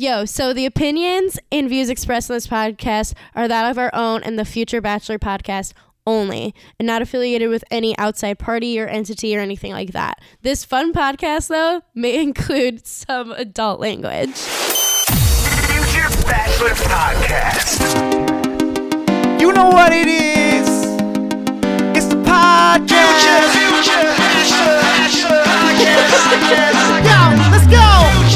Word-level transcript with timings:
Yo, 0.00 0.24
so 0.24 0.52
the 0.52 0.64
opinions 0.64 1.40
and 1.50 1.68
views 1.68 1.88
expressed 1.88 2.30
in 2.30 2.36
this 2.36 2.46
podcast 2.46 3.14
are 3.34 3.48
that 3.48 3.68
of 3.68 3.76
our 3.76 3.90
own 3.92 4.22
and 4.22 4.38
the 4.38 4.44
Future 4.44 4.80
Bachelor 4.80 5.18
podcast 5.18 5.72
only, 6.06 6.54
and 6.78 6.86
not 6.86 7.02
affiliated 7.02 7.48
with 7.50 7.64
any 7.68 7.98
outside 7.98 8.38
party 8.38 8.78
or 8.78 8.86
entity 8.86 9.36
or 9.36 9.40
anything 9.40 9.72
like 9.72 9.90
that. 9.90 10.20
This 10.42 10.64
fun 10.64 10.92
podcast, 10.92 11.48
though, 11.48 11.82
may 11.96 12.22
include 12.22 12.86
some 12.86 13.32
adult 13.32 13.80
language. 13.80 14.36
Future 14.36 16.08
Bachelor 16.28 16.76
Podcast. 16.76 17.82
You 19.40 19.52
know 19.52 19.66
what 19.66 19.92
it 19.92 20.06
is. 20.06 20.68
It's 21.96 22.06
the 22.06 22.22
podcast. 22.22 23.50
Future, 23.50 23.50
future 23.50 24.06
Bachelor, 24.14 24.78
Bachelor 24.80 25.42
Podcast. 25.42 26.86
Yo, 27.02 27.50
let's 27.50 27.66
go. 27.66 28.27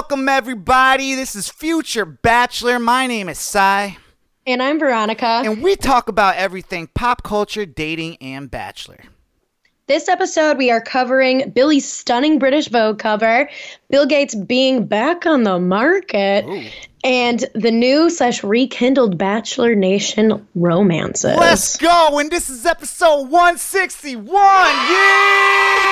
Welcome 0.00 0.30
everybody. 0.30 1.14
This 1.14 1.36
is 1.36 1.50
Future 1.50 2.06
Bachelor. 2.06 2.78
My 2.78 3.06
name 3.06 3.28
is 3.28 3.38
Cy, 3.38 3.98
And 4.46 4.62
I'm 4.62 4.78
Veronica. 4.78 5.42
and 5.44 5.62
we 5.62 5.76
talk 5.76 6.08
about 6.08 6.36
everything 6.36 6.86
pop 6.94 7.22
culture, 7.22 7.66
dating, 7.66 8.16
and 8.22 8.50
bachelor. 8.50 9.00
This 9.88 10.08
episode, 10.08 10.56
we 10.56 10.70
are 10.70 10.80
covering 10.80 11.50
Billie's 11.50 11.86
stunning 11.86 12.38
British 12.38 12.68
Vogue 12.68 12.98
cover, 12.98 13.50
Bill 13.90 14.06
Gates 14.06 14.34
being 14.34 14.86
back 14.86 15.26
on 15.26 15.42
the 15.42 15.58
market, 15.58 16.46
and 17.04 17.44
the 17.54 17.70
new 17.70 18.08
slash 18.08 18.42
rekindled 18.42 19.18
Bachelor 19.18 19.74
Nation 19.74 20.48
romances. 20.54 21.36
Let's 21.36 21.76
go. 21.76 22.18
And 22.18 22.30
this 22.30 22.48
is 22.48 22.64
episode 22.64 23.28
161. 23.28 24.32
Yeah. 24.34 25.90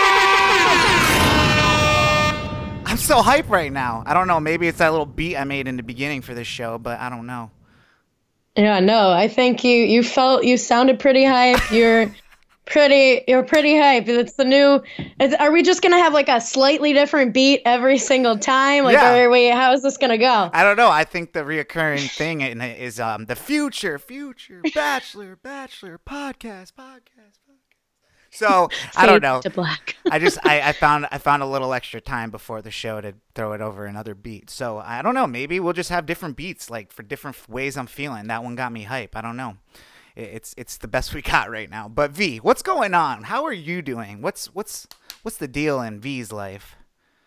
I'm 2.89 2.97
so 2.97 3.21
hype 3.23 3.49
right 3.51 3.73
now. 3.73 4.03
I 4.07 4.15
don't 4.15 4.27
know. 4.29 4.41
Maybe 4.41 4.67
it's 4.67 4.79
that 4.79 4.91
little 4.93 5.07
beat 5.07 5.37
I 5.37 5.45
made 5.45 5.69
in 5.69 5.77
the 5.77 5.83
beginning 5.83 6.23
for 6.23 6.35
this 6.35 6.47
show, 6.47 6.79
but 6.79 6.99
I 6.99 7.09
don't 7.11 7.27
know. 7.27 7.51
Yeah, 8.57 8.81
no, 8.81 9.11
I 9.11 9.29
think 9.29 9.63
you 9.63 9.77
you 9.85 10.03
felt 10.03 10.43
you 10.45 10.57
sounded 10.57 10.99
pretty 10.99 11.25
hype. 11.25 11.71
You're 11.71 12.13
pretty 12.65 13.23
you're 13.29 13.43
pretty 13.45 13.79
hype. 13.79 14.09
It's 14.09 14.33
the 14.35 14.45
new. 14.45 14.83
It's, 15.21 15.35
are 15.35 15.53
we 15.53 15.63
just 15.63 15.81
gonna 15.83 15.99
have 15.99 16.13
like 16.15 16.29
a 16.29 16.41
slightly 16.41 16.93
different 16.93 17.35
beat 17.35 17.61
every 17.67 17.99
single 17.99 18.37
time? 18.39 18.85
Like, 18.85 18.95
Yeah. 18.95 19.17
are 19.19 19.31
we? 19.31 19.49
How 19.49 19.75
is 19.75 19.83
this 19.83 19.97
gonna 19.99 20.19
go? 20.19 20.51
I 20.53 20.65
don't 20.65 20.77
know. 20.77 20.91
I 20.91 21.05
think 21.05 21.35
the 21.35 21.41
reoccurring 21.45 22.11
thing 22.11 22.41
in 22.41 22.61
it 22.61 22.81
is 22.81 22.99
um 22.99 23.27
the 23.27 23.37
future, 23.37 23.99
future, 23.99 24.63
bachelor, 24.75 25.37
bachelor, 25.37 26.01
podcast, 26.05 26.73
podcast. 26.73 27.18
So 28.39 28.69
I 28.97 29.07
don't 29.07 29.23
know. 29.29 29.41
To 29.43 29.51
black. 29.51 29.97
I 30.11 30.19
just 30.19 30.39
I, 30.45 30.61
I 30.61 30.73
found 30.85 31.07
I 31.11 31.19
found 31.19 31.43
a 31.43 31.47
little 31.47 31.73
extra 31.75 32.01
time 32.01 32.31
before 32.31 32.63
the 32.63 32.71
show 32.71 33.01
to 33.01 33.15
throw 33.35 33.53
it 33.53 33.61
over 33.61 33.85
another 33.87 34.15
beat. 34.15 34.49
So 34.51 34.79
I 34.79 35.03
don't 35.03 35.15
know. 35.15 35.27
Maybe 35.27 35.59
we'll 35.61 35.73
just 35.73 35.91
have 35.91 36.07
different 36.07 36.37
beats, 36.37 36.71
like 36.71 36.93
for 36.93 37.03
different 37.03 37.37
f- 37.37 37.49
ways 37.49 37.77
I'm 37.77 37.87
feeling. 37.87 38.29
That 38.29 38.45
one 38.45 38.55
got 38.55 38.73
me 38.73 38.85
hype. 38.85 39.17
I 39.17 39.21
don't 39.21 39.37
know. 39.37 39.57
I- 40.17 40.21
It's 40.21 40.55
it's 40.57 40.77
the 40.79 40.89
best 40.89 41.13
we 41.15 41.23
got 41.23 41.51
right 41.51 41.69
now. 41.71 41.89
But 41.89 42.13
V, 42.13 42.39
what's 42.39 42.63
going 42.63 42.95
on? 42.95 43.25
How 43.25 43.45
are 43.45 43.53
you 43.53 43.83
doing? 43.83 44.23
What's 44.23 44.55
what's 44.55 44.87
what's 45.23 45.39
the 45.39 45.49
deal 45.49 45.81
in 45.83 46.01
V's 46.01 46.33
life? 46.33 46.77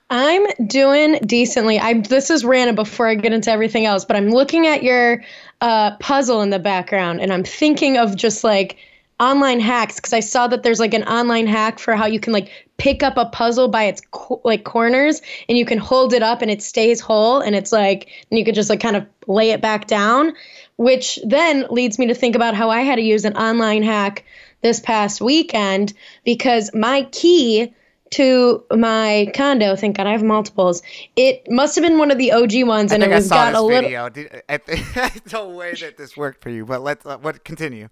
I'm 0.09 0.45
doing 0.67 1.19
decently. 1.25 1.79
I 1.79 2.01
this 2.01 2.29
is 2.29 2.43
random 2.43 2.75
before 2.75 3.07
I 3.07 3.15
get 3.15 3.31
into 3.31 3.49
everything 3.49 3.85
else, 3.85 4.03
but 4.03 4.17
I'm 4.17 4.29
looking 4.29 4.67
at 4.67 4.83
your 4.83 5.23
uh, 5.61 5.95
puzzle 5.97 6.41
in 6.41 6.49
the 6.49 6.59
background, 6.59 7.21
and 7.21 7.31
I'm 7.31 7.45
thinking 7.45 7.97
of 7.97 8.17
just 8.17 8.43
like 8.43 8.77
online 9.21 9.59
hacks 9.59 9.95
because 9.95 10.13
I 10.13 10.19
saw 10.19 10.47
that 10.47 10.63
there's 10.63 10.79
like 10.79 10.93
an 10.93 11.03
online 11.03 11.47
hack 11.47 11.79
for 11.79 11.95
how 11.95 12.07
you 12.07 12.19
can 12.19 12.33
like 12.33 12.49
pick 12.77 13.03
up 13.03 13.15
a 13.15 13.25
puzzle 13.25 13.67
by 13.67 13.83
its 13.83 14.01
co- 14.11 14.41
like 14.43 14.63
corners, 14.63 15.21
and 15.47 15.57
you 15.57 15.65
can 15.65 15.77
hold 15.77 16.13
it 16.13 16.23
up 16.23 16.41
and 16.41 16.49
it 16.49 16.61
stays 16.61 16.99
whole, 16.99 17.39
and 17.39 17.55
it's 17.55 17.71
like 17.71 18.09
and 18.29 18.39
you 18.39 18.43
could 18.43 18.55
just 18.55 18.69
like 18.69 18.81
kind 18.81 18.95
of 18.95 19.05
lay 19.27 19.51
it 19.51 19.61
back 19.61 19.87
down, 19.87 20.33
which 20.77 21.19
then 21.23 21.67
leads 21.69 21.99
me 21.99 22.07
to 22.07 22.15
think 22.15 22.35
about 22.35 22.55
how 22.55 22.69
I 22.69 22.81
had 22.81 22.95
to 22.95 23.03
use 23.03 23.23
an 23.23 23.37
online 23.37 23.83
hack 23.83 24.25
this 24.61 24.79
past 24.79 25.21
weekend 25.21 25.93
because 26.25 26.73
my 26.73 27.03
key 27.11 27.73
to 28.11 28.63
my 28.71 29.31
condo. 29.33 29.75
Thank 29.75 29.97
God 29.97 30.07
I 30.07 30.11
have 30.11 30.23
multiples. 30.23 30.81
It 31.15 31.49
must 31.49 31.75
have 31.75 31.83
been 31.83 31.97
one 31.97 32.11
of 32.11 32.17
the 32.17 32.31
OG 32.31 32.63
ones, 32.63 32.91
I 32.91 32.95
and 32.95 33.03
it 33.03 33.11
I 33.11 33.15
was 33.15 33.29
got 33.29 33.53
a 33.53 33.61
little. 33.61 33.81
video. 33.81 34.09
Did, 34.09 34.43
I 34.49 34.57
think 34.57 35.31
no 35.31 35.49
way 35.49 35.73
that 35.75 35.97
this 35.97 36.15
worked 36.15 36.41
for 36.41 36.49
you. 36.49 36.65
But 36.65 36.81
let's 36.81 37.05
uh, 37.05 37.17
what 37.17 37.43
continue. 37.43 37.89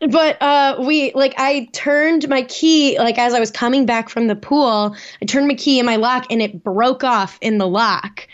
But 0.00 0.40
uh, 0.42 0.82
we 0.86 1.12
like 1.14 1.34
I 1.38 1.68
turned 1.72 2.28
my 2.28 2.42
key 2.42 2.98
like 2.98 3.18
as 3.18 3.32
I 3.32 3.40
was 3.40 3.50
coming 3.50 3.86
back 3.86 4.08
from 4.08 4.26
the 4.26 4.36
pool. 4.36 4.96
I 5.22 5.24
turned 5.24 5.48
my 5.48 5.54
key 5.54 5.78
in 5.78 5.86
my 5.86 5.96
lock, 5.96 6.26
and 6.30 6.42
it 6.42 6.62
broke 6.62 7.04
off 7.04 7.38
in 7.40 7.58
the 7.58 7.68
lock. 7.68 8.26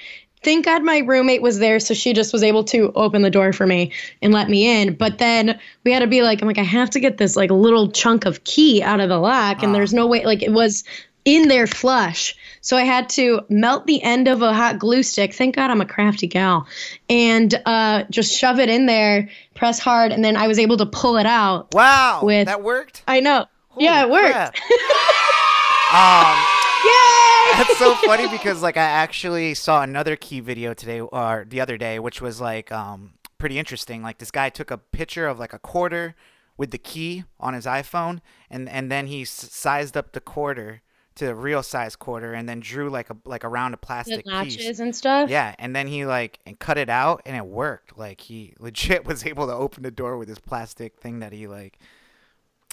Thank 0.42 0.64
God 0.64 0.82
my 0.82 0.98
roommate 0.98 1.42
was 1.42 1.58
there, 1.58 1.78
so 1.80 1.92
she 1.92 2.14
just 2.14 2.32
was 2.32 2.42
able 2.42 2.64
to 2.64 2.92
open 2.94 3.20
the 3.20 3.30
door 3.30 3.52
for 3.52 3.66
me 3.66 3.92
and 4.22 4.32
let 4.32 4.48
me 4.48 4.80
in. 4.80 4.94
But 4.94 5.18
then 5.18 5.60
we 5.84 5.92
had 5.92 6.00
to 6.00 6.06
be 6.06 6.22
like, 6.22 6.40
I'm 6.40 6.48
like, 6.48 6.56
I 6.56 6.62
have 6.62 6.88
to 6.90 7.00
get 7.00 7.18
this 7.18 7.36
like 7.36 7.50
little 7.50 7.90
chunk 7.90 8.24
of 8.24 8.42
key 8.44 8.82
out 8.82 9.00
of 9.00 9.10
the 9.10 9.18
lock, 9.18 9.62
and 9.62 9.74
there's 9.74 9.92
no 9.92 10.06
way 10.06 10.24
like 10.24 10.42
it 10.42 10.52
was 10.52 10.84
in 11.24 11.48
there 11.48 11.66
flush. 11.66 12.34
So 12.62 12.76
I 12.76 12.82
had 12.82 13.08
to 13.10 13.40
melt 13.48 13.86
the 13.86 14.02
end 14.02 14.28
of 14.28 14.42
a 14.42 14.52
hot 14.52 14.78
glue 14.78 15.02
stick. 15.02 15.34
Thank 15.34 15.56
God 15.56 15.70
I'm 15.70 15.80
a 15.80 15.86
crafty 15.86 16.26
gal. 16.26 16.66
And 17.08 17.54
uh, 17.66 18.04
just 18.10 18.36
shove 18.36 18.58
it 18.58 18.68
in 18.68 18.86
there, 18.86 19.28
press 19.54 19.78
hard, 19.78 20.12
and 20.12 20.24
then 20.24 20.36
I 20.36 20.46
was 20.48 20.58
able 20.58 20.76
to 20.78 20.86
pull 20.86 21.16
it 21.16 21.26
out. 21.26 21.72
Wow, 21.74 22.20
With- 22.22 22.46
that 22.46 22.62
worked. 22.62 23.02
I 23.08 23.20
know. 23.20 23.46
yeah, 23.78 24.02
it 24.04 24.10
worked. 24.10 24.60
um, 25.92 26.36
Yay! 26.84 27.52
that's 27.56 27.78
so 27.78 27.94
funny 28.06 28.28
because 28.30 28.62
like 28.62 28.76
I 28.76 28.82
actually 28.82 29.54
saw 29.54 29.82
another 29.82 30.16
key 30.16 30.40
video 30.40 30.72
today 30.74 31.00
or 31.00 31.44
the 31.48 31.60
other 31.60 31.76
day, 31.76 31.98
which 31.98 32.20
was 32.22 32.40
like 32.40 32.70
um 32.72 33.14
pretty 33.38 33.58
interesting. 33.58 34.02
Like 34.02 34.18
this 34.18 34.30
guy 34.30 34.48
took 34.50 34.70
a 34.70 34.78
picture 34.78 35.26
of 35.26 35.38
like 35.38 35.52
a 35.52 35.58
quarter 35.58 36.14
with 36.56 36.70
the 36.70 36.78
key 36.78 37.24
on 37.38 37.54
his 37.54 37.66
iPhone, 37.66 38.20
and 38.50 38.68
and 38.68 38.90
then 38.90 39.06
he 39.08 39.22
s- 39.22 39.30
sized 39.30 39.96
up 39.96 40.12
the 40.12 40.20
quarter 40.20 40.82
to 41.16 41.26
a 41.26 41.34
real 41.34 41.62
size 41.62 41.96
quarter, 41.96 42.32
and 42.32 42.48
then 42.48 42.60
drew 42.60 42.88
like 42.88 43.10
a 43.10 43.16
like 43.24 43.44
around 43.44 43.74
a 43.74 43.76
plastic 43.76 44.24
piece. 44.24 44.56
notches 44.56 44.80
and 44.80 44.94
stuff. 44.94 45.28
Yeah, 45.28 45.54
and 45.58 45.74
then 45.74 45.86
he 45.86 46.06
like 46.06 46.38
and 46.46 46.58
cut 46.58 46.78
it 46.78 46.88
out, 46.88 47.22
and 47.26 47.36
it 47.36 47.46
worked. 47.46 47.98
Like 47.98 48.20
he 48.20 48.54
legit 48.60 49.04
was 49.04 49.26
able 49.26 49.46
to 49.46 49.52
open 49.52 49.82
the 49.82 49.90
door 49.90 50.16
with 50.16 50.28
this 50.28 50.38
plastic 50.38 50.98
thing 51.00 51.20
that 51.20 51.32
he 51.32 51.46
like. 51.46 51.78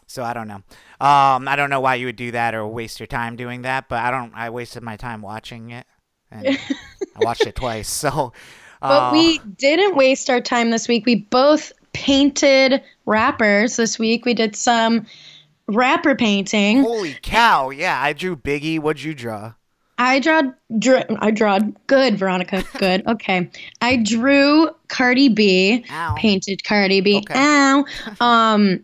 So 0.10 0.24
I 0.24 0.34
don't 0.34 0.48
know. 0.48 0.62
Um, 1.06 1.48
I 1.48 1.56
don't 1.58 1.70
know 1.70 1.82
why 1.82 1.96
you 1.96 2.06
would 2.06 2.16
do 2.16 2.32
that 2.32 2.56
or 2.56 2.66
waste 2.66 3.00
your 3.00 3.08
time 3.08 3.36
doing 3.36 3.64
that, 3.64 3.90
but 3.90 4.00
I 4.00 4.12
don't. 4.12 4.34
I 4.34 4.50
wasted 4.50 4.84
my 4.84 4.96
time 4.96 5.22
watching 5.22 5.72
it, 5.72 5.86
and 6.32 6.48
I 7.16 7.20
watched 7.20 7.46
it 7.46 7.56
twice. 7.56 7.90
So, 7.90 8.32
But 8.80 9.10
uh, 9.10 9.12
we 9.12 9.40
didn't 9.40 9.96
waste 9.96 10.30
our 10.30 10.40
time 10.40 10.70
this 10.70 10.88
week. 10.88 11.06
We 11.06 11.16
both 11.16 11.74
painted 11.92 12.82
wrappers 13.06 13.76
this 13.76 13.98
week. 14.00 14.24
We 14.24 14.34
did 14.34 14.56
some 14.56 15.08
wrapper 15.68 16.16
painting. 16.16 16.82
holy 16.84 17.16
cow! 17.22 17.70
Yeah, 17.70 18.02
I 18.02 18.14
drew 18.14 18.36
Biggie. 18.36 18.80
What'd 18.80 19.04
you 19.04 19.14
draw? 19.14 19.54
I 20.00 20.20
drawed, 20.20 20.54
drew, 20.78 21.00
I 21.20 21.32
drawed 21.32 21.76
good, 21.88 22.18
Veronica. 22.20 22.64
Good. 22.78 23.04
Okay. 23.08 23.50
I 23.82 23.96
drew 23.98 24.70
Cardi 24.90 25.28
B, 25.30 25.84
Ow. 25.90 26.16
painted 26.20 26.64
Cardi 26.64 27.02
B. 27.02 27.18
Okay. 27.18 27.34
Ow. 27.36 27.84
Um, 28.22 28.84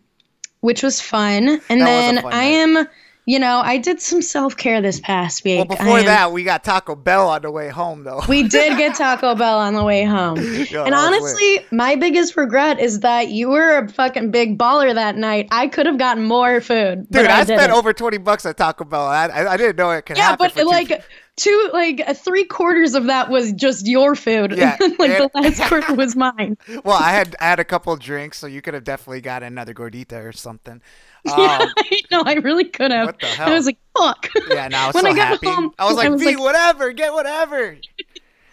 which 0.61 0.81
was 0.81 0.99
fun. 0.99 1.61
And 1.69 1.81
That 1.81 1.85
was 1.85 2.15
then 2.15 2.21
fun 2.23 2.33
I 2.33 2.37
night. 2.37 2.45
am, 2.79 2.87
you 3.25 3.39
know, 3.39 3.61
I 3.63 3.77
did 3.77 4.01
some 4.01 4.21
self 4.21 4.57
care 4.57 4.81
this 4.81 4.99
past 4.99 5.43
week. 5.43 5.57
Well, 5.69 5.77
before 5.77 5.99
am- 5.99 6.05
that, 6.05 6.31
we 6.31 6.43
got 6.43 6.63
Taco 6.63 6.95
Bell 6.95 7.29
on 7.29 7.41
the 7.41 7.51
way 7.51 7.69
home, 7.69 8.03
though. 8.03 8.21
we 8.27 8.43
did 8.47 8.77
get 8.77 8.95
Taco 8.95 9.33
Bell 9.35 9.59
on 9.59 9.73
the 9.73 9.83
way 9.83 10.03
home. 10.03 10.37
Yo, 10.69 10.83
and 10.83 10.93
honestly, 10.93 11.65
my 11.71 11.95
biggest 11.95 12.35
regret 12.35 12.79
is 12.79 12.99
that 13.01 13.29
you 13.29 13.49
were 13.49 13.77
a 13.77 13.87
fucking 13.89 14.31
big 14.31 14.57
baller 14.57 14.93
that 14.93 15.15
night. 15.15 15.47
I 15.51 15.67
could 15.67 15.85
have 15.85 15.97
gotten 15.97 16.23
more 16.23 16.59
food. 16.61 17.07
but 17.09 17.21
Dude, 17.21 17.27
I, 17.31 17.43
spent 17.43 17.71
over 17.71 17.93
twenty 17.93 18.17
bucks 18.17 18.45
at 18.45 18.57
Taco 18.57 18.83
Bell. 18.83 19.05
I, 19.05 19.27
I, 19.27 19.53
I 19.53 19.57
didn't 19.57 19.77
know 19.77 19.91
it 19.91 20.05
could 20.05 20.17
Yeah, 20.17 20.23
happen. 20.31 20.45
but 20.45 20.51
for 20.51 20.59
two- 20.61 20.65
like 20.67 21.03
two, 21.35 21.69
like 21.73 22.15
three 22.17 22.43
quarters 22.45 22.93
of 22.93 23.05
that 23.05 23.29
was 23.29 23.53
just 23.53 23.87
your 23.87 24.15
food. 24.15 24.51
Yeah, 24.51 24.77
and 24.79 24.95
like 24.99 25.11
and- 25.11 25.29
the 25.33 25.39
last 25.41 25.61
quarter 25.69 25.93
was 25.95 26.15
mine. 26.15 26.57
well, 26.83 26.97
I 27.01 27.11
had 27.11 27.35
I 27.39 27.45
had 27.45 27.59
a 27.59 27.65
couple 27.65 27.93
of 27.93 27.99
drinks, 27.99 28.37
so 28.37 28.47
you 28.47 28.61
could 28.61 28.73
have 28.73 28.83
definitely 28.83 29.21
got 29.21 29.43
another 29.43 29.73
gordita 29.73 30.23
or 30.23 30.31
something. 30.33 30.81
Um, 31.31 31.39
yeah, 31.39 31.67
I 31.77 32.01
know. 32.11 32.23
I 32.25 32.33
really 32.33 32.65
could 32.65 32.91
have. 32.91 33.05
What 33.07 33.19
the 33.19 33.41
I 33.41 33.53
was 33.53 33.65
like, 33.65 33.77
fuck. 33.97 34.27
Yeah, 34.49 34.67
now 34.67 34.89
I 34.89 34.91
when 34.91 35.03
so 35.05 35.09
I 35.09 35.15
got 35.15 35.27
happy. 35.29 35.47
home, 35.47 35.73
I 35.79 35.85
was 35.85 35.95
like, 35.95 36.07
I 36.07 36.09
was 36.09 36.21
V, 36.21 36.27
like- 36.27 36.39
whatever, 36.39 36.91
get 36.91 37.13
whatever. 37.13 37.77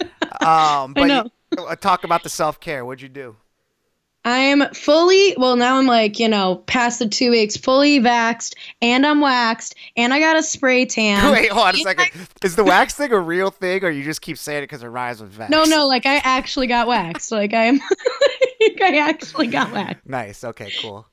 um, 0.41 0.95
but 0.95 1.07
know. 1.07 1.25
you- 1.25 1.65
uh, 1.65 1.75
talk 1.75 2.05
about 2.05 2.23
the 2.23 2.29
self 2.29 2.61
care. 2.61 2.85
What'd 2.85 3.03
you 3.03 3.09
do? 3.09 3.35
I'm 4.25 4.73
fully, 4.75 5.35
well, 5.39 5.57
now 5.57 5.79
I'm 5.79 5.87
like, 5.87 6.19
you 6.21 6.29
know, 6.29 6.57
past 6.67 6.99
the 6.99 7.09
two 7.09 7.31
weeks, 7.31 7.57
fully 7.57 7.99
vaxxed, 7.99 8.55
and 8.83 9.07
I'm 9.07 9.21
waxed, 9.23 9.75
and 9.97 10.13
I 10.13 10.21
got 10.21 10.37
a 10.37 10.43
spray 10.43 10.85
tan. 10.85 11.33
Wait, 11.33 11.51
hold 11.51 11.69
on 11.69 11.75
a 11.75 11.79
second. 11.79 12.29
Is 12.45 12.55
the 12.55 12.63
wax 12.63 12.95
thing 12.95 13.13
a 13.13 13.19
real 13.19 13.51
thing, 13.51 13.83
or 13.83 13.89
you 13.91 14.05
just 14.05 14.21
keep 14.21 14.37
saying 14.37 14.59
it 14.59 14.67
because 14.67 14.83
it 14.83 14.89
rhymes 14.89 15.23
with 15.23 15.35
vax? 15.35 15.49
No, 15.49 15.65
no, 15.65 15.89
like 15.89 16.05
I 16.05 16.17
actually 16.23 16.67
got 16.67 16.87
waxed. 16.87 17.33
Like 17.33 17.55
I'm, 17.55 17.81
think 18.59 18.83
I 18.83 18.99
actually 18.99 19.47
got 19.49 19.73
waxed. 19.73 20.07
Nice. 20.07 20.45
Okay. 20.45 20.73
Cool. 20.81 21.07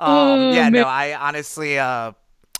Um, 0.00 0.08
Oh, 0.10 0.52
yeah. 0.52 0.62
man. 0.70 0.72
No. 0.72 0.84
I 0.84 1.14
honestly. 1.18 1.78
Uh, 1.78 2.12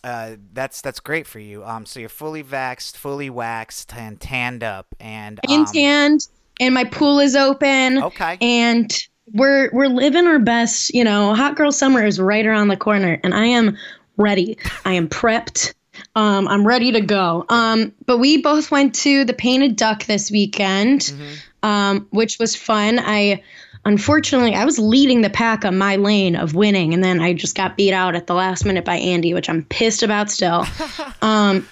uh, 0.03 0.37
that's 0.55 0.81
that's 0.81 1.01
great 1.01 1.27
for 1.27 1.39
you. 1.39 1.63
Um, 1.65 1.85
so 1.85 2.01
you're 2.01 2.09
fully 2.09 2.43
vaxxed, 2.43 2.97
fully 2.97 3.29
waxed, 3.29 3.93
and 3.95 4.19
tanned 4.19 4.65
up, 4.65 4.87
and 4.99 5.39
In 5.49 5.61
um, 5.61 5.67
tanned, 5.67 6.27
and 6.59 6.73
my 6.75 6.85
pool 6.85 7.19
is 7.19 7.37
open. 7.37 8.03
Okay. 8.05 8.39
And 8.41 8.91
we're 9.33 9.69
we're 9.75 9.89
living 9.89 10.27
our 10.27 10.39
best. 10.39 10.95
You 10.95 11.05
know, 11.05 11.35
hot 11.35 11.55
girl 11.57 11.71
summer 11.71 12.03
is 12.05 12.19
right 12.19 12.47
around 12.47 12.69
the 12.69 12.79
corner, 12.79 13.21
and 13.23 13.35
I 13.35 13.45
am 13.47 13.77
ready. 14.17 14.57
I 14.87 14.95
am 14.95 15.07
prepped. 15.09 15.75
Um, 16.17 16.49
I'm 16.49 16.67
ready 16.67 16.93
to 16.93 17.03
go. 17.03 17.45
Um, 17.51 17.93
but 18.07 18.17
we 18.19 18.41
both 18.41 18.71
went 18.71 18.95
to 18.97 19.27
the 19.27 19.35
Painted 19.35 19.77
Duck 19.77 20.05
this 20.05 20.31
weekend, 20.31 21.01
Mm-hmm. 21.03 21.69
um, 21.69 22.07
which 22.11 22.39
was 22.39 22.57
fun. 22.57 22.99
I 22.99 23.43
unfortunately 23.85 24.55
I 24.55 24.65
was 24.65 24.79
leading 24.79 25.23
the 25.23 25.31
pack 25.31 25.65
on 25.65 25.79
my 25.79 25.97
lane 25.97 26.37
of 26.37 26.55
winning, 26.55 26.95
and 26.95 27.03
then 27.03 27.21
I 27.21 27.33
just 27.33 27.57
got 27.57 27.77
beat 27.77 27.93
out 27.93 28.15
at 28.15 28.27
the 28.27 28.35
last 28.35 28.65
minute 28.65 28.85
by 28.85 28.97
Andy, 28.97 29.35
which 29.35 29.49
I'm 29.49 29.65
pissed 29.65 30.03
about 30.03 30.31
still. 30.31 30.67
um, 31.23 31.67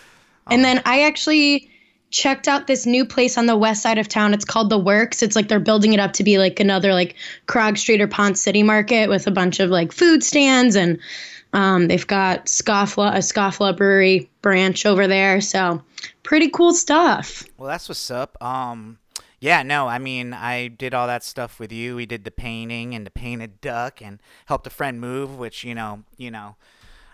and 0.47 0.65
then 0.65 0.83
I 0.85 1.03
actually 1.03 1.71
checked 2.11 2.49
out 2.49 2.67
this 2.67 2.87
new 2.87 3.05
place 3.05 3.37
on 3.37 3.47
the 3.47 3.57
west 3.57 3.83
side 3.83 3.99
of 3.99 4.09
town. 4.09 4.33
It's 4.33 4.45
called 4.45 4.71
The 4.71 4.79
Works. 4.79 5.23
It's 5.23 5.37
like 5.37 5.49
they're 5.49 5.61
building 5.61 5.93
it 5.93 6.01
up 6.01 6.15
to 6.15 6.25
be 6.25 6.39
like 6.39 6.59
another 6.61 6.95
like 6.95 7.17
Krog 7.47 7.77
Street 7.79 8.01
or 8.01 8.09
Ponce 8.09 8.41
City 8.41 8.63
Market 8.63 9.09
with 9.09 9.27
a 9.27 9.31
bunch 9.31 9.61
of 9.61 9.71
like 9.71 9.93
food 9.93 10.23
stands 10.23 10.75
and 10.75 10.99
um, 11.53 11.89
they've 11.89 12.07
got 12.07 12.47
Scofflaw, 12.47 13.15
a 13.15 13.19
Scofflaw 13.19 13.77
brewery 13.77 14.31
branch 14.43 14.87
over 14.87 15.07
there. 15.07 15.41
So 15.41 15.83
pretty 16.23 16.49
cool 16.49 16.73
stuff. 16.73 17.45
Well, 17.57 17.69
that's 17.69 17.89
what's 17.89 18.11
up. 18.11 18.43
Um, 18.43 18.99
yeah, 19.41 19.63
no, 19.63 19.87
I 19.87 19.99
mean, 19.99 20.33
I 20.33 20.69
did 20.69 20.95
all 20.95 21.07
that 21.07 21.23
stuff 21.23 21.61
with 21.61 21.73
you. 21.73 21.97
We 21.97 22.07
did 22.07 22.25
the 22.25 22.31
painting 22.31 22.95
and 22.95 23.07
the 23.07 23.11
painted 23.11 23.61
duck, 23.61 24.03
and 24.03 24.21
helped 24.47 24.67
a 24.67 24.71
friend 24.71 25.01
move, 25.01 25.39
which 25.39 25.65
you 25.65 25.75
know, 25.75 26.05
you 26.17 26.31
know, 26.31 26.57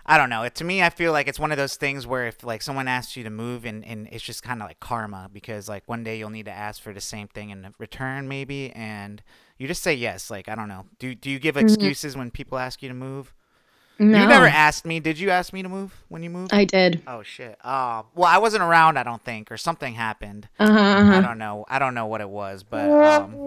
I 0.07 0.17
don't 0.17 0.31
know. 0.31 0.43
It, 0.43 0.55
to 0.57 0.65
me, 0.65 0.83
I 0.83 0.91
feel 0.91 1.13
like 1.13 1.29
it's 1.29 1.39
one 1.39 1.53
of 1.53 1.59
those 1.59 1.77
things 1.77 2.07
where 2.07 2.27
if 2.27 2.43
like 2.43 2.63
someone 2.63 2.89
asks 2.89 3.17
you 3.17 3.25
to 3.25 3.31
move, 3.31 3.65
and, 3.65 3.85
and 3.85 4.09
it's 4.11 4.25
just 4.25 4.43
kind 4.43 4.63
of 4.63 4.69
like 4.69 4.81
karma 4.81 5.29
because 5.33 5.69
like 5.69 5.83
one 5.87 6.03
day 6.03 6.19
you'll 6.19 6.31
need 6.31 6.47
to 6.47 6.53
ask 6.53 6.83
for 6.83 6.93
the 6.95 7.01
same 7.01 7.29
thing 7.29 7.51
in 7.51 7.75
return, 7.79 8.27
maybe, 8.27 8.71
and 8.73 9.23
you 9.59 9.69
just 9.69 9.83
say 9.83 9.95
yes. 9.95 10.31
Like 10.31 10.49
I 10.49 10.55
don't 10.55 10.69
know. 10.69 10.87
Do 10.99 11.15
do 11.15 11.31
you 11.31 11.39
give 11.39 11.57
mm-hmm. 11.57 11.67
excuses 11.67 12.17
when 12.17 12.31
people 12.31 12.59
ask 12.59 12.83
you 12.83 12.89
to 12.89 12.95
move? 12.95 13.35
No, 13.99 14.21
You 14.23 14.27
never 14.27 14.47
asked 14.47 14.85
me. 14.85 14.99
Did 14.99 15.19
you 15.21 15.31
ask 15.31 15.53
me 15.53 15.63
to 15.63 15.69
move 15.69 15.93
when 16.09 16.23
you 16.25 16.31
moved? 16.31 16.53
I 16.53 16.65
did. 16.65 17.01
Oh 17.07 17.23
shit. 17.23 17.57
Uh, 17.63 18.03
well, 18.15 18.29
I 18.29 18.39
wasn't 18.39 18.65
around. 18.65 18.99
I 18.99 19.05
don't 19.05 19.23
think, 19.25 19.53
or 19.53 19.57
something 19.57 19.95
happened. 19.95 20.49
Uh 20.59 20.67
huh. 20.67 20.79
I 20.81 20.99
Uh-huh. 21.01 21.21
don't 21.23 21.39
know. 21.39 21.65
I 21.69 21.79
don't 21.79 21.95
know 21.95 22.07
what 22.07 22.21
it 22.21 22.29
was, 22.29 22.65
but 22.65 22.91
um, 22.91 23.39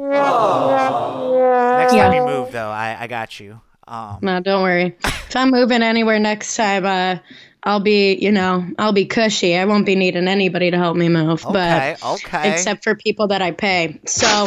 next 1.76 1.94
time 1.94 2.14
you 2.14 2.22
move, 2.22 2.52
though, 2.52 2.70
I, 2.70 2.96
I 3.02 3.08
got 3.08 3.40
you. 3.40 3.62
Um, 3.88 4.20
No, 4.22 4.40
don't 4.40 4.64
worry. 4.64 4.96
if 5.04 5.36
I'm 5.36 5.52
moving 5.52 5.82
anywhere 5.82 6.20
next 6.20 6.56
time, 6.56 6.86
uh, 6.86 7.18
I'll 7.64 7.80
be, 7.82 8.16
you 8.16 8.32
know, 8.32 8.66
I'll 8.80 8.94
be 8.94 9.06
cushy. 9.06 9.58
I 9.58 9.66
won't 9.66 9.86
be 9.86 9.96
needing 9.96 10.28
anybody 10.28 10.72
to 10.72 10.78
help 10.78 10.96
me 10.96 11.10
move, 11.10 11.46
okay, 11.46 11.98
but 12.00 12.04
okay, 12.06 12.52
except 12.54 12.84
for 12.84 12.96
people 12.96 13.28
that 13.30 13.42
I 13.42 13.52
pay. 13.52 14.00
So 14.06 14.46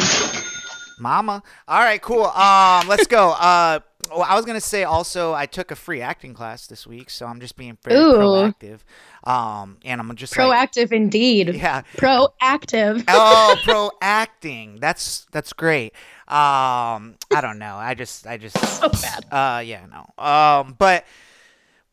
Mama. 0.99 1.41
All 1.67 1.79
right, 1.79 2.01
cool. 2.01 2.25
Um, 2.25 2.87
let's 2.87 3.07
go. 3.07 3.31
Uh, 3.31 3.79
well, 4.11 4.25
I 4.27 4.35
was 4.35 4.45
gonna 4.45 4.61
say 4.61 4.83
also, 4.83 5.33
I 5.33 5.45
took 5.45 5.71
a 5.71 5.75
free 5.75 6.01
acting 6.01 6.33
class 6.33 6.67
this 6.67 6.85
week, 6.85 7.09
so 7.09 7.25
I'm 7.25 7.39
just 7.39 7.55
being 7.55 7.77
very 7.83 7.99
Ooh. 7.99 8.13
proactive. 8.13 8.79
Um, 9.23 9.77
and 9.85 10.01
I'm 10.01 10.15
just 10.15 10.37
like, 10.37 10.47
proactive 10.47 10.91
indeed. 10.91 11.49
yeah. 11.55 11.83
Proactive. 11.95 13.03
oh, 13.07 13.55
pro 13.63 13.91
acting. 14.01 14.77
That's 14.79 15.27
that's 15.31 15.53
great. 15.53 15.93
Um, 16.27 17.15
I 17.33 17.41
don't 17.41 17.59
know. 17.59 17.75
I 17.75 17.93
just 17.93 18.27
I 18.27 18.37
just 18.37 18.57
So 18.81 18.89
bad. 18.89 19.25
Uh, 19.31 19.59
yeah, 19.59 19.85
no. 19.85 20.23
Um, 20.23 20.75
but 20.77 21.05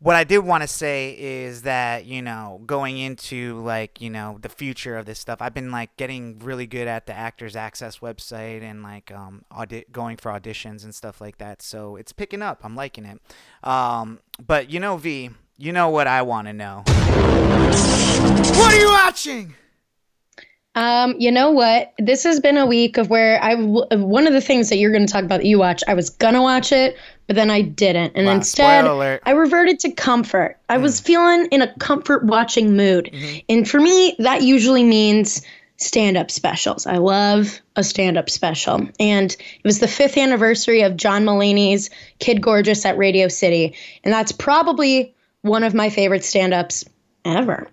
what 0.01 0.15
I 0.15 0.23
did 0.23 0.39
want 0.39 0.63
to 0.63 0.69
say 0.69 1.17
is 1.19 1.63
that 1.63 2.05
you 2.07 2.23
know 2.23 2.61
going 2.67 2.99
into 2.99 3.61
like 3.61 4.01
you 4.01 4.11
know 4.11 4.39
the 4.41 4.49
future 4.49 4.97
of 4.97 5.07
this 5.07 5.19
stuff, 5.19 5.39
I've 5.41 5.55
been 5.55 5.71
like 5.71 5.97
getting 5.97 6.39
really 6.39 6.67
good 6.67 6.87
at 6.87 7.07
the 7.07 7.13
Actors 7.13 7.57
Access 7.57 7.99
website 7.99 8.63
and 8.63 8.83
like 8.83 9.11
um 9.11 9.45
audi- 9.51 9.87
going 9.91 10.17
for 10.17 10.31
auditions 10.31 10.85
and 10.85 10.95
stuff 10.95 11.21
like 11.21 11.39
that. 11.39 11.63
So 11.63 11.97
it's 11.97 12.13
picking 12.13 12.43
up. 12.43 12.61
I'm 12.63 12.77
liking 12.77 13.05
it. 13.05 13.21
Um, 13.67 14.21
but 14.45 14.71
you 14.71 14.79
know, 14.79 14.97
V, 14.97 15.31
you 15.57 15.73
know 15.73 15.89
what 15.89 16.07
I 16.07 16.23
want 16.23 16.47
to 16.47 16.53
know. 16.53 16.85
What 16.87 18.75
are 18.75 18.79
you 18.79 18.89
watching? 18.89 19.55
Um, 20.75 21.17
you 21.19 21.33
know 21.33 21.51
what? 21.51 21.93
This 21.99 22.23
has 22.23 22.39
been 22.39 22.57
a 22.57 22.65
week 22.65 22.99
of 22.99 23.11
where 23.11 23.43
I 23.43 23.57
w- 23.57 23.85
one 23.91 24.29
of 24.29 24.33
the 24.33 24.41
things 24.41 24.69
that 24.69 24.77
you're 24.77 24.93
going 24.93 25.07
to 25.07 25.13
talk 25.13 25.25
about 25.25 25.39
that 25.39 25.47
you 25.47 25.59
watch. 25.59 25.83
I 25.89 25.95
was 25.95 26.11
gonna 26.11 26.41
watch 26.41 26.71
it, 26.71 26.97
but 27.29 27.37
then 27.37 27.51
I 27.51 27.61
didn't, 27.61 28.15
and 28.17 28.27
Wow, 28.27 28.35
instead. 28.35 28.85
I 29.25 29.31
reverted 29.33 29.79
to 29.81 29.93
comfort. 29.93 30.57
I 30.69 30.79
was 30.79 30.99
hmm. 30.99 31.05
feeling 31.05 31.47
in 31.53 31.63
a 31.63 31.73
comfort 31.75 32.25
watching 32.25 32.77
mood, 32.77 33.11
mm-hmm. 33.13 33.39
and 33.49 33.69
for 33.69 33.79
me, 33.79 34.17
that 34.19 34.43
usually 34.43 34.83
means 34.83 35.43
stand-up 35.77 36.29
specials. 36.31 36.87
I 36.87 36.97
love 36.97 37.61
a 37.77 37.85
stand-up 37.85 38.29
special, 38.29 38.89
and 38.99 39.31
it 39.31 39.65
was 39.65 39.79
the 39.79 39.87
fifth 39.87 40.17
anniversary 40.17 40.83
of 40.83 40.97
John 40.97 41.25
Mulaney's 41.25 41.91
Kid 42.19 42.41
Gorgeous 42.41 42.85
at 42.85 42.99
Radio 42.99 43.29
City, 43.29 43.77
and 44.03 44.13
that's 44.13 44.33
probably 44.33 45.15
one 45.43 45.63
of 45.63 45.75
my 45.75 45.91
favorite 45.91 46.25
stand-ups 46.25 46.85
ever. 47.37 47.69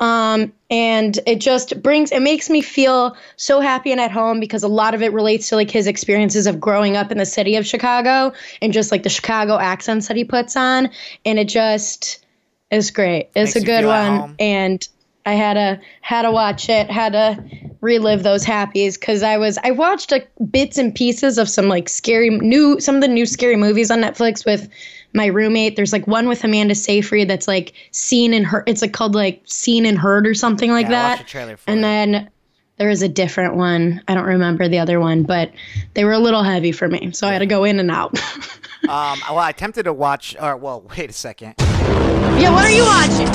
Um, 0.00 0.52
and 0.70 1.18
it 1.26 1.40
just 1.40 1.82
brings, 1.82 2.12
it 2.12 2.20
makes 2.20 2.50
me 2.50 2.60
feel 2.60 3.16
so 3.36 3.60
happy 3.60 3.92
and 3.92 4.00
at 4.00 4.10
home 4.10 4.40
because 4.40 4.62
a 4.62 4.68
lot 4.68 4.94
of 4.94 5.02
it 5.02 5.12
relates 5.12 5.48
to 5.48 5.56
like 5.56 5.70
his 5.70 5.86
experiences 5.86 6.46
of 6.46 6.60
growing 6.60 6.96
up 6.96 7.10
in 7.10 7.18
the 7.18 7.26
city 7.26 7.56
of 7.56 7.66
Chicago 7.66 8.32
and 8.60 8.72
just 8.72 8.92
like 8.92 9.02
the 9.02 9.08
Chicago 9.08 9.58
accents 9.58 10.08
that 10.08 10.16
he 10.16 10.24
puts 10.24 10.56
on. 10.56 10.90
And 11.24 11.38
it 11.38 11.48
just 11.48 12.24
is 12.70 12.90
great. 12.90 13.30
It's 13.34 13.54
Makes 13.54 13.64
a 13.64 13.66
good 13.66 13.86
one. 13.86 14.34
And 14.38 14.86
I 15.28 15.32
had 15.34 15.54
to 15.54 15.80
had 16.00 16.22
to 16.22 16.30
watch 16.30 16.70
it, 16.70 16.90
had 16.90 17.12
to 17.12 17.44
relive 17.82 18.22
those 18.22 18.44
happies 18.44 18.98
because 18.98 19.22
I 19.22 19.36
was 19.36 19.58
I 19.62 19.72
watched 19.72 20.10
like 20.10 20.30
bits 20.50 20.78
and 20.78 20.94
pieces 20.94 21.36
of 21.36 21.48
some 21.48 21.68
like 21.68 21.88
scary 21.88 22.30
new 22.30 22.80
some 22.80 22.94
of 22.94 23.00
the 23.02 23.08
new 23.08 23.26
scary 23.26 23.56
movies 23.56 23.90
on 23.90 24.00
Netflix 24.00 24.46
with 24.46 24.68
my 25.14 25.26
roommate. 25.26 25.76
There's 25.76 25.92
like 25.92 26.06
one 26.06 26.28
with 26.28 26.44
Amanda 26.44 26.74
Seyfried 26.74 27.28
that's 27.28 27.48
like 27.48 27.72
seen 27.92 28.34
and 28.34 28.44
heard. 28.46 28.64
It's 28.66 28.82
like 28.82 28.92
called 28.92 29.14
like 29.14 29.42
seen 29.46 29.86
and 29.86 29.98
heard 29.98 30.26
or 30.26 30.34
something 30.34 30.70
like 30.70 30.84
Yeah, 30.86 30.90
that. 30.90 31.18
the 31.18 31.24
trailer 31.24 31.56
for 31.56 31.70
And 31.70 31.78
it. 31.80 31.82
then 31.82 32.30
there 32.76 32.90
is 32.90 33.02
a 33.02 33.08
different 33.08 33.56
one. 33.56 34.02
I 34.06 34.14
don't 34.14 34.24
remember 34.26 34.68
the 34.68 34.78
other 34.78 35.00
one, 35.00 35.24
but 35.24 35.50
they 35.94 36.04
were 36.04 36.12
a 36.12 36.18
little 36.18 36.42
heavy 36.44 36.70
for 36.72 36.86
me, 36.88 37.10
so 37.12 37.26
I 37.26 37.32
had 37.32 37.40
to 37.40 37.46
go 37.46 37.64
in 37.64 37.78
and 37.80 37.90
out. 37.90 38.18
Um, 38.84 39.18
well, 39.28 39.38
I 39.40 39.50
attempted 39.50 39.82
to 39.82 39.92
watch. 39.92 40.36
Or 40.40 40.56
well, 40.56 40.82
wait 40.96 41.10
a 41.10 41.12
second. 41.12 41.54
yeah, 41.58 42.54
what 42.54 42.64
are 42.64 42.70
you 42.70 42.84
watching? 42.84 43.26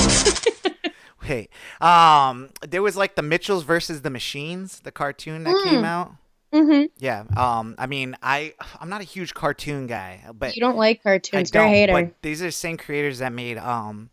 Wait. 1.28 1.50
Um, 1.82 2.48
there 2.66 2.82
was 2.82 2.96
like 2.96 3.14
the 3.14 3.22
Mitchells 3.22 3.62
versus 3.62 4.00
the 4.00 4.08
Machines, 4.10 4.80
the 4.80 4.90
cartoon 4.90 5.44
that 5.44 5.54
came 5.64 5.84
out. 5.84 6.12
Mhm. 6.54 6.88
Yeah. 6.98 7.24
Um, 7.36 7.74
I 7.78 7.86
mean, 7.86 8.16
I 8.22 8.54
I'm 8.80 8.88
not 8.88 9.00
a 9.00 9.04
huge 9.04 9.34
cartoon 9.34 9.86
guy, 9.86 10.20
but 10.32 10.54
You 10.54 10.60
don't 10.60 10.76
like 10.76 11.00
I 11.00 11.02
cartoons. 11.02 11.52
You're 11.52 11.62
a 11.62 11.66
don't. 11.66 11.74
hater. 11.74 11.92
But 11.92 12.22
these 12.22 12.40
are 12.40 12.46
the 12.46 12.52
same 12.52 12.76
creators 12.76 13.18
that 13.18 13.32
made 13.32 13.58
um. 13.58 14.10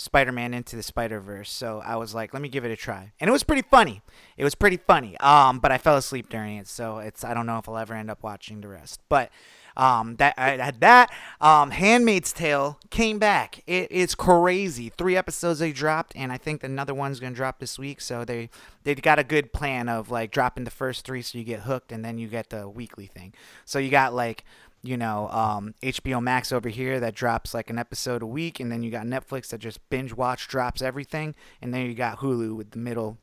Spider-Man 0.00 0.54
into 0.54 0.76
the 0.76 0.82
Spider-Verse, 0.84 1.50
so 1.50 1.82
I 1.84 1.96
was 1.96 2.14
like, 2.14 2.32
let 2.32 2.40
me 2.40 2.48
give 2.48 2.64
it 2.64 2.70
a 2.70 2.76
try, 2.76 3.10
and 3.18 3.26
it 3.26 3.32
was 3.32 3.42
pretty 3.42 3.66
funny. 3.68 4.00
It 4.36 4.44
was 4.44 4.54
pretty 4.54 4.76
funny, 4.76 5.16
um, 5.18 5.58
but 5.58 5.72
I 5.72 5.78
fell 5.78 5.96
asleep 5.96 6.28
during 6.28 6.56
it, 6.56 6.68
so 6.68 6.98
it's 6.98 7.24
I 7.24 7.34
don't 7.34 7.46
know 7.46 7.58
if 7.58 7.68
I'll 7.68 7.76
ever 7.76 7.94
end 7.94 8.08
up 8.08 8.22
watching 8.22 8.60
the 8.60 8.68
rest. 8.68 9.00
But 9.08 9.30
um, 9.78 10.16
that 10.16 10.34
I 10.36 10.56
had 10.56 10.80
that. 10.80 11.10
Um, 11.40 11.70
Handmaid's 11.70 12.32
Tale 12.32 12.78
came 12.90 13.18
back. 13.18 13.62
It 13.66 13.90
is 13.90 14.14
crazy. 14.14 14.90
Three 14.90 15.16
episodes 15.16 15.60
they 15.60 15.72
dropped, 15.72 16.12
and 16.16 16.32
I 16.32 16.36
think 16.36 16.64
another 16.64 16.92
one's 16.92 17.20
gonna 17.20 17.34
drop 17.34 17.60
this 17.60 17.78
week. 17.78 18.00
So 18.00 18.24
they 18.24 18.50
they 18.82 18.94
got 18.96 19.18
a 19.18 19.24
good 19.24 19.52
plan 19.52 19.88
of 19.88 20.10
like 20.10 20.32
dropping 20.32 20.64
the 20.64 20.70
first 20.70 21.06
three, 21.06 21.22
so 21.22 21.38
you 21.38 21.44
get 21.44 21.60
hooked, 21.60 21.92
and 21.92 22.04
then 22.04 22.18
you 22.18 22.26
get 22.26 22.50
the 22.50 22.68
weekly 22.68 23.06
thing. 23.06 23.32
So 23.64 23.78
you 23.78 23.90
got 23.90 24.12
like 24.12 24.44
you 24.82 24.96
know 24.96 25.28
um, 25.30 25.74
HBO 25.82 26.20
Max 26.20 26.52
over 26.52 26.68
here 26.68 26.98
that 27.00 27.14
drops 27.14 27.54
like 27.54 27.70
an 27.70 27.78
episode 27.78 28.22
a 28.22 28.26
week, 28.26 28.58
and 28.58 28.72
then 28.72 28.82
you 28.82 28.90
got 28.90 29.06
Netflix 29.06 29.48
that 29.48 29.58
just 29.58 29.88
binge 29.90 30.12
watch 30.12 30.48
drops 30.48 30.82
everything, 30.82 31.36
and 31.62 31.72
then 31.72 31.86
you 31.86 31.94
got 31.94 32.18
Hulu 32.18 32.56
with 32.56 32.72
the 32.72 32.78
middle 32.78 33.18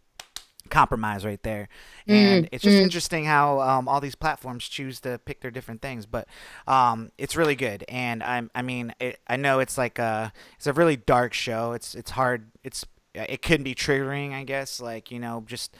compromise 0.69 1.25
right 1.25 1.41
there. 1.43 1.69
And 2.07 2.49
it's 2.51 2.63
just 2.63 2.79
interesting 2.79 3.25
how 3.25 3.59
um, 3.61 3.87
all 3.87 3.99
these 4.01 4.15
platforms 4.15 4.67
choose 4.67 4.99
to 5.01 5.19
pick 5.25 5.41
their 5.41 5.51
different 5.51 5.81
things, 5.81 6.05
but 6.05 6.27
um, 6.67 7.11
it's 7.17 7.35
really 7.35 7.55
good. 7.55 7.83
And 7.87 8.23
I'm, 8.23 8.51
I 8.55 8.61
mean, 8.61 8.93
it, 8.99 9.19
I 9.27 9.37
know 9.37 9.59
it's 9.59 9.77
like 9.77 9.99
a, 9.99 10.31
it's 10.57 10.67
a 10.67 10.73
really 10.73 10.97
dark 10.97 11.33
show. 11.33 11.73
It's, 11.73 11.95
it's 11.95 12.11
hard. 12.11 12.51
It's, 12.63 12.85
it 13.13 13.41
could 13.41 13.63
be 13.63 13.73
triggering, 13.75 14.33
I 14.33 14.43
guess. 14.43 14.79
Like 14.81 15.11
you 15.11 15.19
know, 15.19 15.43
just 15.47 15.75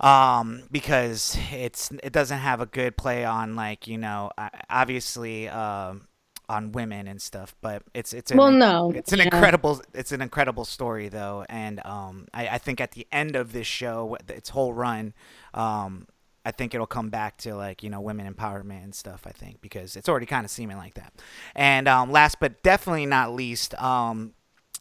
um 0.00 0.64
because 0.72 1.38
it's 1.52 1.90
it 2.02 2.12
doesn't 2.12 2.38
have 2.38 2.60
a 2.60 2.66
good 2.66 2.96
play 2.96 3.24
on 3.24 3.54
like 3.54 3.86
you 3.86 3.96
know 3.96 4.30
obviously 4.68 5.48
um 5.48 6.08
on 6.48 6.72
women 6.72 7.06
and 7.08 7.20
stuff 7.22 7.54
but 7.60 7.82
it's 7.94 8.12
it's 8.12 8.30
an, 8.30 8.38
Well, 8.38 8.50
no, 8.52 8.92
it's 8.94 9.12
an 9.12 9.20
yeah. 9.20 9.24
incredible 9.24 9.82
it's 9.94 10.12
an 10.12 10.20
incredible 10.20 10.64
story 10.64 11.08
though 11.08 11.44
and 11.48 11.84
um 11.86 12.26
I, 12.34 12.48
I 12.48 12.58
think 12.58 12.80
at 12.80 12.92
the 12.92 13.06
end 13.12 13.36
of 13.36 13.52
this 13.52 13.66
show 13.66 14.16
its 14.28 14.50
whole 14.50 14.72
run 14.74 15.14
um 15.54 16.06
I 16.46 16.50
think 16.50 16.74
it'll 16.74 16.86
come 16.86 17.08
back 17.08 17.38
to 17.38 17.54
like 17.56 17.82
you 17.82 17.88
know 17.90 18.00
women 18.00 18.32
empowerment 18.32 18.84
and 18.84 18.94
stuff. 18.94 19.22
I 19.26 19.30
think 19.32 19.60
because 19.62 19.96
it's 19.96 20.08
already 20.08 20.26
kind 20.26 20.44
of 20.44 20.50
seeming 20.50 20.76
like 20.76 20.94
that. 20.94 21.14
And 21.54 21.88
um, 21.88 22.10
last 22.12 22.38
but 22.38 22.62
definitely 22.62 23.06
not 23.06 23.32
least, 23.32 23.74
um, 23.82 24.34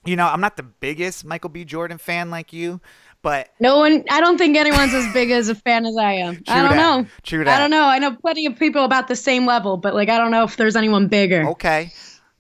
you 0.06 0.18
know 0.18 0.28
I'm 0.28 0.42
not 0.42 0.58
the 0.58 0.64
biggest 0.64 1.24
Michael 1.24 1.50
B. 1.50 1.64
Jordan 1.64 1.98
fan 1.98 2.30
like 2.30 2.52
you, 2.52 2.82
but 3.24 3.50
No 3.60 3.80
one, 3.80 4.04
I 4.12 4.20
don't 4.22 4.38
think 4.38 4.56
anyone's 4.56 4.94
as 4.94 5.12
big 5.14 5.32
as 5.32 5.50
a 5.50 5.56
fan 5.56 5.86
as 5.88 5.98
I 5.98 6.12
am. 6.12 6.44
I 6.48 6.62
don't 6.62 6.76
that. 6.76 7.02
know. 7.02 7.08
True 7.24 7.44
that. 7.44 7.56
I 7.56 7.60
don't 7.60 7.72
know. 7.72 7.86
I 7.86 7.98
know 7.98 8.16
plenty 8.16 8.46
of 8.46 8.60
people 8.60 8.84
about 8.84 9.08
the 9.08 9.16
same 9.16 9.48
level, 9.48 9.78
but 9.78 9.96
like 9.96 10.10
I 10.10 10.20
don't 10.20 10.30
know 10.30 10.44
if 10.44 10.58
there's 10.58 10.76
anyone 10.76 11.08
bigger. 11.08 11.48
Okay. 11.50 11.92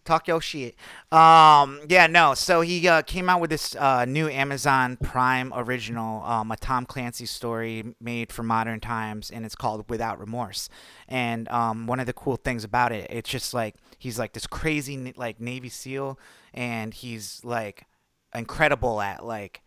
Talk 0.06 0.28
your 0.28 0.42
shit. 0.42 0.76
Um, 1.14 1.80
yeah, 1.88 2.08
no. 2.08 2.34
So 2.34 2.60
he 2.60 2.86
uh, 2.90 3.04
came 3.04 3.30
out 3.30 3.40
with 3.40 3.50
this 3.50 3.74
uh, 3.78 4.04
new 4.04 4.28
Amazon 4.28 4.98
Prime 4.98 5.54
original, 5.56 6.22
um, 6.26 6.52
a 6.52 6.58
Tom 6.58 6.86
Clancy 6.86 7.26
story 7.26 7.96
made 8.02 8.34
for 8.34 8.44
modern 8.44 8.82
times, 8.82 9.32
and 9.32 9.46
it's 9.46 9.56
called 9.56 9.90
Without 9.90 10.20
Remorse. 10.20 10.68
And 11.08 11.48
um, 11.48 11.88
one 11.88 12.02
of 12.02 12.06
the 12.06 12.12
cool 12.12 12.36
things 12.36 12.66
about 12.66 12.92
it, 12.92 13.08
it's 13.10 13.30
just 13.30 13.54
like 13.54 13.76
he's 13.98 14.20
like 14.20 14.34
this 14.34 14.46
crazy 14.46 15.14
like 15.16 15.40
Navy 15.40 15.70
SEAL, 15.70 16.20
and 16.54 16.94
he's 16.94 17.40
like 17.46 17.86
incredible 18.36 19.00
at 19.00 19.26
like 19.26 19.62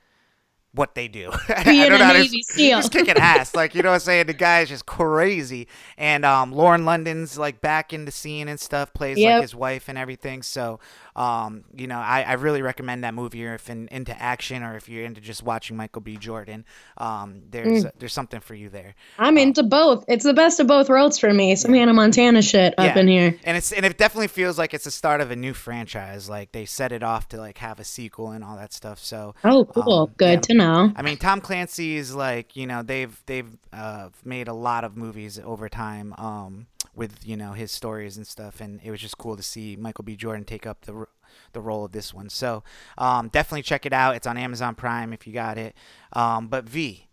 what 0.77 0.95
they 0.95 1.09
do. 1.09 1.33
Being 1.65 1.87
a 1.87 1.89
know 1.91 2.05
how 2.05 2.13
to- 2.13 2.19
Navy 2.21 2.43
SEAL. 2.43 2.77
He's 2.79 2.89
kicking 2.89 3.17
ass. 3.17 3.55
Like, 3.55 3.75
you 3.75 3.83
know 3.83 3.89
what 3.89 3.95
I'm 3.95 4.01
saying? 4.01 4.27
The 4.27 4.35
guy 4.35 4.61
is 4.61 4.69
just 4.69 4.87
crazy. 4.87 5.67
And 5.99 6.25
um, 6.25 6.53
Lauren 6.53 6.85
London's 6.85 7.37
like 7.37 7.61
back 7.61 7.93
in 7.93 8.05
the 8.05 8.11
scene 8.13 8.47
and 8.49 8.61
stuff, 8.61 8.93
plays 8.95 9.19
Yep. 9.19 9.33
like 9.33 9.43
his 9.43 9.55
wife 9.55 9.89
and 9.89 9.97
everything. 9.99 10.43
So, 10.43 10.79
um, 11.17 11.65
you 11.75 11.87
know, 11.87 11.99
I, 11.99 12.23
I 12.23 12.33
really 12.35 12.61
recommend 12.63 13.03
that 13.05 13.15
movie 13.15 13.43
if 13.45 13.71
in, 13.71 13.89
into 13.91 14.21
action 14.21 14.63
or 14.63 14.77
if 14.77 14.89
you're 14.89 15.05
into 15.05 15.21
just 15.21 15.43
watching 15.43 15.77
Michael 15.77 16.03
B. 16.03 16.17
Jordan. 16.19 16.65
Um, 16.99 17.43
there's 17.51 17.67
Mm. 17.85 17.91
there's 17.99 18.13
something 18.13 18.41
for 18.41 18.55
you 18.55 18.69
there. 18.69 18.95
I'm 19.19 19.37
into 19.39 19.63
both. 19.63 20.05
It's 20.09 20.25
the 20.25 20.35
best 20.35 20.61
of 20.61 20.67
both 20.67 20.89
worlds 20.89 21.19
for 21.19 21.33
me. 21.33 21.57
Some 21.57 21.73
Hannah 21.75 21.93
Montana 21.95 22.43
shit 22.43 22.75
up 22.79 22.95
Yeah. 22.95 22.99
in 23.01 23.09
here. 23.09 23.35
And 23.45 23.57
it's 23.57 23.73
and 23.73 23.85
it 23.85 23.99
definitely 23.99 24.29
feels 24.29 24.59
like 24.59 24.73
it's 24.75 24.85
the 24.85 24.91
start 24.91 25.21
of 25.21 25.31
a 25.31 25.37
new 25.37 25.53
franchise. 25.55 26.29
Like 26.29 26.53
they 26.53 26.65
set 26.65 26.93
it 26.93 27.03
off 27.03 27.29
to 27.29 27.39
like 27.39 27.59
have 27.59 27.81
a 27.81 27.85
sequel 27.85 28.31
and 28.31 28.45
all 28.45 28.57
that 28.57 28.73
stuff. 28.73 28.99
So 29.03 29.35
Oh, 29.45 29.65
cool. 29.65 30.03
Um, 30.05 30.15
Good 30.17 30.31
yeah. 30.35 30.41
to 30.41 30.55
know. 30.55 30.66
I 30.97 31.03
mean, 31.03 31.17
Tom 31.17 31.41
Clancy 31.41 31.97
is 31.97 32.15
like 32.15 32.57
you 32.57 32.67
know 32.67 32.83
they've 32.83 33.23
they've 33.27 33.57
uh, 33.73 34.11
made 34.25 34.49
a 34.49 34.55
lot 34.55 34.85
of 34.85 34.97
movies 34.97 35.39
over 35.43 35.69
time 35.69 36.15
um, 36.19 36.67
with 36.95 37.27
you 37.27 37.37
know 37.37 37.53
his 37.53 37.73
stories 37.73 38.17
and 38.17 38.27
stuff, 38.27 38.61
and 38.61 38.81
it 38.83 38.91
was 38.91 39.01
just 39.01 39.19
cool 39.19 39.37
to 39.37 39.43
see 39.43 39.77
Michael 39.77 40.05
B. 40.05 40.17
Jordan 40.17 40.45
take 40.45 40.67
up 40.67 40.83
the 40.83 41.07
the 41.53 41.61
role 41.61 41.85
of 41.85 41.93
this 41.93 42.13
one. 42.13 42.29
So 42.29 42.63
um, 42.99 43.29
definitely 43.29 43.63
check 43.63 43.87
it 43.87 43.93
out. 43.93 44.17
It's 44.17 44.27
on 44.27 44.37
Amazon 44.37 44.75
Prime 44.75 45.13
if 45.13 45.27
you 45.27 45.33
got 45.33 45.59
it. 45.59 45.75
Um, 46.13 46.49
but 46.49 46.65
V, 46.65 47.07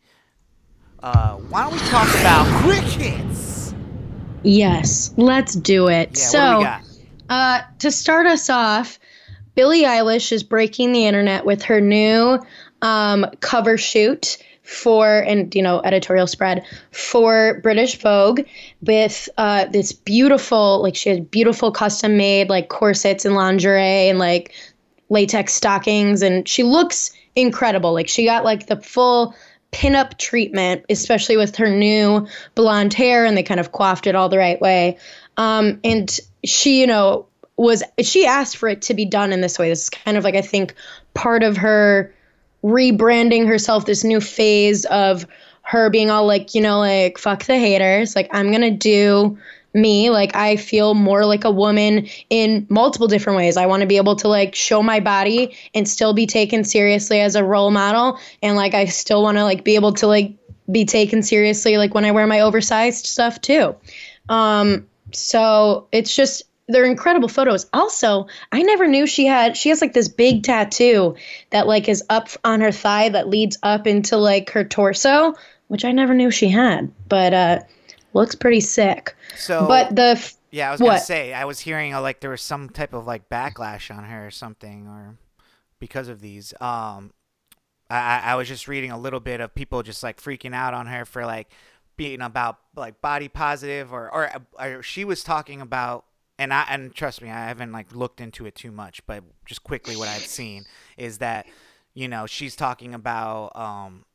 uh, 1.01 1.35
why 1.35 1.63
don't 1.63 1.73
we 1.73 1.79
talk 1.89 2.07
about 2.19 2.45
crickets? 2.63 3.73
Yes, 4.43 5.13
let's 5.17 5.53
do 5.53 5.87
it. 5.87 6.11
Yeah, 6.13 6.23
so, 6.23 6.59
do? 6.61 6.99
Uh, 7.29 7.61
to 7.79 7.91
start 7.91 8.25
us 8.25 8.49
off, 8.49 8.99
Billie 9.55 9.83
Eilish 9.83 10.31
is 10.31 10.43
breaking 10.43 10.91
the 10.91 11.05
internet 11.05 11.45
with 11.45 11.63
her 11.63 11.79
new 11.79 12.39
um, 12.83 13.25
cover 13.39 13.77
shoot 13.77 14.37
for 14.61 15.19
and 15.19 15.53
you 15.55 15.61
know 15.61 15.81
editorial 15.83 16.27
spread 16.27 16.65
for 16.91 17.59
British 17.63 17.99
Vogue 17.99 18.41
with 18.81 19.27
uh, 19.37 19.65
this 19.65 19.91
beautiful 19.91 20.81
like 20.81 20.95
she 20.95 21.09
had 21.09 21.31
beautiful 21.31 21.71
custom 21.71 22.17
made 22.17 22.49
like 22.49 22.69
corsets 22.69 23.25
and 23.25 23.35
lingerie 23.35 24.09
and 24.09 24.19
like 24.19 24.53
latex 25.09 25.53
stockings. 25.53 26.21
And 26.21 26.47
she 26.47 26.63
looks 26.63 27.11
incredible. 27.35 27.93
Like 27.93 28.07
she 28.07 28.25
got 28.25 28.43
like 28.43 28.67
the 28.67 28.77
full 28.77 29.35
pinup 29.71 30.17
treatment 30.19 30.85
especially 30.87 31.35
with 31.35 31.55
her 31.55 31.69
new 31.69 32.27
blonde 32.53 32.93
hair 32.93 33.25
and 33.25 33.35
they 33.35 33.41
kind 33.41 33.59
of 33.59 33.71
coiffed 33.71 34.07
it 34.07 34.15
all 34.15 34.29
the 34.29 34.37
right 34.37 34.61
way. 34.61 34.97
Um, 35.35 35.79
and 35.83 36.19
she 36.45 36.81
you 36.81 36.87
know 36.87 37.27
was 37.57 37.83
she 38.01 38.25
asked 38.25 38.57
for 38.57 38.69
it 38.69 38.83
to 38.83 38.93
be 38.93 39.05
done 39.05 39.33
in 39.33 39.41
this 39.41 39.57
way. 39.57 39.69
This 39.69 39.83
is 39.83 39.89
kind 39.89 40.17
of 40.17 40.23
like 40.23 40.35
i 40.35 40.41
think 40.41 40.75
part 41.13 41.43
of 41.43 41.57
her 41.57 42.12
rebranding 42.63 43.47
herself 43.47 43.85
this 43.85 44.03
new 44.03 44.21
phase 44.21 44.85
of 44.85 45.27
her 45.61 45.89
being 45.89 46.09
all 46.09 46.25
like 46.25 46.55
you 46.55 46.61
know 46.61 46.79
like 46.79 47.17
fuck 47.17 47.43
the 47.45 47.57
haters. 47.57 48.15
Like 48.15 48.29
i'm 48.31 48.51
gonna 48.51 48.71
do 48.71 49.37
me. 49.73 50.09
Like 50.09 50.35
i 50.35 50.55
feel 50.55 50.93
more 50.93 51.25
like 51.25 51.45
a 51.45 51.51
woman 51.51 52.07
in 52.29 52.65
multiple 52.69 53.07
different 53.07 53.37
ways. 53.37 53.57
I 53.57 53.65
want 53.65 53.81
to 53.81 53.87
be 53.87 53.97
able 53.97 54.15
to 54.17 54.27
like 54.27 54.55
show 54.55 54.81
my 54.81 54.99
body 54.99 55.55
and 55.73 55.87
still 55.87 56.13
be 56.13 56.25
taken 56.25 56.63
seriously 56.63 57.19
as 57.19 57.35
a 57.35 57.43
role 57.43 57.71
model. 57.71 58.19
And 58.41 58.55
like 58.55 58.73
i 58.73 58.85
still 58.85 59.23
want 59.23 59.37
to 59.37 59.43
like 59.43 59.63
be 59.63 59.75
able 59.75 59.93
to 59.93 60.07
like 60.07 60.33
be 60.71 60.85
taken 60.85 61.21
seriously 61.21 61.75
like 61.77 61.93
when 61.93 62.05
i 62.05 62.11
wear 62.11 62.25
my 62.27 62.39
oversized 62.41 63.05
stuff 63.05 63.41
too. 63.41 63.75
Um 64.29 64.87
so 65.11 65.87
it's 65.91 66.15
just 66.15 66.43
they're 66.67 66.85
incredible 66.85 67.27
photos. 67.27 67.67
Also, 67.73 68.27
I 68.51 68.61
never 68.61 68.87
knew 68.87 69.05
she 69.05 69.25
had 69.25 69.57
she 69.57 69.69
has 69.69 69.81
like 69.81 69.93
this 69.93 70.07
big 70.07 70.43
tattoo 70.43 71.15
that 71.49 71.67
like 71.67 71.89
is 71.89 72.03
up 72.09 72.29
on 72.43 72.61
her 72.61 72.71
thigh 72.71 73.09
that 73.09 73.27
leads 73.27 73.57
up 73.63 73.85
into 73.87 74.17
like 74.17 74.51
her 74.51 74.63
torso, 74.63 75.33
which 75.67 75.83
I 75.85 75.91
never 75.91 76.13
knew 76.13 76.31
she 76.31 76.47
had. 76.47 76.91
But 77.09 77.33
uh 77.33 77.59
looks 78.13 78.35
pretty 78.35 78.61
sick. 78.61 79.15
So, 79.35 79.67
But 79.67 79.95
the 79.95 80.13
f- 80.17 80.35
yeah, 80.51 80.69
I 80.69 80.71
was 80.71 80.79
gonna 80.79 80.99
say 80.99 81.33
I 81.33 81.45
was 81.45 81.59
hearing 81.59 81.93
uh, 81.93 82.01
like 82.01 82.21
there 82.21 82.29
was 82.29 82.41
some 82.41 82.69
type 82.69 82.93
of 82.93 83.05
like 83.05 83.27
backlash 83.27 83.95
on 83.95 84.03
her 84.03 84.27
or 84.27 84.31
something, 84.31 84.87
or 84.87 85.17
because 85.79 86.07
of 86.07 86.21
these. 86.21 86.53
Um, 86.61 87.11
I 87.89 87.97
I 87.97 88.21
I 88.25 88.35
was 88.35 88.47
just 88.47 88.67
reading 88.67 88.91
a 88.91 88.97
little 88.99 89.19
bit 89.19 89.41
of 89.41 89.53
people 89.53 89.83
just 89.83 90.03
like 90.03 90.21
freaking 90.21 90.53
out 90.53 90.73
on 90.73 90.87
her 90.87 91.05
for 91.05 91.25
like 91.25 91.49
being 91.97 92.21
about 92.21 92.59
like 92.75 93.01
body 93.01 93.27
positive 93.27 93.91
or 93.91 94.13
or, 94.13 94.29
or 94.59 94.83
she 94.83 95.03
was 95.03 95.23
talking 95.23 95.59
about 95.59 96.05
and 96.43 96.53
I 96.53 96.65
and 96.69 96.93
trust 96.93 97.21
me 97.21 97.29
I 97.29 97.47
haven't 97.47 97.71
like 97.71 97.95
looked 97.95 98.21
into 98.21 98.45
it 98.45 98.55
too 98.55 98.71
much 98.71 99.05
but 99.05 99.23
just 99.45 99.63
quickly 99.63 99.95
what 99.95 100.07
I've 100.07 100.21
seen 100.25 100.65
is 100.97 101.17
that 101.19 101.45
you 101.93 102.07
know 102.07 102.25
she's 102.25 102.55
talking 102.55 102.93
about 102.93 103.55
um 103.55 104.05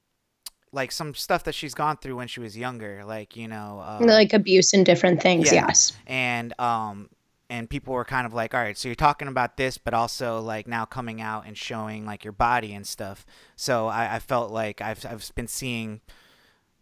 like 0.72 0.92
some 0.92 1.14
stuff 1.14 1.44
that 1.44 1.54
she's 1.54 1.74
gone 1.74 1.96
through 1.96 2.16
when 2.16 2.28
she 2.28 2.40
was 2.40 2.56
younger 2.56 3.02
like 3.04 3.36
you 3.36 3.48
know 3.48 3.82
uh, 3.84 4.04
like 4.04 4.32
abuse 4.34 4.74
and 4.74 4.84
different 4.84 5.22
things, 5.22 5.50
Yeah. 5.50 5.66
yes. 5.68 5.96
and 6.06 6.58
um 6.60 7.08
and 7.50 7.70
people 7.70 7.94
were 7.94 8.04
kind 8.04 8.26
of 8.26 8.34
like 8.34 8.52
all 8.54 8.60
right 8.60 8.76
so 8.76 8.88
you're 8.88 8.94
talking 8.94 9.28
about 9.28 9.56
this 9.56 9.78
but 9.78 9.94
also 9.94 10.40
like 10.40 10.66
now 10.68 10.84
coming 10.84 11.20
out 11.22 11.46
and 11.46 11.56
showing 11.56 12.04
like 12.04 12.22
your 12.22 12.34
body 12.34 12.74
and 12.74 12.86
stuff 12.86 13.24
so 13.56 13.86
i, 13.86 14.16
I 14.16 14.18
felt 14.18 14.50
like 14.50 14.82
I've, 14.82 15.04
I've 15.06 15.30
been 15.34 15.48
seeing 15.48 16.02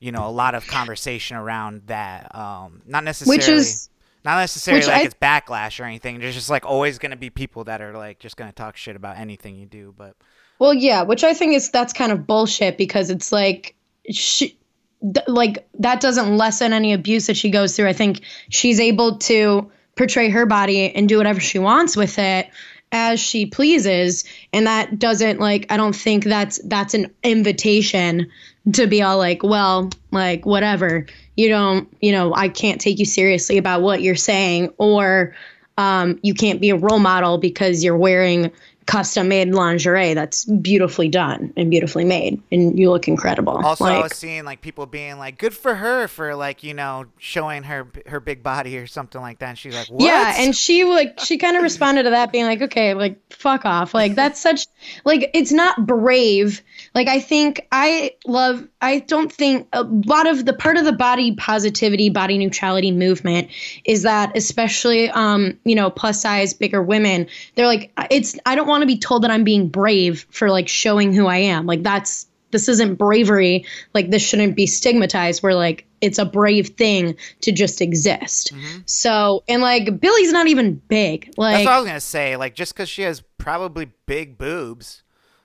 you 0.01 0.11
know 0.11 0.27
a 0.27 0.35
lot 0.43 0.57
of 0.57 0.67
conversation 0.67 1.37
around 1.37 1.83
that 1.87 2.35
um 2.35 2.83
not 2.87 3.05
necessarily 3.05 3.39
which 3.39 3.49
is- 3.49 3.89
not 4.27 4.37
necessarily 4.41 4.81
which 4.81 4.89
like 4.89 5.03
I- 5.03 5.05
it's 5.05 5.15
backlash 5.15 5.81
or 5.81 5.85
anything 5.85 6.19
there's 6.19 6.35
just 6.35 6.51
like 6.51 6.67
always 6.67 6.99
going 6.99 7.13
to 7.13 7.17
be 7.17 7.31
people 7.31 7.65
that 7.65 7.81
are 7.81 7.95
like 7.95 8.19
just 8.19 8.37
going 8.37 8.51
to 8.51 8.55
talk 8.55 8.77
shit 8.77 8.97
about 8.97 9.17
anything 9.17 9.57
you 9.57 9.65
do 9.67 9.95
but 9.97 10.15
Well, 10.59 10.75
yeah, 10.75 11.03
which 11.03 11.23
I 11.25 11.33
think 11.35 11.55
is 11.55 11.71
that's 11.71 11.93
kind 11.93 12.13
of 12.13 12.27
bullshit 12.27 12.77
because 12.77 13.11
it's 13.11 13.31
like 13.33 13.75
she 14.11 14.59
th- 15.03 15.29
like 15.29 15.69
that 15.79 16.01
doesn't 16.01 16.37
lessen 16.37 16.73
any 16.73 16.93
abuse 16.93 17.27
that 17.27 17.37
she 17.37 17.51
goes 17.51 17.77
through. 17.77 17.89
I 17.89 17.93
think 17.93 18.23
she's 18.51 18.81
able 18.81 19.19
to 19.19 19.71
portray 19.97 20.29
her 20.31 20.47
body 20.47 20.95
and 20.95 21.09
do 21.09 21.19
whatever 21.19 21.41
she 21.41 21.59
wants 21.59 21.97
with 21.97 22.19
it 22.19 22.49
as 22.93 23.19
she 23.21 23.47
pleases 23.47 24.25
and 24.53 24.67
that 24.67 24.99
doesn't 24.99 25.41
like 25.41 25.67
I 25.71 25.77
don't 25.77 25.95
think 25.97 26.25
that's 26.25 26.59
that's 26.65 26.95
an 26.95 27.13
invitation 27.23 28.31
to 28.73 28.87
be 28.87 29.03
all 29.03 29.19
like, 29.19 29.43
well, 29.43 29.91
like 30.11 30.47
whatever. 30.47 31.07
You 31.37 31.49
don't, 31.49 31.95
you 32.01 32.13
know, 32.13 32.35
I 32.35 32.49
can't 32.49 32.81
take 32.81 32.99
you 32.99 33.05
seriously 33.05 33.59
about 33.59 33.83
what 33.83 34.03
you're 34.03 34.17
saying 34.17 34.73
or 34.79 35.35
um, 35.79 36.19
you 36.23 36.35
can't 36.35 36.61
be 36.61 36.71
a 36.71 36.77
role 36.77 36.99
model 36.99 37.39
because 37.39 37.85
you're 37.85 37.97
wearing 37.97 38.51
custom 38.87 39.29
made 39.29 39.49
lingerie 39.49 40.15
that's 40.15 40.45
beautifully 40.45 41.09
done 41.09 41.53
and 41.57 41.71
beautifully 41.71 42.05
made 42.05 42.41
and 42.53 42.79
you 42.79 42.91
look 42.91 43.09
incredible 43.09 43.65
Also, 43.65 43.85
I 43.85 44.03
was 44.03 44.13
seeing 44.15 44.45
like 44.45 44.61
people 44.61 44.87
being 44.87 45.19
like, 45.19 45.39
"Good 45.39 45.55
for 45.55 45.75
her 45.75 46.09
for 46.09 46.35
like 46.35 46.63
you 46.63 46.75
know 46.75 47.07
showing 47.19 47.65
her 47.65 47.89
her 48.07 48.21
big 48.21 48.43
body 48.43 48.79
or 48.79 48.87
something 48.87 49.21
like 49.21 49.41
that." 49.41 49.51
And 49.51 49.59
she's 49.59 49.75
like, 49.75 49.89
"What?" 49.89 50.03
yeah 50.03 50.35
and 50.39 50.55
she 50.55 50.85
like 50.85 51.19
she 51.21 51.39
kind 51.39 51.57
of 51.57 51.63
responded 51.63 52.05
to 52.05 52.11
that 52.11 52.33
being 52.33 52.45
like 52.45 52.63
okay 52.63 52.95
like 52.95 53.19
fuck 53.33 53.65
off 53.65 53.93
like 53.95 54.15
that's 54.21 54.41
such 54.41 54.67
like 55.05 55.31
it's 55.35 55.53
not 55.53 55.87
brave 55.87 56.63
like 56.95 57.09
i 57.09 57.21
think 57.21 57.67
i 57.73 58.13
love 58.27 58.67
i 58.81 59.01
don't 59.01 59.33
think 59.33 59.67
a 59.73 59.83
lot 59.83 60.27
of 60.27 60.45
the 60.45 60.53
part 60.53 60.77
of 60.77 60.85
the 60.85 60.93
body 60.93 61.35
positivity 61.35 62.09
body 62.09 62.39
neutrality 62.39 62.93
movement 62.93 63.49
is 63.85 64.03
that 64.03 64.37
especially 64.37 65.11
um 65.11 65.59
you 65.65 65.75
know 65.75 65.91
plus 65.91 66.21
size 66.23 66.55
bigger 66.55 66.83
women 66.83 67.27
they're 67.55 67.67
like 67.67 67.93
it's 68.11 68.39
i 68.47 68.55
don't 68.55 68.69
want 68.69 68.76
to 68.83 68.87
be 68.87 68.99
told 68.99 69.23
that 69.23 69.31
i'm 69.31 69.45
being 69.45 69.69
brave 69.69 70.27
for 70.31 70.51
like 70.51 70.69
showing 70.69 71.13
who 71.13 71.27
i 71.27 71.37
am 71.39 71.67
like 71.67 71.83
that's 71.83 72.27
this 72.53 72.69
isn't 72.69 72.95
bravery 72.95 73.65
like 73.95 74.11
this 74.11 74.23
shouldn't 74.23 74.57
be 74.57 74.67
stigmatized 74.67 75.43
where 75.43 75.55
like 75.55 75.87
it's 76.01 76.19
a 76.19 76.25
brave 76.25 76.69
thing 76.69 77.17
to 77.41 77.53
just 77.53 77.81
exist 77.81 78.53
mm-hmm. 78.55 78.79
so 78.87 79.43
and 79.49 79.63
like 79.63 80.01
Billie's 80.01 80.33
not 80.33 80.47
even 80.47 80.75
big 80.89 81.27
That's 81.27 81.39
like 81.39 81.65
what 81.65 81.75
I 81.75 81.79
was 81.79 81.87
gonna 81.87 82.01
say. 82.01 82.37
Like, 82.37 82.55
just 82.55 82.75
because 82.75 82.89
she 82.89 83.03
has 83.03 83.23
probably 83.39 83.91
big 84.07 84.39
boobs, 84.39 85.03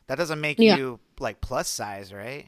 that 0.07 0.17
doesn't 0.17 0.41
make 0.41 0.59
Yeah. 0.59 0.77
you 0.77 0.99
like 1.19 1.41
plus 1.41 1.67
size, 1.67 2.13
right? 2.13 2.47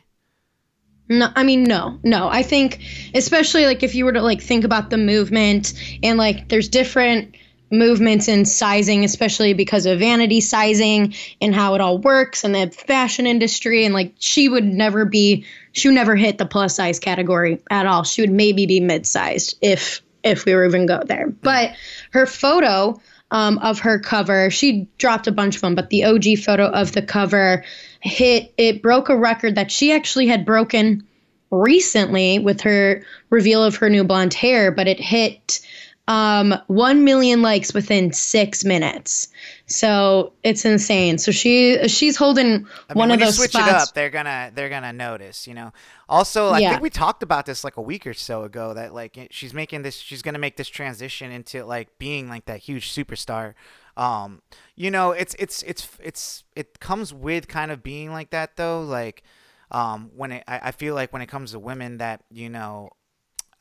No, 1.09 1.29
I 1.35 1.43
mean 1.43 1.63
no, 1.63 1.99
no. 2.03 2.27
I 2.29 2.43
think 2.43 2.81
especially 3.13 3.65
like 3.65 3.83
if 3.83 3.95
you 3.95 4.05
were 4.05 4.13
to 4.13 4.21
like 4.21 4.41
think 4.41 4.63
about 4.63 4.89
the 4.89 4.97
movement 4.97 5.73
and 6.01 6.17
like 6.17 6.49
there's 6.49 6.69
different 6.69 7.35
movements 7.73 8.27
in 8.27 8.45
sizing, 8.45 9.03
especially 9.03 9.53
because 9.53 9.85
of 9.85 9.99
vanity 9.99 10.39
sizing 10.39 11.13
and 11.41 11.53
how 11.53 11.75
it 11.75 11.81
all 11.81 11.97
works 11.97 12.43
and 12.43 12.55
the 12.55 12.69
fashion 12.69 13.27
industry 13.27 13.83
and 13.83 13.93
like 13.93 14.13
she 14.19 14.47
would 14.47 14.63
never 14.63 15.03
be 15.03 15.45
she 15.73 15.87
would 15.87 15.95
never 15.95 16.15
hit 16.15 16.37
the 16.37 16.45
plus 16.45 16.75
size 16.75 16.99
category 16.99 17.61
at 17.69 17.85
all. 17.85 18.03
She 18.03 18.21
would 18.21 18.31
maybe 18.31 18.65
be 18.67 18.79
mid 18.79 19.05
sized 19.05 19.57
if 19.61 20.01
if 20.23 20.45
we 20.45 20.53
were 20.53 20.65
even 20.65 20.85
go 20.85 21.01
there. 21.05 21.29
But 21.29 21.71
her 22.11 22.25
photo 22.25 23.01
um, 23.31 23.57
of 23.57 23.79
her 23.79 23.99
cover, 23.99 24.51
she 24.51 24.87
dropped 24.99 25.27
a 25.27 25.31
bunch 25.31 25.55
of 25.55 25.61
them, 25.61 25.75
but 25.75 25.89
the 25.89 26.05
OG 26.05 26.37
photo 26.45 26.67
of 26.67 26.91
the 26.91 27.01
cover 27.01 27.65
hit 27.99 28.53
it 28.57 28.81
broke 28.81 29.09
a 29.09 29.17
record 29.17 29.55
that 29.55 29.71
she 29.71 29.91
actually 29.91 30.27
had 30.27 30.45
broken 30.45 31.07
recently 31.49 32.39
with 32.39 32.61
her 32.61 33.03
reveal 33.29 33.63
of 33.63 33.77
her 33.77 33.89
new 33.89 34.03
blonde 34.03 34.33
hair, 34.33 34.71
but 34.71 34.87
it 34.87 34.99
hit 34.99 35.59
um 36.07 36.53
1 36.67 37.03
million 37.03 37.41
likes 37.41 37.73
within 37.73 38.11
6 38.11 38.65
minutes. 38.65 39.29
So 39.67 40.33
it's 40.43 40.65
insane. 40.65 41.17
So 41.17 41.31
she 41.31 41.87
she's 41.87 42.17
holding 42.17 42.67
I 42.89 42.93
mean, 42.93 42.99
one 42.99 43.11
of 43.11 43.19
those 43.19 43.35
switch 43.35 43.51
spots. 43.51 43.67
it 43.67 43.67
up, 43.67 43.93
they're 43.93 44.09
gonna 44.09 44.51
they're 44.53 44.69
gonna 44.69 44.93
notice, 44.93 45.47
you 45.47 45.53
know. 45.53 45.71
Also, 46.09 46.51
I 46.51 46.59
Yeah. 46.59 46.69
think 46.69 46.81
we 46.81 46.89
talked 46.89 47.23
about 47.23 47.45
this 47.45 47.63
like 47.63 47.77
a 47.77 47.81
week 47.81 48.05
or 48.05 48.13
so 48.13 48.43
ago 48.43 48.73
that 48.73 48.93
like 48.93 49.27
she's 49.31 49.53
making 49.53 49.83
this, 49.83 49.95
she's 49.95 50.21
gonna 50.21 50.39
make 50.39 50.57
this 50.57 50.67
transition 50.67 51.31
into 51.31 51.63
like 51.65 51.97
being 51.97 52.27
like 52.29 52.45
that 52.45 52.59
huge 52.59 52.91
superstar. 52.91 53.53
Um, 53.95 54.41
you 54.75 54.91
know, 54.91 55.11
it's 55.11 55.35
it's 55.39 55.63
it's 55.63 55.87
it's 56.01 56.43
it 56.55 56.79
comes 56.79 57.13
with 57.13 57.47
kind 57.47 57.71
of 57.71 57.81
being 57.83 58.11
like 58.11 58.31
that 58.31 58.57
though. 58.57 58.81
Like, 58.81 59.23
um, 59.71 60.11
when 60.15 60.33
it 60.33 60.43
I, 60.47 60.59
I 60.65 60.71
feel 60.71 60.95
like 60.95 61.13
when 61.13 61.21
it 61.21 61.27
comes 61.27 61.51
to 61.51 61.59
women 61.59 61.97
that 61.99 62.23
you 62.31 62.49
know 62.49 62.89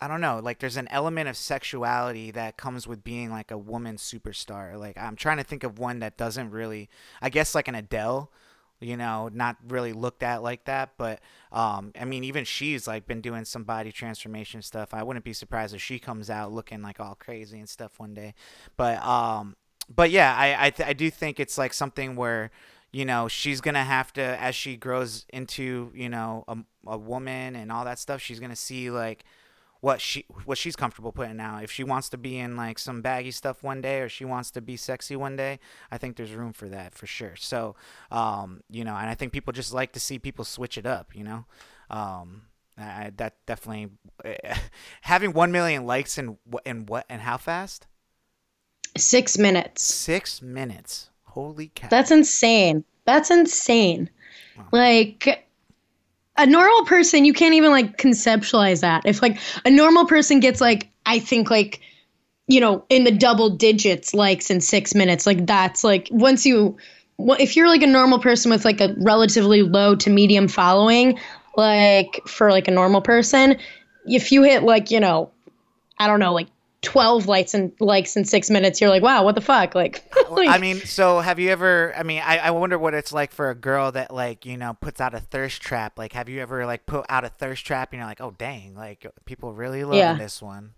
I 0.02 0.08
don't 0.08 0.20
know, 0.20 0.40
like 0.42 0.58
there's 0.58 0.76
an 0.76 0.88
element 0.90 1.28
of 1.28 1.36
sexuality 1.36 2.32
that 2.32 2.56
comes 2.56 2.88
with 2.88 3.04
being 3.04 3.30
like 3.30 3.52
a 3.52 3.56
woman 3.56 3.98
superstar. 3.98 4.76
Like 4.76 4.98
I'm 4.98 5.14
trying 5.14 5.36
to 5.36 5.44
think 5.44 5.62
of 5.62 5.78
one 5.78 6.00
that 6.00 6.16
doesn't 6.16 6.50
really 6.50 6.90
I 7.20 7.30
guess 7.30 7.54
like 7.54 7.68
an 7.68 7.76
Adele, 7.76 8.28
you 8.80 8.96
know, 8.96 9.30
not 9.32 9.58
really 9.68 9.92
looked 9.92 10.24
at 10.24 10.42
like 10.42 10.64
that, 10.64 10.94
but 10.98 11.20
um 11.52 11.92
I 11.96 12.04
mean 12.04 12.24
even 12.24 12.44
she's 12.44 12.88
like 12.88 13.06
been 13.06 13.20
doing 13.20 13.44
some 13.44 13.62
body 13.62 13.92
transformation 13.92 14.60
stuff. 14.60 14.92
I 14.92 15.04
wouldn't 15.04 15.24
be 15.24 15.32
surprised 15.32 15.72
if 15.72 15.80
she 15.80 16.00
comes 16.00 16.28
out 16.28 16.50
looking 16.50 16.82
like 16.82 16.98
all 16.98 17.14
crazy 17.14 17.60
and 17.60 17.68
stuff 17.68 18.00
one 18.00 18.12
day. 18.12 18.34
But 18.76 19.00
um 19.06 19.54
but 19.94 20.10
yeah, 20.10 20.34
I 20.36 20.66
I, 20.66 20.70
th- 20.70 20.88
I 20.88 20.94
do 20.94 21.12
think 21.12 21.38
it's 21.38 21.56
like 21.56 21.72
something 21.72 22.16
where 22.16 22.50
you 22.90 23.04
know 23.04 23.28
she's 23.28 23.60
gonna 23.60 23.84
have 23.84 24.12
to 24.14 24.20
as 24.20 24.56
she 24.56 24.76
grows 24.76 25.26
into 25.32 25.92
you 25.94 26.08
know 26.08 26.42
a, 26.48 26.58
a 26.88 26.98
woman 26.98 27.54
and 27.54 27.70
all 27.70 27.84
that 27.84 28.00
stuff 28.00 28.20
she's 28.20 28.38
gonna 28.40 28.56
see 28.56 28.90
like 28.90 29.24
what 29.82 30.00
she 30.00 30.24
what 30.44 30.56
she's 30.56 30.76
comfortable 30.76 31.10
putting 31.10 31.40
out. 31.40 31.64
If 31.64 31.72
she 31.72 31.82
wants 31.82 32.08
to 32.10 32.16
be 32.16 32.38
in 32.38 32.56
like 32.56 32.78
some 32.78 33.02
baggy 33.02 33.32
stuff 33.32 33.64
one 33.64 33.80
day, 33.80 34.00
or 34.00 34.08
she 34.08 34.24
wants 34.24 34.52
to 34.52 34.60
be 34.60 34.76
sexy 34.76 35.16
one 35.16 35.34
day, 35.34 35.58
I 35.90 35.98
think 35.98 36.16
there's 36.16 36.30
room 36.30 36.52
for 36.52 36.68
that 36.68 36.94
for 36.94 37.06
sure. 37.06 37.34
So, 37.34 37.74
um, 38.12 38.62
you 38.70 38.84
know, 38.84 38.94
and 38.94 39.10
I 39.10 39.14
think 39.14 39.32
people 39.32 39.52
just 39.52 39.74
like 39.74 39.92
to 39.92 40.00
see 40.00 40.20
people 40.20 40.44
switch 40.44 40.78
it 40.78 40.86
up. 40.86 41.16
You 41.16 41.24
know, 41.24 41.44
um, 41.90 42.42
I, 42.78 43.10
that 43.16 43.34
definitely 43.44 43.90
having 45.02 45.32
one 45.32 45.50
million 45.50 45.84
likes 45.84 46.16
in 46.16 46.38
what 46.44 46.64
in 46.64 46.86
what 46.86 47.04
and 47.08 47.20
how 47.20 47.36
fast? 47.36 47.88
6 48.96 49.36
minutes. 49.36 49.82
Six 49.82 50.40
minutes. 50.40 51.10
Holy 51.24 51.72
cow! 51.74 51.88
That's 51.90 52.12
insane. 52.12 52.84
That's 53.04 53.32
insane. 53.32 54.10
Like 54.70 55.48
a 56.36 56.46
normal 56.46 56.84
person, 56.84 57.24
you 57.24 57.32
can't 57.32 57.54
even 57.54 57.70
like 57.70 57.96
conceptualize 57.98 58.80
that. 58.80 59.04
If 59.04 59.22
like 59.22 59.38
a 59.64 59.70
normal 59.70 60.06
person 60.06 60.40
gets 60.40 60.60
like, 60.60 60.90
I 61.04 61.18
think 61.18 61.50
like, 61.50 61.80
you 62.46 62.60
know, 62.60 62.84
in 62.88 63.04
the 63.04 63.10
double 63.10 63.50
digits 63.50 64.14
likes 64.14 64.50
in 64.50 64.60
six 64.60 64.94
minutes, 64.94 65.26
like 65.26 65.46
that's 65.46 65.84
like 65.84 66.08
once 66.10 66.46
you, 66.46 66.76
if 67.18 67.56
you're 67.56 67.68
like 67.68 67.82
a 67.82 67.86
normal 67.86 68.18
person 68.18 68.50
with 68.50 68.64
like 68.64 68.80
a 68.80 68.94
relatively 68.98 69.62
low 69.62 69.94
to 69.96 70.10
medium 70.10 70.48
following, 70.48 71.18
like 71.56 72.20
for 72.26 72.50
like 72.50 72.68
a 72.68 72.72
normal 72.72 73.02
person, 73.02 73.58
if 74.06 74.32
you 74.32 74.42
hit 74.42 74.62
like, 74.62 74.90
you 74.90 75.00
know, 75.00 75.30
I 75.98 76.06
don't 76.06 76.18
know, 76.18 76.32
like 76.32 76.48
12 76.82 77.26
likes 77.26 77.54
and 77.54 77.72
likes 77.80 78.16
in 78.16 78.24
six 78.24 78.50
minutes, 78.50 78.80
you're 78.80 78.90
like, 78.90 79.02
wow, 79.02 79.24
what 79.24 79.34
the 79.34 79.40
fuck? 79.40 79.74
Like, 79.74 80.04
like 80.30 80.48
I 80.48 80.58
mean, 80.58 80.76
so 80.78 81.20
have 81.20 81.38
you 81.38 81.50
ever? 81.50 81.94
I 81.96 82.02
mean, 82.02 82.20
I, 82.24 82.38
I 82.38 82.50
wonder 82.50 82.78
what 82.78 82.92
it's 82.92 83.12
like 83.12 83.32
for 83.32 83.50
a 83.50 83.54
girl 83.54 83.92
that 83.92 84.12
like 84.12 84.44
you 84.44 84.56
know 84.56 84.74
puts 84.74 85.00
out 85.00 85.14
a 85.14 85.20
thirst 85.20 85.62
trap. 85.62 85.96
Like, 85.98 86.12
have 86.12 86.28
you 86.28 86.40
ever 86.40 86.66
like 86.66 86.84
put 86.86 87.06
out 87.08 87.24
a 87.24 87.28
thirst 87.28 87.64
trap 87.64 87.92
and 87.92 87.98
you're 88.00 88.06
like, 88.08 88.20
oh 88.20 88.34
dang, 88.36 88.74
like 88.74 89.06
people 89.24 89.52
really 89.52 89.84
loving 89.84 89.98
Yeah. 90.00 90.14
this 90.14 90.42
one. 90.42 90.74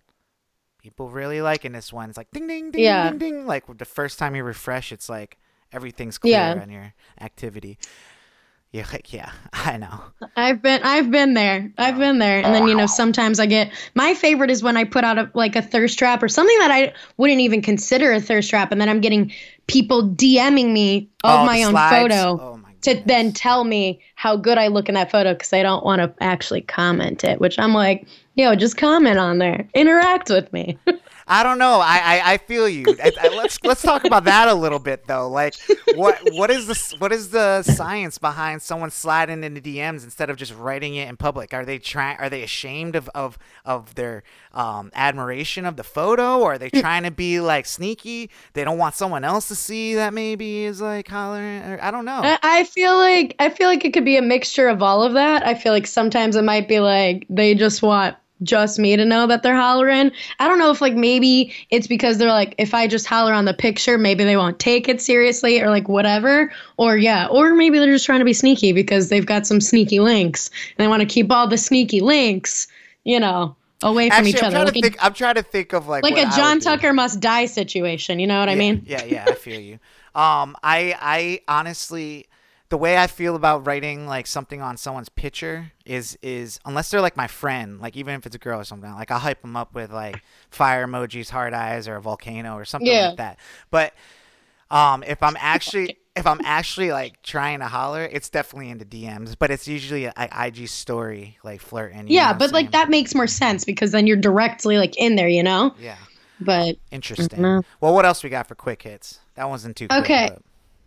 People 0.83 1.09
really 1.09 1.41
liking 1.41 1.73
this 1.73 1.91
one. 1.93 2.11
It's 2.11 2.19
like 2.19 2.31
ding 2.33 2.47
ding 2.47 2.71
ding 2.71 2.83
Yeah. 2.83 3.09
ding 3.09 3.19
ding. 3.19 3.47
Like 3.47 3.65
the 3.79 3.87
first 3.87 4.19
time 4.19 4.37
you 4.37 4.45
refresh, 4.45 4.93
it's 4.93 5.09
like 5.09 5.39
everything's 5.73 6.19
clear 6.19 6.33
Yeah. 6.33 6.59
on 6.61 6.69
your 6.71 6.93
activity. 7.21 7.79
Yeah, 8.75 8.87
like, 8.93 9.13
yeah, 9.13 9.31
I 9.53 9.77
know. 9.77 10.01
I've 10.35 10.61
been 10.61 10.83
I've 10.83 11.09
been 11.09 11.35
there. 11.35 11.73
I've 11.79 11.97
been 11.97 12.19
there. 12.19 12.45
And 12.45 12.53
then 12.53 12.67
you 12.67 12.75
know 12.75 12.87
sometimes 12.87 13.39
I 13.39 13.47
get 13.47 13.71
my 13.95 14.15
favorite 14.15 14.51
is 14.51 14.65
when 14.65 14.77
I 14.77 14.83
put 14.83 15.05
out 15.05 15.17
a, 15.17 15.31
like 15.33 15.55
a 15.55 15.63
thirst 15.63 15.97
trap 15.97 16.25
or 16.25 16.29
something 16.29 16.59
that 16.59 16.73
I 16.73 16.93
wouldn't 17.17 17.39
even 17.39 17.63
consider 17.63 18.11
a 18.11 18.21
thirst 18.21 18.51
trap 18.51 18.73
and 18.73 18.81
then 18.81 18.89
I'm 18.89 19.01
getting 19.01 19.31
people 19.69 20.09
DMing 20.09 20.73
me 20.73 21.09
of 21.23 21.43
Oh, 21.43 21.47
my 21.47 21.63
own 21.63 21.71
slides? 21.71 22.15
photo 22.17 22.41
Oh 22.43 22.57
my 22.57 22.73
to 22.81 23.01
then 23.07 23.33
tell 23.33 23.63
me 23.63 24.01
how 24.17 24.37
good 24.37 24.59
I 24.59 24.67
look 24.67 24.89
in 24.89 24.97
that 24.97 25.09
photo 25.13 25.37
cuz 25.37 25.51
they 25.51 25.63
don't 25.63 25.85
want 25.85 26.03
to 26.03 26.13
actually 26.21 26.63
comment 26.63 27.23
it, 27.23 27.41
which 27.41 27.61
I'm 27.61 27.75
like, 27.75 28.09
yo, 28.35 28.57
just 28.57 28.77
comment 28.77 29.19
on 29.19 29.39
there. 29.39 29.69
Interact 29.75 30.31
with 30.31 30.53
me. 30.53 30.77
I 31.27 31.43
don't 31.43 31.59
know. 31.59 31.81
I 31.81 31.99
I, 32.05 32.33
I 32.35 32.39
feel 32.39 32.69
you. 32.69 32.85
I, 33.03 33.13
I- 33.21 33.29
let's 33.37 33.59
let's 33.65 33.83
talk 33.83 34.05
about 34.05 34.25
that 34.25 34.49
a 34.49 34.55
little 34.55 34.79
bit 34.79 35.07
though. 35.07 35.29
Like, 35.29 35.55
what 35.95 36.19
what 36.33 36.51
is 36.51 36.67
the 36.67 36.97
what 36.99 37.13
is 37.13 37.31
the 37.31 37.63
science 37.63 38.19
behind 38.19 38.63
someone 38.63 38.91
sliding 38.91 39.43
into 39.45 39.61
DMs 39.61 40.05
instead 40.05 40.31
of 40.31 40.37
just 40.37 40.55
writing 40.55 40.95
it 40.97 41.09
in 41.09 41.17
public? 41.17 41.55
Are 41.55 41.65
they 41.65 41.79
trying? 41.79 42.19
Are 42.19 42.29
they 42.29 42.43
ashamed 42.43 42.97
of 42.97 43.09
of 43.15 43.39
of 43.65 43.95
their 43.95 44.23
um, 44.53 44.91
admiration 44.95 45.65
of 45.67 45.77
the 45.77 45.85
photo, 45.85 46.39
or 46.41 46.53
are 46.55 46.59
they 46.59 46.71
trying 46.71 47.05
to 47.05 47.11
be 47.11 47.41
like 47.41 47.67
sneaky? 47.67 48.31
They 48.53 48.65
don't 48.65 48.79
want 48.79 48.95
someone 48.95 49.25
else 49.25 49.49
to 49.49 49.55
see 49.55 49.95
that 49.95 50.13
maybe 50.15 50.65
is 50.65 50.81
like 50.81 51.09
hollering. 51.09 51.63
Or, 51.63 51.79
I 51.83 51.91
don't 51.91 52.05
know. 52.05 52.21
I, 52.23 52.39
I 52.43 52.65
feel 52.65 52.97
like 52.97 53.35
I 53.39 53.49
feel 53.51 53.69
like 53.69 53.85
it 53.85 53.93
could 53.93 54.05
be 54.05 54.17
a 54.17 54.23
mixture 54.23 54.69
of 54.69 54.83
all 54.83 55.03
of 55.03 55.15
that. 55.15 55.47
I 55.47 55.55
feel 55.55 55.73
like 55.73 55.87
sometimes 55.87 56.37
it 56.37 56.45
might 56.45 56.69
be 56.69 56.81
like 56.81 57.27
they 57.31 57.55
just 57.55 57.83
want 57.83 58.17
just 58.43 58.79
me 58.79 58.97
to 58.97 59.05
know 59.05 59.27
that 59.29 59.43
they're 59.43 59.57
hollering. 59.57 60.11
I 60.39 60.49
don't 60.49 60.59
know 60.59 60.71
if 60.71 60.81
like 60.81 60.95
maybe 60.95 61.55
it's 61.71 61.87
because 61.87 62.19
they're 62.19 62.29
like 62.29 62.55
if 62.59 62.75
I 62.75 62.87
just 62.87 63.07
holler 63.07 63.33
on 63.33 63.45
the 63.45 63.55
picture, 63.55 63.97
maybe 63.97 64.25
they 64.25 64.37
won't 64.37 64.59
take 64.59 64.89
it 64.89 65.01
seriously 65.01 65.61
or 65.61 65.71
like 65.71 65.89
whatever. 65.89 66.53
Or 66.77 66.97
yeah, 66.97 67.27
or 67.29 67.55
maybe 67.55 67.79
they're 67.79 67.93
just 67.93 68.07
trying 68.07 68.19
to 68.19 68.25
be 68.25 68.33
sneaky 68.33 68.73
because 68.73 69.09
they've 69.09 69.25
got 69.25 69.47
some 69.47 69.61
sneaky 69.61 70.01
links 70.01 70.51
and 70.77 70.85
they 70.85 70.89
want 70.89 71.01
to 71.01 71.07
keep 71.07 71.31
all 71.31 71.47
the 71.47 71.57
sneaky 71.59 72.01
links, 72.01 72.67
you 73.05 73.21
know, 73.21 73.55
away 73.83 74.11
from 74.11 74.19
Actually, 74.19 74.31
each 74.31 74.37
I'm 74.37 74.45
other. 74.47 74.55
trying 74.57 74.65
Like, 74.67 74.75
to 74.75 74.81
think. 74.83 75.05
I'm 75.05 75.15
trying 75.15 75.35
to 75.37 75.43
think 75.43 75.73
of 75.73 75.87
like 75.89 76.03
like 76.03 76.17
a 76.17 76.29
John 76.37 76.59
do. 76.59 76.65
Tucker 76.65 76.93
must 76.93 77.21
die 77.21 77.47
situation, 77.47 78.19
you 78.19 78.27
know 78.27 78.41
what 78.41 78.49
I 78.49 78.57
mean? 78.57 78.83
Yeah, 78.87 79.05
yeah, 79.05 79.25
I 79.29 79.35
feel 79.35 79.61
you. 79.61 79.75
Um, 80.15 80.57
I 80.63 80.95
I 81.01 81.41
honestly, 81.49 82.27
the 82.75 82.79
way 82.79 82.99
I 82.99 83.07
feel 83.07 83.37
about 83.37 83.69
writing 83.69 84.05
like 84.09 84.27
something 84.27 84.61
on 84.61 84.77
someone's 84.77 85.09
picture 85.09 85.71
is 85.87 86.19
is 86.23 86.59
unless 86.65 86.91
they're 86.91 87.01
like 87.01 87.17
my 87.17 87.29
friend, 87.29 87.81
like 87.81 87.97
even 87.97 88.17
if 88.17 88.27
it's 88.27 88.35
a 88.35 88.39
girl 88.41 88.59
or 88.59 88.65
something, 88.65 88.93
like 88.95 89.13
I'll 89.13 89.21
hype 89.21 89.43
them 89.43 89.55
up 89.55 89.77
with 89.77 89.93
like 89.93 90.21
fire 90.51 90.85
emojis, 90.85 91.31
hard 91.31 91.55
eyes, 91.55 91.87
or 91.87 91.95
a 91.95 92.01
volcano 92.01 92.57
or 92.57 92.65
something 92.65 92.89
Yeah. 92.89 93.11
like 93.11 93.19
that. 93.19 93.39
But 93.71 93.95
um, 94.73 95.05
if 95.05 95.23
I'm 95.23 95.37
actually 95.41 95.99
if 96.17 96.27
I'm 96.27 96.41
actually 96.43 96.91
like 96.91 97.23
trying 97.23 97.61
to 97.61 97.67
holler, 97.67 98.09
it's 98.11 98.29
definitely 98.29 98.71
into 98.71 98.85
DMs, 98.85 99.37
but 99.39 99.53
it's 99.53 99.69
usually 99.69 100.07
a, 100.07 100.13
IG 100.17 100.67
story 100.67 101.39
like 101.45 101.61
flirting. 101.61 102.09
Yeah, 102.09 102.33
but 102.33 102.51
like 102.53 102.73
that 102.73 102.91
makes 102.91 103.15
more 103.15 103.29
sense 103.29 103.65
because 103.65 103.93
then 103.93 104.09
you're 104.09 104.17
directly 104.17 104.79
like 104.79 104.97
in 104.99 105.15
there, 105.15 105.29
you 105.29 105.45
know? 105.45 105.75
Yeah, 105.81 105.95
But 106.41 106.75
interesting. 106.91 107.41
No. 107.41 107.63
Well, 107.81 107.95
what 107.95 108.05
else 108.05 108.25
we 108.25 108.31
got 108.31 108.49
for 108.49 108.57
quick 108.57 108.83
hits? 108.83 109.21
That 109.37 109.49
wasn't 109.49 109.77
too 109.77 109.87
quick, 109.87 110.01
Okay. 110.01 110.31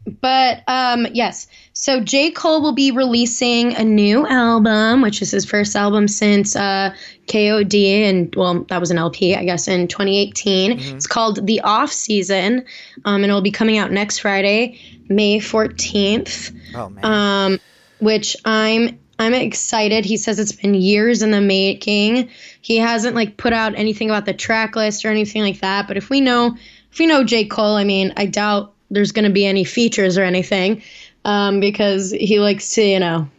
But 0.05 0.63
um, 0.67 1.07
yes, 1.13 1.47
so 1.73 1.99
J. 1.99 2.31
Cole 2.31 2.62
will 2.62 2.73
be 2.73 2.91
releasing 2.91 3.75
a 3.75 3.83
new 3.83 4.25
album, 4.25 5.01
which 5.01 5.21
is 5.21 5.31
his 5.31 5.45
first 5.45 5.75
album 5.75 6.07
since 6.07 6.55
uh, 6.55 6.95
KOD, 7.27 8.10
and 8.10 8.33
well, 8.36 8.63
that 8.69 8.79
was 8.79 8.89
an 8.89 8.97
LP, 8.97 9.36
I 9.36 9.43
guess, 9.43 9.67
in 9.67 9.88
2018. 9.88 10.79
It's 10.79 11.07
called 11.07 11.45
The 11.45 11.62
Off 11.62 11.91
Season, 11.91 12.65
um, 13.03 13.15
and 13.15 13.25
it'll 13.25 13.41
be 13.41 13.51
coming 13.51 13.77
out 13.77 13.91
next 13.91 14.19
Friday, 14.19 14.79
May 15.10 15.39
14th. 15.39 16.57
Oh 16.73 16.89
man. 16.89 17.05
Um, 17.05 17.60
which 17.99 18.38
I'm 18.45 18.99
I'm 19.19 19.33
excited. 19.33 20.05
He 20.05 20.17
says 20.17 20.39
it's 20.39 20.51
been 20.51 20.73
years 20.73 21.21
in 21.21 21.31
the 21.31 21.41
making. 21.41 22.29
He 22.62 22.77
hasn't 22.77 23.15
like 23.15 23.38
put 23.38 23.51
out 23.51 23.75
anything 23.75 24.10
about 24.10 24.25
the 24.25 24.33
track 24.33 24.75
list 24.75 25.05
or 25.05 25.10
anything 25.10 25.41
like 25.41 25.62
that. 25.62 25.88
But 25.88 25.97
if 25.97 26.10
we 26.10 26.21
know 26.21 26.55
if 26.91 26.99
we 26.99 27.07
know 27.07 27.23
J. 27.23 27.45
Cole, 27.45 27.75
I 27.75 27.83
mean, 27.83 28.13
I 28.15 28.25
doubt 28.25 28.73
there's 28.89 29.12
gonna 29.12 29.30
be 29.30 29.45
any 29.45 29.63
features 29.63 30.17
or 30.17 30.23
anything. 30.23 30.82
Um, 31.26 31.60
because 31.60 32.12
he 32.12 32.39
likes 32.39 32.76
to, 32.76 32.84
you 32.84 33.00
know, 33.00 33.30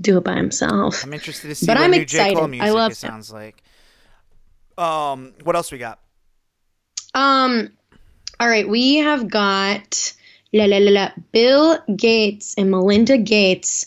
do 0.00 0.18
it 0.18 0.24
by 0.24 0.36
himself. 0.36 1.02
I'm 1.02 1.12
interested 1.12 1.48
to 1.48 1.54
see 1.54 1.66
But 1.66 1.76
what 1.76 1.84
I'm 1.84 1.90
new 1.90 2.04
J. 2.04 2.34
Cole 2.34 2.44
excited. 2.44 2.44
I 2.44 2.48
music 2.48 2.74
love 2.74 2.92
it 2.92 2.96
sounds 2.96 3.32
like. 3.32 3.62
Um, 4.76 5.34
what 5.42 5.56
else 5.56 5.72
we 5.72 5.78
got? 5.78 5.98
Um, 7.14 7.70
all 8.38 8.48
right, 8.48 8.68
we 8.68 8.96
have 8.98 9.28
got 9.28 10.14
la 10.52 10.66
la 10.66 10.78
la 10.78 10.90
la. 10.90 11.10
Bill 11.32 11.78
Gates 11.96 12.54
and 12.56 12.70
Melinda 12.70 13.18
Gates 13.18 13.86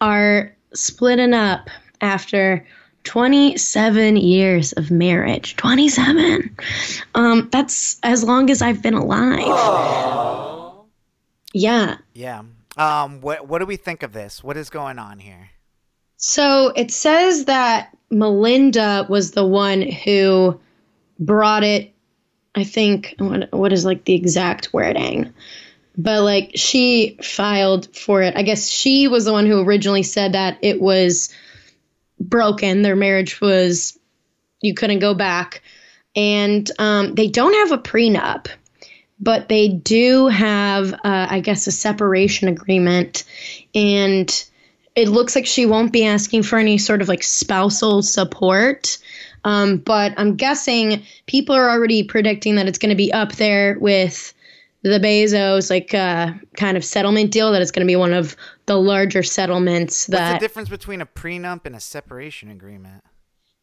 are 0.00 0.54
splitting 0.74 1.34
up 1.34 1.70
after 2.00 2.64
27 3.08 4.18
years 4.18 4.72
of 4.72 4.90
marriage. 4.90 5.56
27. 5.56 6.54
Um, 7.14 7.48
that's 7.50 7.98
as 8.02 8.22
long 8.22 8.50
as 8.50 8.60
I've 8.60 8.82
been 8.82 8.94
alive. 8.94 10.44
Yeah. 11.54 11.96
Yeah. 12.12 12.42
Um, 12.76 13.22
what 13.22 13.48
what 13.48 13.60
do 13.60 13.64
we 13.64 13.76
think 13.76 14.02
of 14.02 14.12
this? 14.12 14.44
What 14.44 14.58
is 14.58 14.68
going 14.68 14.98
on 14.98 15.18
here? 15.18 15.48
So 16.18 16.74
it 16.76 16.90
says 16.90 17.46
that 17.46 17.96
Melinda 18.10 19.06
was 19.08 19.30
the 19.30 19.46
one 19.46 19.80
who 19.80 20.60
brought 21.18 21.64
it. 21.64 21.94
I 22.54 22.64
think 22.64 23.14
what 23.18 23.50
what 23.50 23.72
is 23.72 23.86
like 23.86 24.04
the 24.04 24.14
exact 24.14 24.74
wording, 24.74 25.32
but 25.96 26.22
like 26.22 26.50
she 26.54 27.16
filed 27.22 27.96
for 27.96 28.20
it. 28.20 28.36
I 28.36 28.42
guess 28.42 28.68
she 28.68 29.08
was 29.08 29.24
the 29.24 29.32
one 29.32 29.46
who 29.46 29.62
originally 29.62 30.02
said 30.02 30.34
that 30.34 30.58
it 30.60 30.82
was 30.82 31.30
broken. 32.20 32.82
Their 32.82 32.96
marriage 32.96 33.40
was 33.40 33.98
you 34.60 34.74
couldn't 34.74 34.98
go 34.98 35.14
back, 35.14 35.62
and 36.16 36.70
um, 36.78 37.14
they 37.14 37.28
don't 37.28 37.54
have 37.54 37.78
a 37.78 37.82
prenup, 37.82 38.48
but 39.20 39.48
they 39.48 39.68
do 39.68 40.26
have, 40.28 40.92
uh, 40.92 40.98
I 41.30 41.40
guess, 41.40 41.66
a 41.66 41.72
separation 41.72 42.48
agreement, 42.48 43.24
and 43.74 44.44
it 44.96 45.08
looks 45.08 45.36
like 45.36 45.46
she 45.46 45.64
won't 45.64 45.92
be 45.92 46.04
asking 46.04 46.42
for 46.42 46.58
any 46.58 46.76
sort 46.76 47.02
of 47.02 47.08
like 47.08 47.22
spousal 47.22 48.02
support. 48.02 48.98
Um, 49.44 49.76
but 49.76 50.12
I'm 50.16 50.34
guessing 50.34 51.04
people 51.26 51.54
are 51.54 51.70
already 51.70 52.02
predicting 52.02 52.56
that 52.56 52.66
it's 52.66 52.78
going 52.78 52.90
to 52.90 52.96
be 52.96 53.12
up 53.12 53.32
there 53.32 53.78
with 53.78 54.34
the 54.82 54.98
Bezos 54.98 55.70
like 55.70 55.94
uh, 55.94 56.32
kind 56.56 56.76
of 56.76 56.84
settlement 56.84 57.30
deal. 57.30 57.52
That 57.52 57.62
it's 57.62 57.70
going 57.70 57.86
to 57.86 57.90
be 57.90 57.96
one 57.96 58.12
of 58.12 58.36
the 58.68 58.76
larger 58.76 59.22
settlements 59.22 60.06
that 60.06 60.30
What's 60.30 60.40
the 60.40 60.46
difference 60.46 60.68
between 60.68 61.00
a 61.00 61.06
prenup 61.06 61.66
and 61.66 61.74
a 61.74 61.80
separation 61.80 62.50
agreement? 62.50 63.02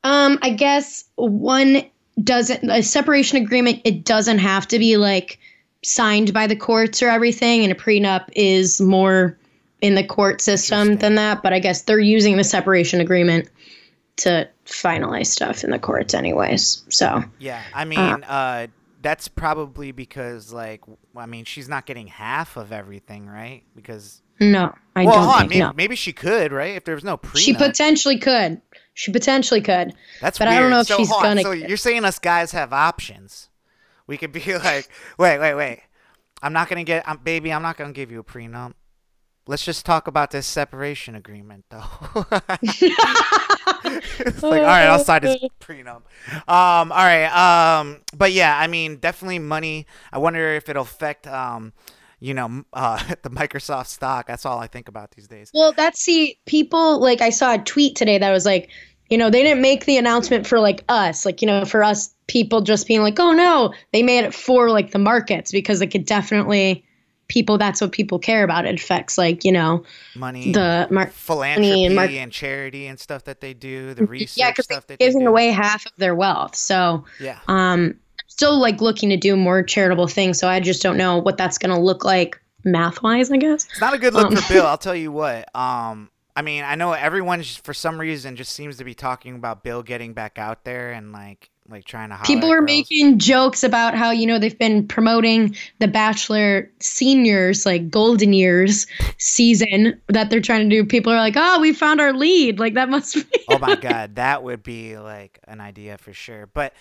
um, 0.04 0.38
I 0.42 0.52
guess 0.52 1.06
one 1.16 1.84
doesn't 2.24 2.70
a 2.70 2.84
separation 2.84 3.38
agreement. 3.42 3.82
It 3.86 4.06
doesn't 4.06 4.38
have 4.38 4.68
to 4.70 4.80
be 4.80 4.98
like 4.98 5.40
signed 5.84 6.34
by 6.34 6.48
the 6.48 6.56
courts 6.56 7.02
or 7.02 7.10
everything, 7.10 7.64
and 7.64 7.72
a 7.72 7.76
prenup 7.76 8.30
is 8.36 8.80
more 8.80 9.38
in 9.82 9.96
the 9.96 10.04
court 10.04 10.42
system 10.42 10.98
than 10.98 11.16
that. 11.16 11.42
But 11.44 11.54
I 11.54 11.60
guess 11.60 11.84
they're 11.84 12.00
using 12.00 12.38
the 12.38 12.44
separation 12.44 13.02
agreement 13.02 13.50
to 14.18 14.48
finalize 14.66 15.28
stuff 15.28 15.64
in 15.64 15.72
the 15.72 15.80
courts, 15.80 16.14
anyways. 16.14 16.84
So 16.90 17.24
Yeah, 17.40 17.62
I 17.74 17.86
mean, 17.86 18.00
uh, 18.24 18.68
that's 19.02 19.28
probably 19.28 19.92
because 19.92 20.54
like, 20.54 20.82
I 21.16 21.26
mean, 21.26 21.46
she's 21.46 21.68
not 21.68 21.86
getting 21.86 22.08
half 22.08 22.58
of 22.58 22.72
everything, 22.72 23.28
right? 23.28 23.64
Because 23.76 24.22
no, 24.40 24.74
I 24.96 25.06
well, 25.06 25.16
don't 25.16 25.24
hold 25.24 25.34
on, 25.34 25.40
think 25.42 25.50
maybe, 25.50 25.60
no. 25.60 25.74
maybe 25.76 25.96
she 25.96 26.14
could, 26.14 26.52
right? 26.54 26.76
If 26.76 26.86
there 26.86 26.96
was 26.96 27.04
no 27.04 27.18
prenup, 27.18 27.38
She 27.38 27.54
potentially 27.54 28.18
could. 28.18 28.62
She 28.94 29.12
potentially 29.12 29.60
could. 29.62 29.94
That's 30.22 30.38
but 30.38 30.48
weird. 30.48 30.58
I 30.58 30.62
don't 30.62 30.70
know 30.70 30.80
if 30.80 30.88
so, 30.88 30.98
she's 30.98 31.10
gonna 31.10 31.42
So 31.42 31.52
you're 31.52 31.76
saying 31.76 32.06
us 32.06 32.18
guys 32.18 32.54
have 32.54 32.72
options? 32.72 33.50
We 34.08 34.18
could 34.18 34.32
be 34.32 34.40
like, 34.58 34.90
wait, 35.20 35.40
wait, 35.40 35.54
wait. 35.54 35.82
I'm 36.42 36.54
not 36.54 36.70
gonna 36.70 36.86
get, 36.86 37.08
um, 37.08 37.20
baby. 37.24 37.52
I'm 37.52 37.62
not 37.62 37.76
gonna 37.76 37.92
give 37.92 38.10
you 38.10 38.20
a 38.20 38.24
prenup. 38.24 38.74
Let's 39.48 39.64
just 39.66 39.86
talk 39.86 40.08
about 40.08 40.32
this 40.32 40.48
separation 40.48 41.14
agreement, 41.14 41.66
though. 41.70 41.84
it's 42.64 44.42
like, 44.42 44.62
all 44.62 44.66
right, 44.66 44.88
I'll 44.88 45.04
sign 45.04 45.22
this 45.22 45.38
prenup. 45.60 46.02
Um, 46.48 46.92
all 46.92 47.04
right. 47.04 47.28
Um, 47.28 48.02
but 48.16 48.32
yeah, 48.32 48.58
I 48.58 48.66
mean, 48.68 48.98
definitely 48.98 49.40
money. 49.40 49.86
I 50.12 50.18
wonder 50.18 50.54
if 50.56 50.68
it'll 50.68 50.82
affect, 50.84 51.28
um, 51.28 51.74
you 52.20 52.34
know, 52.34 52.64
uh, 52.74 52.98
the 53.24 53.30
Microsoft 53.30 53.88
stock. 53.88 54.28
That's 54.28 54.46
all 54.46 54.60
I 54.60 54.68
think 54.68 54.88
about 54.88 55.12
these 55.12 55.28
days. 55.28 55.52
Well, 55.54 55.74
that's 55.74 56.00
see, 56.02 56.40
people 56.46 57.00
like 57.00 57.22
I 57.22 57.30
saw 57.30 57.56
a 57.56 57.58
tweet 57.60 57.96
today 57.96 58.18
that 58.18 58.32
was 58.32 58.46
like, 58.46 58.70
you 59.10 59.18
know, 59.18 59.30
they 59.30 59.44
didn't 59.44 59.62
make 59.62 59.86
the 59.86 59.98
announcement 59.98 60.48
for 60.48 60.60
like 60.60 60.84
us, 60.90 61.26
like 61.26 61.42
you 61.42 61.48
know, 61.48 61.66
for 61.66 61.84
us 61.84 62.14
people 62.28 62.62
just 62.62 62.88
being 62.88 63.02
like, 63.02 63.20
oh 63.20 63.32
no, 63.34 63.74
they 63.94 64.02
made 64.04 64.24
it 64.26 64.34
for 64.34 64.70
like 64.72 64.92
the 64.92 65.00
markets 65.00 65.52
because 65.52 65.82
it 65.82 65.88
could 65.88 66.06
definitely 66.06 66.84
people. 67.28 67.58
That's 67.58 67.82
what 67.82 67.92
people 67.92 68.18
care 68.20 68.44
about. 68.44 68.66
It 68.66 68.80
affects 68.80 69.18
like 69.18 69.44
you 69.44 69.52
know 69.52 69.84
Money, 70.16 70.52
the 70.52 70.88
mar- 70.90 71.08
philanthropy, 71.08 71.90
mar- 71.90 72.06
and 72.06 72.32
charity 72.32 72.88
and 72.88 73.00
stuff 73.00 73.26
that 73.26 73.42
they 73.42 73.54
do. 73.54 73.94
The 73.94 74.06
research 74.06 74.38
yeah, 74.38 74.54
stuff 74.54 74.68
they're 74.68 74.80
that 74.80 75.00
they 75.00 75.06
giving 75.06 75.22
do. 75.22 75.28
away 75.28 75.50
half 75.50 75.86
of 75.86 75.92
their 75.98 76.16
wealth. 76.16 76.56
So 76.56 77.06
Yeah. 77.20 77.40
um, 77.48 78.00
still 78.36 78.60
like 78.60 78.82
looking 78.82 79.10
to 79.10 79.18
do 79.18 79.38
more 79.38 79.64
charitable 79.64 80.08
things. 80.08 80.38
So 80.38 80.50
I 80.50 80.60
just 80.60 80.84
don't 80.84 80.98
know 80.98 81.18
what 81.20 81.38
that's 81.38 81.58
gonna 81.58 81.80
look 81.80 82.04
like 82.04 82.38
math 82.66 83.02
wise. 83.02 83.32
I 83.32 83.38
guess. 83.38 83.64
It's 83.66 83.80
not 83.80 83.94
a 83.94 83.98
good 83.98 84.14
look 84.14 84.28
Um, 84.28 84.36
for 84.36 84.54
Bill. 84.54 84.66
I'll 84.66 84.78
tell 84.78 84.96
you 84.96 85.12
what. 85.12 85.56
Um, 85.56 86.10
I 86.36 86.42
mean, 86.42 86.66
I 86.66 86.76
know 86.76 86.92
everyone 86.92 87.42
just, 87.42 87.64
for 87.64 87.74
some 87.74 87.98
reason 87.98 88.36
just 88.36 88.52
seems 88.52 88.76
to 88.78 88.84
be 88.84 88.94
talking 88.94 89.36
about 89.36 89.64
Bill 89.64 89.82
getting 89.84 90.12
back 90.14 90.38
out 90.38 90.66
there 90.66 90.92
and 90.92 91.14
like 91.14 91.50
like 91.70 91.86
trying 91.86 92.10
to. 92.10 92.20
People 92.26 92.52
are 92.52 92.62
making 92.62 93.20
jokes 93.20 93.64
about 93.64 93.96
how 93.96 94.12
you 94.12 94.28
know 94.28 94.38
they've 94.38 94.60
been 94.60 94.86
promoting 94.86 95.56
the 95.80 95.88
Bachelor 95.88 96.70
seniors 96.82 97.66
like 97.66 97.90
golden 97.90 98.34
years 98.34 98.86
season 99.18 100.00
that 100.10 100.30
they're 100.30 100.42
trying 100.42 100.70
to 100.70 100.76
do. 100.76 100.86
People 100.86 101.14
are 101.14 101.18
like, 101.20 101.36
"Oh, 101.38 101.62
we 101.62 101.72
found 101.74 102.02
our 102.02 102.12
lead." 102.12 102.60
Like 102.60 102.74
that 102.74 102.90
must 102.90 103.16
be. 103.16 103.46
oh 103.50 103.60
my 103.60 103.76
god, 103.90 104.16
that 104.16 104.44
would 104.44 104.62
be 104.62 104.98
like 104.98 105.40
an 105.48 105.62
idea 105.62 105.98
for 105.98 106.12
sure. 106.12 106.48
But 106.54 106.74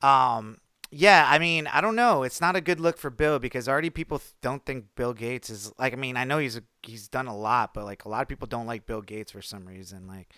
um 0.00 0.56
yeah, 0.92 1.26
I 1.28 1.38
mean, 1.38 1.66
I 1.66 1.80
don't 1.80 1.96
know. 1.96 2.22
It's 2.22 2.40
not 2.40 2.54
a 2.54 2.60
good 2.60 2.78
look 2.78 2.98
for 2.98 3.10
Bill 3.10 3.38
because 3.38 3.68
already 3.68 3.90
people 3.90 4.18
th- 4.18 4.32
don't 4.42 4.64
think 4.64 4.84
Bill 4.94 5.14
Gates 5.14 5.50
is 5.50 5.72
like 5.78 5.92
I 5.92 5.96
mean, 5.96 6.16
I 6.16 6.24
know 6.24 6.38
he's 6.38 6.56
a, 6.56 6.62
he's 6.82 7.08
done 7.08 7.26
a 7.26 7.36
lot, 7.36 7.72
but 7.74 7.84
like 7.84 8.04
a 8.04 8.08
lot 8.08 8.22
of 8.22 8.28
people 8.28 8.46
don't 8.46 8.66
like 8.66 8.86
Bill 8.86 9.00
Gates 9.02 9.32
for 9.32 9.42
some 9.42 9.66
reason 9.66 10.06
like 10.06 10.28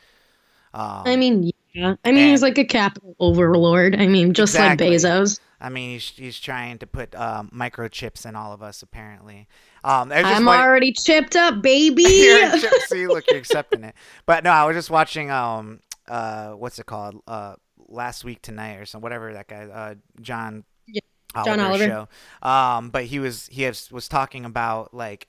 um, 0.72 1.02
I 1.06 1.14
mean, 1.16 1.52
yeah. 1.72 1.94
I 2.04 2.10
mean, 2.10 2.30
he's 2.30 2.42
like 2.42 2.58
a 2.58 2.64
capital 2.64 3.14
overlord. 3.20 3.94
I 3.94 4.08
mean, 4.08 4.32
just 4.34 4.54
Exactly. 4.54 4.88
like 4.90 4.96
Bezos. 4.98 5.38
I 5.60 5.68
mean, 5.68 5.90
he's, 5.92 6.08
he's 6.10 6.40
trying 6.40 6.78
to 6.78 6.86
put 6.88 7.14
um, 7.14 7.48
microchips 7.54 8.26
in 8.26 8.34
all 8.34 8.52
of 8.52 8.60
us, 8.60 8.82
apparently. 8.82 9.46
Um, 9.84 10.10
I 10.10 10.16
was 10.16 10.24
just 10.24 10.36
I'm 10.36 10.44
wondering- 10.46 10.68
already 10.68 10.92
chipped 10.92 11.36
up, 11.36 11.62
baby. 11.62 12.02
You're 12.08 12.52
in 12.54 12.60
chip- 12.60 12.72
See, 12.88 13.06
look, 13.06 13.24
you're 13.28 13.38
accepting 13.38 13.84
it. 13.84 13.94
But 14.26 14.42
no, 14.42 14.50
I 14.50 14.64
was 14.64 14.74
just 14.74 14.90
watching. 14.90 15.30
Um, 15.30 15.78
uh, 16.08 16.50
what's 16.54 16.80
it 16.80 16.86
called? 16.86 17.22
Uh, 17.28 17.54
last 17.88 18.24
week 18.24 18.42
tonight 18.42 18.74
or 18.76 18.86
some 18.86 19.00
whatever 19.00 19.32
that 19.32 19.48
guy, 19.48 19.64
uh, 19.64 19.94
John. 20.20 20.64
Yeah, 20.86 21.00
Oliver 21.34 21.56
John 21.56 21.66
Oliver. 21.66 22.08
Show. 22.42 22.48
Um, 22.48 22.90
but 22.90 23.04
he 23.04 23.18
was 23.18 23.48
he 23.50 23.62
has, 23.62 23.90
was 23.90 24.08
talking 24.08 24.44
about 24.44 24.94
like 24.94 25.28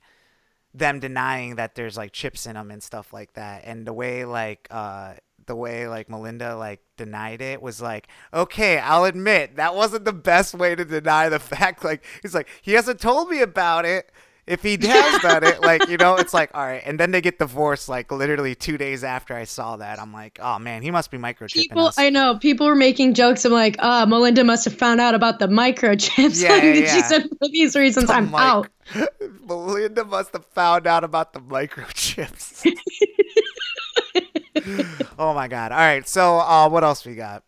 them 0.74 1.00
denying 1.00 1.56
that 1.56 1.74
there's 1.74 1.96
like 1.96 2.12
chips 2.12 2.46
in 2.46 2.54
them 2.54 2.70
and 2.70 2.82
stuff 2.82 3.12
like 3.12 3.32
that, 3.34 3.62
and 3.64 3.86
the 3.86 3.92
way 3.92 4.24
like 4.24 4.68
uh 4.70 5.14
the 5.46 5.56
way 5.56 5.88
like 5.88 6.10
Melinda 6.10 6.56
like 6.56 6.80
denied 6.96 7.40
it 7.40 7.62
was 7.62 7.80
like, 7.80 8.08
okay, 8.34 8.78
I'll 8.78 9.04
admit 9.04 9.56
that 9.56 9.74
wasn't 9.74 10.04
the 10.04 10.12
best 10.12 10.54
way 10.54 10.74
to 10.74 10.84
deny 10.84 11.28
the 11.28 11.38
fact. 11.40 11.84
Like 11.84 12.04
he's 12.22 12.34
like, 12.34 12.48
he 12.62 12.72
hasn't 12.72 13.00
told 13.00 13.30
me 13.30 13.40
about 13.40 13.84
it. 13.84 14.12
If 14.46 14.62
he 14.62 14.78
has 14.86 15.22
done 15.22 15.42
it, 15.42 15.60
like 15.60 15.88
you 15.88 15.96
know, 15.96 16.14
it's 16.14 16.32
like 16.32 16.50
all 16.54 16.64
right, 16.64 16.82
and 16.86 17.00
then 17.00 17.10
they 17.10 17.20
get 17.20 17.40
divorced 17.40 17.88
like 17.88 18.12
literally 18.12 18.54
two 18.54 18.78
days 18.78 19.02
after 19.02 19.34
I 19.34 19.42
saw 19.42 19.76
that. 19.78 20.00
I'm 20.00 20.12
like, 20.12 20.38
oh 20.40 20.60
man, 20.60 20.82
he 20.82 20.92
must 20.92 21.10
be 21.10 21.18
microchipping 21.18 21.54
People, 21.62 21.86
us. 21.88 21.98
I 21.98 22.10
know 22.10 22.38
people 22.38 22.66
were 22.66 22.76
making 22.76 23.14
jokes. 23.14 23.44
I'm 23.44 23.50
like, 23.52 23.74
ah, 23.80 24.06
Melinda 24.06 24.44
must 24.44 24.64
have 24.64 24.78
found 24.78 25.00
out 25.00 25.16
about 25.16 25.40
the 25.40 25.48
microchips. 25.48 26.40
Yeah, 26.46 26.56
yeah, 26.62 26.74
She 26.74 26.80
yeah. 26.98 27.02
said 27.08 27.22
for 27.38 27.48
these 27.48 27.74
reasons, 27.74 28.08
I'm 28.08 28.26
mic- 28.30 28.40
out. 28.40 28.68
Melinda 29.48 30.04
must 30.04 30.32
have 30.32 30.46
found 30.46 30.86
out 30.86 31.02
about 31.02 31.32
the 31.32 31.40
microchips. 31.40 32.66
oh 35.18 35.34
my 35.34 35.48
god! 35.48 35.72
All 35.72 35.78
right, 35.78 36.06
so 36.06 36.38
uh, 36.38 36.68
what 36.68 36.84
else 36.84 37.04
we 37.04 37.16
got? 37.16 37.42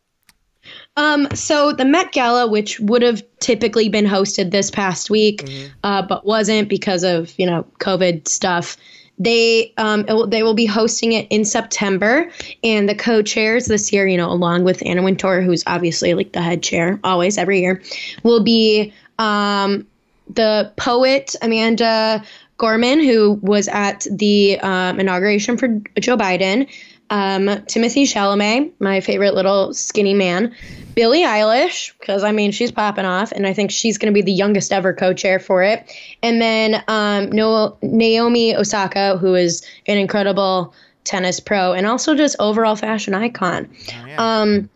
Um, 0.99 1.29
so 1.35 1.73
the 1.73 1.85
Met 1.85 2.11
Gala, 2.11 2.51
which 2.51 2.81
would 2.81 3.03
have 3.03 3.23
typically 3.39 3.89
been 3.89 4.05
hosted 4.05 4.51
this 4.51 4.71
past 4.71 5.11
week, 5.11 5.45
Mm-hmm. 5.45 5.67
uh, 5.85 6.03
but 6.03 6.27
wasn't 6.27 6.69
because 6.69 7.05
of 7.05 7.33
you 7.39 7.47
know 7.47 7.65
COVID 7.79 8.27
stuff. 8.27 8.77
They 9.21 9.73
um, 9.77 10.05
it 10.09 10.13
will, 10.13 10.27
they 10.27 10.43
will 10.43 10.55
be 10.55 10.67
hosting 10.67 11.13
it 11.13 11.29
in 11.31 11.45
September, 11.45 12.31
and 12.65 12.89
the 12.89 12.95
co-chairs 12.97 13.67
this 13.67 13.93
year, 13.93 14.07
you 14.09 14.17
know, 14.17 14.31
along 14.31 14.65
with 14.65 14.83
Anna 14.85 15.03
Wintour, 15.03 15.41
who's 15.41 15.63
obviously 15.67 16.15
like 16.15 16.33
the 16.33 16.43
head 16.43 16.63
chair 16.63 16.99
always 17.05 17.39
every 17.39 17.61
year, 17.61 17.81
will 18.25 18.43
be 18.43 18.93
um, 19.19 19.87
the 20.35 20.73
poet 20.77 21.37
Amanda 21.43 22.25
Gorman, 22.59 23.01
who 23.01 23.39
was 23.43 23.69
at 23.69 24.07
the 24.11 24.59
um, 24.61 24.99
inauguration 25.01 25.57
for 25.57 25.69
Joe 26.01 26.17
Biden, 26.17 26.69
um, 27.11 27.47
Timothée 27.67 28.05
Chalamet, 28.05 28.73
my 28.81 29.01
favorite 29.01 29.35
little 29.35 29.73
skinny 29.75 30.15
man, 30.15 30.55
Billie 30.99 31.23
Eilish, 31.23 31.93
because 32.01 32.25
I 32.25 32.33
mean 32.33 32.51
she's 32.51 32.73
popping 32.73 33.05
off, 33.05 33.31
and 33.31 33.47
I 33.47 33.53
think 33.53 33.71
she's 33.71 33.99
going 33.99 34.13
to 34.13 34.15
be 34.15 34.21
the 34.21 34.33
youngest 34.33 34.73
ever 34.73 34.93
co-chair 34.93 35.39
for 35.39 35.63
it, 35.63 35.89
and 36.25 36.43
then 36.43 36.83
um, 36.89 37.31
no- 37.31 37.79
Naomi 37.83 38.57
Osaka, 38.57 39.17
who 39.17 39.37
is 39.37 39.65
an 39.87 39.97
incredible 39.97 40.75
tennis 41.05 41.39
pro 41.39 41.73
and 41.73 41.87
also 41.87 42.17
just 42.17 42.35
overall 42.41 42.75
fashion 42.75 43.15
icon. 43.15 43.69
Oh, 43.71 44.07
yeah. 44.07 44.17
Um, 44.19 44.69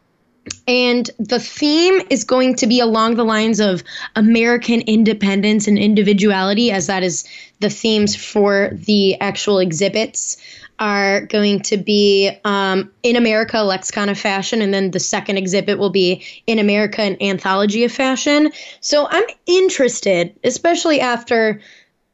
and 0.66 1.10
the 1.18 1.40
theme 1.40 2.00
is 2.10 2.24
going 2.24 2.56
to 2.56 2.66
be 2.66 2.80
along 2.80 3.14
the 3.14 3.24
lines 3.24 3.60
of 3.60 3.82
American 4.16 4.80
independence 4.82 5.68
and 5.68 5.78
individuality, 5.78 6.70
as 6.70 6.86
that 6.86 7.02
is 7.02 7.24
the 7.60 7.70
themes 7.70 8.16
for 8.16 8.70
the 8.72 9.20
actual 9.20 9.58
exhibits. 9.58 10.36
Are 10.78 11.26
going 11.26 11.60
to 11.60 11.76
be 11.76 12.30
um, 12.44 12.90
in 13.04 13.14
America, 13.14 13.58
lexicon 13.58 14.08
of 14.08 14.18
fashion, 14.18 14.62
and 14.62 14.74
then 14.74 14.90
the 14.90 14.98
second 14.98 15.36
exhibit 15.36 15.78
will 15.78 15.90
be 15.90 16.24
in 16.48 16.58
America, 16.58 17.02
an 17.02 17.22
anthology 17.22 17.84
of 17.84 17.92
fashion. 17.92 18.50
So 18.80 19.06
I'm 19.08 19.26
interested, 19.46 20.34
especially 20.42 21.00
after 21.00 21.60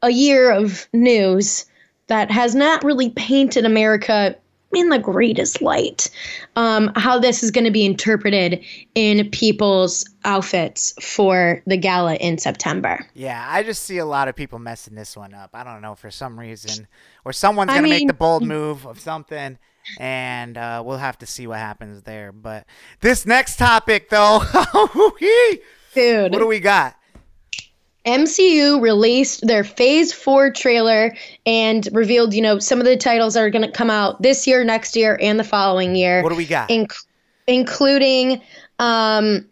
a 0.03 0.11
year 0.11 0.51
of 0.51 0.87
news 0.93 1.65
that 2.07 2.29
has 2.29 2.53
not 2.53 2.83
really 2.83 3.09
painted 3.09 3.65
America 3.65 4.35
in 4.73 4.89
the 4.89 4.99
greatest 4.99 5.61
light. 5.61 6.09
Um, 6.55 6.91
how 6.95 7.19
this 7.19 7.43
is 7.43 7.51
going 7.51 7.65
to 7.65 7.71
be 7.71 7.85
interpreted 7.85 8.63
in 8.95 9.29
people's 9.31 10.07
outfits 10.25 10.93
for 11.01 11.61
the 11.65 11.77
gala 11.77 12.15
in 12.15 12.37
September. 12.37 13.05
Yeah, 13.13 13.45
I 13.49 13.63
just 13.63 13.83
see 13.83 13.97
a 13.97 14.05
lot 14.05 14.27
of 14.27 14.35
people 14.35 14.59
messing 14.59 14.95
this 14.95 15.17
one 15.17 15.33
up. 15.33 15.51
I 15.53 15.63
don't 15.63 15.81
know 15.81 15.95
for 15.95 16.11
some 16.11 16.39
reason, 16.39 16.87
or 17.25 17.33
someone's 17.33 17.71
I 17.71 17.75
gonna 17.75 17.87
make 17.87 18.07
the 18.07 18.13
bold 18.13 18.45
move 18.45 18.85
of 18.85 18.99
something, 18.99 19.57
and 19.99 20.57
uh, 20.57 20.83
we'll 20.85 20.97
have 20.97 21.17
to 21.19 21.25
see 21.25 21.47
what 21.47 21.59
happens 21.59 22.03
there. 22.03 22.31
But 22.31 22.65
this 23.01 23.25
next 23.25 23.57
topic, 23.57 24.09
though, 24.09 24.39
dude, 25.95 26.31
what 26.31 26.39
do 26.39 26.47
we 26.47 26.59
got? 26.59 26.98
MCU 28.05 28.81
released 28.81 29.45
their 29.45 29.63
Phase 29.63 30.13
4 30.13 30.51
trailer 30.51 31.15
and 31.45 31.87
revealed, 31.91 32.33
you 32.33 32.41
know, 32.41 32.59
some 32.59 32.79
of 32.79 32.85
the 32.85 32.95
titles 32.97 33.33
that 33.33 33.41
are 33.43 33.49
going 33.49 33.65
to 33.65 33.71
come 33.71 33.89
out 33.89 34.21
this 34.21 34.47
year, 34.47 34.63
next 34.63 34.95
year, 34.95 35.17
and 35.21 35.39
the 35.39 35.43
following 35.43 35.95
year. 35.95 36.23
What 36.23 36.29
do 36.29 36.35
we 36.35 36.45
got? 36.45 36.69
inc- 36.69 37.03
including 37.47 38.41
um, 38.79 39.45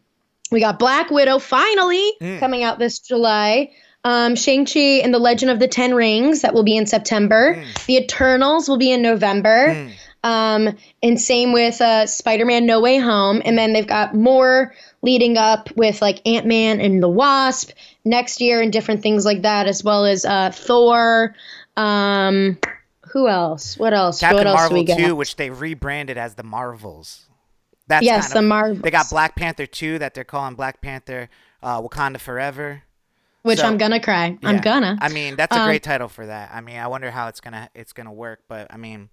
we 0.51 0.59
got 0.59 0.79
Black 0.79 1.09
Widow 1.11 1.39
finally 1.39 2.13
Mm. 2.21 2.39
coming 2.39 2.63
out 2.63 2.79
this 2.79 2.99
July. 2.99 3.71
Um, 4.03 4.35
Shang-Chi 4.37 5.01
and 5.03 5.13
the 5.13 5.19
Legend 5.19 5.51
of 5.51 5.59
the 5.59 5.67
Ten 5.67 5.93
Rings 5.93 6.41
that 6.41 6.53
will 6.53 6.63
be 6.63 6.77
in 6.77 6.85
September. 6.85 7.55
Mm. 7.55 7.85
The 7.87 7.97
Eternals 7.97 8.69
will 8.69 8.77
be 8.77 8.91
in 8.91 9.01
November. 9.01 9.89
Um, 10.23 10.77
and 11.03 11.19
same 11.19 11.51
with 11.51 11.81
uh, 11.81 12.05
Spider-Man 12.05 12.65
No 12.65 12.79
Way 12.79 12.97
Home. 12.99 13.41
And 13.43 13.57
then 13.57 13.73
they've 13.73 13.85
got 13.87 14.15
more 14.15 14.73
leading 15.01 15.37
up 15.37 15.69
with 15.75 16.01
like 16.01 16.25
Ant-Man 16.25 16.79
and 16.79 17.03
the 17.03 17.09
Wasp 17.09 17.71
next 18.07 18.41
year 18.41 18.61
and 18.61 18.71
different 18.73 19.01
things 19.03 19.25
like 19.25 19.41
that, 19.43 19.67
as 19.67 19.83
well 19.83 20.05
as 20.05 20.25
uh, 20.25 20.51
Thor. 20.53 21.35
Um, 21.75 22.57
who 23.11 23.27
else? 23.27 23.77
What 23.77 23.93
else? 23.93 24.19
Captain 24.19 24.37
what 24.39 24.47
else 24.47 24.69
do 24.69 24.75
Marvel 24.75 24.95
we? 24.95 25.03
2, 25.05 25.15
which 25.15 25.35
they 25.35 25.49
rebranded 25.49 26.17
as 26.17 26.35
the 26.35 26.43
Marvels. 26.43 27.25
That's 27.87 28.05
Yes, 28.05 28.33
kind 28.33 28.37
the 28.43 28.47
Marvels. 28.47 28.81
They 28.81 28.91
got 28.91 29.09
Black 29.09 29.35
Panther 29.35 29.65
2 29.65 29.99
that 29.99 30.13
they're 30.13 30.23
calling 30.23 30.55
Black 30.55 30.81
Panther 30.81 31.29
uh, 31.63 31.81
Wakanda 31.81 32.19
Forever. 32.19 32.83
Which 33.43 33.59
So- 33.59 33.67
I'm 33.67 33.77
gonna 33.77 34.01
cry. 34.01 34.37
I'm 34.43 34.59
gonna. 34.59 34.97
I 34.99 35.07
mean, 35.09 35.37
that's 35.37 35.55
a 35.55 35.59
Um, 35.61 35.67
great 35.67 35.83
title 35.83 36.09
for 36.09 36.25
that. 36.25 36.49
I 36.53 36.59
mean, 36.59 36.77
I 36.79 36.87
wonder 36.87 37.11
how 37.11 37.27
it's 37.29 37.39
gonna 37.39 37.69
it's 37.73 37.93
gonna 37.93 38.11
work, 38.11 38.41
but 38.49 38.67
I 38.73 38.75
mean, 38.77 39.09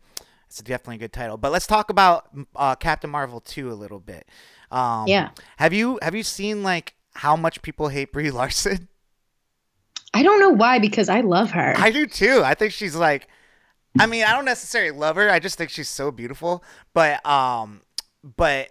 it's 0.48 0.60
definitely 0.60 0.96
a 0.96 0.98
good 0.98 1.12
title. 1.12 1.36
But 1.36 1.52
let's 1.52 1.68
talk 1.68 1.88
about 1.88 2.30
uh, 2.56 2.74
Captain 2.74 3.10
Marvel 3.10 3.40
2 3.40 3.70
a 3.70 3.74
little 3.74 4.00
bit. 4.00 4.26
Um, 4.72 5.06
Yeah. 5.06 5.28
Have 5.58 5.72
you 5.72 6.00
have 6.02 6.16
you 6.16 6.24
seen 6.24 6.64
like 6.64 6.94
how 7.14 7.36
much 7.36 7.62
people 7.62 7.88
hate 7.88 8.12
Brie 8.12 8.30
Larson? 8.32 8.88
I 10.12 10.22
don't 10.22 10.38
know 10.40 10.50
why 10.50 10.78
because 10.78 11.08
I 11.08 11.20
love 11.20 11.50
her. 11.50 11.74
I 11.76 11.90
do 11.90 12.06
too. 12.06 12.42
I 12.44 12.54
think 12.54 12.72
she's 12.72 12.94
like, 12.94 13.28
I 13.98 14.06
mean, 14.06 14.24
I 14.24 14.32
don't 14.32 14.44
necessarily 14.44 14.92
love 14.96 15.16
her. 15.16 15.28
I 15.30 15.38
just 15.40 15.58
think 15.58 15.70
she's 15.70 15.88
so 15.88 16.10
beautiful. 16.10 16.62
But 16.92 17.24
um, 17.26 17.82
but 18.22 18.70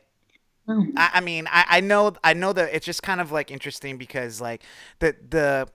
Oh. 0.65 0.85
I, 0.95 1.11
I 1.15 1.19
mean, 1.19 1.45
I, 1.51 1.65
I 1.67 1.79
know 1.81 2.13
I 2.23 2.33
know 2.33 2.53
that 2.53 2.73
it's 2.73 2.85
just 2.85 3.03
kind 3.03 3.19
of 3.19 3.33
like 3.33 3.51
interesting 3.51 3.97
because 3.97 4.39
like 4.39 4.63
the 4.99 5.13
the 5.29 5.67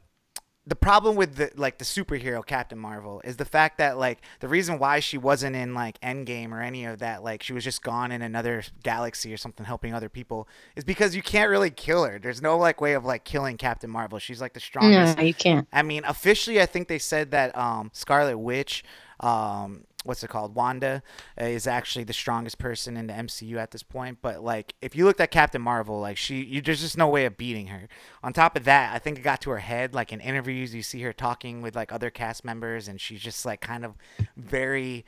the 0.69 0.77
problem 0.77 1.17
with 1.17 1.37
the 1.37 1.51
like 1.57 1.79
the 1.79 1.85
superhero 1.85 2.45
Captain 2.45 2.79
Marvel 2.79 3.23
is 3.25 3.39
the 3.39 3.45
fact 3.47 3.79
that 3.79 3.97
like 3.97 4.19
the 4.41 4.49
reason 4.49 4.79
why 4.79 5.01
she 5.01 5.17
wasn't 5.17 5.57
in 5.57 5.73
like 5.73 5.99
Endgame 6.03 6.53
or 6.53 6.61
any 6.61 6.85
of 6.85 6.99
that 6.99 7.25
like 7.25 7.43
she 7.43 7.55
was 7.55 7.65
just 7.65 7.83
gone 7.83 8.13
in 8.13 8.21
another 8.21 8.63
galaxy 8.83 9.33
or 9.33 9.39
something 9.39 9.65
helping 9.65 9.95
other 9.95 10.11
people 10.11 10.47
is 10.77 10.85
because 10.85 11.17
you 11.17 11.23
can't 11.23 11.49
really 11.49 11.71
kill 11.71 12.05
her. 12.05 12.19
There's 12.19 12.43
no 12.43 12.59
like 12.59 12.83
way 12.83 12.93
of 12.93 13.05
like 13.07 13.25
killing 13.25 13.57
Captain 13.57 13.89
Marvel. 13.89 14.19
She's 14.19 14.43
like 14.43 14.53
the 14.53 14.61
strongest 14.61 15.17
no, 15.17 15.25
you 15.25 15.35
can't. 15.35 15.67
I 15.73 15.83
mean, 15.83 16.05
officially, 16.05 16.61
I 16.61 16.67
think 16.67 16.89
they 16.89 16.99
said 16.99 17.31
that 17.31 17.57
um, 17.57 17.91
Scarlet 17.95 18.37
Witch, 18.37 18.85
um, 19.21 19.85
what's 20.05 20.23
it 20.23 20.29
called, 20.29 20.55
Wanda, 20.55 21.03
uh, 21.41 21.45
is 21.45 21.67
actually 21.67 22.05
the 22.05 22.13
strongest 22.13 22.59
person 22.59 22.97
in 22.97 23.09
the 23.09 23.13
MCU 23.13 23.57
at 23.57 23.73
this 23.73 23.83
point. 23.83 24.19
But 24.23 24.43
like, 24.43 24.75
if 24.81 24.95
you 24.95 25.05
looked 25.05 25.21
at 25.21 25.31
Captain 25.31 25.61
Marvel, 25.61 26.01
like 26.01 26.17
she, 26.17 26.43
you, 26.43 26.61
there's 26.61 26.81
just 26.81 26.97
no 26.97 27.09
way 27.09 27.25
of 27.25 27.37
beating 27.37 27.69
her. 27.69 27.89
On 28.23 28.33
top 28.33 28.57
of 28.57 28.65
that, 28.65 28.95
I 28.95 28.99
think 28.99 29.19
it 29.19 29.23
got 29.23 29.41
to 29.43 29.51
her 29.51 29.59
head. 29.59 29.95
Like 29.95 30.13
in 30.13 30.21
interviews, 30.21 30.75
you 30.75 30.83
see 30.83 31.03
her 31.03 31.13
talking 31.13 31.63
with 31.63 31.75
like 31.75 31.93
other 31.93 32.11
cast 32.11 32.45
members, 32.45 32.89
and 32.89 33.01
she's 33.01 33.21
just 33.21 33.45
like 33.45 33.61
kind 33.61 33.85
of 33.85 33.95
very. 34.37 35.05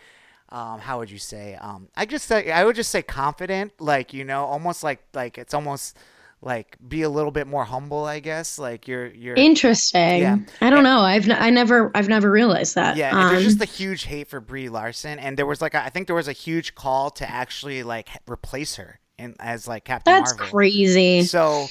Um, 0.53 0.81
how 0.81 0.98
would 0.98 1.12
you 1.12 1.18
say? 1.18 1.55
Um, 1.55 1.90
I 1.94 2.05
just 2.07 2.26
say 2.26 2.50
I 2.50 2.64
would 2.64 2.74
just 2.74 2.90
say 2.90 3.03
confident, 3.03 3.81
like 3.81 4.12
you 4.12 4.24
know, 4.24 4.44
almost 4.44 4.83
like 4.83 5.00
like 5.14 5.38
it's 5.38 5.55
almost 5.55 5.96
like 6.42 6.76
be 6.87 7.03
a 7.03 7.09
little 7.11 7.31
bit 7.31 7.46
more 7.46 7.64
humble, 7.64 8.05
I 8.05 8.20
guess. 8.20 8.59
Like 8.59 8.88
you're 8.88 9.07
you're 9.09 9.35
Interesting. 9.37 10.20
Yeah. 10.22 10.38
I 10.61 10.70
don't 10.70 10.85
know. 10.85 11.00
I've 11.00 11.29
n- 11.29 11.37
I 11.38 11.50
never 11.50 11.90
I've 11.94 12.09
never 12.09 12.31
realized 12.31 12.74
that. 12.76 12.96
Yeah, 12.96 13.11
and 13.11 13.29
there's 13.31 13.44
Um, 13.44 13.50
just 13.59 13.61
a 13.61 13.66
huge 13.66 14.05
hate 14.05 14.29
for 14.29 14.40
Brie 14.40 14.68
Larson, 14.68 15.18
and 15.18 15.37
there 15.37 15.46
was 15.46 15.61
like 15.61 15.74
a, 15.74 15.85
I 15.85 15.90
think 15.90 16.07
there 16.07 16.16
was 16.16 16.29
a 16.29 16.33
huge 16.33 16.74
call 16.74 17.11
to 17.12 17.31
actually 17.31 17.83
like 17.83 18.09
replace 18.29 18.76
her 18.76 19.00
and 19.18 19.37
as 19.38 19.68
like 19.68 19.85
Captain 19.85 20.14
that's 20.14 20.33
Marvel. 20.33 20.46
crazy. 20.46 21.22
So, 21.24 21.66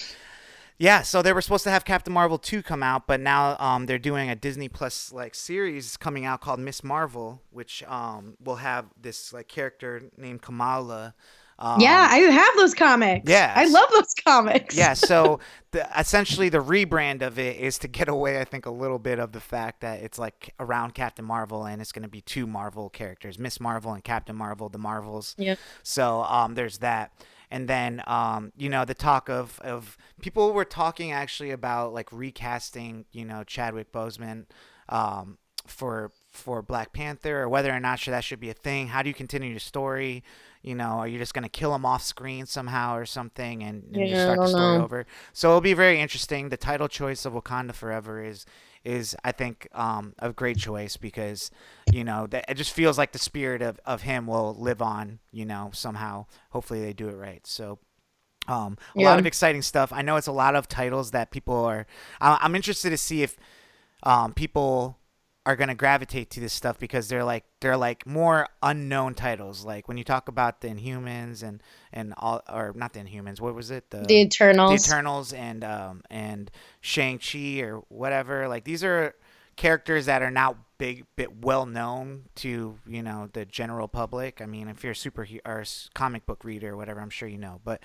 yeah, 0.78 1.02
so 1.02 1.22
they 1.22 1.34
were 1.34 1.42
supposed 1.42 1.64
to 1.66 1.72
have 1.72 1.84
Captain 1.84 2.14
Marvel 2.14 2.38
two 2.38 2.62
come 2.64 2.84
out, 2.84 3.08
but 3.08 3.20
now 3.20 3.58
um 3.60 3.86
they're 3.88 3.98
doing 3.98 4.30
a 4.30 4.36
Disney 4.36 4.70
Plus 4.70 5.12
like 5.12 5.34
series 5.36 5.98
coming 5.98 6.26
out 6.26 6.42
called 6.42 6.60
Ms. 6.60 6.84
Marvel, 6.84 7.42
which 7.50 7.84
um 7.88 8.36
will 8.40 8.58
have 8.58 8.86
this 9.02 9.34
like 9.34 9.48
character 9.48 10.04
named 10.16 10.42
Kamala. 10.44 11.16
Um, 11.62 11.82
yeah, 11.82 12.08
I 12.10 12.20
have 12.20 12.56
those 12.56 12.74
comics. 12.74 13.30
Yeah, 13.30 13.54
I 13.54 13.66
love 13.66 13.90
those 13.92 14.14
comics. 14.26 14.76
yeah, 14.76 14.94
so 14.94 15.42
the, 15.72 15.88
essentially 15.98 16.48
the 16.48 16.64
rebrand 16.64 17.22
of 17.22 17.38
it 17.38 17.58
is 17.58 17.78
to 17.80 17.90
get 17.90 18.08
away, 18.08 18.40
I 18.40 18.46
think, 18.46 18.66
a 18.66 18.72
little 18.72 18.98
bit 18.98 19.20
of 19.20 19.34
the 19.34 19.42
fact 19.42 19.82
that 19.82 20.00
it's 20.02 20.18
like 20.18 20.54
around 20.60 20.96
Captain 20.96 21.26
Marvel 21.26 21.66
and 21.66 21.82
it's 21.82 21.92
going 21.92 22.04
to 22.04 22.10
be 22.10 22.22
two 22.22 22.48
Marvel 22.48 22.90
characters, 22.90 23.38
Ms. 23.38 23.60
Marvel 23.60 23.92
and 23.92 24.04
Captain 24.04 24.38
Marvel, 24.38 24.70
the 24.70 24.78
Marvels. 24.78 25.36
Yeah. 25.38 25.56
So 25.84 26.24
um, 26.24 26.56
there's 26.56 26.78
that. 26.78 27.12
And 27.52 27.68
then, 27.68 28.04
um, 28.08 28.54
you 28.56 28.70
know, 28.70 28.86
the 28.86 28.94
talk 28.94 29.28
of, 29.30 29.60
of 29.60 29.98
people 30.22 30.54
were 30.54 30.66
talking 30.66 31.12
actually 31.12 31.52
about 31.52 31.94
like 31.94 32.10
recasting, 32.12 33.06
you 33.12 33.26
know, 33.26 33.44
Chadwick 33.44 33.92
Boseman 33.92 34.46
um, 34.88 35.40
for 35.68 36.12
for 36.32 36.62
Black 36.62 36.94
Panther 36.94 37.42
or 37.42 37.50
whether 37.50 37.74
or 37.74 37.80
not 37.80 38.00
should, 38.00 38.14
that 38.14 38.24
should 38.24 38.40
be 38.40 38.50
a 38.50 38.54
thing. 38.54 38.88
How 38.88 39.02
do 39.02 39.10
you 39.10 39.16
continue 39.16 39.50
your 39.50 39.60
story? 39.60 40.24
You 40.62 40.76
know, 40.76 41.00
are 41.00 41.08
you 41.08 41.18
just 41.18 41.34
going 41.34 41.44
to 41.44 41.50
kill 41.50 41.74
him 41.74 41.86
off 41.86 42.04
screen 42.04 42.46
somehow 42.46 42.96
or 42.96 43.06
something 43.06 43.64
and, 43.64 43.96
and 43.96 44.10
Yeah, 44.10 44.34
I 44.34 44.36
start 44.36 44.42
the 44.42 44.48
story 44.48 44.76
know. 44.76 44.78
over? 44.78 45.06
So 45.32 45.50
it'll 45.50 45.62
be 45.62 45.74
very 45.74 46.02
interesting. 46.02 46.50
The 46.50 46.58
title 46.58 46.88
choice 46.90 47.26
of 47.26 47.34
Wakanda 47.34 47.74
Forever 47.74 48.24
is 48.24 48.46
is 48.84 49.16
I 49.26 49.32
think 49.34 49.68
um, 49.74 50.14
a 50.20 50.32
great 50.32 50.58
choice 50.58 50.98
because 50.98 51.52
you 51.92 52.04
know 52.04 52.28
that 52.28 52.46
it 52.50 52.56
just 52.56 52.72
feels 52.74 52.98
like 52.98 53.12
the 53.12 53.20
spirit 53.20 53.62
of, 53.62 53.80
of 53.86 54.04
him 54.04 54.26
will 54.28 54.56
live 54.58 54.82
on 54.82 55.20
you 55.32 55.46
know 55.46 55.70
somehow 55.74 56.26
hopefully 56.52 56.82
they 56.82 56.94
do 56.94 57.10
it 57.10 57.16
right 57.16 57.46
so 57.46 57.80
um, 58.48 58.78
a 58.98 59.02
Yeah. 59.02 59.04
lot 59.04 59.20
of 59.20 59.26
exciting 59.26 59.62
stuff 59.62 59.92
I 59.94 60.02
know 60.02 60.16
it's 60.16 60.28
a 60.28 60.32
lot 60.32 60.56
of 60.56 60.68
titles 60.68 61.12
that 61.12 61.32
people 61.32 61.56
are 61.66 61.86
I- 62.22 62.40
I'm 62.42 62.56
interested 62.56 62.90
to 62.92 62.98
see 62.98 63.24
if 63.24 63.38
um, 64.04 64.34
people 64.34 64.99
are 65.50 65.56
going 65.56 65.70
to 65.70 65.76
gravitate 65.76 66.30
to 66.32 66.40
this 66.40 66.54
stuff 66.54 66.78
because 66.80 67.10
they're 67.10 67.24
like 67.24 67.46
they're 67.62 67.78
like 67.78 68.06
more 68.06 68.48
unknown 68.62 69.16
titles 69.16 69.66
like 69.66 69.88
when 69.88 69.98
you 69.98 70.04
talk 70.04 70.28
about 70.28 70.62
the 70.62 70.68
Inhumans 70.70 71.44
and 71.44 71.62
and 71.92 72.14
all 72.18 72.42
or 72.50 72.74
not 72.76 72.94
the 72.94 73.00
Inhumans 73.00 73.42
what 73.42 73.56
was 73.56 73.72
it 73.72 73.90
the 73.90 74.00
The 74.08 74.22
Eternals. 74.22 74.70
the 74.70 74.76
Eternals 74.76 75.34
and 75.34 75.64
um 75.64 76.04
and 76.10 76.52
Shang 76.82 77.20
Chi 77.20 77.60
or 77.62 77.80
whatever. 77.90 78.48
Like 78.48 78.64
these 78.66 78.84
are 78.84 79.16
characters 79.56 80.06
that 80.06 80.22
are 80.22 80.32
not 80.32 80.58
big, 80.78 81.06
bit 81.16 81.44
well 81.44 81.66
known 81.66 82.26
to 82.36 82.80
you 82.88 83.04
know 83.04 83.30
the 83.34 83.46
general 83.46 83.88
public. 83.88 84.42
I 84.42 84.46
mean, 84.46 84.68
if 84.70 84.84
you're 84.84 84.94
a 84.94 84.96
super 84.96 85.28
or 85.46 85.62
s- 85.62 85.90
comic 85.96 86.26
book 86.26 86.44
reader 86.44 86.74
or 86.74 86.78
whatever, 86.78 87.02
I'm 87.02 87.10
sure 87.10 87.28
you 87.28 87.38
know. 87.38 87.62
But 87.64 87.82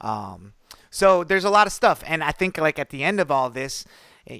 um, 0.00 0.54
so 0.90 1.24
there's 1.24 1.44
a 1.44 1.50
lot 1.50 1.66
of 1.66 1.72
stuff, 1.72 2.02
and 2.06 2.22
I 2.24 2.32
think 2.32 2.58
like 2.58 2.78
at 2.78 2.90
the 2.90 3.04
end 3.04 3.20
of 3.20 3.30
all 3.30 3.50
this, 3.50 3.84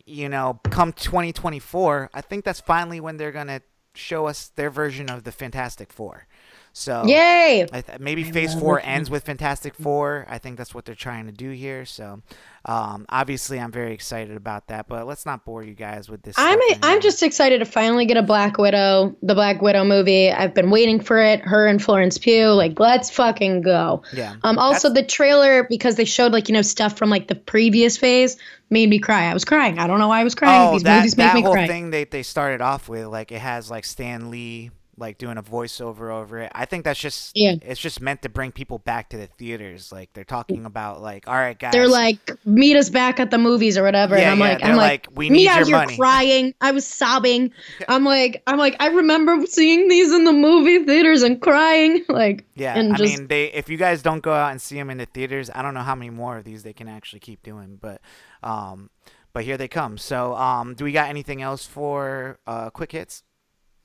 you 0.07 0.29
know, 0.29 0.61
come 0.65 0.93
2024, 0.93 2.11
I 2.13 2.21
think 2.21 2.45
that's 2.45 2.61
finally 2.61 3.01
when 3.01 3.17
they're 3.17 3.33
gonna 3.33 3.63
show 3.95 4.27
us 4.27 4.53
their 4.55 4.71
version 4.71 5.11
of 5.11 5.25
the 5.25 5.33
Fantastic 5.33 5.93
Four. 5.93 6.27
So 6.73 7.05
Yay! 7.07 7.67
I 7.73 7.81
th- 7.81 7.99
maybe 7.99 8.23
Phase 8.23 8.55
Four 8.55 8.81
ends 8.81 9.11
with 9.11 9.25
Fantastic 9.25 9.75
Four. 9.75 10.27
I 10.29 10.39
think 10.39 10.57
that's 10.57 10.75
what 10.75 10.85
they're 10.85 10.95
trying 10.95 11.27
to 11.27 11.33
do 11.33 11.51
here. 11.51 11.85
So, 11.85 12.23
um, 12.69 13.07
obviously, 13.09 13.59
I'm 13.59 13.73
very 13.73 13.95
excited 13.95 14.37
about 14.37 14.67
that. 14.69 14.89
But 14.89 15.07
let's 15.07 15.25
not 15.25 15.47
bore 15.47 15.63
you 15.65 15.73
guys 15.75 16.11
with 16.11 16.23
this. 16.23 16.35
I'm 16.37 16.61
a, 16.61 16.79
I'm 16.83 17.01
just 17.01 17.23
excited 17.23 17.61
to 17.61 17.65
finally 17.65 18.05
get 18.05 18.19
a 18.19 18.23
Black 18.23 18.59
Widow, 18.59 19.17
the 19.23 19.35
Black 19.35 19.63
Widow 19.63 19.85
movie. 19.85 20.31
I've 20.31 20.53
been 20.53 20.71
waiting 20.71 21.01
for 21.01 21.19
it. 21.19 21.41
Her 21.41 21.67
and 21.67 21.83
Florence 21.83 22.19
Pugh, 22.19 22.53
like 22.53 22.79
let's 22.79 23.09
fucking 23.09 23.63
go. 23.63 24.03
Yeah. 24.13 24.37
Um. 24.43 24.59
Also, 24.59 24.93
the 24.93 25.03
trailer 25.03 25.65
because 25.65 25.97
they 25.97 26.05
showed 26.05 26.33
like 26.33 26.49
you 26.49 26.53
know 26.53 26.63
stuff 26.63 26.99
from 26.99 27.09
like 27.09 27.29
the 27.29 27.35
previous 27.35 27.97
phase 27.97 28.37
made 28.69 28.91
me 28.91 28.99
cry. 28.99 29.25
I 29.25 29.33
was 29.33 29.47
crying. 29.47 29.79
I 29.79 29.87
don't 29.87 29.99
know 29.99 30.09
why 30.09 30.21
I 30.21 30.25
was 30.25 30.35
crying. 30.35 30.69
Oh, 30.69 30.73
These 30.75 30.83
that 30.83 30.97
movies 30.99 31.17
make 31.17 31.27
that 31.27 31.35
me 31.37 31.43
whole 31.43 31.53
cry. 31.55 31.67
thing 31.67 31.91
they 31.91 32.05
they 32.05 32.23
started 32.23 32.61
off 32.61 32.87
with, 32.87 33.07
like 33.07 33.33
it 33.33 33.41
has 33.41 33.71
like 33.71 33.87
Stan 33.87 34.31
Lee 34.31 34.71
like 34.99 35.19
doing 35.19 35.39
a 35.39 35.43
voiceover 35.43 36.13
over 36.13 36.39
it. 36.39 36.53
I 36.55 36.65
think 36.65 36.85
that's 36.85 36.99
just 36.99 37.33
Yeah. 37.35 37.55
it's 37.63 37.81
just 37.81 38.01
meant 38.01 38.23
to 38.23 38.29
bring 38.29 38.53
people 38.53 38.79
back 38.79 39.11
to 39.11 39.17
the 39.17 39.27
theaters. 39.27 39.93
Like 39.93 40.13
they're 40.13 40.25
talking 40.25 40.65
about 40.67 41.01
like, 41.01 41.29
all 41.29 41.35
right, 41.35 41.59
guys. 41.59 41.73
They're 41.73 41.89
like, 41.89 42.31
meet 42.45 42.77
us 42.77 42.91
back 42.91 43.21
at 43.21 43.31
the 43.31 43.39
movies 43.39 43.79
or 43.79 43.83
whatever. 43.83 44.17
Yeah, 44.19 44.33
and 44.33 44.33
I'm 44.33 44.39
yeah, 44.39 44.45
like, 44.55 44.61
they're 44.61 44.71
I'm 44.71 44.77
like, 44.77 45.07
like, 45.09 45.17
we 45.17 45.31
me 45.31 45.39
need 45.39 45.49
out 45.49 45.57
your 45.59 45.67
here 45.67 45.77
money. 45.79 45.97
crying. 45.97 46.55
I 46.61 46.73
was 46.73 46.87
sobbing. 46.87 47.53
I'm 47.89 48.05
like, 48.05 48.43
I'm 48.47 48.59
like, 48.59 48.77
I 48.81 48.89
remember 48.89 49.47
seeing 49.47 49.89
these 49.89 50.13
in 50.13 50.25
the 50.25 50.33
movie 50.33 50.85
theaters 50.85 51.23
and 51.23 51.41
crying. 51.41 52.05
Like, 52.09 52.45
Yeah, 52.55 52.77
and 52.77 52.93
I 52.95 52.97
just 52.97 53.19
mean, 53.19 53.29
they 53.29 53.53
if 53.53 53.69
you 53.69 53.77
guys 53.77 54.03
don't 54.03 54.23
go 54.23 54.33
out 54.33 54.51
and 54.51 54.61
see 54.61 54.75
them 54.77 54.91
in 54.91 54.99
the 54.99 55.07
theaters, 55.07 55.51
I 55.55 55.63
don't 55.63 55.75
know 55.75 55.83
how 55.83 55.95
many 55.95 56.11
more 56.11 56.37
of 56.39 56.45
these 56.45 56.63
they 56.65 56.73
can 56.73 56.89
actually 56.89 57.21
keep 57.21 57.43
doing, 57.43 57.79
but 57.81 58.01
um, 58.43 58.91
but 59.33 59.45
here 59.45 59.57
they 59.57 59.69
come. 59.69 59.99
So 59.99 60.35
um, 60.35 60.75
do 60.75 60.85
we 60.85 60.93
got 60.93 61.09
anything 61.09 61.43
else 61.43 61.65
for 61.67 62.39
uh, 62.47 62.71
quick 62.71 62.93
hits? 62.93 63.23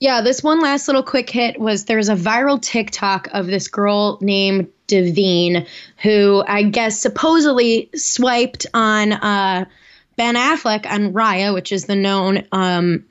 Yeah, 0.04 0.20
this 0.20 0.44
one 0.44 0.60
last 0.60 0.90
little 0.90 1.02
quick 1.02 1.30
hit 1.30 1.58
was 1.58 1.86
there's 1.86 2.10
a 2.10 2.16
viral 2.16 2.62
TikTok 2.62 3.30
of 3.32 3.48
this 3.48 3.70
girl 3.70 4.18
named 4.20 4.68
Nivine 4.92 5.66
who 6.02 6.44
I 6.46 6.64
guess 6.64 7.00
supposedly 7.00 7.90
swiped 7.96 8.66
on 8.74 9.14
uh, 9.14 9.64
Ben 10.18 10.36
Affleck 10.36 10.86
on 10.86 11.14
Raya, 11.14 11.54
which 11.54 11.72
is 11.72 11.86
the 11.86 11.96
known 11.96 12.44
um, 12.52 13.06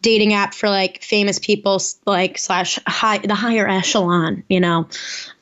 dating 0.00 0.32
app 0.32 0.54
for 0.54 0.70
like 0.70 1.02
famous 1.02 1.38
people, 1.38 1.82
like 2.06 2.38
slash 2.38 2.78
high 2.86 3.18
the 3.18 3.34
higher 3.34 3.68
echelon, 3.68 4.42
you 4.48 4.60
know. 4.60 4.88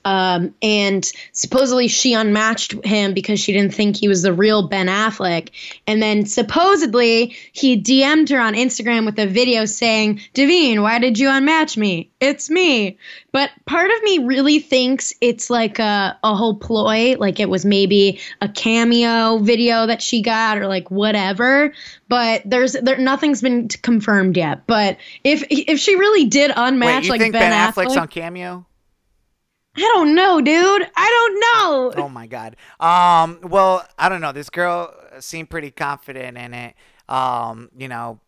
Um, 0.07 0.55
and 0.63 1.05
supposedly 1.33 1.89
she 1.89 2.13
unmatched 2.13 2.85
him 2.85 3.13
because 3.13 3.41
she 3.41 3.53
didn't 3.53 3.75
think 3.75 3.97
he 3.97 4.07
was 4.07 4.23
the 4.23 4.33
real 4.33 4.69
Ben 4.69 4.87
Affleck. 4.87 5.49
And 5.89 6.01
then 6.01 6.27
supposedly 6.27 7.35
he 7.51 7.83
DM'd 7.83 8.29
her 8.31 8.39
on 8.39 8.55
Instagram 8.55 9.05
with 9.05 9.19
a 9.19 9.27
video 9.27 9.65
saying, 9.65 10.21
Nivine, 10.37 10.81
why 10.81 11.01
did 11.01 11.19
you 11.19 11.27
unmatch 11.27 11.77
me? 11.77 12.13
It's 12.21 12.49
me. 12.49 12.99
But 13.33 13.51
part 13.67 13.91
of 13.91 14.03
me 14.05 14.21
really 14.21 14.61
thinks 14.61 15.13
it's 15.21 15.51
like 15.51 15.81
a, 15.81 16.17
a 16.23 16.37
whole 16.37 16.55
ploy, 16.55 17.17
like 17.19 17.41
it 17.41 17.49
was 17.49 17.65
maybe 17.65 18.21
a 18.41 18.49
cameo 18.49 19.39
video 19.39 19.87
that 19.87 20.01
she 20.01 20.23
got 20.23 20.59
or 20.59 20.69
like 20.69 20.89
whatever. 20.89 21.75
But 22.09 22.43
there's 22.45 22.75
there 22.75 22.97
nothing's 22.97 23.43
been 23.43 23.67
confirmed 23.67 24.37
yet. 24.37 24.69
But 24.69 24.99
if 25.25 25.45
if 25.51 25.81
she 25.81 25.97
really 25.97 26.27
did 26.27 26.53
unmatch 26.53 26.87
Wait, 26.87 27.05
you 27.05 27.11
like 27.11 27.21
think 27.21 27.33
Ben, 27.33 27.51
Ben, 27.51 27.73
Affleck, 27.73 27.87
Affleck's 27.87 27.97
on 27.97 28.07
Cameo? 28.07 28.67
I 29.77 29.81
don't 29.95 30.15
know, 30.15 30.41
dude. 30.41 30.91
I 30.97 31.11
don't 31.11 31.41
know. 31.97 32.05
Oh 32.05 32.09
my 32.09 32.27
god. 32.27 32.57
Um. 32.81 33.39
Well, 33.43 33.87
I 33.99 34.09
don't 34.09 34.21
know. 34.21 34.33
This 34.33 34.51
girl 34.51 34.95
seemed 35.21 35.51
pretty 35.51 35.71
confident 35.71 36.37
in 36.39 36.55
it. 36.55 36.75
Um. 37.09 37.71
You 37.77 37.89
know. 37.89 38.21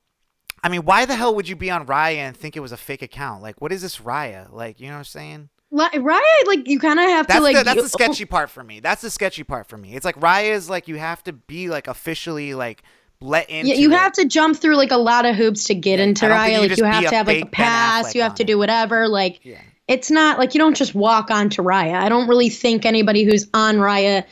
I 0.63 0.69
mean, 0.69 0.85
why 0.85 1.05
the 1.07 1.15
hell 1.15 1.35
would 1.37 1.49
you 1.49 1.55
be 1.55 1.71
on 1.71 1.87
Raya 1.87 2.17
and 2.17 2.37
think 2.37 2.57
it 2.57 2.61
was 2.61 2.73
a 2.73 2.77
fake 2.77 3.01
account? 3.03 3.43
Like, 3.45 3.61
what 3.61 3.71
is 3.71 3.81
this 3.81 3.99
Raya? 3.99 4.53
Like, 4.53 4.81
you 4.81 4.89
know 4.89 4.95
what 4.95 4.99
I'm 4.99 5.05
saying? 5.05 5.49
Like, 5.71 5.95
right? 6.01 6.43
Like 6.47 6.67
you 6.67 6.81
kind 6.81 6.99
of 6.99 7.05
have 7.07 7.27
That's 7.29 7.39
to 7.39 7.43
like. 7.45 7.57
the 7.57 7.63
that's 7.63 7.77
you- 7.77 7.83
the 7.83 7.89
sketchy 7.91 8.25
part 8.25 8.51
for 8.51 8.65
me. 8.65 8.81
That's 8.81 9.03
the 9.03 9.11
sketchy 9.11 9.45
part 9.45 9.69
for 9.69 9.77
me. 9.77 9.95
It's 9.95 10.05
like 10.05 10.19
Raya 10.19 10.51
is 10.53 10.69
like 10.69 10.89
you 10.89 10.97
have 10.97 11.23
to 11.25 11.33
be 11.33 11.69
like 11.69 11.87
officially 11.87 12.55
like 12.55 12.83
let 13.21 13.49
into. 13.51 13.69
Yeah, 13.69 13.75
you 13.77 13.93
it. 13.93 13.99
have 13.99 14.13
to 14.15 14.25
jump 14.25 14.57
through 14.57 14.77
like 14.77 14.91
a 14.91 14.97
lot 14.97 15.27
of 15.27 15.37
hoops 15.37 15.65
to 15.65 15.75
get 15.75 15.99
Yeah, 15.99 16.07
into 16.07 16.27
Raya. 16.27 16.61
Like 16.69 16.77
you 16.79 16.85
have 16.85 17.05
to 17.09 17.15
have 17.17 17.27
like 17.27 17.43
a 17.43 17.47
pass. 17.47 18.15
You 18.15 18.23
have 18.23 18.35
to 18.37 18.45
do 18.45 18.59
whatever. 18.59 19.07
Like 19.09 19.41
Yeah. 19.45 19.61
It's 19.89 20.11
not 20.11 20.39
like 20.39 20.55
you 20.55 20.59
don't 20.61 20.77
just 20.77 20.95
walk 20.95 21.31
onto 21.31 21.63
Raya. 21.63 21.95
I 21.95 22.09
don't 22.09 22.29
really 22.29 22.51
think 22.51 22.85
anybody 22.87 23.25
who's 23.25 23.49
on 23.55 23.77
Raya 23.77 24.25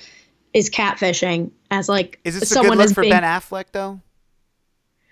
is 0.52 0.70
catfishing 0.70 1.50
as 1.70 1.88
like 1.88 2.18
Is 2.24 2.38
this 2.38 2.50
a 2.50 2.54
someone 2.54 2.78
good 2.78 2.86
look 2.88 2.94
for 2.94 3.00
big. 3.02 3.10
Ben 3.10 3.22
Affleck 3.22 3.66
though? 3.72 4.00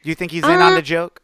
Do 0.03 0.09
you 0.09 0.15
think 0.15 0.31
he's 0.33 0.45
in 0.45 0.51
on 0.51 0.73
Uh, 0.73 0.77
the 0.77 0.83
joke? 0.83 1.21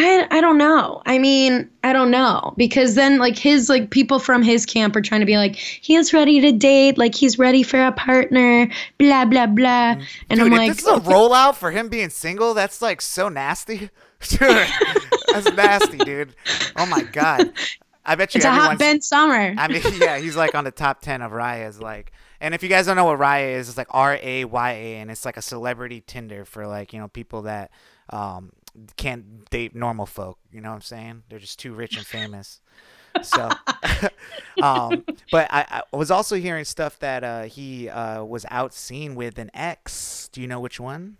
I, 0.00 0.28
I 0.30 0.40
don't 0.40 0.58
know. 0.58 1.02
I 1.06 1.18
mean, 1.18 1.68
I 1.82 1.92
don't 1.92 2.12
know 2.12 2.54
because 2.56 2.94
then 2.94 3.18
like 3.18 3.36
his 3.36 3.68
like 3.68 3.90
people 3.90 4.20
from 4.20 4.44
his 4.44 4.64
camp 4.64 4.94
are 4.94 5.00
trying 5.00 5.20
to 5.22 5.26
be 5.26 5.36
like 5.36 5.56
he 5.56 5.96
is 5.96 6.12
ready 6.12 6.40
to 6.40 6.52
date, 6.52 6.98
like 6.98 7.16
he's 7.16 7.36
ready 7.36 7.64
for 7.64 7.84
a 7.84 7.90
partner, 7.90 8.70
blah 8.98 9.24
blah 9.24 9.46
blah. 9.46 9.96
And 9.96 10.04
Mm. 10.30 10.36
Dude, 10.36 10.40
I'm 10.40 10.50
like, 10.52 10.70
this 10.70 10.82
is 10.82 10.86
a 10.86 11.00
rollout 11.00 11.56
for 11.56 11.72
him 11.72 11.88
being 11.88 12.10
single, 12.10 12.54
that's 12.54 12.80
like 12.80 13.00
so 13.00 13.28
nasty. 13.28 13.90
Dude, 14.28 14.66
that's 15.32 15.52
nasty, 15.54 15.98
dude. 15.98 16.34
Oh 16.76 16.86
my 16.86 17.02
god. 17.02 17.52
I 18.08 18.14
bet 18.14 18.34
you 18.34 18.38
it's 18.38 18.46
a 18.46 18.50
hot 18.50 18.78
Ben 18.78 19.02
Summer. 19.02 19.54
I 19.56 19.68
mean, 19.68 19.82
yeah, 20.00 20.18
he's 20.18 20.34
like 20.34 20.54
on 20.54 20.64
the 20.64 20.70
top 20.70 21.00
ten 21.00 21.22
of 21.22 21.32
Raya's 21.32 21.80
like. 21.80 22.12
And 22.40 22.54
if 22.54 22.62
you 22.62 22.68
guys 22.68 22.86
don't 22.86 22.96
know 22.96 23.04
what 23.04 23.18
Raya 23.18 23.56
is, 23.56 23.68
it's 23.68 23.76
like 23.76 23.88
R 23.90 24.18
A 24.22 24.44
Y 24.44 24.70
A, 24.70 24.96
and 24.96 25.10
it's 25.10 25.24
like 25.24 25.36
a 25.36 25.42
celebrity 25.42 26.02
Tinder 26.06 26.44
for 26.44 26.66
like 26.66 26.92
you 26.92 27.00
know 27.00 27.08
people 27.08 27.42
that 27.42 27.70
um, 28.10 28.52
can't 28.96 29.48
date 29.50 29.74
normal 29.74 30.06
folk. 30.06 30.38
You 30.52 30.60
know 30.60 30.70
what 30.70 30.76
I'm 30.76 30.82
saying? 30.82 31.24
They're 31.28 31.38
just 31.38 31.58
too 31.58 31.74
rich 31.74 31.96
and 31.96 32.06
famous. 32.06 32.60
So, 33.22 33.50
um, 34.62 35.04
but 35.32 35.48
I, 35.50 35.82
I 35.92 35.96
was 35.96 36.10
also 36.10 36.36
hearing 36.36 36.64
stuff 36.64 36.98
that 37.00 37.24
uh, 37.24 37.42
he 37.42 37.88
uh, 37.88 38.22
was 38.24 38.46
out 38.50 38.72
seen 38.72 39.16
with 39.16 39.38
an 39.38 39.50
ex. 39.52 40.28
Do 40.32 40.40
you 40.40 40.46
know 40.46 40.60
which 40.60 40.78
one? 40.78 41.18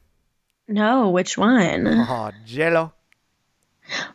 no, 0.68 1.09
which 1.09 1.37
one? 1.37 1.87
Oh, 1.87 2.31
Jello. 2.44 2.92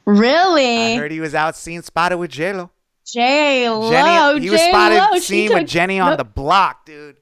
Really? 0.05 0.93
I 0.93 0.97
heard 0.97 1.11
he 1.11 1.19
was 1.19 1.35
out 1.35 1.55
seen 1.55 1.81
spotted 1.81 2.17
with 2.17 2.31
Jello. 2.31 2.71
J 3.05 3.69
Lo. 3.69 3.89
Jenny, 3.91 4.41
he 4.41 4.49
was 4.49 4.59
J 4.61 4.69
spotted 4.69 4.97
Lo. 5.11 5.19
seen 5.19 5.53
with 5.53 5.67
Jenny 5.67 5.99
on 5.99 6.11
No, 6.11 6.17
the 6.17 6.23
block, 6.23 6.85
dude. 6.85 7.17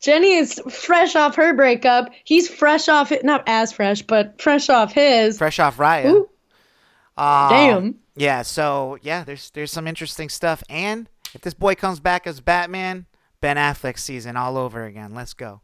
Jenny 0.00 0.34
is 0.34 0.60
fresh 0.70 1.16
off 1.16 1.34
her 1.36 1.54
breakup. 1.54 2.10
He's 2.24 2.48
fresh 2.48 2.88
off 2.88 3.10
it, 3.12 3.24
not 3.24 3.42
as 3.46 3.72
fresh, 3.72 4.02
but 4.02 4.40
fresh 4.40 4.68
off 4.68 4.92
his. 4.92 5.38
Fresh 5.38 5.58
off 5.58 5.78
Raya. 5.78 6.26
Um, 7.16 7.48
Damn. 7.48 7.94
Yeah, 8.14 8.42
so 8.42 8.98
yeah, 9.02 9.24
there's 9.24 9.50
there's 9.50 9.72
some 9.72 9.86
interesting 9.86 10.28
stuff. 10.28 10.62
And 10.68 11.08
if 11.34 11.40
this 11.40 11.54
boy 11.54 11.74
comes 11.74 11.98
back 11.98 12.26
as 12.26 12.40
Batman, 12.40 13.06
Ben 13.40 13.56
Affleck 13.56 13.98
season 13.98 14.36
all 14.36 14.56
over 14.56 14.84
again. 14.84 15.14
Let's 15.14 15.34
go. 15.34 15.60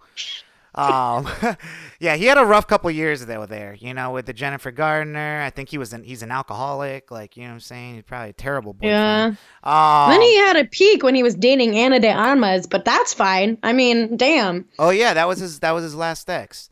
Um, 0.74 1.28
yeah, 2.00 2.16
he 2.16 2.24
had 2.24 2.38
a 2.38 2.44
rough 2.44 2.66
couple 2.66 2.90
years 2.90 3.24
though 3.26 3.46
there, 3.46 3.74
you 3.74 3.92
know, 3.92 4.12
with 4.12 4.26
the 4.26 4.32
Jennifer 4.32 4.70
Gardner. 4.70 5.42
I 5.42 5.50
think 5.50 5.68
he 5.68 5.78
was 5.78 5.92
an 5.92 6.02
he's 6.02 6.22
an 6.22 6.30
alcoholic, 6.30 7.10
like 7.10 7.36
you 7.36 7.42
know 7.42 7.50
what 7.50 7.54
I'm 7.54 7.60
saying. 7.60 7.94
He's 7.96 8.04
probably 8.04 8.30
a 8.30 8.34
terrible 8.34 8.72
boyfriend. 8.72 9.36
Yeah. 9.64 10.04
Um, 10.04 10.10
then 10.10 10.22
he 10.22 10.36
had 10.38 10.56
a 10.56 10.64
peak 10.64 11.02
when 11.02 11.14
he 11.14 11.22
was 11.22 11.34
dating 11.34 11.76
Ana 11.76 12.00
de 12.00 12.10
Armas, 12.10 12.66
but 12.66 12.84
that's 12.84 13.12
fine. 13.12 13.58
I 13.62 13.72
mean, 13.72 14.16
damn. 14.16 14.68
oh 14.78 14.90
yeah, 14.90 15.14
that 15.14 15.28
was 15.28 15.38
his 15.40 15.60
that 15.60 15.72
was 15.72 15.84
his 15.84 15.94
last 15.94 16.28
ex. 16.30 16.70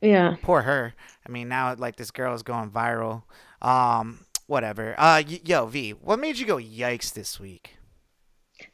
Yeah. 0.00 0.36
Poor 0.42 0.62
her. 0.62 0.94
I 1.26 1.30
mean, 1.30 1.48
now 1.48 1.74
like 1.74 1.96
this 1.96 2.10
girl 2.10 2.34
is 2.34 2.42
going 2.42 2.70
viral. 2.70 3.22
Um, 3.62 4.20
whatever. 4.46 4.94
Uh, 4.98 5.22
y- 5.26 5.40
yo, 5.44 5.66
V, 5.66 5.92
what 5.92 6.18
made 6.18 6.38
you 6.38 6.46
go 6.46 6.56
yikes 6.56 7.12
this 7.12 7.40
week? 7.40 7.76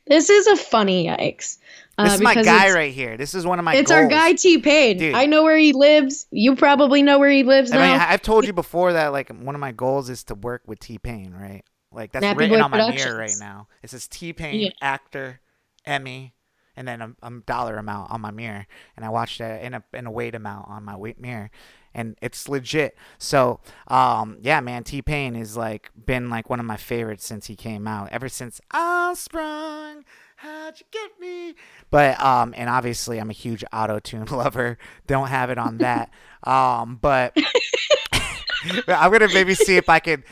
This 0.07 0.29
is 0.29 0.47
a 0.47 0.57
funny 0.57 1.07
yikes. 1.07 1.59
Uh, 2.01 2.05
This 2.05 2.15
is 2.15 2.21
my 2.21 2.35
guy 2.43 2.73
right 2.73 2.93
here. 2.93 3.17
This 3.17 3.35
is 3.35 3.47
one 3.47 3.59
of 3.59 3.65
my. 3.65 3.75
It's 3.77 3.91
our 3.91 4.07
guy 4.07 4.33
T 4.33 4.59
Pain. 4.59 4.99
Dude. 4.99 5.15
I 5.15 5.27
know 5.27 5.43
where 5.43 5.57
he 5.57 5.73
lives. 5.73 6.27
You 6.31 6.57
probably 6.57 7.03
know 7.03 7.19
where 7.19 7.31
he 7.31 7.43
lives 7.43 7.73
I 7.73 7.77
now. 7.77 7.93
mean, 7.93 8.01
I've 8.01 8.23
told 8.23 8.47
you 8.47 8.53
before 8.53 8.93
that 8.95 9.09
like 9.09 9.29
one 9.31 9.55
of 9.55 9.61
my 9.61 9.73
goals 9.73 10.09
is 10.11 10.25
to 10.25 10.35
work 10.35 10.63
with 10.67 10.79
T 10.81 10.99
Pain, 10.99 11.33
right? 11.33 11.63
Like 11.93 12.13
that's 12.13 12.25
Nappy 12.25 12.37
written 12.37 12.59
Boy 12.59 12.65
on 12.65 12.71
my 12.71 12.91
mirror 12.95 13.17
right 13.17 13.35
now. 13.39 13.69
It 13.83 13.91
says 13.91 14.07
T 14.07 14.33
Pain, 14.33 14.61
Yeah. 14.61 14.69
actor, 14.81 15.41
Emmy, 15.85 16.35
and 16.77 16.87
then 16.87 17.03
a, 17.03 17.13
a 17.23 17.31
dollar 17.47 17.77
amount 17.77 18.11
on 18.13 18.21
my 18.21 18.31
mirror, 18.31 18.67
and 18.97 19.05
I 19.05 19.09
watched 19.09 19.39
that 19.39 19.63
in 19.63 19.75
a 19.75 19.83
in 19.93 20.07
a 20.07 20.11
weight 20.11 20.35
amount 20.35 20.69
on 20.69 20.85
my 20.85 20.95
weight 20.97 21.21
mirror, 21.21 21.51
and 21.93 22.17
it's 22.23 22.49
legit. 22.49 22.97
So, 23.19 23.59
um, 23.89 24.39
yeah, 24.41 24.61
man, 24.61 24.85
T 24.85 25.03
Pain 25.03 25.35
is 25.35 25.57
like 25.57 25.91
been 26.07 26.31
like 26.31 26.49
one 26.49 26.61
of 26.61 26.67
my 26.67 26.77
favorites 26.77 27.27
since 27.27 27.47
he 27.47 27.57
came 27.57 27.89
out. 27.89 28.09
Ever 28.13 28.29
since 28.29 28.61
I 28.71 29.13
sprung. 29.17 30.05
How'd 30.37 30.81
you 30.81 30.87
get? 30.91 31.11
But 31.91 32.21
um, 32.23 32.55
and 32.57 32.69
obviously 32.71 33.19
I'm 33.19 33.31
a 33.31 33.35
huge 33.35 33.65
auto 33.73 33.99
tune 33.99 34.25
lover. 34.31 34.79
Don't 35.07 35.29
have 35.29 35.51
it 35.51 35.59
on 35.59 35.79
that. 35.79 36.11
um, 36.45 36.99
but 37.01 37.37
I'm 38.89 39.11
gonna 39.11 39.29
maybe 39.29 39.55
see 39.55 39.77
if 39.77 39.89
I 39.89 39.99
could 40.01 40.23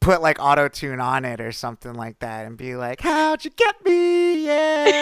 put 0.00 0.22
like 0.22 0.38
auto 0.40 0.68
tune 0.68 0.98
on 1.00 1.24
it 1.24 1.40
or 1.40 1.52
something 1.52 1.92
like 1.94 2.18
that 2.20 2.46
and 2.46 2.56
be 2.56 2.74
like, 2.76 3.00
How'd 3.00 3.44
you 3.44 3.50
get 3.50 3.84
me? 3.84 4.46
Yeah. 4.46 4.92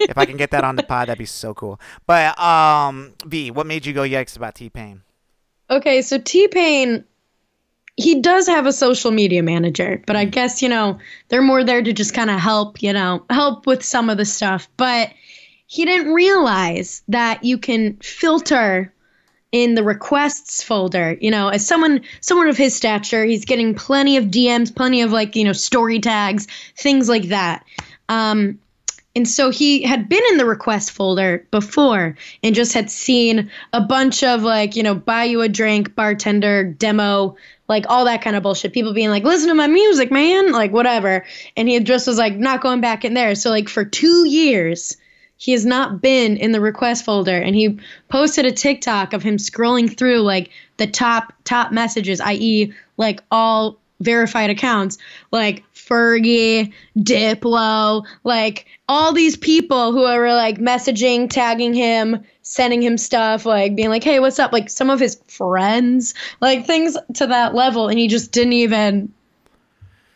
if 0.00 0.16
I 0.18 0.24
can 0.26 0.36
get 0.36 0.50
that 0.52 0.64
on 0.64 0.76
the 0.76 0.82
pod, 0.82 1.08
that'd 1.08 1.18
be 1.18 1.26
so 1.26 1.54
cool. 1.54 1.80
But 2.06 2.38
um 2.40 3.14
V, 3.24 3.50
what 3.50 3.66
made 3.66 3.86
you 3.86 3.92
go 3.92 4.02
yikes 4.02 4.36
about 4.36 4.54
T 4.54 4.70
Pain? 4.70 5.02
Okay, 5.68 6.02
so 6.02 6.18
T 6.18 6.48
Pain, 6.48 7.04
he 7.96 8.20
does 8.20 8.46
have 8.46 8.66
a 8.66 8.72
social 8.72 9.10
media 9.10 9.42
manager, 9.42 10.02
but 10.06 10.16
I 10.16 10.26
guess, 10.26 10.60
you 10.62 10.68
know, 10.68 10.98
they're 11.28 11.42
more 11.42 11.64
there 11.64 11.82
to 11.82 11.92
just 11.92 12.12
kind 12.12 12.30
of 12.30 12.38
help, 12.38 12.82
you 12.82 12.92
know, 12.92 13.24
help 13.30 13.66
with 13.66 13.82
some 13.82 14.10
of 14.10 14.18
the 14.18 14.24
stuff. 14.24 14.68
But 14.76 15.12
he 15.66 15.84
didn't 15.84 16.12
realize 16.12 17.02
that 17.08 17.42
you 17.42 17.58
can 17.58 17.96
filter 17.96 18.92
in 19.52 19.74
the 19.74 19.82
requests 19.82 20.62
folder. 20.62 21.16
You 21.20 21.30
know 21.30 21.48
as 21.48 21.66
someone 21.66 22.02
someone 22.20 22.48
of 22.48 22.56
his 22.56 22.74
stature 22.74 23.24
he's 23.24 23.44
getting 23.44 23.74
plenty 23.74 24.16
of 24.16 24.24
dms 24.26 24.74
plenty 24.74 25.02
of 25.02 25.12
like 25.12 25.36
you 25.36 25.44
know 25.44 25.52
story 25.52 26.00
tags 26.00 26.46
things 26.76 27.08
like 27.08 27.28
that. 27.28 27.64
Um 28.08 28.58
and 29.16 29.26
so 29.26 29.50
he 29.50 29.82
had 29.82 30.08
been 30.08 30.22
in 30.30 30.36
the 30.36 30.44
request 30.44 30.92
folder 30.92 31.44
before 31.50 32.16
and 32.42 32.54
just 32.54 32.74
had 32.74 32.90
seen 32.90 33.50
a 33.72 33.80
bunch 33.80 34.22
of 34.22 34.42
like 34.42 34.76
you 34.76 34.82
know 34.82 34.94
buy 34.94 35.24
you 35.24 35.40
a 35.40 35.48
drink 35.48 35.94
bartender 35.96 36.62
demo 36.62 37.34
like 37.68 37.84
all 37.88 38.04
that 38.04 38.22
kind 38.22 38.36
of 38.36 38.42
bullshit. 38.42 38.72
People 38.72 38.92
being 38.92 39.10
like 39.10 39.24
listen 39.24 39.48
to 39.48 39.54
my 39.54 39.66
music 39.66 40.10
man 40.10 40.52
like 40.52 40.72
whatever. 40.72 41.24
And 41.56 41.68
he 41.68 41.80
just 41.80 42.06
was 42.06 42.18
like 42.18 42.36
not 42.36 42.60
going 42.60 42.80
back 42.80 43.04
in 43.04 43.14
there. 43.14 43.34
So 43.34 43.50
like 43.50 43.68
for 43.68 43.84
two 43.84 44.28
years 44.28 44.96
he 45.38 45.52
has 45.52 45.66
not 45.66 46.00
been 46.00 46.36
in 46.36 46.52
the 46.52 46.60
request 46.60 47.04
folder. 47.04 47.36
And 47.36 47.54
he 47.54 47.78
posted 48.08 48.46
a 48.46 48.52
TikTok 48.52 49.12
of 49.12 49.22
him 49.22 49.36
scrolling 49.36 49.96
through 49.96 50.20
like 50.20 50.50
the 50.76 50.86
top 50.86 51.32
top 51.44 51.72
messages, 51.72 52.20
i.e., 52.20 52.72
like 52.96 53.22
all 53.30 53.78
verified 54.00 54.50
accounts, 54.50 54.98
like 55.32 55.62
Fergie, 55.86 56.72
Diplo, 56.98 58.04
like 58.24 58.66
all 58.88 59.12
these 59.12 59.36
people 59.36 59.92
who 59.92 60.04
are 60.04 60.34
like 60.34 60.58
messaging, 60.58 61.30
tagging 61.30 61.74
him, 61.74 62.24
sending 62.42 62.82
him 62.82 62.98
stuff, 62.98 63.46
like 63.46 63.76
being 63.76 63.88
like, 63.88 64.04
"Hey, 64.04 64.20
what's 64.20 64.38
up?" 64.38 64.52
Like 64.52 64.68
some 64.68 64.90
of 64.90 64.98
his 65.00 65.20
friends, 65.28 66.14
like 66.40 66.66
things 66.66 66.96
to 67.14 67.26
that 67.28 67.54
level, 67.54 67.88
and 67.88 67.98
he 67.98 68.08
just 68.08 68.32
didn't 68.32 68.54
even 68.54 69.12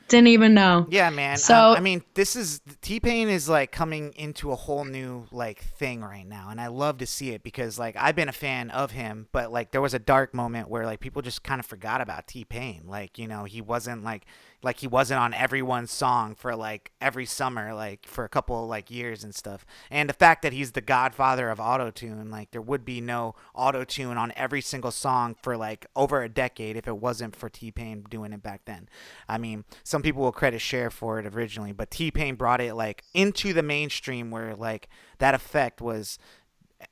didn't 0.09 0.27
even 0.27 0.55
know. 0.55 0.87
Yeah, 0.91 1.09
man. 1.11 1.37
So- 1.39 1.71
um, 1.71 1.77
I 1.77 1.81
mean, 1.81 2.03
this 2.15 2.35
is 2.35 2.61
T 2.83 2.99
Pain 2.99 3.29
is 3.29 3.49
like 3.49 3.71
coming 3.71 4.13
into 4.17 4.51
a 4.51 4.57
whole 4.57 4.85
new 4.85 5.27
like 5.31 5.61
thing 5.79 6.03
right 6.03 6.27
now, 6.27 6.49
and 6.51 6.61
I 6.61 6.67
love 6.67 6.99
to 6.99 7.07
see 7.07 7.31
it 7.31 7.43
because 7.45 7.79
like 7.79 7.97
I've 7.97 8.17
been 8.17 8.29
a 8.29 8.33
fan 8.33 8.71
of 8.71 8.91
him, 8.91 9.29
but 9.31 9.53
like 9.53 9.71
there 9.71 9.81
was 9.81 9.95
a 9.95 10.01
dark 10.01 10.35
moment 10.35 10.69
where 10.69 10.85
like 10.85 10.99
people 10.99 11.23
just 11.23 11.45
kind 11.45 11.61
of 11.61 11.67
forgot 11.67 12.01
about 12.01 12.27
T 12.27 12.45
Pain. 12.45 12.83
Like 12.87 13.19
you 13.19 13.29
know 13.29 13.45
he 13.45 13.61
wasn't 13.61 14.03
like 14.03 14.27
like 14.63 14.81
he 14.81 14.87
wasn't 14.87 15.21
on 15.21 15.33
everyone's 15.33 15.91
song 15.91 16.35
for 16.35 16.55
like 16.55 16.93
every 17.01 17.25
summer 17.25 17.73
like 17.73 18.07
for 18.07 18.25
a 18.25 18.29
couple 18.29 18.67
like 18.67 18.91
years 18.91 19.25
and 19.25 19.35
stuff. 19.35 19.65
And 19.91 20.09
the 20.09 20.15
fact 20.15 20.43
that 20.43 20.53
he's 20.53 20.73
the 20.73 20.81
godfather 20.81 21.49
of 21.49 21.59
autotune, 21.59 22.31
like 22.31 22.51
there 22.51 22.61
would 22.61 22.85
be 22.85 23.01
no 23.01 23.35
autotune 23.57 24.17
on 24.17 24.33
every 24.37 24.61
single 24.61 24.91
song 24.91 25.37
for 25.43 25.57
like 25.57 25.87
over 25.97 26.23
a 26.23 26.29
decade 26.29 26.77
if 26.77 26.87
it 26.87 26.99
wasn't 26.99 27.35
for 27.35 27.49
T 27.49 27.71
Pain 27.71 28.05
doing 28.09 28.33
it 28.33 28.43
back 28.43 28.63
then. 28.67 28.89
I 29.29 29.39
mean, 29.39 29.65
some 29.83 30.03
people 30.03 30.23
will 30.23 30.33
credit 30.33 30.61
Cher 30.61 30.91
for 30.91 31.19
it 31.19 31.27
originally, 31.27 31.73
but 31.73 31.91
T 31.91 32.11
Pain 32.11 32.35
brought 32.35 32.61
it 32.61 32.75
like 32.75 33.03
into 33.15 33.53
the 33.53 33.63
mainstream 33.63 34.31
where 34.31 34.55
like 34.55 34.89
that 35.19 35.35
effect 35.35 35.81
was 35.81 36.19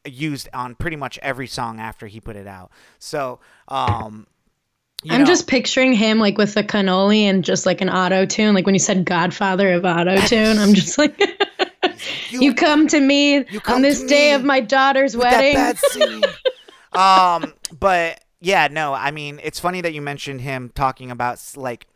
used 0.05 0.49
on 0.53 0.75
pretty 0.75 0.97
much 0.97 1.19
every 1.23 1.47
song 1.47 1.81
after 1.81 2.07
he 2.07 2.21
put 2.21 2.37
it 2.37 2.47
out. 2.47 2.71
So, 2.99 3.41
um 3.69 4.27
you 5.05 5.13
I'm 5.13 5.21
know- 5.21 5.27
just 5.27 5.47
picturing 5.47 5.93
him 5.93 6.19
like 6.19 6.39
with 6.39 6.57
a 6.57 6.63
cannoli 6.63 7.23
and 7.23 7.45
just 7.45 7.67
like 7.67 7.81
an 7.81 7.89
auto 7.89 8.27
tune. 8.27 8.55
Like 8.55 8.67
when 8.67 8.75
you 8.75 8.81
said 8.81 9.05
Godfather 9.05 9.73
of 9.73 9.85
auto 9.85 10.17
tune, 10.23 10.59
I'm 10.59 10.75
just 10.75 10.99
like, 10.99 11.21
you, 12.31 12.55
come 12.55 12.89
to 12.89 13.01
me 13.01 13.45
come 13.45 13.77
on 13.77 13.83
this 13.83 14.03
day 14.03 14.33
of 14.33 14.45
my 14.45 14.61
daughter's 14.61 15.17
wedding. 15.17 15.55
That 15.55 15.77
bad 15.77 15.91
singing. 15.93 16.25
um, 16.93 17.55
but 17.79 18.23
yeah, 18.41 18.69
no, 18.71 18.93
I 18.93 19.11
mean, 19.11 19.41
it's 19.43 19.61
funny 19.61 19.81
that 19.81 19.95
you 19.95 20.03
mentioned 20.03 20.41
him 20.41 20.71
talking 20.75 21.11
about 21.11 21.41
like, 21.57 21.87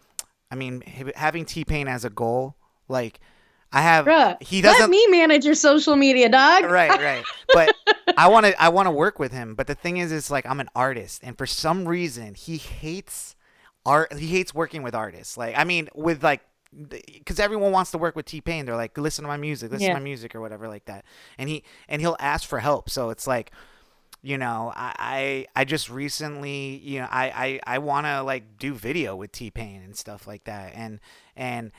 I 0.50 0.54
mean, 0.54 0.82
having 1.14 1.44
T 1.44 1.64
Pain 1.64 1.88
as 1.88 2.04
a 2.04 2.10
goal. 2.10 2.56
Like, 2.88 3.20
I 3.72 3.80
have 3.82 4.04
Bruh, 4.06 4.42
he 4.42 4.60
doesn't 4.60 4.80
let 4.80 4.90
me 4.90 5.06
manage 5.08 5.44
your 5.44 5.54
social 5.54 5.96
media, 5.96 6.28
dog. 6.28 6.64
right, 6.64 6.90
right. 6.90 7.24
But 7.54 7.74
I 8.18 8.28
want 8.28 8.46
to 8.46 8.62
I 8.62 8.68
want 8.68 8.86
to 8.86 8.90
work 8.90 9.18
with 9.18 9.32
him. 9.32 9.54
But 9.54 9.66
the 9.66 9.74
thing 9.74 9.96
is, 9.96 10.12
is 10.12 10.30
like 10.30 10.44
I'm 10.46 10.60
an 10.60 10.68
artist, 10.74 11.22
and 11.24 11.36
for 11.38 11.46
some 11.46 11.88
reason 11.88 12.34
he 12.34 12.56
hates 12.58 13.34
art. 13.86 14.12
He 14.14 14.26
hates 14.28 14.54
working 14.54 14.82
with 14.82 14.94
artists. 14.94 15.36
Like 15.36 15.56
I 15.58 15.64
mean, 15.64 15.88
with 15.94 16.22
like. 16.22 16.40
Because 16.88 17.38
everyone 17.38 17.70
wants 17.70 17.90
to 17.90 17.98
work 17.98 18.16
with 18.16 18.24
T 18.24 18.40
Pain, 18.40 18.64
they're 18.64 18.74
like, 18.76 18.96
listen 18.96 19.24
to 19.24 19.28
my 19.28 19.36
music, 19.36 19.70
listen 19.72 19.88
Yeah. 19.88 19.92
to 19.92 20.00
my 20.00 20.04
music, 20.04 20.34
or 20.34 20.40
whatever 20.40 20.68
like 20.68 20.86
that, 20.86 21.04
and 21.36 21.46
he 21.50 21.64
and 21.86 22.00
he'll 22.00 22.16
ask 22.18 22.48
for 22.48 22.60
help. 22.60 22.88
So 22.88 23.10
it's 23.10 23.26
like, 23.26 23.52
you 24.22 24.38
know, 24.38 24.72
I 24.74 24.94
I, 25.54 25.60
I 25.60 25.64
just 25.66 25.90
recently, 25.90 26.78
you 26.82 27.00
know, 27.00 27.08
I 27.10 27.60
I, 27.66 27.74
I 27.74 27.78
want 27.78 28.06
to 28.06 28.22
like 28.22 28.56
do 28.58 28.72
video 28.72 29.14
with 29.14 29.32
T 29.32 29.50
Pain 29.50 29.82
and 29.82 29.94
stuff 29.94 30.26
like 30.26 30.44
that, 30.44 30.72
and 30.74 30.98
and 31.36 31.72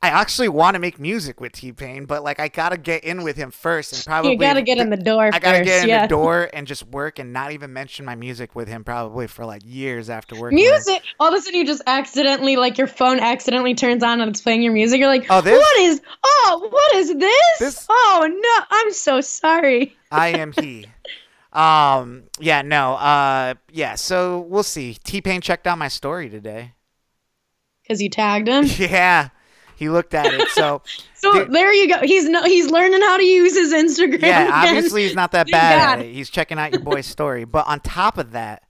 I 0.00 0.10
actually 0.10 0.48
want 0.48 0.74
to 0.76 0.78
make 0.78 1.00
music 1.00 1.40
with 1.40 1.50
T 1.50 1.72
Pain, 1.72 2.04
but 2.04 2.22
like 2.22 2.38
I 2.38 2.46
gotta 2.46 2.76
get 2.76 3.02
in 3.02 3.24
with 3.24 3.36
him 3.36 3.50
first, 3.50 3.92
and 3.92 4.04
probably 4.04 4.30
You 4.32 4.38
gotta 4.38 4.62
get 4.62 4.78
in 4.78 4.90
the 4.90 4.96
door 4.96 5.24
I 5.32 5.40
gotta 5.40 5.58
first. 5.58 5.64
get 5.66 5.82
in 5.82 5.88
yeah. 5.88 6.02
the 6.02 6.08
door 6.08 6.48
and 6.52 6.68
just 6.68 6.86
work 6.86 7.18
and 7.18 7.32
not 7.32 7.50
even 7.50 7.72
mention 7.72 8.04
my 8.04 8.14
music 8.14 8.54
with 8.54 8.68
him 8.68 8.84
probably 8.84 9.26
for 9.26 9.44
like 9.44 9.62
years 9.64 10.08
after 10.08 10.36
him. 10.36 10.54
Music. 10.54 11.02
All 11.18 11.28
of 11.28 11.34
a 11.34 11.40
sudden, 11.40 11.58
you 11.58 11.66
just 11.66 11.82
accidentally, 11.88 12.54
like 12.54 12.78
your 12.78 12.86
phone 12.86 13.18
accidentally 13.18 13.74
turns 13.74 14.04
on 14.04 14.20
and 14.20 14.30
it's 14.30 14.40
playing 14.40 14.62
your 14.62 14.72
music. 14.72 15.00
You're 15.00 15.08
like, 15.08 15.26
Oh, 15.30 15.40
this? 15.40 15.58
what 15.58 15.78
is? 15.80 16.00
Oh, 16.24 16.68
what 16.70 16.94
is 16.94 17.14
this? 17.16 17.58
This- 17.58 17.86
Oh 17.90 18.28
no, 18.30 18.64
I'm 18.70 18.92
so 18.92 19.20
sorry. 19.20 19.96
I 20.12 20.28
am 20.28 20.52
he. 20.52 20.86
Um. 21.52 22.24
Yeah. 22.38 22.62
No. 22.62 22.94
Uh. 22.94 23.54
Yeah. 23.72 23.96
So 23.96 24.40
we'll 24.48 24.62
see. 24.62 24.94
T 25.02 25.20
Pain 25.20 25.40
checked 25.40 25.66
out 25.66 25.76
my 25.76 25.88
story 25.88 26.28
today. 26.28 26.74
Because 27.82 28.00
you 28.00 28.10
tagged 28.10 28.46
him. 28.46 28.64
Yeah. 28.78 29.30
He 29.78 29.88
looked 29.88 30.12
at 30.12 30.26
it. 30.26 30.48
So 30.48 30.82
So 31.14 31.44
there 31.44 31.72
you 31.72 31.88
go. 31.88 32.00
He's 32.00 32.28
no, 32.28 32.42
he's 32.42 32.70
learning 32.70 33.00
how 33.00 33.16
to 33.16 33.24
use 33.24 33.54
his 33.56 33.72
Instagram. 33.72 34.22
yeah, 34.22 34.50
obviously 34.52 35.04
he's 35.04 35.14
not 35.14 35.32
that 35.32 35.46
bad 35.50 35.98
at 35.98 36.04
it. 36.04 36.12
He's 36.12 36.30
checking 36.30 36.58
out 36.58 36.72
your 36.72 36.80
boy's 36.80 37.06
story. 37.06 37.44
But 37.44 37.66
on 37.66 37.80
top 37.80 38.18
of 38.18 38.32
that, 38.32 38.64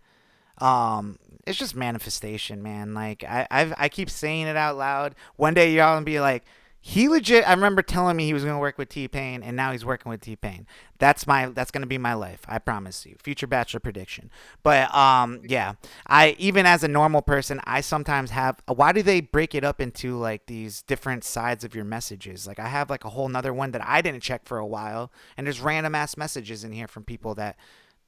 um, 0.59 1.19
it's 1.47 1.59
just 1.59 1.75
manifestation, 1.75 2.63
man. 2.63 2.95
Like 2.95 3.25
I, 3.25 3.47
I've, 3.51 3.75
I 3.79 3.89
keep 3.89 4.11
saying 4.11 4.47
it 4.47 4.57
out 4.57 4.77
loud. 4.77 5.15
One 5.37 5.55
day 5.55 5.73
y'all 5.75 5.95
gonna 5.95 6.05
be 6.05 6.21
like, 6.21 6.45
he 6.89 7.07
legit. 7.07 7.47
I 7.47 7.53
remember 7.53 7.83
telling 7.83 8.17
me 8.17 8.25
he 8.25 8.33
was 8.33 8.47
gonna 8.47 8.59
work 8.59 8.79
with 8.79 8.89
T 8.89 9.07
Pain, 9.09 9.43
and 9.43 9.55
now 9.55 9.73
he's 9.73 9.85
working 9.85 10.09
with 10.09 10.23
T 10.23 10.37
Pain. 10.37 10.67
That's 10.97 11.27
my, 11.27 11.45
that's 11.51 11.71
gonna 11.71 11.87
be 11.87 11.99
my 11.99 12.15
life. 12.15 12.41
I 12.49 12.59
promise 12.59 13.05
you. 13.05 13.17
Future 13.23 13.47
Bachelor 13.47 13.81
prediction. 13.81 14.31
But 14.63 14.93
um, 14.95 15.43
yeah, 15.45 15.75
I 16.07 16.35
even 16.39 16.65
as 16.65 16.83
a 16.83 16.89
normal 16.89 17.21
person, 17.21 17.61
I 17.65 17.83
sometimes 17.83 18.31
have. 18.31 18.63
Why 18.67 18.93
do 18.93 19.03
they 19.03 19.21
break 19.21 19.55
it 19.55 19.65
up 19.65 19.83
into 19.83 20.17
like 20.17 20.47
these 20.47 20.81
different 20.81 21.25
sides 21.25 21.63
of 21.63 21.75
your 21.75 21.85
messages? 21.85 22.47
Like 22.47 22.59
I 22.59 22.69
have 22.69 22.89
like 22.89 23.05
a 23.05 23.11
whole 23.11 23.29
nother 23.29 23.53
one 23.53 23.73
that 23.73 23.87
I 23.87 24.01
didn't 24.01 24.23
check 24.23 24.47
for 24.47 24.57
a 24.57 24.67
while, 24.67 25.13
and 25.37 25.47
there's 25.47 25.61
random 25.61 25.95
ass 25.95 26.17
messages 26.17 26.65
in 26.65 26.73
here 26.73 26.89
from 26.89 27.05
people 27.05 27.35
that. 27.35 27.59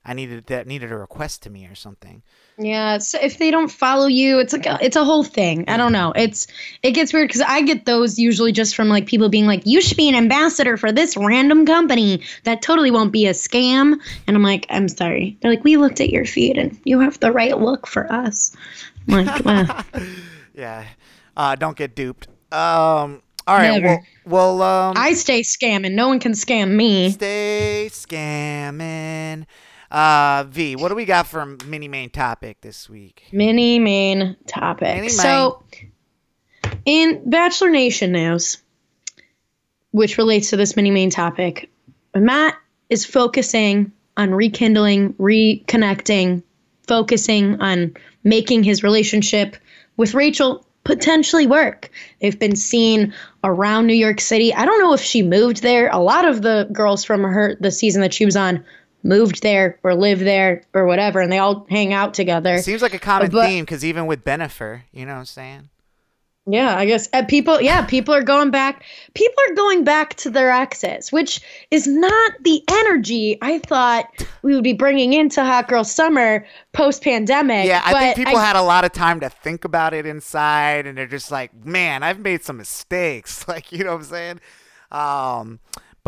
I 0.04 0.14
needed 0.14 0.46
that 0.46 0.66
needed 0.66 0.90
a 0.92 0.96
request 0.96 1.42
to 1.42 1.50
me 1.50 1.66
or 1.66 1.74
something. 1.74 2.22
Yeah, 2.58 2.98
so 2.98 3.18
if 3.20 3.38
they 3.38 3.50
don't 3.50 3.70
follow 3.70 4.06
you, 4.06 4.38
it's 4.38 4.52
like 4.52 4.66
a, 4.66 4.78
it's 4.80 4.96
a 4.96 5.04
whole 5.04 5.24
thing. 5.24 5.64
I 5.68 5.76
don't 5.76 5.92
know. 5.92 6.12
It's 6.16 6.46
it 6.82 6.92
gets 6.92 7.12
weird 7.12 7.28
because 7.28 7.42
I 7.42 7.60
get 7.62 7.84
those 7.84 8.18
usually 8.18 8.52
just 8.52 8.74
from 8.74 8.88
like 8.88 9.06
people 9.06 9.28
being 9.28 9.46
like, 9.46 9.66
"You 9.66 9.80
should 9.82 9.98
be 9.98 10.08
an 10.08 10.14
ambassador 10.14 10.76
for 10.78 10.90
this 10.90 11.16
random 11.16 11.66
company 11.66 12.22
that 12.44 12.62
totally 12.62 12.90
won't 12.90 13.12
be 13.12 13.26
a 13.26 13.32
scam." 13.32 13.98
And 14.26 14.36
I'm 14.36 14.42
like, 14.42 14.66
"I'm 14.70 14.88
sorry." 14.88 15.36
They're 15.40 15.50
like, 15.50 15.64
"We 15.64 15.76
looked 15.76 16.00
at 16.00 16.10
your 16.10 16.24
feed 16.24 16.56
and 16.56 16.78
you 16.84 17.00
have 17.00 17.20
the 17.20 17.32
right 17.32 17.58
look 17.58 17.86
for 17.86 18.10
us." 18.10 18.56
I'm 19.08 19.24
like, 19.26 19.86
Yeah, 20.54 20.84
uh, 21.36 21.56
don't 21.56 21.76
get 21.76 21.94
duped. 21.94 22.26
Um, 22.52 23.22
all 23.46 23.56
right, 23.56 23.80
Never. 23.80 24.02
well, 24.26 24.58
well, 24.58 24.62
um, 24.62 24.94
I 24.96 25.12
stay 25.14 25.40
scamming. 25.42 25.92
No 25.92 26.08
one 26.08 26.20
can 26.20 26.32
scam 26.32 26.70
me. 26.74 27.10
stay 27.10 27.88
scamming. 27.90 29.46
Uh, 29.90 30.44
V, 30.48 30.76
what 30.76 30.88
do 30.88 30.94
we 30.94 31.04
got 31.04 31.26
for 31.26 31.44
mini 31.66 31.88
main 31.88 32.10
topic 32.10 32.60
this 32.60 32.88
week? 32.88 33.24
Mini 33.32 33.78
main 33.78 34.36
topic. 34.46 34.96
Mini 34.96 35.08
so, 35.08 35.64
in 36.84 37.28
Bachelor 37.28 37.70
Nation 37.70 38.12
news, 38.12 38.58
which 39.90 40.16
relates 40.16 40.50
to 40.50 40.56
this 40.56 40.76
mini 40.76 40.92
main 40.92 41.10
topic, 41.10 41.70
Matt 42.14 42.56
is 42.88 43.04
focusing 43.04 43.90
on 44.16 44.32
rekindling, 44.32 45.14
reconnecting, 45.14 46.42
focusing 46.86 47.60
on 47.60 47.94
making 48.22 48.62
his 48.62 48.82
relationship 48.82 49.56
with 49.96 50.14
Rachel 50.14 50.64
potentially 50.84 51.46
work. 51.46 51.90
They've 52.20 52.38
been 52.38 52.56
seen 52.56 53.12
around 53.44 53.86
New 53.86 53.94
York 53.94 54.20
City. 54.20 54.54
I 54.54 54.64
don't 54.64 54.80
know 54.80 54.92
if 54.92 55.00
she 55.00 55.22
moved 55.22 55.62
there. 55.62 55.88
A 55.88 55.98
lot 55.98 56.26
of 56.26 56.42
the 56.42 56.68
girls 56.72 57.04
from 57.04 57.22
her 57.22 57.56
the 57.60 57.70
season 57.70 58.02
that 58.02 58.14
she 58.14 58.24
was 58.24 58.36
on 58.36 58.64
moved 59.02 59.42
there 59.42 59.78
or 59.82 59.94
lived 59.94 60.22
there 60.22 60.62
or 60.74 60.86
whatever 60.86 61.20
and 61.20 61.30
they 61.32 61.38
all 61.38 61.66
hang 61.70 61.92
out 61.92 62.14
together. 62.14 62.58
Seems 62.58 62.82
like 62.82 62.94
a 62.94 62.98
common 62.98 63.30
But- 63.30 63.46
theme 63.46 63.64
because 63.64 63.84
even 63.84 64.06
with 64.06 64.24
Bennifer, 64.24 64.82
you 64.92 65.06
know 65.06 65.12
what 65.14 65.20
I'm 65.20 65.24
saying? 65.26 65.68
Yeah, 66.46 66.76
I 66.76 66.86
guess 66.86 67.08
uh, 67.12 67.22
people. 67.26 67.60
Yeah, 67.60 67.84
people 67.84 68.14
are 68.14 68.22
going 68.22 68.50
back. 68.50 68.82
People 69.14 69.36
are 69.48 69.54
going 69.54 69.84
back 69.84 70.14
to 70.14 70.30
their 70.30 70.50
exes, 70.50 71.12
which 71.12 71.40
is 71.70 71.86
not 71.86 72.32
the 72.40 72.64
energy 72.68 73.38
I 73.42 73.58
thought 73.58 74.06
we 74.42 74.54
would 74.54 74.64
be 74.64 74.72
bringing 74.72 75.12
into 75.12 75.44
Hot 75.44 75.68
Girl 75.68 75.84
Summer 75.84 76.44
post 76.72 77.04
pandemic. 77.04 77.66
Yeah, 77.66 77.82
I 77.84 77.92
think 78.14 78.16
people 78.26 78.40
had 78.40 78.56
a 78.56 78.62
lot 78.62 78.84
of 78.86 78.92
time 78.92 79.20
to 79.20 79.28
think 79.28 79.64
about 79.66 79.92
it 79.92 80.06
inside, 80.06 80.86
and 80.86 80.96
they're 80.96 81.06
just 81.06 81.30
like, 81.30 81.52
"Man, 81.64 82.02
I've 82.02 82.18
made 82.18 82.42
some 82.42 82.56
mistakes." 82.56 83.44
Like, 83.46 83.70
you 83.70 83.84
know 83.84 83.92
what 83.92 83.98
I'm 83.98 84.04
saying? 84.04 84.40
Um, 84.90 85.60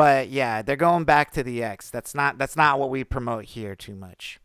but 0.03 0.31
yeah, 0.31 0.63
they're 0.63 0.75
going 0.75 1.05
back 1.05 1.31
to 1.35 1.45
the 1.45 1.63
ex. 1.63 1.89
That's 1.89 2.13
not 2.13 2.37
that's 2.37 2.57
not 2.57 2.81
what 2.81 2.91
we 2.91 3.05
promote 3.05 3.45
here 3.45 3.77
too 3.77 3.95
much. 3.95 4.41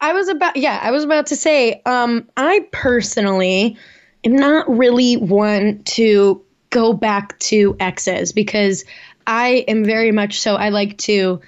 I 0.00 0.14
was 0.14 0.28
about 0.28 0.56
yeah, 0.56 0.80
I 0.82 0.90
was 0.90 1.04
about 1.04 1.26
to 1.26 1.36
say, 1.36 1.82
um, 1.84 2.30
I 2.34 2.66
personally 2.72 3.76
am 4.24 4.34
not 4.34 4.74
really 4.74 5.18
one 5.18 5.82
to 5.84 6.42
go 6.70 6.94
back 6.94 7.38
to 7.40 7.76
exes 7.78 8.32
because 8.32 8.86
I 9.26 9.66
am 9.68 9.84
very 9.84 10.12
much 10.12 10.40
so 10.40 10.54
I 10.54 10.70
like 10.70 10.96
to 11.00 11.42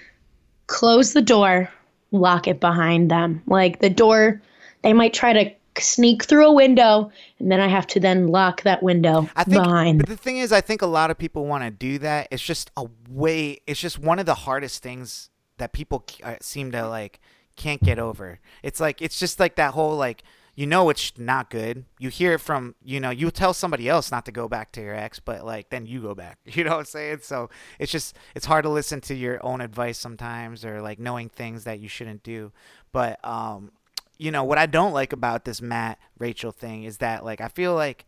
close 0.67 1.15
the 1.15 1.23
door, 1.23 1.71
lock 2.11 2.47
it 2.47 2.61
behind 2.61 3.11
them. 3.11 3.43
Like 3.47 3.79
the 3.79 3.89
door, 3.89 4.43
they 4.83 4.93
might 4.93 5.15
try 5.15 5.33
to 5.33 5.55
sneak 5.81 6.25
through 6.25 6.47
a 6.47 6.53
window 6.53 7.11
and 7.39 7.51
then 7.51 7.61
I 7.61 7.69
have 7.69 7.87
to 7.89 8.01
then 8.01 8.29
lock 8.29 8.63
that 8.63 8.83
window 8.83 9.29
I 9.35 9.45
think, 9.45 9.63
behind. 9.63 9.99
but 9.99 10.09
the 10.09 10.17
thing 10.17 10.39
is, 10.39 10.53
I 10.53 10.61
think 10.61 10.83
a 10.83 10.87
lot 10.87 11.11
of 11.11 11.19
people 11.19 11.47
want 11.47 11.65
to 11.65 11.71
do 11.71 11.99
that. 11.99 12.29
It's 12.31 12.43
just 12.43 12.71
a 12.77 12.87
way. 13.09 13.61
It's 13.67 13.81
just 13.81 13.99
one 13.99 14.19
of 14.19 14.27
the 14.27 14.35
hardest 14.35 14.83
things 14.83 15.31
that 15.59 15.73
people 15.73 16.05
uh, 16.23 16.37
seem 16.41 16.73
to 16.73 16.89
like 16.89 17.21
can't 17.57 17.83
get 17.83 17.99
over. 17.99 18.41
It's 18.63 18.81
like 18.81 19.01
it's 19.01 19.19
just 19.19 19.39
like 19.39 19.57
that 19.57 19.75
whole 19.75 19.97
like 19.97 20.23
you 20.57 20.67
know 20.67 20.89
it's 20.91 21.13
not 21.19 21.51
good. 21.51 21.85
You 21.99 22.09
hear 22.09 22.35
it 22.35 22.41
from 22.41 22.75
you 22.83 23.01
know 23.01 23.11
you 23.11 23.31
tell 23.31 23.55
somebody 23.55 23.89
else 23.89 24.11
not 24.11 24.25
to 24.27 24.33
go 24.33 24.49
back 24.49 24.73
to 24.73 24.81
your 24.81 24.95
ex, 24.95 25.21
but 25.21 25.45
like 25.45 25.71
then 25.71 25.87
you 25.87 26.01
go 26.01 26.15
back. 26.15 26.39
You 26.47 26.65
know 26.65 26.71
what 26.71 26.79
I'm 26.81 26.85
saying? 26.85 27.19
So 27.23 27.51
it's 27.79 27.91
just 27.93 28.17
it's 28.35 28.47
hard 28.47 28.65
to 28.65 28.71
listen 28.71 29.01
to 29.03 29.15
your 29.15 29.45
own 29.45 29.61
advice 29.61 29.99
sometimes, 29.99 30.65
or 30.65 30.81
like 30.81 30.99
knowing 30.99 31.29
things 31.29 31.65
that 31.65 31.81
you 31.81 31.89
shouldn't 31.89 32.23
do. 32.23 32.53
But 32.93 33.19
um, 33.25 33.73
you 34.19 34.31
know 34.31 34.45
what 34.45 34.59
I 34.59 34.67
don't 34.67 34.93
like 34.93 35.13
about 35.13 35.45
this 35.45 35.61
Matt 35.61 35.99
Rachel 36.19 36.53
thing 36.53 36.85
is 36.85 36.99
that 36.99 37.25
like 37.25 37.41
I 37.41 37.49
feel 37.49 37.75
like 37.75 38.05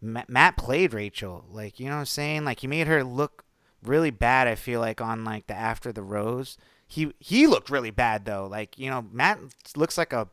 Ma- 0.00 0.24
Matt 0.28 0.56
played 0.56 0.92
Rachel. 0.92 1.44
Like, 1.50 1.80
you 1.80 1.86
know 1.86 1.94
what 1.94 2.00
I'm 2.00 2.06
saying? 2.06 2.44
Like 2.44 2.60
he 2.60 2.66
made 2.66 2.86
her 2.86 3.02
look 3.02 3.44
really 3.82 4.10
bad, 4.10 4.46
I 4.46 4.54
feel 4.54 4.80
like 4.80 5.00
on 5.00 5.24
like 5.24 5.46
the 5.46 5.54
after 5.54 5.92
the 5.92 6.02
rose. 6.02 6.56
He 6.86 7.12
he 7.18 7.46
looked 7.46 7.70
really 7.70 7.90
bad 7.90 8.24
though. 8.24 8.46
Like, 8.46 8.78
you 8.78 8.90
know, 8.90 9.06
Matt 9.10 9.38
looks 9.76 9.98
like 9.98 10.12
a 10.12 10.28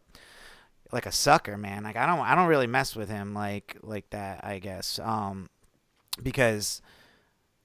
like 0.91 1.05
a 1.05 1.11
sucker, 1.11 1.57
man. 1.57 1.83
Like 1.83 1.95
I 1.95 2.05
don't 2.05 2.19
I 2.19 2.35
don't 2.35 2.47
really 2.47 2.67
mess 2.67 2.95
with 2.95 3.09
him 3.09 3.33
like 3.33 3.77
like 3.81 4.09
that, 4.11 4.43
I 4.43 4.59
guess. 4.59 4.99
Um 4.99 5.49
because 6.21 6.81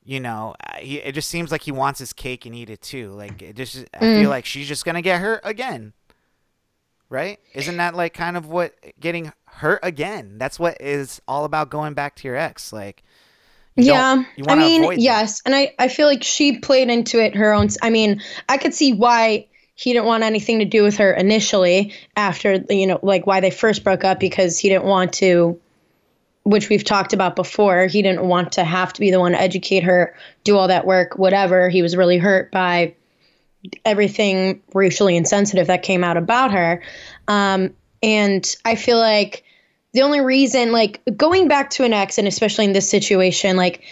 you 0.05 0.21
know, 0.21 0.55
he, 0.79 0.99
it 0.99 1.13
just 1.13 1.29
seems 1.29 1.51
like 1.51 1.63
he 1.63 1.73
wants 1.73 1.99
his 1.99 2.13
cake 2.13 2.47
and 2.47 2.55
eat 2.55 2.71
it 2.71 2.81
too. 2.81 3.11
Like 3.11 3.43
it 3.43 3.57
just 3.57 3.85
I 3.93 3.99
feel 3.99 4.31
like 4.31 4.45
she's 4.45 4.69
just 4.69 4.85
going 4.85 4.95
to 4.95 5.03
get 5.03 5.21
hurt 5.21 5.41
again. 5.43 5.95
Right? 7.09 7.39
Isn't 7.55 7.77
that 7.77 7.95
like 7.95 8.15
kind 8.15 8.37
of 8.37 8.47
what 8.47 8.75
getting 8.99 9.33
hurt 9.47 9.81
again? 9.83 10.39
That's 10.39 10.59
what 10.59 10.81
is 10.81 11.21
all 11.29 11.45
about 11.45 11.71
going 11.71 11.95
back 11.95 12.17
to 12.17 12.29
your 12.29 12.37
ex. 12.37 12.73
Like, 12.73 13.05
you 13.77 13.85
yeah 13.85 14.25
i 14.49 14.55
mean 14.55 14.83
avoid 14.83 14.97
that. 14.97 15.03
yes 15.03 15.43
and 15.45 15.55
I, 15.55 15.75
I 15.79 15.89
feel 15.89 16.07
like 16.07 16.25
she 16.25 16.59
played 16.59 16.89
into 16.89 17.23
it 17.23 17.35
her 17.35 17.53
own 17.53 17.69
i 17.83 17.91
mean 17.91 18.23
i 18.49 18.57
could 18.57 18.75
see 18.75 18.93
why 18.93 19.47
he 19.75 19.93
didn't 19.93 20.07
want 20.07 20.25
anything 20.25 20.61
to 20.61 20.65
do 20.65 20.83
with 20.83 20.97
her 20.97 21.13
initially 21.13 21.93
after 22.17 22.65
you 22.71 22.87
know 22.87 22.99
like 23.03 23.27
why 23.27 23.41
they 23.41 23.51
first 23.51 23.85
broke 23.85 24.05
up 24.05 24.19
because 24.19 24.59
he 24.59 24.69
didn't 24.69 24.85
want 24.85 25.13
to 25.15 25.61
which 26.45 26.69
we've 26.69 26.85
talked 26.85 27.13
about 27.13 27.37
before 27.37 27.87
he 27.87 28.03
didn't 28.03 28.27
want 28.27 28.53
to 28.53 28.65
have 28.65 28.93
to 28.93 29.01
be 29.01 29.11
the 29.11 29.21
one 29.21 29.33
to 29.33 29.41
educate 29.41 29.83
her 29.83 30.15
do 30.43 30.57
all 30.57 30.69
that 30.69 30.87
work 30.87 31.19
whatever 31.19 31.69
he 31.69 31.83
was 31.83 31.97
really 31.97 32.19
hurt 32.19 32.51
by 32.51 32.95
everything 33.85 34.63
racially 34.75 35.17
insensitive 35.17 35.67
that 35.69 35.83
came 35.83 36.05
out 36.05 36.17
about 36.17 36.53
her. 36.53 36.83
Um, 37.29 37.75
and 38.03 38.57
i 38.65 38.75
feel 38.75 38.99
like 38.99 39.43
the 39.93 40.03
only 40.03 40.21
reason 40.21 40.73
like 40.73 41.01
going 41.17 41.49
back 41.49 41.71
to 41.71 41.85
an 41.85 41.93
ex 41.93 42.19
and 42.19 42.29
especially 42.29 42.67
in 42.67 42.73
this 42.73 42.89
situation 42.89 43.57
like 43.57 43.83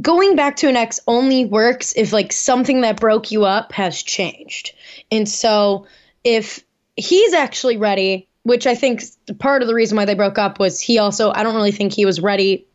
going 0.00 0.36
back 0.36 0.56
to 0.56 0.68
an 0.68 0.76
ex 0.76 1.00
only 1.06 1.44
works 1.44 1.92
if 1.96 2.12
like 2.12 2.32
something 2.32 2.82
that 2.82 3.00
broke 3.00 3.32
you 3.32 3.44
up 3.44 3.72
has 3.72 4.00
changed. 4.00 4.74
And 5.10 5.28
so 5.28 5.86
if 6.22 6.64
he's 6.96 7.32
actually 7.32 7.76
ready 7.76 8.28
which 8.44 8.66
i 8.66 8.74
think 8.74 9.02
part 9.38 9.62
of 9.62 9.68
the 9.68 9.74
reason 9.74 9.96
why 9.96 10.04
they 10.04 10.14
broke 10.14 10.38
up 10.38 10.58
was 10.58 10.80
he 10.80 10.98
also 10.98 11.30
i 11.30 11.42
don't 11.42 11.54
really 11.54 11.72
think 11.72 11.92
he 11.92 12.06
was 12.06 12.20
ready 12.20 12.66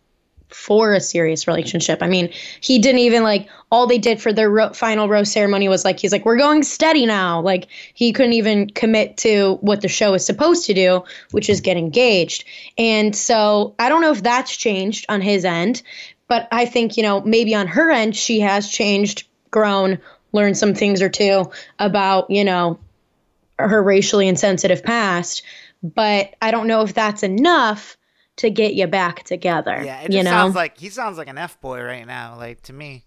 for 0.54 0.94
a 0.94 1.02
serious 1.02 1.48
relationship. 1.48 2.02
I 2.02 2.08
mean, 2.08 2.32
he 2.62 2.80
didn't 2.80 3.00
even 3.00 3.24
like 3.24 3.50
all 3.72 3.88
they 3.88 3.98
did 3.98 4.22
for 4.22 4.32
their 4.32 4.50
ro- 4.50 4.74
final 4.74 5.10
rose 5.10 5.32
ceremony 5.32 5.68
was 5.68 5.84
like 5.84 6.00
he's 6.00 6.12
like 6.12 6.26
we're 6.26 6.38
going 6.38 6.64
steady 6.64 7.06
now. 7.06 7.42
Like 7.42 7.68
he 7.94 8.14
couldn't 8.14 8.34
even 8.34 8.70
commit 8.70 9.18
to 9.18 9.58
what 9.62 9.82
the 9.82 9.88
show 9.88 10.14
is 10.14 10.26
supposed 10.26 10.66
to 10.68 10.74
do, 10.74 11.04
which 11.32 11.50
is 11.50 11.62
get 11.62 11.78
engaged. 11.78 12.46
And 12.78 13.16
so 13.16 13.76
I 13.80 13.90
don't 13.90 14.02
know 14.02 14.12
if 14.12 14.24
that's 14.24 14.56
changed 14.56 15.06
on 15.10 15.22
his 15.22 15.46
end, 15.46 15.82
but 16.28 16.48
I 16.52 16.66
think, 16.66 16.98
you 16.98 17.04
know, 17.04 17.22
maybe 17.22 17.56
on 17.56 17.68
her 17.68 17.92
end 17.92 18.16
she 18.16 18.40
has 18.42 18.70
changed, 18.70 19.28
grown, 19.52 20.00
learned 20.32 20.58
some 20.58 20.74
things 20.74 21.02
or 21.02 21.10
two 21.10 21.52
about, 21.80 22.30
you 22.30 22.44
know, 22.44 22.80
her 23.60 23.82
racially 23.82 24.28
insensitive 24.28 24.84
past, 24.84 25.44
but 25.82 26.34
I 26.42 26.52
don't 26.52 26.68
know 26.68 26.82
if 26.82 26.94
that's 26.94 27.24
enough 27.24 27.98
to 28.38 28.50
get 28.50 28.74
you 28.74 28.88
back 28.88 29.24
together. 29.24 29.82
Yeah, 29.84 30.02
it 30.02 30.12
you 30.12 30.24
know? 30.24 30.32
sounds 30.32 30.56
like 30.56 30.78
he 30.78 30.90
sounds 30.90 31.18
like 31.18 31.28
an 31.28 31.38
F 31.38 31.60
boy 31.62 31.82
right 31.82 32.06
now, 32.06 32.36
like 32.38 32.62
to 32.64 32.74
me. 32.74 33.06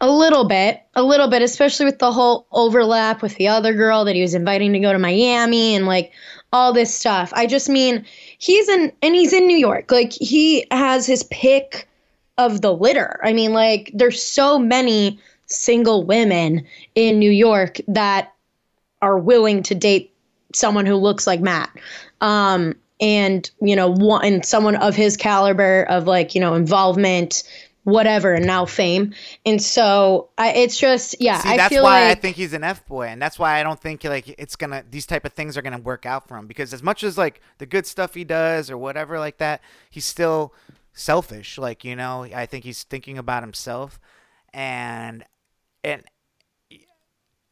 A 0.00 0.10
little 0.10 0.48
bit, 0.48 0.82
a 0.94 1.02
little 1.02 1.28
bit, 1.28 1.42
especially 1.42 1.84
with 1.84 1.98
the 1.98 2.10
whole 2.10 2.46
overlap 2.50 3.20
with 3.20 3.34
the 3.36 3.48
other 3.48 3.74
girl 3.74 4.04
that 4.06 4.14
he 4.14 4.22
was 4.22 4.34
inviting 4.34 4.72
to 4.72 4.78
go 4.78 4.92
to 4.92 4.98
Miami 4.98 5.74
and 5.74 5.86
like 5.86 6.12
all 6.54 6.72
this 6.72 6.94
stuff. 6.94 7.32
I 7.34 7.46
just 7.46 7.68
mean, 7.68 8.06
he's 8.38 8.68
in, 8.68 8.92
and 9.02 9.14
he's 9.14 9.32
in 9.32 9.46
New 9.46 9.56
York. 9.56 9.90
Like, 9.90 10.12
he 10.12 10.66
has 10.70 11.04
his 11.04 11.24
pick 11.24 11.88
of 12.38 12.60
the 12.60 12.72
litter. 12.72 13.20
I 13.24 13.32
mean, 13.32 13.52
like, 13.52 13.90
there's 13.92 14.22
so 14.22 14.58
many 14.58 15.18
single 15.46 16.04
women 16.04 16.64
in 16.94 17.18
New 17.18 17.30
York 17.30 17.80
that 17.88 18.32
are 19.02 19.18
willing 19.18 19.64
to 19.64 19.74
date 19.74 20.14
someone 20.54 20.86
who 20.86 20.94
looks 20.94 21.26
like 21.26 21.40
Matt. 21.40 21.70
Um, 22.20 22.76
and 23.00 23.50
you 23.60 23.76
know, 23.76 23.88
one 23.88 24.24
and 24.24 24.44
someone 24.44 24.76
of 24.76 24.94
his 24.94 25.16
caliber 25.16 25.84
of 25.84 26.06
like, 26.06 26.34
you 26.34 26.40
know, 26.40 26.54
involvement, 26.54 27.42
whatever, 27.84 28.34
and 28.34 28.46
now 28.46 28.64
fame. 28.64 29.14
And 29.44 29.60
so 29.62 30.30
I, 30.38 30.52
it's 30.52 30.78
just, 30.78 31.16
yeah, 31.20 31.38
See, 31.38 31.50
I 31.50 31.56
that's 31.56 31.74
feel 31.74 31.84
why 31.84 32.08
like 32.08 32.18
I 32.18 32.20
think 32.20 32.36
he's 32.36 32.52
an 32.52 32.64
F 32.64 32.86
boy, 32.86 33.06
and 33.06 33.20
that's 33.20 33.38
why 33.38 33.60
I 33.60 33.62
don't 33.62 33.80
think 33.80 34.04
like 34.04 34.28
it's 34.38 34.56
gonna 34.56 34.84
these 34.90 35.06
type 35.06 35.24
of 35.24 35.32
things 35.32 35.56
are 35.56 35.62
gonna 35.62 35.78
work 35.78 36.06
out 36.06 36.28
for 36.28 36.36
him 36.36 36.46
because 36.46 36.72
as 36.72 36.82
much 36.82 37.02
as 37.02 37.16
like 37.18 37.40
the 37.58 37.66
good 37.66 37.86
stuff 37.86 38.14
he 38.14 38.24
does 38.24 38.70
or 38.70 38.78
whatever 38.78 39.18
like 39.18 39.38
that, 39.38 39.60
he's 39.90 40.06
still 40.06 40.52
selfish. 40.92 41.58
Like 41.58 41.84
you 41.84 41.96
know, 41.96 42.24
I 42.24 42.46
think 42.46 42.64
he's 42.64 42.82
thinking 42.84 43.18
about 43.18 43.42
himself, 43.42 44.00
and 44.52 45.24
and 45.82 46.02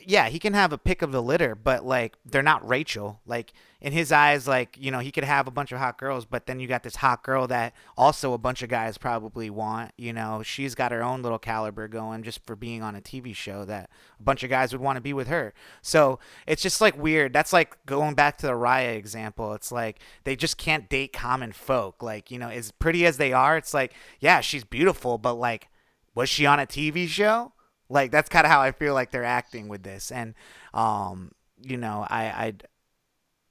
yeah, 0.07 0.29
he 0.29 0.39
can 0.39 0.55
have 0.55 0.73
a 0.73 0.79
pick 0.79 1.03
of 1.03 1.13
the 1.13 1.23
litter, 1.23 1.55
but 1.55 1.85
like 1.85 2.17
they're 2.25 2.43
not 2.43 2.67
Rachel. 2.69 3.21
Like 3.27 3.53
in 3.81 3.93
his 3.93 4.13
eyes, 4.13 4.47
like 4.47 4.77
you 4.79 4.91
know, 4.91 4.99
he 4.99 5.11
could 5.11 5.25
have 5.25 5.47
a 5.47 5.51
bunch 5.51 5.73
of 5.73 5.79
hot 5.79 5.99
girls, 5.99 6.25
but 6.25 6.47
then 6.47 6.61
you 6.61 6.69
got 6.69 6.83
this 6.83 6.97
hot 6.97 7.23
girl 7.23 7.47
that 7.49 7.75
also 7.97 8.33
a 8.33 8.39
bunch 8.39 8.63
of 8.63 8.69
guys 8.69 8.99
probably 8.99 9.51
want. 9.51 9.93
You 9.97 10.13
know, 10.13 10.43
she's 10.45 10.75
got 10.75 10.93
her 10.93 11.03
own 11.03 11.23
little 11.23 11.39
caliber 11.39 11.89
going 11.89 12.23
just 12.23 12.45
for 12.47 12.57
being 12.57 12.83
on 12.83 12.97
a 12.97 13.01
TV 13.01 13.35
show 13.35 13.65
that 13.65 13.91
a 14.19 14.23
bunch 14.23 14.43
of 14.43 14.51
guys 14.51 14.73
would 14.73 14.83
want 14.83 14.97
to 14.97 15.03
be 15.03 15.13
with 15.13 15.29
her. 15.29 15.55
So 15.83 16.19
it's 16.47 16.63
just 16.63 16.81
like 16.81 16.97
weird. 16.97 17.33
That's 17.33 17.53
like 17.53 17.85
going 17.87 18.15
back 18.15 18.39
to 18.39 18.47
the 18.47 18.53
Raya 18.53 18.97
example. 18.97 19.55
It's 19.55 19.73
like 19.73 20.01
they 20.25 20.37
just 20.37 20.59
can't 20.59 20.89
date 20.89 21.13
common 21.13 21.53
folk. 21.53 22.03
Like 22.03 22.31
you 22.31 22.39
know, 22.39 22.49
as 22.49 22.71
pretty 22.71 23.07
as 23.07 23.17
they 23.17 23.33
are, 23.33 23.57
it's 23.57 23.75
like 23.75 23.95
yeah, 24.21 24.41
she's 24.41 24.65
beautiful, 24.65 25.19
but 25.19 25.35
like 25.35 25.69
was 26.15 26.29
she 26.29 26.47
on 26.47 26.61
a 26.61 26.67
TV 26.67 27.09
show? 27.09 27.53
Like 27.93 28.11
that's 28.11 28.29
kind 28.31 28.47
of 28.47 28.51
how 28.51 28.61
I 28.63 28.73
feel 28.73 28.95
like 28.95 29.11
they're 29.11 29.23
acting 29.25 29.69
with 29.69 29.83
this, 29.83 30.11
and 30.11 30.35
um, 30.73 31.33
you 31.61 31.77
know, 31.77 32.07
I 32.09 32.25
I 32.25 32.55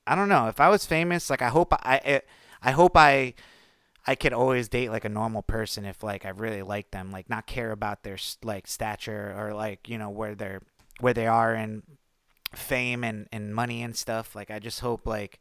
I 0.08 0.16
don't 0.16 0.30
know 0.30 0.48
if 0.48 0.60
I 0.60 0.70
was 0.70 0.86
famous. 0.86 1.30
Like 1.30 1.44
I 1.44 1.50
hope 1.50 1.74
I 1.74 2.02
I, 2.04 2.22
I 2.64 2.72
hope 2.72 2.98
I 2.98 3.36
I 4.08 4.16
could 4.16 4.34
always 4.34 4.68
date 4.68 4.90
like 4.90 5.06
a 5.06 5.10
normal 5.10 5.44
person 5.44 5.86
if 5.86 6.02
like 6.02 6.26
I 6.26 6.30
really 6.30 6.64
like 6.64 6.90
them, 6.90 7.12
like 7.12 7.30
not 7.30 7.46
care 7.46 7.72
about 7.72 8.02
their 8.02 8.18
like 8.44 8.66
stature 8.66 9.36
or 9.38 9.54
like 9.54 9.88
you 9.88 10.00
know 10.00 10.10
where 10.10 10.34
they're 10.34 10.62
where 11.00 11.14
they 11.14 11.28
are 11.28 11.54
in 11.54 11.84
fame 12.54 13.04
and 13.04 13.28
and 13.32 13.54
money 13.54 13.84
and 13.84 13.96
stuff. 13.96 14.36
Like 14.36 14.50
I 14.50 14.58
just 14.58 14.80
hope 14.80 15.06
like 15.06 15.40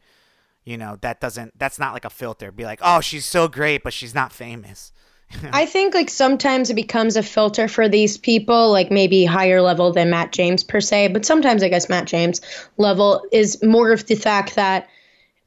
you 0.65 0.77
know 0.77 0.99
that 1.01 1.21
doesn't 1.23 1.59
that's 1.59 1.79
not 1.79 1.95
like 1.95 2.05
a 2.05 2.11
filter. 2.11 2.53
Be 2.53 2.65
like, 2.65 2.81
oh, 2.83 3.01
she's 3.01 3.25
so 3.25 3.49
great, 3.49 3.83
but 3.83 3.95
she's 3.95 4.15
not 4.15 4.31
famous. 4.31 4.93
I 5.53 5.67
think 5.67 5.95
like 5.95 6.11
sometimes 6.11 6.71
it 6.71 6.75
becomes 6.75 7.17
a 7.17 7.23
filter 7.23 7.69
for 7.69 7.89
these 7.89 8.19
people, 8.19 8.71
like 8.71 8.91
maybe 8.91 9.25
higher 9.25 9.61
level 9.61 9.93
than 9.93 10.11
Matt 10.11 10.33
James 10.33 10.65
per 10.65 10.81
se, 10.81 11.09
but 11.09 11.25
sometimes 11.25 11.63
I 11.63 11.69
guess 11.69 11.89
Matt 11.89 12.07
James 12.07 12.41
level 12.77 13.23
is 13.33 13.63
more 13.63 13.93
of 13.93 14.07
the 14.07 14.15
fact 14.15 14.57
that 14.57 14.89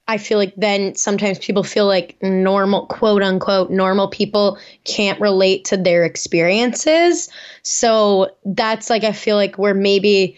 I 0.08 0.18
feel 0.18 0.38
like 0.38 0.54
then 0.58 0.96
sometimes 0.96 1.40
people 1.40 1.64
feel 1.64 1.86
like 1.86 2.18
normal, 2.22 2.88
quote 2.88 3.24
unquote, 3.24 3.72
normal 3.72 4.10
people 4.10 4.58
can't 4.84 5.20
relate 5.22 5.66
to 5.66 5.78
their 5.78 6.04
experiences. 6.04 7.30
So 7.62 8.36
that's 8.44 8.90
like, 8.90 9.06
I 9.06 9.14
feel 9.14 9.38
like 9.38 9.58
where 9.58 9.74
maybe 9.74 10.38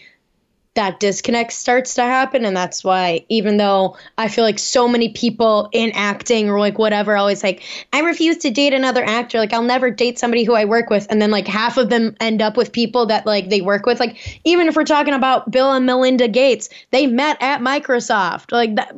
that 0.76 1.00
disconnect 1.00 1.52
starts 1.52 1.94
to 1.94 2.02
happen. 2.02 2.44
And 2.44 2.56
that's 2.56 2.82
why, 2.82 3.26
even 3.28 3.56
though 3.56 3.96
I 4.16 4.28
feel 4.28 4.44
like 4.44 4.58
so 4.58 4.88
many 4.88 5.10
people 5.10 5.68
in 5.72 5.92
acting 5.94 6.48
or 6.48 6.60
like 6.60 6.78
whatever, 6.78 7.16
always 7.16 7.42
like, 7.42 7.62
I 7.92 8.00
refuse 8.00 8.38
to 8.38 8.50
date 8.50 8.72
another 8.72 9.04
actor. 9.04 9.38
Like, 9.38 9.52
I'll 9.52 9.62
never 9.62 9.90
date 9.90 10.18
somebody 10.18 10.44
who 10.44 10.54
I 10.54 10.64
work 10.64 10.88
with. 10.88 11.06
And 11.10 11.20
then, 11.20 11.30
like, 11.30 11.46
half 11.46 11.76
of 11.76 11.90
them 11.90 12.16
end 12.20 12.40
up 12.40 12.56
with 12.56 12.72
people 12.72 13.06
that, 13.06 13.26
like, 13.26 13.50
they 13.50 13.60
work 13.60 13.84
with. 13.84 14.00
Like, 14.00 14.40
even 14.44 14.68
if 14.68 14.76
we're 14.76 14.84
talking 14.84 15.14
about 15.14 15.50
Bill 15.50 15.72
and 15.72 15.84
Melinda 15.84 16.28
Gates, 16.28 16.68
they 16.92 17.06
met 17.06 17.36
at 17.40 17.60
Microsoft. 17.60 18.52
Like, 18.52 18.76
that, 18.76 18.96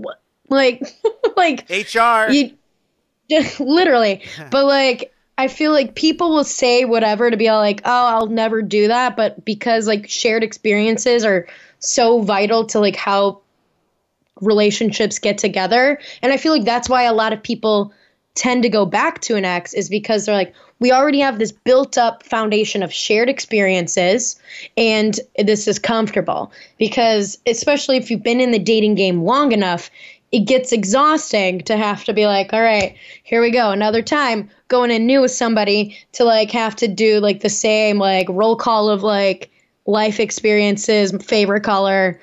like, 0.48 0.82
like, 1.36 1.68
HR. 1.70 2.30
you 2.30 2.52
literally 3.60 4.22
but 4.50 4.64
like 4.64 5.12
i 5.36 5.48
feel 5.48 5.72
like 5.72 5.94
people 5.94 6.30
will 6.30 6.44
say 6.44 6.84
whatever 6.84 7.30
to 7.30 7.36
be 7.36 7.48
all 7.48 7.60
like 7.60 7.82
oh 7.84 8.06
i'll 8.06 8.26
never 8.26 8.62
do 8.62 8.88
that 8.88 9.16
but 9.16 9.44
because 9.44 9.86
like 9.86 10.08
shared 10.08 10.42
experiences 10.42 11.24
are 11.24 11.46
so 11.78 12.20
vital 12.20 12.66
to 12.66 12.80
like 12.80 12.96
how 12.96 13.40
relationships 14.40 15.18
get 15.18 15.38
together. 15.38 15.98
And 16.22 16.32
i 16.32 16.36
feel 16.36 16.52
like 16.52 16.64
that's 16.64 16.88
why 16.88 17.04
a 17.04 17.12
lot 17.12 17.32
of 17.32 17.42
people 17.42 17.92
tend 18.34 18.62
to 18.62 18.68
go 18.68 18.86
back 18.86 19.20
to 19.20 19.34
an 19.34 19.44
ex 19.44 19.74
is 19.74 19.88
because 19.88 20.24
they're 20.24 20.34
like 20.34 20.54
we 20.78 20.92
already 20.92 21.18
have 21.18 21.40
this 21.40 21.50
built 21.50 21.98
up 21.98 22.22
foundation 22.22 22.84
of 22.84 22.92
shared 22.92 23.28
experiences 23.28 24.40
and 24.76 25.18
this 25.36 25.66
is 25.66 25.78
comfortable. 25.78 26.52
Because 26.78 27.36
especially 27.46 27.96
if 27.96 28.10
you've 28.10 28.22
been 28.22 28.40
in 28.40 28.52
the 28.52 28.60
dating 28.60 28.94
game 28.94 29.22
long 29.22 29.52
enough 29.52 29.90
it 30.30 30.40
gets 30.40 30.72
exhausting 30.72 31.60
to 31.62 31.76
have 31.76 32.04
to 32.04 32.12
be 32.12 32.26
like, 32.26 32.52
all 32.52 32.60
right, 32.60 32.96
here 33.22 33.40
we 33.40 33.50
go, 33.50 33.70
another 33.70 34.02
time. 34.02 34.50
Going 34.68 34.90
in 34.90 35.06
new 35.06 35.22
with 35.22 35.30
somebody 35.30 35.96
to 36.12 36.24
like 36.24 36.50
have 36.50 36.76
to 36.76 36.88
do 36.88 37.20
like 37.20 37.40
the 37.40 37.48
same 37.48 37.98
like 37.98 38.28
roll 38.28 38.54
call 38.54 38.90
of 38.90 39.02
like 39.02 39.50
life 39.88 40.20
experiences, 40.20 41.12
favorite 41.24 41.62
color, 41.62 42.20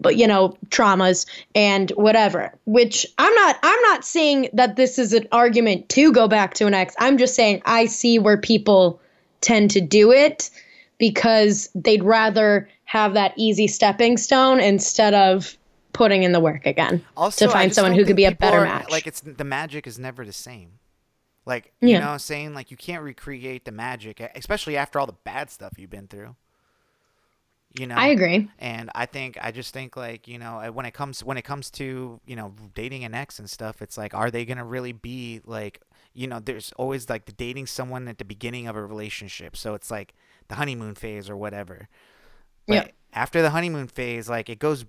but 0.00 0.16
you 0.16 0.26
know, 0.26 0.56
traumas 0.70 1.26
and 1.54 1.90
whatever. 1.92 2.52
Which 2.66 3.06
I'm 3.18 3.34
not 3.34 3.56
I'm 3.62 3.80
not 3.82 4.04
saying 4.04 4.48
that 4.52 4.76
this 4.76 4.98
is 4.98 5.12
an 5.12 5.28
argument 5.32 5.88
to 5.90 6.12
go 6.12 6.26
back 6.28 6.54
to 6.54 6.66
an 6.66 6.74
ex. 6.74 6.94
I'm 6.98 7.16
just 7.16 7.34
saying 7.34 7.62
I 7.64 7.86
see 7.86 8.18
where 8.18 8.36
people 8.36 9.00
tend 9.40 9.70
to 9.70 9.80
do 9.80 10.10
it 10.10 10.50
because 10.98 11.70
they'd 11.74 12.02
rather 12.02 12.68
have 12.84 13.14
that 13.14 13.32
easy 13.36 13.66
stepping 13.66 14.16
stone 14.16 14.60
instead 14.60 15.14
of 15.14 15.56
putting 15.92 16.22
in 16.22 16.32
the 16.32 16.40
work 16.40 16.66
again 16.66 17.04
also, 17.16 17.46
to 17.46 17.52
find 17.52 17.72
someone 17.74 17.94
who 17.94 18.04
could 18.04 18.16
be 18.16 18.24
a 18.24 18.34
better 18.34 18.58
are- 18.58 18.64
match. 18.64 18.90
Like 18.90 19.06
it's 19.06 19.20
the 19.20 19.44
magic 19.44 19.86
is 19.86 19.98
never 19.98 20.24
the 20.24 20.32
same. 20.32 20.78
Like 21.46 21.72
you 21.82 21.90
Yeah. 21.90 21.98
know 22.00 22.06
what 22.06 22.12
I'm 22.12 22.18
saying? 22.20 22.54
Like 22.54 22.70
you 22.70 22.76
can't 22.76 23.02
recreate 23.02 23.64
the 23.66 23.70
magic, 23.72 24.18
especially 24.34 24.76
after 24.76 24.98
all 24.98 25.06
the 25.06 25.12
bad 25.24 25.50
stuff 25.50 25.74
you've 25.76 25.90
been 25.90 26.08
through. 26.08 26.36
You 27.78 27.86
know. 27.88 27.96
I 27.96 28.06
agree. 28.08 28.48
And 28.58 28.88
I 28.94 29.06
think 29.06 29.36
I 29.40 29.50
just 29.50 29.74
think 29.74 29.96
like 29.96 30.28
you 30.28 30.38
know 30.38 30.70
when 30.72 30.86
it 30.86 30.94
comes 30.94 31.24
when 31.24 31.36
it 31.36 31.42
comes 31.42 31.70
to 31.72 32.20
you 32.26 32.36
know 32.36 32.54
dating 32.74 33.04
an 33.04 33.14
ex 33.14 33.38
and 33.38 33.50
stuff, 33.50 33.82
it's 33.82 33.98
like 33.98 34.14
are 34.14 34.30
they 34.30 34.44
gonna 34.44 34.64
really 34.64 34.92
be 34.92 35.40
like 35.44 35.80
you 36.12 36.26
know 36.28 36.38
there's 36.38 36.72
always 36.76 37.08
like 37.10 37.24
the 37.26 37.32
dating 37.32 37.66
someone 37.66 38.06
at 38.06 38.18
the 38.18 38.24
beginning 38.24 38.68
of 38.68 38.76
a 38.76 38.84
relationship, 38.86 39.56
so 39.56 39.74
it's 39.74 39.90
like 39.90 40.14
the 40.48 40.54
honeymoon 40.54 40.94
phase 40.94 41.28
or 41.28 41.36
whatever. 41.36 41.88
But 42.66 42.74
Yeah. 42.74 42.88
After 43.12 43.42
the 43.42 43.50
honeymoon 43.50 43.88
phase, 43.88 44.28
like 44.28 44.48
it 44.48 44.58
goes 44.58 44.84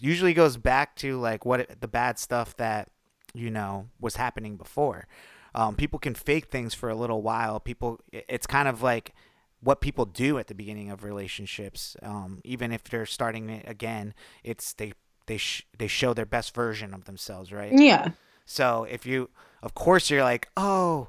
usually 0.00 0.34
goes 0.34 0.56
back 0.56 0.96
to 0.96 1.18
like 1.18 1.44
what 1.46 1.60
it, 1.60 1.80
the 1.80 1.88
bad 1.88 2.18
stuff 2.18 2.56
that 2.56 2.88
you 3.34 3.50
know 3.50 3.88
was 4.00 4.16
happening 4.16 4.56
before. 4.56 5.06
Um, 5.54 5.76
people 5.76 5.98
can 5.98 6.14
fake 6.14 6.46
things 6.50 6.74
for 6.74 6.88
a 6.90 6.94
little 6.94 7.22
while. 7.22 7.58
People, 7.58 8.00
it- 8.12 8.24
it's 8.28 8.46
kind 8.46 8.68
of 8.68 8.82
like 8.82 9.14
what 9.60 9.80
people 9.80 10.04
do 10.04 10.38
at 10.38 10.46
the 10.46 10.54
beginning 10.54 10.90
of 10.90 11.02
relationships. 11.02 11.96
Um, 12.02 12.40
even 12.44 12.72
if 12.72 12.84
they're 12.84 13.06
starting 13.06 13.50
it 13.50 13.64
again, 13.68 14.14
it's 14.44 14.72
they 14.72 14.92
they 15.26 15.36
sh- 15.36 15.66
they 15.78 15.86
show 15.86 16.14
their 16.14 16.26
best 16.26 16.54
version 16.54 16.94
of 16.94 17.04
themselves, 17.04 17.52
right? 17.52 17.72
Yeah. 17.72 18.10
So 18.44 18.86
if 18.88 19.04
you, 19.04 19.30
of 19.62 19.74
course, 19.74 20.08
you're 20.08 20.22
like, 20.22 20.48
oh, 20.56 21.08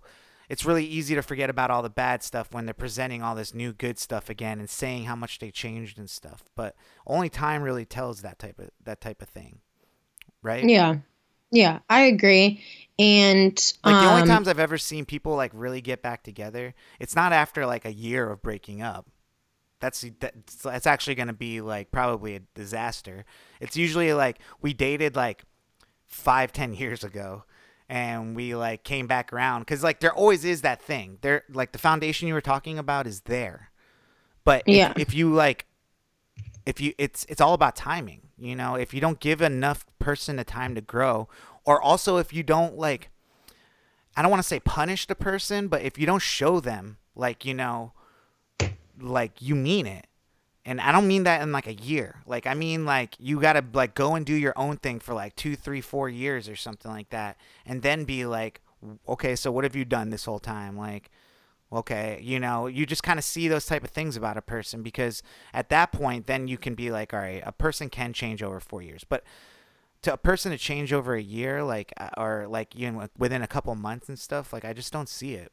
it's 0.50 0.66
really 0.66 0.84
easy 0.86 1.16
to 1.16 1.22
forget 1.22 1.50
about 1.50 1.72
all 1.72 1.82
the 1.82 1.89
bad 1.89 2.24
stuff 2.24 2.52
when 2.52 2.66
they're 2.66 2.74
presenting 2.74 3.22
all 3.22 3.36
this 3.36 3.54
new 3.54 3.72
good 3.72 3.97
stuff 4.00 4.30
again 4.30 4.60
and 4.60 4.70
saying 4.70 5.06
how 5.06 5.16
much 5.16 5.39
they 5.39 5.52
changed 5.52 5.97
and 5.97 6.10
stuff. 6.10 6.43
But 6.56 6.76
only 7.08 7.30
time 7.30 7.62
really 7.62 7.86
tells 7.86 8.22
that 8.22 8.39
type 8.39 8.60
of 8.60 8.72
that 8.84 9.00
type 9.00 9.22
of 9.22 9.30
thing, 9.30 9.60
right? 10.41 10.68
Yeah. 10.68 10.97
Yeah. 11.52 11.80
I 11.89 12.02
agree. 12.02 12.64
And 12.97 13.52
Like 13.84 14.04
the 14.04 14.10
only 14.10 14.22
um, 14.24 14.28
times 14.28 14.47
I've 14.47 14.60
ever 14.60 14.78
seen 14.78 15.06
people 15.06 15.36
like 15.36 15.52
really 15.54 15.82
get 15.82 16.02
back 16.02 16.24
together, 16.24 16.74
it's 17.00 17.16
not 17.16 17.32
after 17.32 17.66
like 17.66 17.86
a 17.86 17.93
year 17.93 18.30
of 18.30 18.41
breaking 18.41 18.82
up. 18.82 19.08
That's 19.80 20.06
that's, 20.20 20.56
that's 20.58 20.86
actually 20.86 21.16
going 21.16 21.28
to 21.30 21.34
be 21.34 21.62
like 21.62 21.91
probably 21.91 22.36
a 22.36 22.41
disaster. 22.54 23.24
It's 23.62 23.78
usually 23.78 24.14
like 24.14 24.39
we 24.62 24.74
dated 24.74 25.16
like 25.16 25.43
five 26.08 26.52
ten 26.52 26.74
years 26.74 27.06
ago, 27.06 27.45
and 27.88 28.36
we 28.36 28.56
like 28.56 28.84
came 28.84 29.08
back 29.08 29.32
around 29.32 29.62
because 29.62 29.82
like 29.82 30.02
there 30.02 30.12
always 30.14 30.43
is 30.43 30.64
that 30.64 30.82
thing. 30.82 31.20
There 31.22 31.43
like 31.50 31.72
the 31.72 31.78
foundation 31.80 32.28
you 32.28 32.34
were 32.34 32.41
talking 32.41 32.78
about 32.78 33.08
is 33.08 33.22
there, 33.22 33.72
but 34.43 34.64
if, 34.66 34.76
Yeah. 34.76 34.93
if 34.97 35.14
you 35.14 35.34
like 35.34 35.66
if 36.66 36.82
you 36.82 36.93
it's 36.97 37.26
it's 37.30 37.39
all 37.39 37.54
about 37.54 37.78
timing 37.78 38.24
you 38.40 38.56
know 38.56 38.76
if 38.76 38.94
you 38.94 39.02
don't 39.02 39.20
give 39.20 39.42
enough 39.42 39.86
person 40.00 40.36
the 40.38 40.44
time 40.44 40.76
to 40.76 40.82
grow 40.82 41.28
or 41.66 41.82
also 41.82 42.18
if 42.18 42.34
you 42.34 42.44
don't 42.44 42.78
like 42.78 43.10
i 44.16 44.22
don't 44.22 44.32
want 44.32 44.42
to 44.42 44.48
say 44.48 44.60
punish 44.60 45.06
the 45.06 45.16
person 45.16 45.68
but 45.68 45.82
if 45.82 45.98
you 45.98 46.06
don't 46.06 46.22
show 46.22 46.60
them 46.60 46.98
like 47.16 47.46
you 47.46 47.54
know 47.54 47.94
like 49.02 49.42
you 49.42 49.56
mean 49.56 49.86
it. 49.86 50.06
And 50.66 50.80
i 50.82 50.92
don't 50.92 51.08
mean 51.08 51.24
that 51.24 51.42
in 51.42 51.52
like 51.52 51.68
a 51.68 51.74
year. 51.74 52.22
Like 52.26 52.46
i 52.46 52.54
mean 52.54 52.86
like 52.86 53.16
you 53.20 53.40
gotta 53.40 53.64
like 53.74 53.96
go 53.96 54.16
and 54.16 54.26
do 54.26 54.34
your 54.34 54.54
own 54.56 54.78
thing 54.78 55.00
for 55.00 55.14
like 55.14 55.36
two 55.36 55.56
three 55.56 55.82
four 55.82 56.10
years 56.10 56.48
or 56.48 56.56
something 56.56 56.92
like 56.92 57.10
that 57.10 57.38
and 57.66 57.82
then 57.82 58.04
be 58.04 58.26
like 58.26 58.62
okay 59.08 59.36
so 59.36 59.52
what 59.52 59.64
have 59.64 59.76
you 59.76 59.86
done 59.86 60.10
this 60.10 60.26
whole 60.26 60.40
time? 60.40 60.78
Like 60.78 61.10
okay 61.72 62.20
you 62.24 62.39
know 62.39 62.65
you 62.67 62.86
just 62.86 63.03
kind 63.03 63.20
of 63.20 63.24
see 63.24 63.47
those 63.47 63.65
type 63.65 63.84
of 63.84 63.91
things 63.91 64.17
about 64.17 64.38
a 64.38 64.41
person 64.41 64.82
because 64.82 65.22
at 65.53 65.70
that 65.70 65.91
point 65.91 66.26
then 66.26 66.47
you 66.47 66.57
can 66.57 66.74
be 66.76 66.89
like 66.91 67.13
all 67.13 67.20
right 67.20 67.43
a 67.45 67.51
person 67.51 67.89
can 67.89 68.11
change 68.13 68.41
over 68.41 68.59
four 68.59 68.82
years. 68.82 69.03
But 69.03 69.24
to 70.01 70.13
a 70.13 70.17
person 70.17 70.51
to 70.51 70.57
change 70.57 70.93
over 70.93 71.13
a 71.15 71.22
year 71.22 71.63
like 71.63 71.93
uh, 71.97 72.09
or 72.17 72.47
like 72.47 72.74
you 72.76 72.89
know 72.91 73.07
within 73.17 73.41
a 73.41 73.47
couple 73.47 73.74
months 73.76 74.07
and 74.09 74.17
stuff 74.17 74.53
like 74.53 74.63
i 74.65 74.74
just 74.74 74.93
don't 74.93 75.09
see 75.09 75.34
it. 75.34 75.51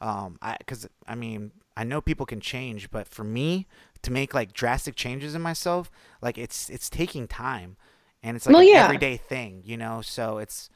Um 0.00 0.38
i 0.42 0.56
because 0.58 0.88
i 1.06 1.14
mean 1.14 1.50
i 1.76 1.84
know 1.84 2.00
people 2.00 2.26
can 2.26 2.40
change 2.40 2.90
but 2.90 3.08
for 3.08 3.24
me 3.24 3.66
to 4.02 4.10
make 4.12 4.34
like 4.34 4.52
drastic 4.52 4.94
changes 4.96 5.34
in 5.34 5.42
myself 5.42 5.90
like 6.22 6.38
it's 6.38 6.70
it's 6.70 6.88
taking 6.90 7.26
time 7.26 7.76
and 8.22 8.36
it's 8.36 8.46
like 8.46 8.52
Well, 8.54 8.62
an 8.62 8.68
yeah. 8.68 8.84
everyday 8.84 9.16
thing 9.16 9.62
you 9.64 9.76
know? 9.76 10.00
So 10.02 10.38
it's 10.38 10.70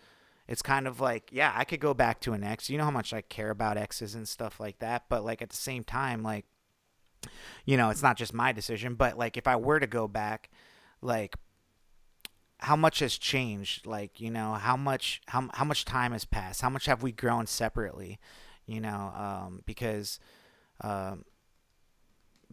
it's 0.48 0.62
kind 0.62 0.86
of 0.86 1.00
like 1.00 1.30
yeah 1.32 1.52
i 1.56 1.64
could 1.64 1.80
go 1.80 1.94
back 1.94 2.20
to 2.20 2.32
an 2.32 2.44
ex. 2.44 2.68
You 2.70 2.78
know 2.78 2.84
how 2.84 2.90
much 2.90 3.12
i 3.12 3.20
care 3.20 3.50
about 3.50 3.76
exes 3.76 4.14
and 4.14 4.28
stuff 4.28 4.60
like 4.60 4.78
that 4.80 5.04
but 5.08 5.24
like 5.24 5.42
at 5.42 5.50
the 5.50 5.56
same 5.56 5.84
time 5.84 6.22
like 6.22 6.44
you 7.64 7.76
know 7.76 7.90
it's 7.90 8.02
not 8.02 8.16
just 8.16 8.34
my 8.34 8.52
decision 8.52 8.94
but 8.94 9.16
like 9.16 9.36
if 9.36 9.46
i 9.46 9.56
were 9.56 9.80
to 9.80 9.86
go 9.86 10.06
back 10.08 10.50
like 11.00 11.36
how 12.58 12.76
much 12.76 13.00
has 13.00 13.18
changed? 13.18 13.84
Like 13.86 14.20
you 14.20 14.30
know 14.30 14.54
how 14.54 14.76
much 14.76 15.20
how, 15.26 15.48
how 15.52 15.64
much 15.64 15.84
time 15.84 16.12
has 16.12 16.24
passed? 16.24 16.62
How 16.62 16.70
much 16.70 16.86
have 16.86 17.02
we 17.02 17.12
grown 17.12 17.46
separately? 17.46 18.18
You 18.66 18.80
know 18.80 19.12
um 19.14 19.62
because 19.66 20.18
um 20.80 21.24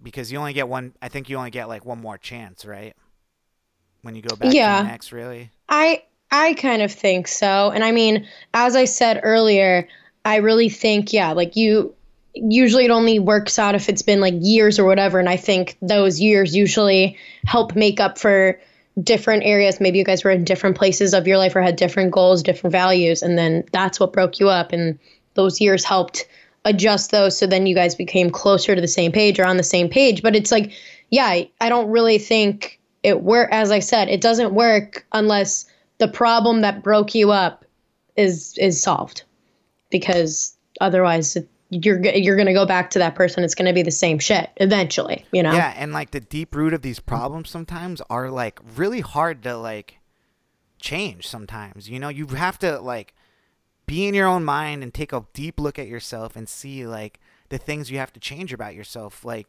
because 0.02 0.32
you 0.32 0.38
only 0.39 0.52
get 0.54 0.68
one 0.68 0.94
i 1.02 1.08
think 1.08 1.30
you 1.30 1.38
only 1.38 1.52
get 1.52 1.68
like 1.70 1.86
one 1.86 2.00
more 2.02 2.18
chance 2.18 2.66
right? 2.66 2.94
When 4.02 4.16
you 4.16 4.22
go 4.22 4.36
back 4.36 4.54
Yeah. 4.54 4.80
to 4.80 4.86
an 4.88 4.92
ex 4.92 5.12
really? 5.12 5.52
I 5.70 6.04
I 6.32 6.54
kind 6.54 6.82
of 6.82 6.92
think 6.92 7.28
so. 7.28 7.72
And 7.72 7.84
I 7.84 7.92
mean, 7.92 8.28
as 8.54 8.76
I 8.76 8.86
said 8.86 9.20
earlier, 9.24 9.88
I 10.24 10.38
really 10.38 10.70
think 10.70 11.14
yeah, 11.14 11.34
like 11.34 11.56
you 11.56 11.94
usually 12.34 12.86
it 12.86 12.92
only 12.92 13.20
works 13.20 13.60
out 13.60 13.76
if 13.76 13.90
it's 13.90 14.02
been 14.02 14.22
like 14.22 14.36
years 14.40 14.80
or 14.80 14.86
whatever 14.86 15.20
and 15.20 15.28
I 15.28 15.36
think 15.36 15.78
those 15.82 16.22
years 16.22 16.56
usually 16.56 17.18
help 17.46 17.76
make 17.76 18.00
up 18.00 18.18
for 18.18 18.60
different 19.02 19.44
areas. 19.44 19.82
Maybe 19.82 19.98
you 19.98 20.06
guys 20.06 20.24
were 20.24 20.32
in 20.32 20.46
different 20.46 20.78
places 20.78 21.14
of 21.14 21.28
your 21.28 21.38
life 21.38 21.56
or 21.56 21.62
had 21.62 21.76
different 21.76 22.12
goals, 22.12 22.44
different 22.44 22.72
values 22.72 23.22
and 23.22 23.38
then 23.38 23.66
that's 23.74 24.00
what 24.00 24.14
broke 24.14 24.40
you 24.40 24.48
up 24.48 24.72
and 24.72 25.00
those 25.34 25.60
years 25.60 25.84
helped 25.84 26.28
adjust 26.64 27.10
those 27.12 27.38
so 27.38 27.48
then 27.48 27.66
you 27.66 27.74
guys 27.74 27.96
became 27.96 28.30
closer 28.30 28.76
to 28.76 28.82
the 28.82 28.88
same 28.88 29.12
page 29.12 29.40
or 29.40 29.46
on 29.46 29.58
the 29.58 29.64
same 29.64 29.90
page. 29.90 30.22
But 30.22 30.36
it's 30.36 30.52
like 30.52 30.72
yeah, 31.10 31.26
I, 31.60 31.68
don't 31.68 31.90
really 31.90 32.20
think 32.20 32.80
it 33.04 33.22
work 33.22 33.50
as 33.52 33.70
I 33.70 33.80
said, 33.80 34.08
it 34.08 34.22
doesn't 34.22 34.54
work 34.54 35.06
unless 35.12 35.66
the 36.02 36.08
problem 36.08 36.62
that 36.62 36.84
broke 36.84 37.14
you 37.16 37.32
up 37.32 37.64
is 38.18 38.58
is 38.58 38.82
solved 38.82 39.24
because 39.89 40.58
otherwise 40.82 41.36
it- 41.36 41.47
you're 41.70 42.04
you're 42.06 42.36
going 42.36 42.47
to 42.47 42.54
go 42.54 42.66
back 42.66 42.89
to 42.89 42.99
that 42.99 43.16
person 43.16 43.43
it's 43.45 43.56
going 43.56 43.68
to 43.68 43.74
be 43.74 43.82
the 43.84 43.91
same 43.91 44.20
shit 44.20 44.49
eventually 44.58 45.24
you 45.32 45.41
know 45.41 45.54
Yeah, 45.54 45.74
and 45.78 45.93
like 45.93 46.12
the 46.12 46.20
deep 46.20 46.54
root 46.54 46.74
of 46.74 46.82
these 46.82 46.99
problems 46.99 47.49
sometimes 47.49 48.02
are 48.10 48.30
like 48.30 48.60
really 48.76 48.99
hard 48.99 49.41
to 49.43 49.56
like 49.56 49.99
change 50.82 51.28
sometimes. 51.28 51.89
You 51.89 51.99
know, 51.99 52.10
you 52.10 52.26
have 52.28 52.60
to 52.60 52.80
like 52.80 53.14
be 53.86 54.06
in 54.08 54.14
your 54.14 54.28
own 54.28 54.43
mind 54.43 54.84
and 54.84 54.93
take 54.93 55.14
a 55.14 55.26
deep 55.34 55.60
look 55.60 55.80
at 55.80 55.88
yourself 55.88 56.36
and 56.36 56.49
see 56.49 56.86
like 56.86 57.20
the 57.49 57.58
things 57.58 57.89
you 57.91 57.99
have 57.99 58.12
to 58.14 58.20
change 58.20 58.52
about 58.52 58.76
yourself. 58.76 59.24
Like, 59.24 59.47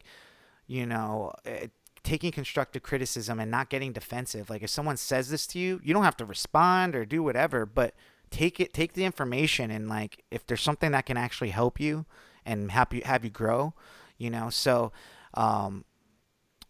you 0.67 0.85
know, 0.85 1.33
eh, 1.45 1.67
taking 2.03 2.31
constructive 2.31 2.83
criticism 2.83 3.39
and 3.39 3.49
not 3.49 3.69
getting 3.69 3.93
defensive. 3.93 4.49
Like 4.49 4.61
if 4.61 4.69
someone 4.69 4.97
says 4.97 5.29
this 5.29 5.47
to 5.47 5.59
you, 5.59 5.79
you 5.83 5.93
don't 5.93 6.03
have 6.03 6.17
to 6.17 6.25
respond 6.25 6.95
or 6.95 7.05
do 7.05 7.23
whatever, 7.23 7.65
but 7.65 7.93
take 8.29 8.59
it 8.59 8.73
take 8.73 8.93
the 8.93 9.05
information 9.05 9.69
and 9.69 9.87
like 9.87 10.23
if 10.31 10.45
there's 10.45 10.61
something 10.61 10.91
that 10.91 11.05
can 11.05 11.17
actually 11.17 11.51
help 11.51 11.79
you 11.79 12.05
and 12.45 12.71
help 12.71 12.93
you 12.93 13.01
have 13.05 13.23
you 13.23 13.29
grow, 13.29 13.73
you 14.17 14.29
know. 14.29 14.49
So 14.49 14.91
um 15.33 15.85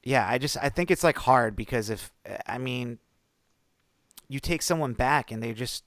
yeah, 0.03 0.27
I 0.29 0.37
just 0.37 0.57
I 0.61 0.69
think 0.69 0.91
it's 0.91 1.03
like 1.03 1.17
hard 1.17 1.55
because 1.55 1.89
if 1.89 2.11
I 2.45 2.57
mean 2.57 2.99
you 4.27 4.39
take 4.39 4.61
someone 4.61 4.93
back 4.93 5.31
and 5.31 5.41
they 5.41 5.53
just 5.53 5.83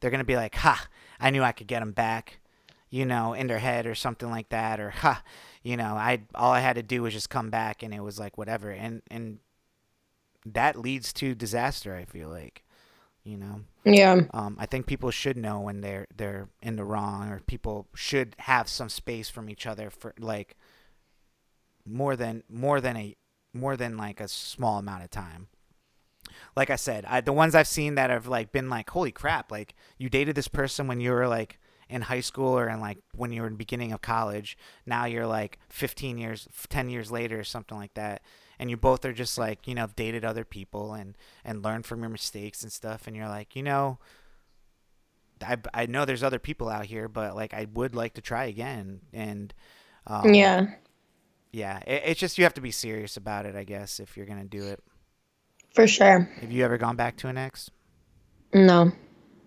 they're 0.00 0.10
gonna 0.10 0.24
be 0.24 0.36
like, 0.36 0.54
"Ha, 0.56 0.88
I 1.20 1.30
knew 1.30 1.42
I 1.42 1.52
could 1.52 1.66
get 1.66 1.82
him 1.82 1.92
back," 1.92 2.40
you 2.88 3.04
know, 3.06 3.34
in 3.34 3.46
their 3.46 3.58
head 3.58 3.86
or 3.86 3.94
something 3.94 4.30
like 4.30 4.48
that, 4.48 4.80
or 4.80 4.90
"Ha, 4.90 5.22
you 5.62 5.76
know, 5.76 5.94
I 5.94 6.22
all 6.34 6.52
I 6.52 6.60
had 6.60 6.76
to 6.76 6.82
do 6.82 7.02
was 7.02 7.12
just 7.12 7.30
come 7.30 7.50
back 7.50 7.82
and 7.82 7.92
it 7.94 8.00
was 8.00 8.18
like 8.18 8.38
whatever," 8.38 8.70
and 8.70 9.02
and 9.10 9.38
that 10.46 10.76
leads 10.78 11.12
to 11.14 11.34
disaster. 11.34 11.94
I 11.94 12.04
feel 12.04 12.28
like, 12.28 12.64
you 13.24 13.36
know, 13.36 13.60
Yeah. 13.84 14.22
um, 14.32 14.56
I 14.58 14.66
think 14.66 14.86
people 14.86 15.10
should 15.10 15.36
know 15.36 15.60
when 15.60 15.80
they're 15.82 16.06
they're 16.16 16.48
in 16.62 16.76
the 16.76 16.84
wrong, 16.84 17.28
or 17.30 17.40
people 17.40 17.88
should 17.94 18.34
have 18.38 18.68
some 18.68 18.88
space 18.88 19.28
from 19.28 19.50
each 19.50 19.66
other 19.66 19.90
for 19.90 20.14
like 20.18 20.56
more 21.84 22.16
than 22.16 22.42
more 22.48 22.80
than 22.80 22.96
a 22.96 23.16
more 23.52 23.76
than 23.76 23.96
like 23.96 24.20
a 24.20 24.28
small 24.28 24.78
amount 24.78 25.04
of 25.04 25.10
time. 25.10 25.48
Like 26.56 26.70
I 26.70 26.76
said, 26.76 27.04
I, 27.06 27.20
the 27.20 27.32
ones 27.32 27.54
I've 27.54 27.66
seen 27.66 27.96
that 27.96 28.10
have 28.10 28.26
like 28.26 28.52
been 28.52 28.68
like, 28.70 28.90
holy 28.90 29.10
crap! 29.12 29.50
Like 29.50 29.74
you 29.98 30.08
dated 30.08 30.36
this 30.36 30.48
person 30.48 30.86
when 30.86 31.00
you 31.00 31.10
were 31.10 31.26
like 31.28 31.58
in 31.90 32.02
high 32.02 32.20
school 32.20 32.56
or 32.56 32.68
in 32.68 32.80
like 32.80 32.98
when 33.16 33.32
you 33.32 33.42
were 33.42 33.46
in 33.48 33.54
the 33.54 33.58
beginning 33.58 33.92
of 33.92 34.00
college. 34.00 34.56
Now 34.86 35.04
you're 35.06 35.26
like 35.26 35.58
15 35.70 36.18
years, 36.18 36.48
10 36.68 36.88
years 36.88 37.10
later 37.10 37.38
or 37.40 37.44
something 37.44 37.76
like 37.76 37.94
that, 37.94 38.22
and 38.58 38.70
you 38.70 38.76
both 38.76 39.04
are 39.04 39.12
just 39.12 39.36
like 39.38 39.66
you 39.68 39.74
know 39.74 39.88
dated 39.96 40.24
other 40.24 40.44
people 40.44 40.94
and 40.94 41.16
and 41.44 41.62
learned 41.62 41.86
from 41.86 42.00
your 42.00 42.10
mistakes 42.10 42.62
and 42.62 42.72
stuff, 42.72 43.06
and 43.06 43.16
you're 43.16 43.28
like, 43.28 43.56
you 43.56 43.62
know, 43.62 43.98
I 45.42 45.56
I 45.74 45.86
know 45.86 46.04
there's 46.04 46.22
other 46.22 46.38
people 46.38 46.68
out 46.68 46.86
here, 46.86 47.08
but 47.08 47.34
like 47.34 47.54
I 47.54 47.66
would 47.72 47.94
like 47.94 48.14
to 48.14 48.20
try 48.20 48.44
again, 48.44 49.00
and 49.12 49.52
um, 50.06 50.34
Yeah. 50.34 50.66
yeah, 51.52 51.78
it, 51.86 52.02
it's 52.06 52.20
just 52.20 52.38
you 52.38 52.44
have 52.44 52.54
to 52.54 52.60
be 52.60 52.70
serious 52.70 53.16
about 53.16 53.46
it, 53.46 53.56
I 53.56 53.64
guess, 53.64 54.00
if 54.00 54.16
you're 54.16 54.26
gonna 54.26 54.44
do 54.44 54.64
it. 54.64 54.82
For 55.74 55.86
sure. 55.86 56.28
Have 56.40 56.50
you 56.52 56.64
ever 56.64 56.78
gone 56.78 56.96
back 56.96 57.16
to 57.18 57.28
an 57.28 57.38
ex? 57.38 57.70
No. 58.52 58.92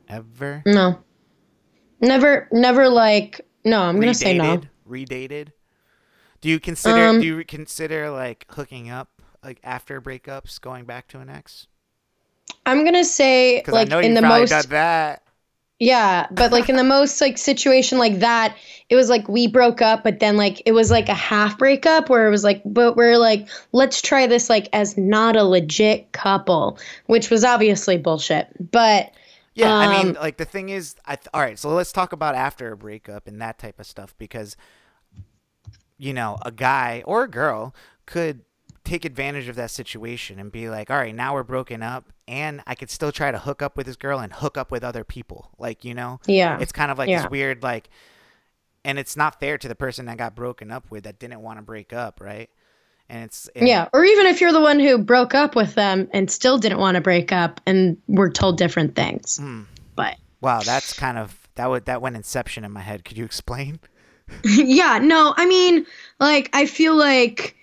Ever? 0.07 0.63
No. 0.65 1.03
Never 2.03 2.49
never 2.51 2.89
like 2.89 3.41
no, 3.63 3.81
I'm 3.81 3.99
to 4.01 4.13
say 4.13 4.37
no. 4.37 4.57
Redated? 4.57 4.69
Redated? 4.87 5.47
Do 6.41 6.49
you 6.49 6.59
consider 6.59 7.07
Um, 7.07 7.21
do 7.21 7.25
you 7.25 7.43
consider 7.45 8.09
like 8.09 8.45
hooking 8.49 8.89
up 8.89 9.21
like 9.41 9.59
after 9.63 10.01
breakups, 10.01 10.59
going 10.59 10.83
back 10.83 11.07
to 11.09 11.19
an 11.19 11.29
ex? 11.29 11.67
I'm 12.65 12.83
to 12.93 13.05
say 13.05 13.63
like 13.67 13.89
in 13.91 14.13
the 14.13 14.21
most 14.21 14.69
that. 14.69 15.23
Yeah, 15.79 16.27
but 16.31 16.51
like 16.51 16.69
in 16.69 16.75
the 16.75 16.83
most 16.83 17.19
like 17.21 17.37
situation 17.37 17.97
like 17.97 18.19
that, 18.19 18.57
it 18.89 18.95
was 18.97 19.09
like 19.09 19.27
we 19.29 19.47
broke 19.47 19.81
up, 19.81 20.03
but 20.03 20.19
then 20.19 20.35
like 20.35 20.61
it 20.65 20.73
was 20.73 20.91
like 20.91 21.07
a 21.07 21.13
half 21.13 21.57
breakup 21.57 22.09
where 22.09 22.27
it 22.27 22.31
was 22.31 22.43
like, 22.43 22.61
but 22.65 22.97
we're 22.97 23.17
like, 23.17 23.47
let's 23.71 24.01
try 24.01 24.27
this 24.27 24.49
like 24.49 24.67
as 24.73 24.97
not 24.97 25.37
a 25.37 25.43
legit 25.43 26.11
couple, 26.11 26.77
which 27.05 27.29
was 27.29 27.43
obviously 27.45 27.97
bullshit. 27.97 28.47
But 28.71 29.11
Yeah, 29.55 29.77
I 29.77 29.87
mean, 29.87 30.15
Um, 30.17 30.21
like 30.23 30.37
the 30.37 30.45
thing 30.45 30.69
is, 30.69 30.95
I 31.05 31.15
th- 31.15 31.27
all 31.33 31.41
right. 31.41 31.59
So 31.59 31.69
let's 31.69 31.91
talk 31.91 32.11
about 32.13 32.35
after 32.35 32.71
a 32.71 32.77
breakup 32.77 33.27
and 33.27 33.41
that 33.41 33.59
type 33.59 33.79
of 33.79 33.85
stuff 33.85 34.15
because, 34.17 34.55
you 35.97 36.13
know, 36.13 36.37
a 36.43 36.51
guy 36.51 37.03
or 37.05 37.23
a 37.23 37.27
girl 37.29 37.75
could 38.05 38.41
take 38.83 39.05
advantage 39.05 39.47
of 39.47 39.55
that 39.55 39.71
situation 39.71 40.39
and 40.39 40.51
be 40.51 40.69
like, 40.69 40.89
all 40.89 40.97
right, 40.97 41.15
now 41.15 41.33
we're 41.33 41.43
broken 41.43 41.81
up, 41.81 42.11
and 42.27 42.61
I 42.67 42.75
could 42.75 42.89
still 42.89 43.11
try 43.13 43.31
to 43.31 43.39
hook 43.39 43.61
up 43.61 43.77
with 43.77 43.85
this 43.85 43.95
girl 43.95 44.19
and 44.19 44.33
hook 44.33 44.57
up 44.57 44.71
with 44.71 44.83
other 44.83 45.03
people. 45.03 45.51
Like, 45.57 45.85
you 45.85 45.93
know, 45.93 46.19
yeah, 46.25 46.59
it's 46.59 46.71
kind 46.73 46.91
of 46.91 46.97
like 46.97 47.09
Yeah. 47.09 47.21
this 47.21 47.31
weird 47.31 47.63
like, 47.63 47.89
and 48.83 48.99
it's 48.99 49.15
not 49.15 49.39
fair 49.39 49.57
to 49.57 49.67
the 49.69 49.75
person 49.75 50.05
that 50.07 50.17
got 50.17 50.35
broken 50.35 50.69
up 50.71 50.91
with 50.91 51.05
that 51.05 51.19
didn't 51.19 51.41
want 51.41 51.59
to 51.59 51.61
break 51.63 51.93
up, 51.93 52.19
right? 52.19 52.49
And 53.09 53.23
it's 53.25 53.49
and- 53.55 53.67
yeah, 53.67 53.89
or 53.93 54.03
even 54.03 54.25
if 54.27 54.41
you're 54.41 54.51
the 54.53 54.61
one 54.61 54.79
who 54.79 54.97
broke 54.97 55.33
up 55.35 55.55
with 55.55 55.75
them 55.75 56.07
and 56.13 56.29
still 56.31 56.57
didn't 56.57 56.79
want 56.79 56.95
to 56.95 57.01
break 57.01 57.31
up 57.31 57.61
and 57.65 57.97
were 58.07 58.29
told 58.29 58.57
different 58.57 58.95
things. 58.95 59.37
Hmm. 59.37 59.61
But 59.95 60.17
Wow, 60.41 60.61
that's 60.61 60.93
kind 60.93 61.17
of 61.17 61.37
that 61.55 61.69
would 61.69 61.85
that 61.85 62.01
went 62.01 62.15
inception 62.15 62.63
in 62.65 62.71
my 62.71 62.81
head. 62.81 63.05
Could 63.05 63.17
you 63.17 63.25
explain? 63.25 63.79
yeah, 64.43 64.99
no, 64.99 65.33
I 65.37 65.45
mean, 65.45 65.85
like, 66.19 66.49
I 66.53 66.65
feel 66.65 66.95
like 66.95 67.55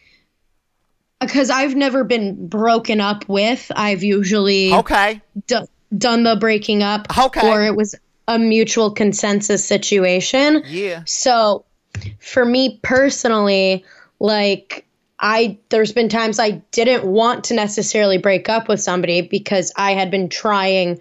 because 1.20 1.50
I've 1.50 1.74
never 1.74 2.04
been 2.04 2.46
broken 2.48 3.00
up 3.00 3.28
with, 3.28 3.70
I've 3.76 4.02
usually 4.02 4.72
Okay. 4.72 5.20
d- 5.46 5.56
done 5.96 6.22
the 6.22 6.36
breaking 6.36 6.82
up, 6.82 7.06
Okay. 7.18 7.46
or 7.46 7.62
it 7.64 7.76
was 7.76 7.94
a 8.28 8.38
mutual 8.38 8.90
consensus 8.90 9.64
situation. 9.64 10.62
Yeah. 10.66 11.02
So, 11.06 11.64
for 12.20 12.44
me 12.46 12.78
personally, 12.82 13.84
like, 14.18 14.86
I 15.20 15.58
there's 15.68 15.92
been 15.92 16.08
times 16.08 16.38
I 16.38 16.62
didn't 16.72 17.04
want 17.04 17.44
to 17.44 17.54
necessarily 17.54 18.18
break 18.18 18.48
up 18.48 18.68
with 18.68 18.80
somebody 18.80 19.20
because 19.20 19.72
I 19.76 19.92
had 19.92 20.10
been 20.10 20.28
trying 20.28 21.00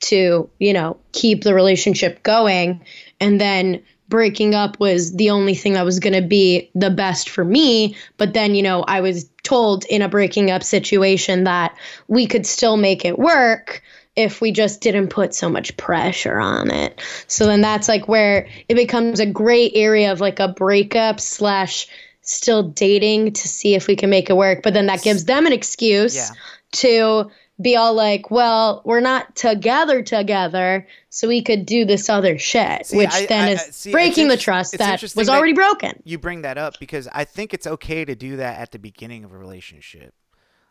to, 0.00 0.48
you 0.58 0.72
know, 0.72 0.96
keep 1.12 1.42
the 1.42 1.54
relationship 1.54 2.22
going 2.22 2.84
and 3.20 3.40
then 3.40 3.82
breaking 4.08 4.54
up 4.54 4.80
was 4.80 5.14
the 5.14 5.30
only 5.30 5.54
thing 5.54 5.74
that 5.74 5.84
was 5.84 5.98
going 5.98 6.14
to 6.14 6.26
be 6.26 6.70
the 6.74 6.90
best 6.90 7.28
for 7.28 7.44
me, 7.44 7.94
but 8.16 8.32
then, 8.32 8.54
you 8.54 8.62
know, 8.62 8.82
I 8.82 9.00
was 9.00 9.28
told 9.42 9.84
in 9.84 10.02
a 10.02 10.08
breaking 10.08 10.50
up 10.50 10.62
situation 10.62 11.44
that 11.44 11.76
we 12.06 12.26
could 12.26 12.46
still 12.46 12.76
make 12.76 13.04
it 13.04 13.18
work 13.18 13.82
if 14.16 14.40
we 14.40 14.50
just 14.50 14.80
didn't 14.80 15.08
put 15.08 15.34
so 15.34 15.48
much 15.48 15.76
pressure 15.76 16.38
on 16.38 16.70
it. 16.70 17.00
So 17.28 17.46
then 17.46 17.60
that's 17.60 17.88
like 17.88 18.08
where 18.08 18.48
it 18.68 18.74
becomes 18.74 19.20
a 19.20 19.26
gray 19.26 19.70
area 19.72 20.10
of 20.10 20.20
like 20.20 20.40
a 20.40 20.48
breakup 20.48 21.20
slash 21.20 21.86
still 22.34 22.62
dating 22.62 23.32
to 23.34 23.48
see 23.48 23.74
if 23.74 23.86
we 23.86 23.96
can 23.96 24.10
make 24.10 24.30
it 24.30 24.36
work. 24.36 24.62
But 24.62 24.74
then 24.74 24.86
that 24.86 25.02
gives 25.02 25.24
them 25.24 25.46
an 25.46 25.52
excuse 25.52 26.14
Yeah. 26.16 26.28
to 26.72 27.30
be 27.60 27.74
all 27.76 27.92
like, 27.94 28.30
well, 28.30 28.82
we're 28.84 29.00
not 29.00 29.34
together 29.34 30.00
together, 30.02 30.86
so 31.10 31.26
we 31.26 31.42
could 31.42 31.66
do 31.66 31.84
this 31.84 32.08
other 32.08 32.38
shit, 32.38 32.86
See, 32.86 32.96
which 32.96 33.10
I- 33.12 33.26
then 33.26 33.48
I- 33.48 33.52
is 33.52 33.60
I- 33.60 33.70
see, 33.70 33.90
breaking 33.90 34.28
the 34.28 34.36
trust 34.36 34.78
that 34.78 35.02
was 35.02 35.12
that- 35.14 35.28
already 35.28 35.54
broken. 35.54 36.00
you 36.04 36.18
bring 36.18 36.42
that 36.42 36.56
up 36.56 36.74
because 36.78 37.08
I 37.12 37.24
think 37.24 37.52
it's 37.52 37.66
okay 37.66 38.04
to 38.04 38.14
do 38.14 38.36
that 38.36 38.60
at 38.60 38.70
the 38.70 38.78
beginning 38.78 39.24
of 39.24 39.32
a 39.32 39.36
relationship. 39.38 40.14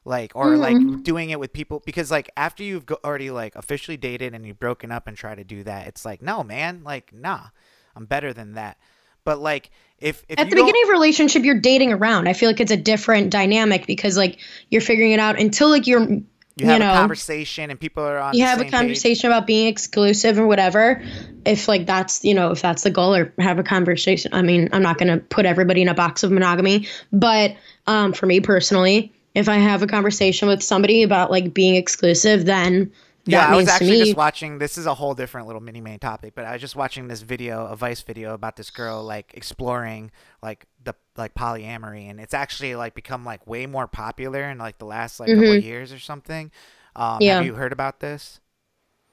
Like 0.05 0.31
or 0.35 0.51
Mm-hmm. 0.53 0.61
like 0.93 1.03
doing 1.03 1.31
it 1.31 1.39
with 1.41 1.51
people 1.51 1.83
because 1.85 2.09
like 2.09 2.29
after 2.37 2.63
you've 2.63 2.85
already 3.03 3.29
like 3.29 3.57
officially 3.57 3.97
dated 3.97 4.33
and 4.33 4.45
you've 4.45 4.57
broken 4.59 4.89
up 4.89 5.05
and 5.05 5.17
try 5.17 5.35
to 5.35 5.43
do 5.43 5.63
that, 5.65 5.87
it's 5.87 6.05
like, 6.05 6.21
no, 6.21 6.41
man, 6.45 6.81
like 6.85 7.11
nah. 7.11 7.47
I'm 7.93 8.05
better 8.05 8.31
than 8.31 8.53
that. 8.53 8.77
But 9.27 9.39
like 9.39 9.71
if 9.99 10.23
if 10.29 10.39
At 10.39 10.49
the 10.49 10.55
beginning 10.55 10.83
of 10.83 10.89
a 10.89 10.91
relationship, 10.93 11.43
you're 11.43 11.59
dating 11.59 11.91
around. 11.91 12.29
I 12.29 12.33
feel 12.33 12.47
like 12.47 12.61
it's 12.61 12.71
a 12.71 12.77
different 12.77 13.29
dynamic 13.29 13.85
because 13.85 14.15
like 14.15 14.39
you're 14.69 14.79
figuring 14.79 15.11
it 15.11 15.19
out 15.19 15.37
until 15.37 15.69
like 15.69 15.85
you're 15.85 16.01
you 16.09 16.25
you, 16.55 16.65
have 16.65 16.79
know 16.79 16.93
a 16.93 16.95
conversation 16.95 17.69
and 17.69 17.77
people 17.77 18.03
are 18.03 18.19
on 18.19 18.33
you 18.33 18.45
have 18.45 18.59
a 18.59 18.61
same 18.61 18.71
page. 18.71 18.79
conversation 18.79 19.29
about 19.29 19.45
being 19.45 19.67
exclusive 19.67 20.39
or 20.39 20.47
whatever 20.47 21.03
if 21.45 21.67
like 21.67 21.85
that's 21.85 22.23
you 22.23 22.33
know 22.33 22.51
if 22.51 22.61
that's 22.61 22.83
the 22.83 22.89
goal 22.89 23.13
or 23.13 23.33
have 23.37 23.59
a 23.59 23.63
conversation 23.63 24.33
i 24.33 24.41
mean 24.41 24.69
i'm 24.71 24.81
not 24.81 24.97
going 24.97 25.09
to 25.09 25.23
put 25.25 25.45
everybody 25.45 25.83
in 25.83 25.89
a 25.89 25.93
box 25.93 26.23
of 26.23 26.31
monogamy 26.31 26.87
but 27.11 27.55
um, 27.85 28.13
for 28.13 28.25
me 28.25 28.39
personally 28.39 29.13
if 29.35 29.47
i 29.47 29.57
have 29.57 29.83
a 29.83 29.87
conversation 29.87 30.47
with 30.47 30.63
somebody 30.63 31.03
about 31.03 31.29
like 31.29 31.53
being 31.53 31.75
exclusive 31.75 32.45
then 32.45 32.91
Yeah, 33.27 33.47
I 33.47 33.55
was 33.55 33.67
actually 33.67 33.97
just 33.97 34.15
watching. 34.15 34.59
This 34.59 34.77
is 34.77 34.85
a 34.85 34.93
whole 34.93 35.13
different 35.13 35.47
little 35.47 35.61
mini 35.61 35.81
main 35.81 35.99
topic, 35.99 36.33
but 36.35 36.45
I 36.45 36.53
was 36.53 36.61
just 36.61 36.75
watching 36.75 37.07
this 37.07 37.21
video, 37.21 37.65
a 37.67 37.75
Vice 37.75 38.01
video 38.01 38.33
about 38.33 38.55
this 38.55 38.69
girl 38.69 39.03
like 39.03 39.33
exploring 39.33 40.11
like 40.41 40.65
the 40.83 40.95
like 41.15 41.33
polyamory, 41.35 42.09
and 42.09 42.19
it's 42.19 42.33
actually 42.33 42.75
like 42.75 42.93
become 42.95 43.25
like 43.25 43.45
way 43.47 43.65
more 43.65 43.87
popular 43.87 44.49
in 44.49 44.57
like 44.57 44.77
the 44.77 44.85
last 44.85 45.19
like 45.19 45.29
couple 45.29 45.55
years 45.57 45.91
or 45.91 45.99
something. 45.99 46.51
Um, 46.95 47.19
Mm-hmm. 47.19 47.21
Yeah. 47.23 47.35
Have 47.35 47.45
you 47.45 47.53
heard 47.55 47.71
about 47.73 47.99
this? 47.99 48.39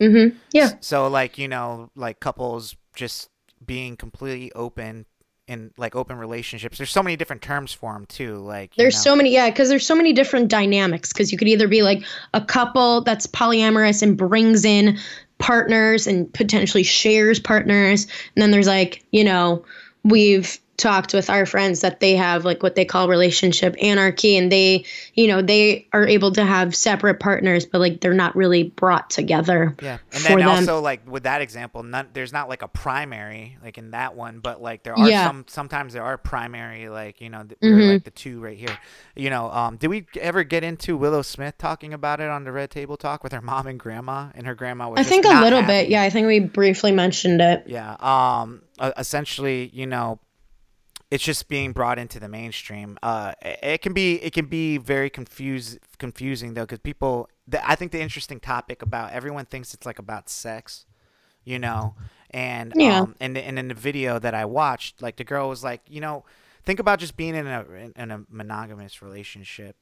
mm-hmm. 0.00 0.36
yeah 0.52 0.72
So 0.80 1.08
like 1.08 1.38
you 1.38 1.48
know 1.48 1.90
like 1.94 2.20
couples 2.20 2.76
just 2.94 3.30
being 3.64 3.96
completely 3.96 4.52
open 4.52 5.06
in 5.46 5.70
like 5.76 5.94
open 5.94 6.16
relationships. 6.16 6.78
There's 6.78 6.90
so 6.90 7.02
many 7.02 7.16
different 7.16 7.42
terms 7.42 7.72
for 7.72 7.92
them 7.92 8.06
too. 8.06 8.36
Like 8.38 8.74
There's 8.76 8.94
know. 8.94 9.00
so 9.00 9.16
many, 9.16 9.32
yeah, 9.32 9.50
because 9.50 9.68
there's 9.68 9.86
so 9.86 9.94
many 9.94 10.12
different 10.12 10.48
dynamics. 10.48 11.12
Because 11.12 11.32
you 11.32 11.38
could 11.38 11.48
either 11.48 11.68
be 11.68 11.82
like 11.82 12.02
a 12.32 12.40
couple 12.40 13.02
that's 13.02 13.26
polyamorous 13.26 14.02
and 14.02 14.16
brings 14.16 14.64
in 14.64 14.98
partners 15.38 16.06
and 16.06 16.32
potentially 16.32 16.82
shares 16.82 17.38
partners, 17.40 18.04
and 18.04 18.42
then 18.42 18.50
there's 18.50 18.66
like, 18.66 19.04
you 19.10 19.24
know, 19.24 19.64
we've 20.04 20.58
talked 20.76 21.14
with 21.14 21.30
our 21.30 21.46
friends 21.46 21.82
that 21.82 22.00
they 22.00 22.16
have 22.16 22.44
like 22.44 22.62
what 22.62 22.74
they 22.74 22.84
call 22.84 23.08
relationship 23.08 23.76
anarchy 23.80 24.36
and 24.36 24.50
they 24.50 24.84
you 25.14 25.28
know 25.28 25.40
they 25.40 25.86
are 25.92 26.06
able 26.06 26.32
to 26.32 26.44
have 26.44 26.74
separate 26.74 27.20
partners 27.20 27.64
but 27.64 27.80
like 27.80 28.00
they're 28.00 28.12
not 28.12 28.34
really 28.34 28.64
brought 28.64 29.08
together 29.10 29.76
Yeah, 29.80 29.98
and 30.12 30.24
then 30.24 30.38
them 30.38 30.48
also 30.48 30.80
like 30.80 31.08
with 31.08 31.22
that 31.24 31.40
example, 31.42 31.82
not, 31.84 32.12
there's 32.12 32.32
not 32.32 32.48
like 32.48 32.62
a 32.62 32.68
primary 32.68 33.56
like 33.62 33.78
in 33.78 33.92
that 33.92 34.16
one, 34.16 34.40
but 34.40 34.60
like 34.60 34.82
there 34.82 34.96
are 34.98 35.08
Yeah. 35.08 35.24
some 35.26 35.44
sometimes 35.46 35.92
there 35.92 36.02
are 36.02 36.18
primary 36.18 36.88
like 36.88 37.20
you 37.20 37.30
know 37.30 37.44
th- 37.44 37.60
Mhm. 37.60 37.92
like 37.94 38.04
the 38.04 38.10
two 38.10 38.40
right 38.40 38.58
here. 38.58 38.76
You 39.14 39.30
know, 39.30 39.50
um, 39.52 39.76
did 39.76 39.88
we 39.88 40.06
ever 40.20 40.42
get 40.42 40.64
into 40.64 40.96
Willow 40.96 41.22
Smith 41.22 41.56
talking 41.56 41.94
about 41.94 42.20
it 42.20 42.28
on 42.28 42.42
the 42.44 42.50
Red 42.52 42.70
Table 42.70 42.96
Talk 42.96 43.22
with 43.22 43.32
her 43.32 43.40
mom 43.40 43.68
and 43.68 43.78
grandma, 43.78 44.30
and 44.34 44.44
her 44.46 44.54
grandma 44.56 44.88
was 44.88 44.98
i 44.98 45.02
think 45.04 45.24
a 45.24 45.28
little 45.40 45.60
having 45.60 45.66
bit 45.66 45.88
yeah 45.88 46.02
i 46.02 46.10
think 46.10 46.26
we 46.26 46.40
briefly 46.40 46.90
mentioned 46.90 47.40
it 47.40 47.62
Yeah. 47.66 47.94
Um. 48.00 48.62
essentially, 48.98 49.70
you 49.72 49.86
know, 49.86 50.18
it's 51.14 51.22
just 51.24 51.48
being 51.48 51.72
brought 51.72 51.98
into 51.98 52.18
the 52.18 52.28
mainstream. 52.28 52.98
Uh, 53.02 53.32
it, 53.42 53.80
can 53.82 53.92
be 53.92 54.16
it 54.26 54.32
can 54.32 54.46
be 54.46 54.78
very 54.78 55.08
confuse 55.08 55.78
confusing 55.98 56.54
though, 56.54 56.66
because 56.66 56.80
people. 56.80 57.28
The, 57.46 57.58
I 57.70 57.76
think 57.76 57.92
the 57.92 58.00
interesting 58.00 58.40
topic 58.40 58.82
about 58.82 59.12
everyone 59.12 59.44
thinks 59.44 59.74
it's 59.74 59.86
like 59.86 60.00
about 60.00 60.28
sex, 60.28 60.86
you 61.44 61.58
know, 61.58 61.94
and 62.30 62.72
Yeah. 62.74 63.02
um, 63.02 63.14
and 63.20 63.38
and 63.38 63.58
in 63.58 63.68
the 63.68 63.74
video 63.74 64.18
that 64.18 64.34
I 64.34 64.44
watched, 64.46 65.02
like 65.02 65.16
the 65.16 65.24
girl 65.24 65.48
was 65.48 65.62
like, 65.62 65.82
you 65.88 66.00
know, 66.00 66.24
think 66.64 66.80
about 66.80 66.98
just 66.98 67.16
being 67.16 67.34
in 67.36 67.46
a 67.46 67.60
in, 67.84 67.92
in 67.96 68.10
a 68.10 68.24
monogamous 68.28 69.02
relationship. 69.02 69.76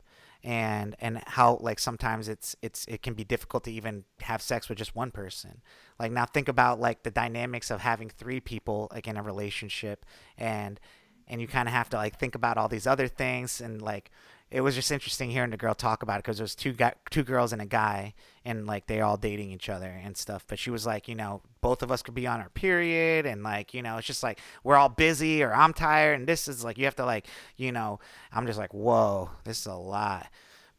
And 0.44 0.96
and 1.00 1.22
how 1.28 1.58
like 1.60 1.78
sometimes 1.78 2.28
it's 2.28 2.56
it's 2.62 2.84
it 2.88 3.00
can 3.00 3.14
be 3.14 3.22
difficult 3.22 3.62
to 3.64 3.70
even 3.70 4.04
have 4.22 4.42
sex 4.42 4.68
with 4.68 4.76
just 4.76 4.96
one 4.96 5.12
person. 5.12 5.62
Like 6.00 6.10
now 6.10 6.26
think 6.26 6.48
about 6.48 6.80
like 6.80 7.04
the 7.04 7.12
dynamics 7.12 7.70
of 7.70 7.80
having 7.80 8.10
three 8.10 8.40
people 8.40 8.88
like 8.92 9.06
in 9.06 9.16
a 9.16 9.22
relationship 9.22 10.04
and 10.36 10.80
and 11.28 11.40
you 11.40 11.46
kind 11.46 11.68
of 11.68 11.74
have 11.74 11.88
to 11.90 11.96
like 11.96 12.18
think 12.18 12.34
about 12.34 12.58
all 12.58 12.68
these 12.68 12.86
other 12.86 13.08
things 13.08 13.60
and 13.60 13.80
like 13.82 14.10
it 14.52 14.60
was 14.60 14.74
just 14.74 14.92
interesting 14.92 15.30
hearing 15.30 15.50
the 15.50 15.56
girl 15.56 15.74
talk 15.74 16.02
about 16.02 16.18
it 16.18 16.24
because 16.24 16.36
there's 16.36 16.54
two 16.54 16.72
guy, 16.72 16.92
two 17.10 17.22
girls 17.22 17.54
and 17.54 17.62
a 17.62 17.66
guy 17.66 18.12
and 18.44 18.66
like 18.66 18.86
they 18.86 19.00
all 19.00 19.16
dating 19.16 19.50
each 19.50 19.68
other 19.68 20.00
and 20.04 20.16
stuff 20.16 20.44
but 20.46 20.58
she 20.58 20.70
was 20.70 20.84
like 20.86 21.08
you 21.08 21.14
know 21.14 21.40
both 21.62 21.82
of 21.82 21.90
us 21.90 22.02
could 22.02 22.14
be 22.14 22.26
on 22.26 22.40
our 22.40 22.50
period 22.50 23.24
and 23.24 23.42
like 23.42 23.72
you 23.72 23.82
know 23.82 23.96
it's 23.96 24.06
just 24.06 24.22
like 24.22 24.38
we're 24.62 24.76
all 24.76 24.90
busy 24.90 25.42
or 25.42 25.54
i'm 25.54 25.72
tired 25.72 26.18
and 26.18 26.28
this 26.28 26.46
is 26.46 26.62
like 26.62 26.76
you 26.76 26.84
have 26.84 26.96
to 26.96 27.04
like 27.04 27.26
you 27.56 27.72
know 27.72 27.98
i'm 28.32 28.46
just 28.46 28.58
like 28.58 28.72
whoa 28.74 29.30
this 29.44 29.60
is 29.60 29.66
a 29.66 29.74
lot 29.74 30.30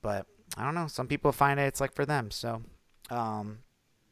but 0.01 0.27
i 0.55 0.63
don't 0.63 0.75
know 0.75 0.87
some 0.87 1.07
people 1.07 1.31
find 1.31 1.59
it 1.59 1.63
it's 1.63 1.81
like 1.81 1.93
for 1.93 2.05
them 2.05 2.29
so 2.29 2.61
um 3.09 3.59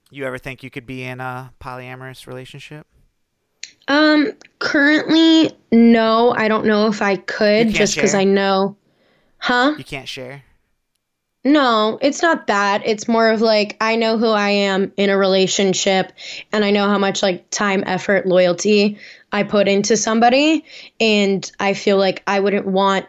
you 0.09 0.25
ever 0.25 0.37
think 0.37 0.63
you 0.63 0.69
could 0.69 0.85
be 0.85 1.03
in 1.03 1.21
a 1.21 1.53
polyamorous 1.61 2.25
relationship 2.25 2.87
Um, 3.91 4.31
currently, 4.59 5.51
no. 5.69 6.31
I 6.31 6.47
don't 6.47 6.65
know 6.65 6.87
if 6.87 7.01
I 7.01 7.17
could 7.17 7.71
just 7.71 7.95
because? 7.95 8.15
I 8.15 8.23
know. 8.23 8.77
Huh? 9.37 9.73
you 9.77 9.83
can't 9.83 10.07
share 10.07 10.43
No, 11.43 11.97
it's 12.01 12.21
not 12.21 12.47
that. 12.47 12.83
It's 12.85 13.07
more 13.07 13.29
of 13.31 13.41
like 13.41 13.75
I 13.81 13.97
know 13.97 14.17
who 14.17 14.29
I 14.29 14.49
am 14.49 14.93
in 14.95 15.09
a 15.09 15.17
relationship 15.17 16.13
and 16.53 16.63
I 16.63 16.71
know 16.71 16.87
how 16.87 16.99
much 16.99 17.21
like 17.21 17.49
time, 17.49 17.83
effort, 17.85 18.25
loyalty 18.25 18.97
I 19.31 19.43
put 19.43 19.67
into 19.67 19.97
somebody. 19.97 20.63
And 21.01 21.51
I 21.59 21.73
feel 21.73 21.97
like 21.97 22.23
I 22.27 22.39
wouldn't 22.39 22.67
want 22.67 23.07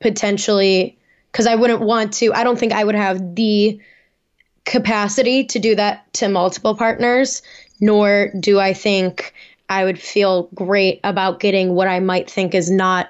potentially, 0.00 0.98
because 1.30 1.46
I 1.46 1.54
wouldn't 1.54 1.80
want 1.80 2.14
to, 2.14 2.32
I 2.32 2.42
don't 2.42 2.58
think 2.58 2.72
I 2.72 2.82
would 2.82 2.96
have 2.96 3.36
the 3.36 3.78
capacity 4.64 5.44
to 5.44 5.60
do 5.60 5.76
that 5.76 6.12
to 6.14 6.28
multiple 6.28 6.74
partners, 6.74 7.42
nor 7.80 8.32
do 8.40 8.58
I 8.58 8.72
think 8.72 9.32
I 9.72 9.84
would 9.84 9.98
feel 9.98 10.50
great 10.54 11.00
about 11.02 11.40
getting 11.40 11.74
what 11.74 11.88
I 11.88 11.98
might 11.98 12.30
think 12.30 12.54
is 12.54 12.70
not 12.70 13.08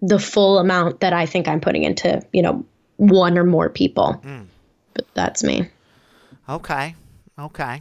the 0.00 0.18
full 0.18 0.58
amount 0.58 1.00
that 1.00 1.12
I 1.12 1.24
think 1.24 1.46
I'm 1.46 1.60
putting 1.60 1.84
into, 1.84 2.20
you 2.32 2.42
know, 2.42 2.66
one 2.96 3.38
or 3.38 3.44
more 3.44 3.70
people. 3.70 4.20
But 4.94 5.06
that's 5.14 5.44
me. 5.44 5.70
Okay. 6.48 6.96
Okay. 7.38 7.80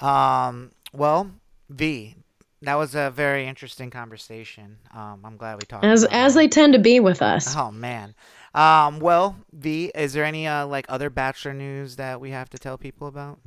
Um, 0.00 0.70
well, 0.94 1.30
V, 1.68 2.14
that 2.62 2.76
was 2.76 2.94
a 2.94 3.10
very 3.10 3.46
interesting 3.46 3.90
conversation. 3.90 4.78
Um, 4.94 5.20
I'm 5.22 5.36
glad 5.36 5.56
we 5.56 5.66
talked. 5.66 5.84
As 5.84 6.04
as 6.04 6.32
that. 6.32 6.40
they 6.40 6.48
tend 6.48 6.72
to 6.72 6.78
be 6.78 7.00
with 7.00 7.20
us. 7.20 7.54
Oh 7.54 7.70
man. 7.70 8.14
Um, 8.54 8.98
well, 8.98 9.36
V, 9.52 9.92
is 9.94 10.14
there 10.14 10.24
any 10.24 10.46
uh 10.46 10.66
like 10.66 10.86
other 10.88 11.10
Bachelor 11.10 11.52
news 11.52 11.96
that 11.96 12.18
we 12.18 12.30
have 12.30 12.48
to 12.50 12.58
tell 12.58 12.78
people 12.78 13.08
about? 13.08 13.38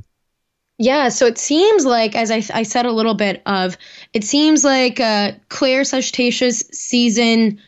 Yeah, 0.77 1.09
so 1.09 1.25
it 1.25 1.37
seems 1.37 1.85
like, 1.85 2.15
as 2.15 2.31
I, 2.31 2.43
I 2.53 2.63
said 2.63 2.85
a 2.85 2.91
little 2.91 3.13
bit 3.13 3.41
of, 3.45 3.77
it 4.13 4.23
seems 4.25 4.65
like 4.65 4.99
uh, 4.99 5.31
Clare 5.47 5.81
Tayshia's 5.81 6.67
season 6.71 7.59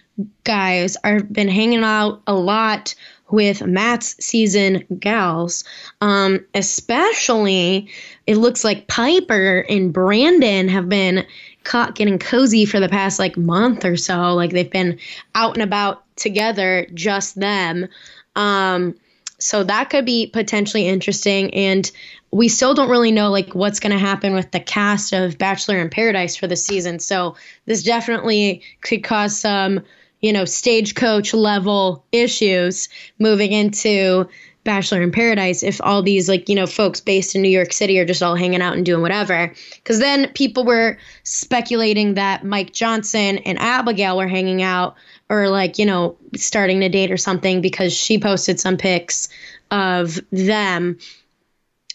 guys 0.43 0.97
are 1.03 1.21
been 1.21 1.47
hanging 1.47 1.83
out 1.83 2.21
a 2.27 2.33
lot 2.33 2.95
with 3.29 3.65
Matt's 3.65 4.15
season 4.23 4.83
gals. 4.99 5.63
Um, 6.01 6.45
especially, 6.53 7.89
it 8.25 8.37
looks 8.37 8.63
like 8.63 8.87
Piper 8.87 9.65
and 9.69 9.93
Brendan 9.93 10.67
have 10.69 10.89
been 10.89 11.25
caught 11.63 11.95
getting 11.95 12.17
cozy 12.17 12.65
for 12.65 12.79
the 12.79 12.89
past 12.89 13.19
like 13.19 13.37
month 13.37 13.85
or 13.85 13.97
so. 13.97 14.33
Like 14.33 14.51
they've 14.51 14.71
been 14.71 14.97
out 15.35 15.53
and 15.53 15.63
about 15.63 16.03
together, 16.15 16.87
just 16.93 17.39
them. 17.39 17.87
Um, 18.35 18.95
so 19.39 19.63
that 19.63 19.89
could 19.89 20.05
be 20.05 20.27
potentially 20.27 20.87
interesting. 20.87 21.53
And 21.53 21.89
we 22.31 22.47
still 22.49 22.73
don't 22.73 22.89
really 22.89 23.11
know 23.11 23.29
like 23.29 23.53
what's 23.53 23.79
going 23.79 23.91
to 23.91 23.99
happen 23.99 24.33
with 24.33 24.51
the 24.51 24.59
cast 24.59 25.13
of 25.13 25.37
Bachelor 25.37 25.77
in 25.77 25.89
Paradise 25.89 26.35
for 26.35 26.47
the 26.47 26.55
season. 26.55 26.99
So 26.99 27.35
this 27.65 27.83
definitely 27.83 28.63
could 28.81 29.03
cause 29.03 29.39
some, 29.39 29.81
you 30.21 30.33
know, 30.33 30.45
stagecoach 30.45 31.33
level 31.33 32.03
issues 32.11 32.89
moving 33.19 33.51
into 33.51 34.27
Bachelor 34.67 35.01
in 35.01 35.11
Paradise 35.11 35.63
if 35.63 35.81
all 35.81 36.03
these 36.03 36.29
like, 36.29 36.49
you 36.49 36.55
know, 36.55 36.67
folks 36.67 36.99
based 36.99 37.35
in 37.35 37.41
New 37.41 37.49
York 37.49 37.73
City 37.73 37.97
are 37.97 38.05
just 38.05 38.21
all 38.21 38.35
hanging 38.35 38.61
out 38.61 38.75
and 38.75 38.85
doing 38.85 39.01
whatever. 39.01 39.53
Cuz 39.85 39.97
then 39.97 40.29
people 40.33 40.65
were 40.65 40.97
speculating 41.23 42.13
that 42.15 42.43
Mike 42.43 42.73
Johnson 42.73 43.39
and 43.39 43.57
Abigail 43.57 44.17
were 44.17 44.27
hanging 44.27 44.61
out 44.61 44.95
or 45.29 45.49
like, 45.49 45.79
you 45.79 45.85
know, 45.85 46.17
starting 46.35 46.81
to 46.81 46.89
date 46.89 47.11
or 47.11 47.17
something 47.17 47.61
because 47.61 47.93
she 47.93 48.19
posted 48.19 48.59
some 48.59 48.77
pics 48.77 49.29
of 49.71 50.19
them 50.31 50.97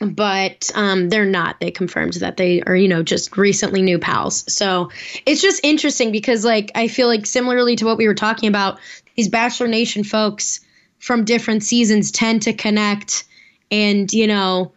but 0.00 0.68
um, 0.74 1.10
they're 1.10 1.24
not. 1.24 1.60
They 1.60 1.70
confirmed 1.70 2.14
that 2.14 2.36
they 2.36 2.60
are, 2.62 2.74
you 2.74 2.88
know, 2.88 3.04
just 3.04 3.36
recently 3.36 3.82
new 3.82 4.00
pals. 4.00 4.52
So 4.52 4.90
it's 5.26 5.40
just 5.40 5.64
interesting 5.64 6.10
because, 6.10 6.44
like, 6.44 6.72
I 6.74 6.88
feel 6.88 7.06
like 7.06 7.24
similarly 7.24 7.76
to 7.76 7.84
what 7.84 7.98
we 7.98 8.08
were 8.08 8.14
talking 8.14 8.48
about, 8.48 8.80
these 9.14 9.28
Bachelor 9.28 9.68
Nation 9.68 10.02
folks 10.02 10.58
from 11.02 11.24
different 11.24 11.64
seasons 11.64 12.12
tend 12.12 12.42
to 12.42 12.52
connect 12.52 13.24
and, 13.72 14.12
you 14.12 14.28
know, 14.28 14.72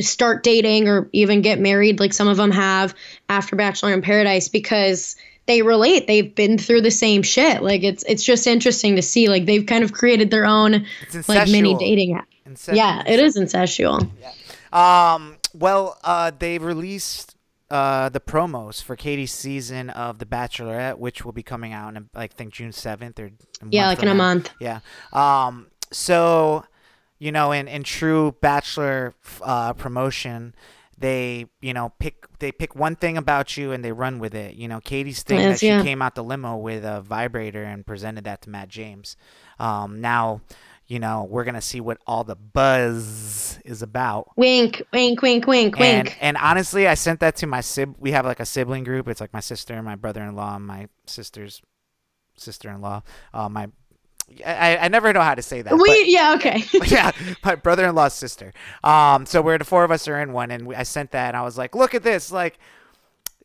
start 0.00 0.42
dating 0.42 0.88
or 0.88 1.08
even 1.12 1.42
get 1.42 1.60
married, 1.60 2.00
like 2.00 2.12
some 2.12 2.26
of 2.26 2.36
them 2.36 2.50
have 2.50 2.92
after 3.28 3.54
Bachelor 3.54 3.92
in 3.92 4.02
Paradise 4.02 4.48
because 4.48 5.14
they 5.46 5.62
relate. 5.62 6.08
They've 6.08 6.34
been 6.34 6.58
through 6.58 6.80
the 6.80 6.90
same 6.90 7.22
shit. 7.22 7.62
Like 7.62 7.84
it's 7.84 8.02
it's 8.02 8.24
just 8.24 8.48
interesting 8.48 8.96
to 8.96 9.02
see. 9.02 9.28
Like 9.28 9.46
they've 9.46 9.64
kind 9.64 9.84
of 9.84 9.92
created 9.92 10.28
their 10.32 10.44
own 10.44 10.86
like 11.28 11.48
mini 11.48 11.76
dating 11.76 12.14
app. 12.14 12.26
Yeah, 12.72 13.04
it 13.06 13.20
is 13.20 13.36
incestual. 13.36 14.10
Um, 14.72 15.36
well, 15.54 15.98
uh, 16.02 16.32
they 16.36 16.58
released 16.58 17.31
uh, 17.72 18.10
the 18.10 18.20
promos 18.20 18.82
for 18.82 18.96
Katie's 18.96 19.32
season 19.32 19.88
of 19.88 20.18
The 20.18 20.26
Bachelorette, 20.26 20.98
which 20.98 21.24
will 21.24 21.32
be 21.32 21.42
coming 21.42 21.72
out 21.72 21.96
in, 21.96 22.10
I 22.14 22.26
think, 22.26 22.52
June 22.52 22.70
7th 22.70 23.18
or 23.18 23.30
Yeah, 23.70 23.86
like 23.86 24.02
in 24.02 24.08
a 24.08 24.14
month. 24.14 24.50
Yeah. 24.60 24.80
Um, 25.14 25.68
so, 25.90 26.66
you 27.18 27.32
know, 27.32 27.50
in, 27.50 27.68
in 27.68 27.82
true 27.82 28.36
Bachelor 28.42 29.14
uh, 29.40 29.72
promotion, 29.72 30.54
they, 30.98 31.46
you 31.62 31.72
know, 31.72 31.94
pick 31.98 32.26
they 32.38 32.52
pick 32.52 32.76
one 32.76 32.94
thing 32.94 33.16
about 33.16 33.56
you 33.56 33.72
and 33.72 33.82
they 33.82 33.92
run 33.92 34.18
with 34.18 34.34
it. 34.34 34.54
You 34.54 34.68
know, 34.68 34.80
Katie's 34.80 35.22
thing 35.22 35.40
Yes, 35.40 35.60
that 35.60 35.66
she 35.66 35.82
came 35.82 36.02
out 36.02 36.14
the 36.14 36.22
limo 36.22 36.58
with 36.58 36.84
a 36.84 37.00
vibrator 37.00 37.64
and 37.64 37.86
presented 37.86 38.24
that 38.24 38.42
to 38.42 38.50
Matt 38.50 38.68
James. 38.68 39.16
Um, 39.58 40.00
now, 40.00 40.42
you 40.92 40.98
know, 40.98 41.24
we're 41.24 41.44
gonna 41.44 41.62
see 41.62 41.80
what 41.80 41.96
all 42.06 42.22
the 42.22 42.36
buzz 42.36 43.58
is 43.64 43.80
about. 43.80 44.28
Wink, 44.36 44.82
wink, 44.92 45.22
wink, 45.22 45.46
wink, 45.46 45.80
And 45.80 46.08
wink. 46.08 46.18
and 46.20 46.36
honestly, 46.36 46.86
I 46.86 46.92
sent 46.92 47.20
that 47.20 47.34
to 47.36 47.46
my 47.46 47.62
sib. 47.62 47.94
We 47.98 48.12
have 48.12 48.26
like 48.26 48.40
a 48.40 48.44
sibling 48.44 48.84
group. 48.84 49.08
It's 49.08 49.18
like 49.20 49.32
my 49.32 49.40
sister, 49.40 49.82
my 49.82 49.94
brother-in-law, 49.94 50.56
and 50.56 50.66
my 50.66 50.88
sister's 51.06 51.62
sister-in-law. 52.36 53.02
Uh, 53.32 53.48
my 53.48 53.68
I, 54.46 54.76
I 54.76 54.88
never 54.88 55.14
know 55.14 55.22
how 55.22 55.34
to 55.34 55.40
say 55.40 55.62
that. 55.62 55.70
but- 55.70 55.80
we 55.80 56.04
yeah 56.08 56.34
okay. 56.36 56.62
yeah, 56.86 57.10
my 57.42 57.54
brother-in-law's 57.54 58.12
sister. 58.12 58.52
Um, 58.84 59.24
so 59.24 59.40
we're 59.40 59.56
the 59.56 59.64
four 59.64 59.84
of 59.84 59.90
us 59.90 60.06
are 60.08 60.20
in 60.20 60.34
one, 60.34 60.50
and 60.50 60.66
we, 60.66 60.74
I 60.74 60.82
sent 60.82 61.12
that, 61.12 61.28
and 61.28 61.36
I 61.38 61.42
was 61.42 61.56
like, 61.56 61.74
"Look 61.74 61.94
at 61.94 62.02
this! 62.02 62.30
Like, 62.30 62.58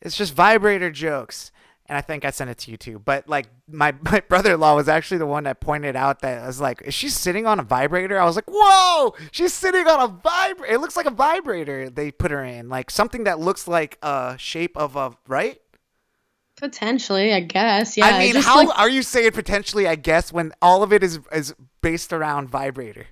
it's 0.01 0.17
just 0.17 0.33
vibrator 0.33 0.91
jokes." 0.91 1.51
And 1.89 1.97
I 1.97 2.01
think 2.01 2.25
I 2.25 2.31
sent 2.31 2.49
it 2.49 2.57
to 2.59 2.71
you 2.71 2.77
too. 2.77 2.99
But 2.99 3.29
like, 3.29 3.47
my 3.69 3.93
my 4.01 4.19
brother-in-law 4.21 4.75
was 4.75 4.89
actually 4.89 5.19
the 5.19 5.25
one 5.25 5.45
that 5.45 5.59
pointed 5.59 5.95
out 5.95 6.21
that 6.21 6.43
I 6.43 6.47
was 6.47 6.59
like, 6.59 6.81
"Is 6.81 6.93
she 6.93 7.09
sitting 7.09 7.45
on 7.45 7.59
a 7.59 7.63
vibrator?" 7.63 8.19
I 8.19 8.25
was 8.25 8.35
like, 8.35 8.49
"Whoa, 8.49 9.15
she's 9.31 9.53
sitting 9.53 9.88
on 9.88 9.99
a 9.99 10.07
vibrator! 10.07 10.73
It 10.73 10.81
looks 10.81 10.97
like 10.97 11.05
a 11.05 11.11
vibrator." 11.11 11.89
They 11.89 12.11
put 12.11 12.31
her 12.31 12.43
in 12.43 12.69
like 12.69 12.91
something 12.91 13.23
that 13.23 13.39
looks 13.39 13.67
like 13.67 13.97
a 14.01 14.35
shape 14.38 14.75
of 14.77 14.95
a 14.95 15.15
right. 15.27 15.61
Potentially, 16.57 17.33
I 17.33 17.41
guess. 17.41 17.97
Yeah. 17.97 18.07
I 18.07 18.19
mean, 18.19 18.35
how 18.35 18.65
like, 18.65 18.79
are 18.79 18.89
you 18.89 19.03
saying 19.03 19.31
potentially? 19.31 19.88
I 19.88 19.95
guess 19.95 20.33
when 20.33 20.53
all 20.61 20.83
of 20.83 20.91
it 20.91 21.03
is 21.03 21.19
is 21.31 21.53
based 21.81 22.11
around 22.11 22.49
vibrator. 22.49 23.07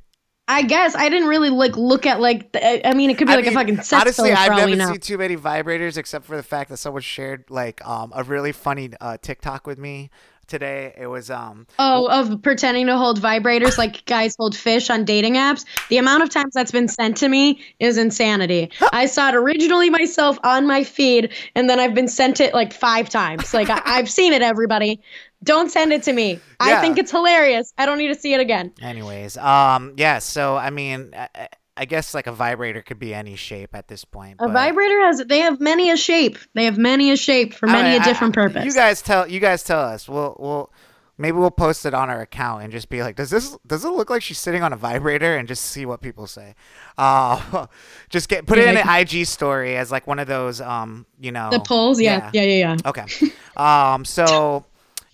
I 0.48 0.62
guess 0.62 0.96
I 0.96 1.10
didn't 1.10 1.28
really 1.28 1.50
like 1.50 1.76
look 1.76 2.06
at 2.06 2.20
like. 2.20 2.52
The, 2.52 2.88
I 2.88 2.94
mean, 2.94 3.10
it 3.10 3.18
could 3.18 3.28
be 3.28 3.34
I 3.34 3.38
like 3.38 3.46
mean, 3.46 3.54
a 3.54 3.60
fucking 3.60 3.82
sex 3.82 3.94
honestly, 3.94 4.32
I've 4.32 4.56
never 4.56 4.76
seen 4.76 5.00
too 5.00 5.18
many 5.18 5.36
vibrators 5.36 5.98
except 5.98 6.26
for 6.26 6.36
the 6.36 6.44
fact 6.44 6.70
that 6.70 6.78
someone 6.78 7.02
shared 7.02 7.46
like 7.50 7.86
um 7.88 8.12
a 8.16 8.24
really 8.24 8.52
funny 8.52 8.92
uh, 9.02 9.18
TikTok 9.22 9.66
with 9.66 9.80
me 9.80 10.12
today. 10.48 10.94
It 10.96 11.08
was 11.08 11.32
um 11.32 11.66
Oh, 11.80 12.06
of 12.08 12.44
pretending 12.44 12.86
to 12.86 12.98
hold 12.98 13.20
vibrators 13.20 13.80
like 13.80 14.06
guys 14.06 14.36
hold 14.38 14.56
fish 14.56 14.92
on 14.92 15.04
dating 15.04 15.34
apps. 15.34 15.66
The 15.90 15.98
amount 15.98 16.22
of 16.22 16.30
times 16.30 16.54
that's 16.54 16.72
been 16.72 16.88
sent 16.88 17.18
to 17.18 17.28
me 17.30 17.60
is 17.80 17.98
insanity. 17.98 18.72
I 18.94 19.08
saw 19.08 19.30
it 19.30 19.36
originally 19.36 19.90
myself 19.90 20.38
on 20.44 20.68
my 20.68 20.84
feed, 20.84 21.34
and 21.56 21.68
then 21.68 21.80
I've 21.80 21.96
been 21.96 22.08
sent 22.08 22.40
it 22.40 22.54
like 22.54 22.72
five 22.72 23.10
times. 23.10 23.52
Like 23.54 23.72
I, 23.72 23.82
I've 23.84 24.10
seen 24.12 24.32
it. 24.34 24.44
Everybody, 24.44 25.02
don't 25.46 25.72
send 25.72 25.94
it 25.94 26.04
to 26.04 26.14
me. 26.14 26.32
Yeah. 26.34 26.40
I 26.60 26.82
think 26.82 26.98
it's 26.98 27.12
hilarious. 27.12 27.74
I 27.78 27.86
don't 27.86 27.98
need 27.98 28.10
to 28.10 28.16
see 28.16 28.34
it 28.34 28.40
again. 28.40 28.74
Anyways, 28.82 29.38
um, 29.38 29.94
yeah. 29.98 30.20
So 30.20 30.58
I 30.58 30.70
mean, 30.70 31.14
I, 31.16 31.48
I 31.78 31.86
guess 31.86 32.14
like 32.14 32.28
a 32.28 32.32
vibrator 32.32 32.82
could 32.82 33.00
be 33.00 33.14
any 33.14 33.36
shape 33.36 33.76
at 33.76 33.88
this 33.88 34.06
point. 34.06 34.38
A 34.40 34.48
but- 34.48 34.54
vibrator 34.54 35.00
has 35.02 35.24
they 35.26 35.40
have 35.40 35.60
many 35.60 35.92
a 35.92 35.98
shape. 35.98 36.38
They 36.54 36.66
have 36.66 36.78
many 36.78 37.12
a 37.12 37.18
shape 37.18 37.54
for 37.54 37.68
many 37.68 37.98
a 37.98 38.04
different 38.04 38.38
I- 38.38 38.42
purpose. 38.48 38.66
You 38.66 38.74
guys 38.74 39.02
tell. 39.02 39.28
You 39.28 39.40
guys 39.40 39.64
tell 39.64 39.82
us. 39.82 40.08
We'll 40.08 40.36
we'll 40.40 40.72
maybe 41.18 41.38
we'll 41.38 41.52
post 41.52 41.86
it 41.86 41.94
on 41.94 42.10
our 42.10 42.22
account 42.22 42.64
and 42.64 42.72
just 42.72 42.90
be 42.90 43.02
like, 43.02 43.16
does 43.16 43.30
this 43.30 43.58
does 43.68 43.84
it 43.84 43.90
look 43.90 44.10
like 44.10 44.22
she's 44.22 44.40
sitting 44.40 44.64
on 44.64 44.72
a 44.74 44.78
vibrator 44.78 45.36
and 45.38 45.48
just 45.48 45.66
see 45.66 45.86
what 45.86 46.02
people 46.02 46.28
say. 46.28 46.56
Uh, 46.98 47.68
just 48.10 48.30
get 48.30 48.46
put 48.46 48.58
it 48.58 48.68
in 48.68 48.78
an 48.78 48.88
IG 48.88 49.26
story 49.26 49.76
as 49.76 49.92
like 49.92 50.08
one 50.08 50.20
of 50.20 50.28
those 50.28 50.62
um 50.62 51.06
you 51.20 51.32
know 51.32 51.50
the 51.52 51.60
polls, 51.60 52.00
yeah, 52.00 52.30
yeah, 52.34 52.44
yeah, 52.44 52.76
yeah. 52.76 52.90
Okay. 52.90 53.06
Um. 53.58 54.04
So. 54.04 54.66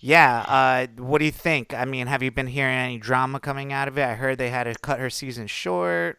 Yeah. 0.02 0.44
Uh. 0.46 0.86
What 1.02 1.18
do 1.20 1.24
you 1.24 1.30
think? 1.30 1.72
I 1.72 1.84
mean, 1.86 2.06
have 2.08 2.22
you 2.22 2.30
been 2.30 2.46
hearing 2.48 2.76
any 2.76 2.98
drama 2.98 3.40
coming 3.40 3.72
out 3.72 3.88
of 3.88 3.96
it? 3.96 4.04
I 4.04 4.14
heard 4.14 4.36
they 4.36 4.50
had 4.50 4.64
to 4.64 4.74
cut 4.74 4.98
her 4.98 5.08
season 5.08 5.46
short. 5.46 6.18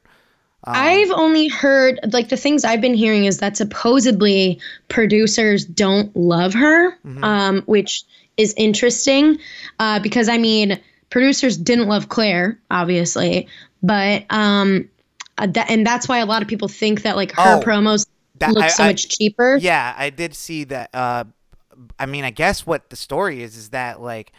Um, 0.66 0.74
I've 0.78 1.12
only 1.12 1.50
heard 1.50 2.00
like 2.14 2.30
the 2.30 2.38
things 2.38 2.64
I've 2.64 2.80
been 2.80 2.94
hearing 2.94 3.26
is 3.26 3.40
that 3.40 3.58
supposedly 3.58 4.60
producers 4.88 5.66
don't 5.66 6.16
love 6.16 6.54
her, 6.54 6.92
Mm-hmm. 7.06 7.24
um, 7.24 7.62
which 7.66 8.04
is 8.38 8.54
interesting 8.56 9.38
uh, 9.80 10.00
because 10.00 10.30
I 10.30 10.38
mean 10.38 10.80
producers 11.10 11.58
didn't 11.58 11.88
love 11.90 12.08
Clare, 12.08 12.58
obviously, 12.72 13.48
but 13.84 14.24
um, 14.30 14.90
uh, 15.38 15.48
that, 15.48 15.70
and 15.70 15.86
that's 15.86 16.08
why 16.08 16.20
a 16.20 16.26
lot 16.26 16.42
of 16.42 16.48
people 16.48 16.70
think 16.70 17.02
that 17.04 17.18
like 17.18 17.34
her 17.34 17.60
Oh, 17.62 17.62
promos 17.64 18.08
that- 18.40 18.54
look 18.54 18.64
I- 18.64 18.68
so 18.70 18.84
I- 18.86 18.88
much 18.88 19.10
cheaper. 19.10 19.58
Yeah, 19.58 19.94
I 19.98 20.10
did 20.12 20.34
see 20.34 20.64
that. 20.64 20.90
Uh, 20.94 21.26
I 22.00 22.06
mean, 22.06 22.24
I 22.24 22.30
guess 22.32 22.66
what 22.66 22.90
the 22.90 22.96
story 22.96 23.44
is 23.44 23.56
is 23.58 23.70
that 23.70 24.02
like 24.02 24.32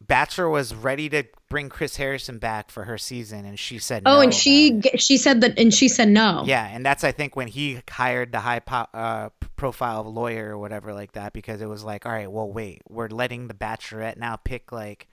Bachelor 0.00 0.48
was 0.48 0.74
ready 0.74 1.10
to 1.10 1.24
bring 1.50 1.68
Chris 1.68 1.96
Harrison 1.96 2.38
back 2.38 2.70
for 2.70 2.84
her 2.84 2.96
season, 2.96 3.44
and 3.44 3.58
she 3.58 3.78
said 3.78 4.04
Oh, 4.06 4.14
no 4.16 4.20
and 4.22 4.32
she 4.34 4.68
about 4.70 4.86
it. 4.86 4.92
g- 4.92 4.98
she 4.98 5.16
said 5.18 5.42
that, 5.42 5.58
and 5.58 5.74
she 5.74 5.88
said 5.88 6.08
no. 6.08 6.42
Yeah, 6.46 6.66
and 6.66 6.84
that's 6.86 7.04
I 7.04 7.12
think 7.12 7.36
when 7.36 7.48
he 7.48 7.80
hired 7.90 8.32
the 8.32 8.40
high 8.40 8.60
po- 8.60 8.86
uh, 8.94 9.28
profile 9.56 10.02
lawyer 10.04 10.52
or 10.52 10.58
whatever 10.58 10.94
like 10.94 11.12
that 11.12 11.34
because 11.34 11.60
it 11.60 11.68
was 11.68 11.84
like, 11.84 12.06
all 12.06 12.12
right, 12.12 12.30
well, 12.32 12.50
wait, 12.50 12.80
we're 12.88 13.08
letting 13.08 13.48
the 13.48 13.54
Bachelorette 13.54 14.16
now 14.16 14.36
pick 14.36 14.72
like 14.72 15.06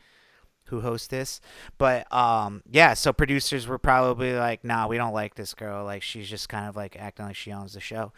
who 0.65 0.79
hosts 0.81 1.07
this, 1.07 1.41
but 1.77 2.11
um, 2.13 2.61
yeah, 2.71 2.93
so 2.93 3.11
producers 3.13 3.67
were 3.67 3.77
probably 3.77 4.33
like, 4.33 4.63
nah, 4.63 4.87
we 4.87 4.95
don't 4.97 5.13
like 5.13 5.35
this 5.35 5.53
girl, 5.53 5.83
like 5.85 6.01
she's 6.01 6.29
just 6.29 6.47
kind 6.49 6.67
of 6.67 6.75
like 6.77 6.95
acting 6.97 7.25
like 7.25 7.35
she 7.35 7.51
owns 7.51 7.73
the 7.73 7.79
show. 7.81 8.13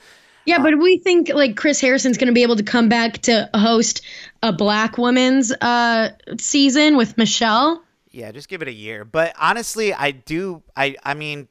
Yeah, 0.50 0.64
but 0.64 0.80
we 0.80 0.98
think 0.98 1.30
like 1.30 1.56
Chris 1.56 1.80
Harrison's 1.80 2.18
going 2.18 2.28
to 2.28 2.34
be 2.34 2.42
able 2.42 2.56
to 2.56 2.64
come 2.64 2.90
back 2.90 3.20
to 3.24 3.48
host 3.54 4.02
a 4.42 4.52
black 4.52 4.98
woman's 4.98 5.52
uh, 5.52 6.10
season 6.40 6.98
with 6.98 7.18
Michelle. 7.20 7.84
Yeah, 8.10 8.32
just 8.32 8.50
give 8.50 8.64
it 8.64 8.68
a 8.68 8.74
year. 8.74 9.06
But 9.06 9.36
honestly, 9.40 9.94
I 9.94 10.10
do. 10.10 10.64
I 10.76 10.96
I 11.04 11.14
mean, 11.14 11.48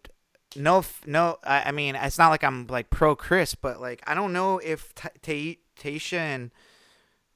no, 0.57 0.84
no. 1.07 1.38
I, 1.44 1.64
I 1.66 1.70
mean, 1.70 1.94
it's 1.94 2.18
not 2.18 2.30
like 2.30 2.42
I'm 2.42 2.66
like 2.66 2.90
pro 2.90 3.14
Chris, 3.14 3.55
but 3.55 3.80
like 3.80 4.03
I 4.05 4.14
don't 4.14 4.32
know 4.32 4.59
if 4.59 4.92
Ta 4.96 5.11
Ta- 5.22 5.55
Tayshia 5.80 6.18
and 6.18 6.51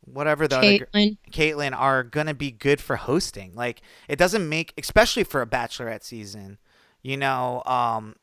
whatever 0.00 0.48
the 0.48 0.58
other 0.58 0.78
gr- 0.78 0.84
Kaitlyn. 0.86 1.16
Kaitlyn 1.30 1.78
are 1.78 2.02
gonna 2.02 2.34
be 2.34 2.50
good 2.50 2.80
for 2.80 2.96
hosting. 2.96 3.54
Like 3.54 3.82
it 4.08 4.18
doesn't 4.18 4.48
make, 4.48 4.74
especially 4.76 5.22
for 5.22 5.40
a 5.40 5.46
Bachelorette 5.46 6.02
season. 6.02 6.58
You 7.02 7.16
know, 7.16 7.62
um, 7.66 8.16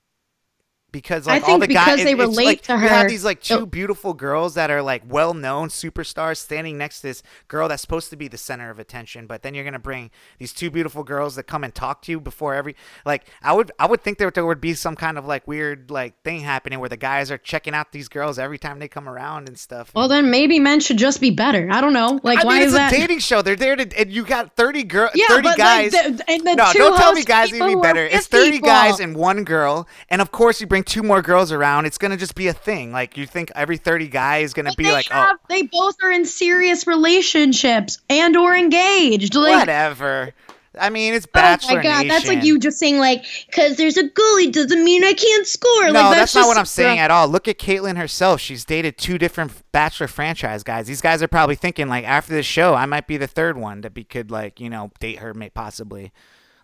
because 0.92 1.28
like 1.28 1.48
all 1.48 1.60
the 1.60 1.68
guys, 1.68 2.04
they 2.04 2.12
it- 2.12 2.18
relate 2.18 2.46
like, 2.46 2.62
to 2.64 2.74
You 2.74 2.80
have 2.80 3.08
these 3.08 3.24
like 3.26 3.42
two 3.42 3.60
oh. 3.62 3.66
beautiful 3.66 4.14
girls 4.14 4.56
that 4.56 4.70
are 4.72 4.82
like 4.82 5.04
well 5.08 5.34
known 5.34 5.70
superstars 5.70 6.38
standing 6.38 6.78
next 6.78 7.02
to 7.02 7.08
this 7.08 7.24
girl 7.48 7.68
that's 7.68 7.82
supposed 7.82 8.10
to 8.10 8.16
be 8.16 8.28
the 8.28 8.38
center 8.38 8.70
of 8.70 8.80
attention, 8.80 9.28
but 9.28 9.42
then 9.44 9.54
you're 9.54 9.64
gonna 9.66 9.80
bring 9.80 10.12
these 10.38 10.54
two 10.54 10.70
beautiful 10.70 11.04
girls 11.04 11.36
that 11.36 11.44
come 11.44 11.64
and 11.64 11.74
talk 11.76 12.02
to 12.04 12.12
you 12.12 12.20
before 12.20 12.56
every 12.56 12.76
like 13.06 13.26
I 13.42 13.54
would 13.54 13.72
I 13.80 13.88
would 13.88 14.02
think 14.02 14.18
that 14.20 14.34
there 14.34 14.46
would 14.46 14.62
be 14.62 14.74
some 14.74 14.96
kind 14.96 15.18
of 15.18 15.26
like 15.26 15.48
weird 15.48 15.92
like 15.92 16.22
thing 16.24 16.42
happening 16.42 16.80
where 16.80 16.90
the 16.90 16.98
guys 16.98 17.32
are 17.32 17.38
checking 17.38 17.74
out 17.74 17.92
these 17.92 18.08
girls 18.08 18.40
every 18.40 18.58
time 18.58 18.80
they 18.80 18.88
come 18.88 19.08
around 19.08 19.48
and 19.48 19.58
stuff. 19.58 19.92
Well, 19.96 20.08
then 20.08 20.30
maybe 20.32 20.60
men 20.60 20.80
should 20.80 20.98
just 20.98 21.22
be 21.22 21.32
better. 21.32 21.70
I 21.72 21.82
don't 21.82 21.94
know. 21.94 22.20
Like, 22.24 22.40
I 22.40 22.44
why 22.46 22.54
mean, 22.60 22.68
is 22.68 22.74
it's 22.74 22.78
that? 22.78 22.94
a 22.94 22.98
dating 22.98 23.20
show. 23.20 23.42
They're 23.42 23.56
there 23.56 23.76
to, 23.76 24.00
and 24.00 24.12
you 24.12 24.24
got 24.26 24.56
thirty 24.56 24.84
girls, 24.84 25.12
Yeah, 25.16 25.28
thirty 25.28 25.44
but, 25.50 25.58
guys. 25.58 25.94
like, 25.94 26.18
the- 26.18 26.30
and 26.30 26.42
the 26.48 26.56
no, 26.56 26.72
don't 26.74 26.98
tell 26.98 27.14
me 27.14 27.24
guys 27.24 27.52
people 27.52 27.68
even 27.68 27.78
were 27.78 27.84
better. 27.84 28.06
It's 28.06 28.28
thirty 28.28 28.52
people. 28.54 28.68
guys 28.68 29.00
and 29.00 29.16
one 29.16 29.44
girl, 29.44 29.88
and 30.10 30.22
of 30.22 30.32
course 30.32 30.60
you 30.62 30.68
bring 30.68 30.79
two 30.84 31.04
more 31.04 31.22
girls 31.22 31.52
around. 31.52 31.86
It's 31.86 31.98
gonna 31.98 32.18
just 32.18 32.36
be 32.36 32.48
a 32.48 32.54
thing. 32.54 32.92
Like 32.92 33.18
you 33.18 33.26
think 33.26 33.52
every 33.56 33.78
thirty 33.78 34.08
guy 34.08 34.40
is 34.40 34.54
gonna 34.54 34.72
But 34.72 34.78
be 34.78 34.92
like, 34.92 35.08
oh. 35.12 35.16
have, 35.16 35.40
they 35.50 35.64
both 35.64 35.96
are 36.04 36.12
in 36.12 36.26
serious 36.26 36.88
relationships 36.88 38.00
and 38.10 38.36
or 38.36 38.56
engaged. 38.56 39.36
oh, 39.36 39.42
Like, 39.42 39.60
whatever. 39.60 40.34
I 40.80 40.90
mean, 40.92 41.14
it's 41.14 41.26
Bachelor 41.26 41.74
oh 41.74 41.76
my 41.78 41.84
god, 41.84 42.10
that's 42.10 42.28
like 42.28 42.44
you 42.44 42.60
just 42.60 42.78
saying 42.78 43.00
like, 43.00 43.26
because 43.48 43.76
there's 43.76 43.98
a 43.98 44.04
goalie 44.08 44.52
doesn't 44.52 44.84
mean 44.84 45.04
I 45.04 45.14
can't 45.14 45.48
score. 45.48 45.88
No, 45.88 45.94
like, 45.94 46.18
that's, 46.18 46.36
not 46.36 46.42
just, 46.42 46.48
what 46.48 46.58
I'm 46.58 46.66
saying 46.66 47.00
at 47.00 47.10
all. 47.10 47.28
Look 47.28 47.48
at 47.48 47.58
Kaitlyn 47.58 47.98
herself. 47.98 48.40
She's 48.40 48.66
dated 48.66 48.98
two 48.98 49.18
different 49.18 49.52
Bachelor 49.72 50.08
franchise 50.08 50.64
guys. 50.64 50.86
These 50.86 51.02
guys 51.02 51.24
are 51.24 51.28
probably 51.28 51.56
thinking 51.56 51.90
like, 51.90 52.06
after 52.06 52.34
this 52.34 52.46
show, 52.46 52.76
I 52.76 52.86
might 52.86 53.08
be 53.08 53.18
the 53.18 53.28
third 53.28 53.58
one 53.58 53.82
that 53.82 53.96
be 53.96 54.04
could 54.04 54.30
like, 54.30 54.60
you 54.60 54.70
know, 54.70 54.92
date 55.00 55.20
her, 55.20 55.34
possibly. 55.54 56.12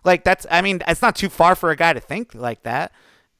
Like 0.04 0.22
that's. 0.22 0.46
I 0.50 0.62
mean, 0.62 0.82
it's 0.86 1.02
not 1.02 1.16
too 1.16 1.28
far 1.28 1.56
for 1.56 1.70
a 1.70 1.76
guy 1.76 1.92
to 1.92 2.00
think 2.00 2.32
like 2.34 2.62
that, 2.62 2.92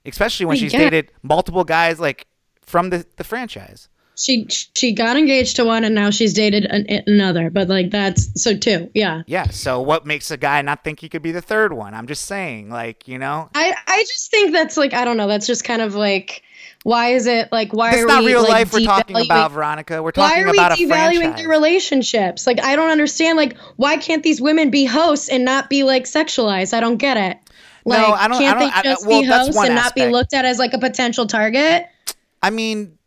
especially 0.06 0.46
when 0.46 0.56
she's 0.56 0.72
dated 0.72 1.12
multiple 1.22 1.64
guys 1.64 2.00
like 2.00 2.26
from 2.62 2.90
the 2.90 3.06
the 3.16 3.24
franchise. 3.24 3.88
She 4.18 4.46
she 4.48 4.92
got 4.92 5.18
engaged 5.18 5.56
to 5.56 5.64
one 5.66 5.84
and 5.84 5.94
now 5.94 6.08
she's 6.08 6.32
dated 6.32 6.64
an, 6.64 6.86
another. 7.06 7.50
But 7.50 7.68
like 7.68 7.90
that's 7.90 8.42
so 8.42 8.56
two. 8.56 8.90
Yeah. 8.94 9.22
Yeah. 9.26 9.50
So 9.50 9.80
what 9.80 10.06
makes 10.06 10.30
a 10.30 10.38
guy 10.38 10.62
not 10.62 10.84
think 10.84 11.00
he 11.00 11.08
could 11.10 11.22
be 11.22 11.32
the 11.32 11.42
third 11.42 11.74
one? 11.74 11.92
I'm 11.92 12.06
just 12.06 12.24
saying, 12.24 12.70
like, 12.70 13.06
you 13.06 13.18
know, 13.18 13.50
I 13.54 13.74
I 13.86 14.04
just 14.04 14.30
think 14.30 14.52
that's 14.52 14.78
like 14.78 14.94
I 14.94 15.04
don't 15.04 15.18
know. 15.18 15.28
That's 15.28 15.46
just 15.46 15.64
kind 15.64 15.82
of 15.82 15.94
like 15.94 16.42
why 16.82 17.08
is 17.08 17.26
it 17.26 17.52
like 17.52 17.74
why 17.74 17.90
it's 17.90 18.02
are 18.02 18.06
not 18.06 18.22
we 18.22 18.28
real 18.28 18.42
like, 18.42 18.50
life 18.50 18.72
we're 18.72 18.80
talking 18.86 19.20
about, 19.22 19.50
Veronica. 19.50 20.02
We're 20.02 20.12
talking 20.12 20.36
Why 20.36 20.42
are 20.42 20.50
we 20.50 20.56
about 20.56 20.72
a 20.72 20.74
devaluing 20.76 21.36
their 21.36 21.48
relationships? 21.48 22.46
Like 22.46 22.62
I 22.62 22.74
don't 22.74 22.90
understand. 22.90 23.36
Like 23.36 23.58
why 23.76 23.98
can't 23.98 24.22
these 24.22 24.40
women 24.40 24.70
be 24.70 24.86
hosts 24.86 25.28
and 25.28 25.44
not 25.44 25.68
be 25.68 25.82
like 25.82 26.04
sexualized? 26.04 26.72
I 26.72 26.80
don't 26.80 26.96
get 26.96 27.16
it. 27.16 27.38
No, 27.86 28.10
Like 28.10 28.20
I 28.20 28.28
don't- 28.28 28.38
can't 28.38 28.58
don't- 28.60 28.74
they 28.74 28.90
just 28.90 29.06
well, 29.06 29.20
be 29.20 29.26
hosts 29.26 29.56
and 29.56 29.74
not 29.74 29.94
be 29.94 30.06
looked 30.06 30.34
at 30.34 30.44
as 30.44 30.58
like 30.58 30.72
a 30.74 30.78
potential 30.78 31.26
target? 31.26 31.86
I 32.42 32.50
mean, 32.50 32.98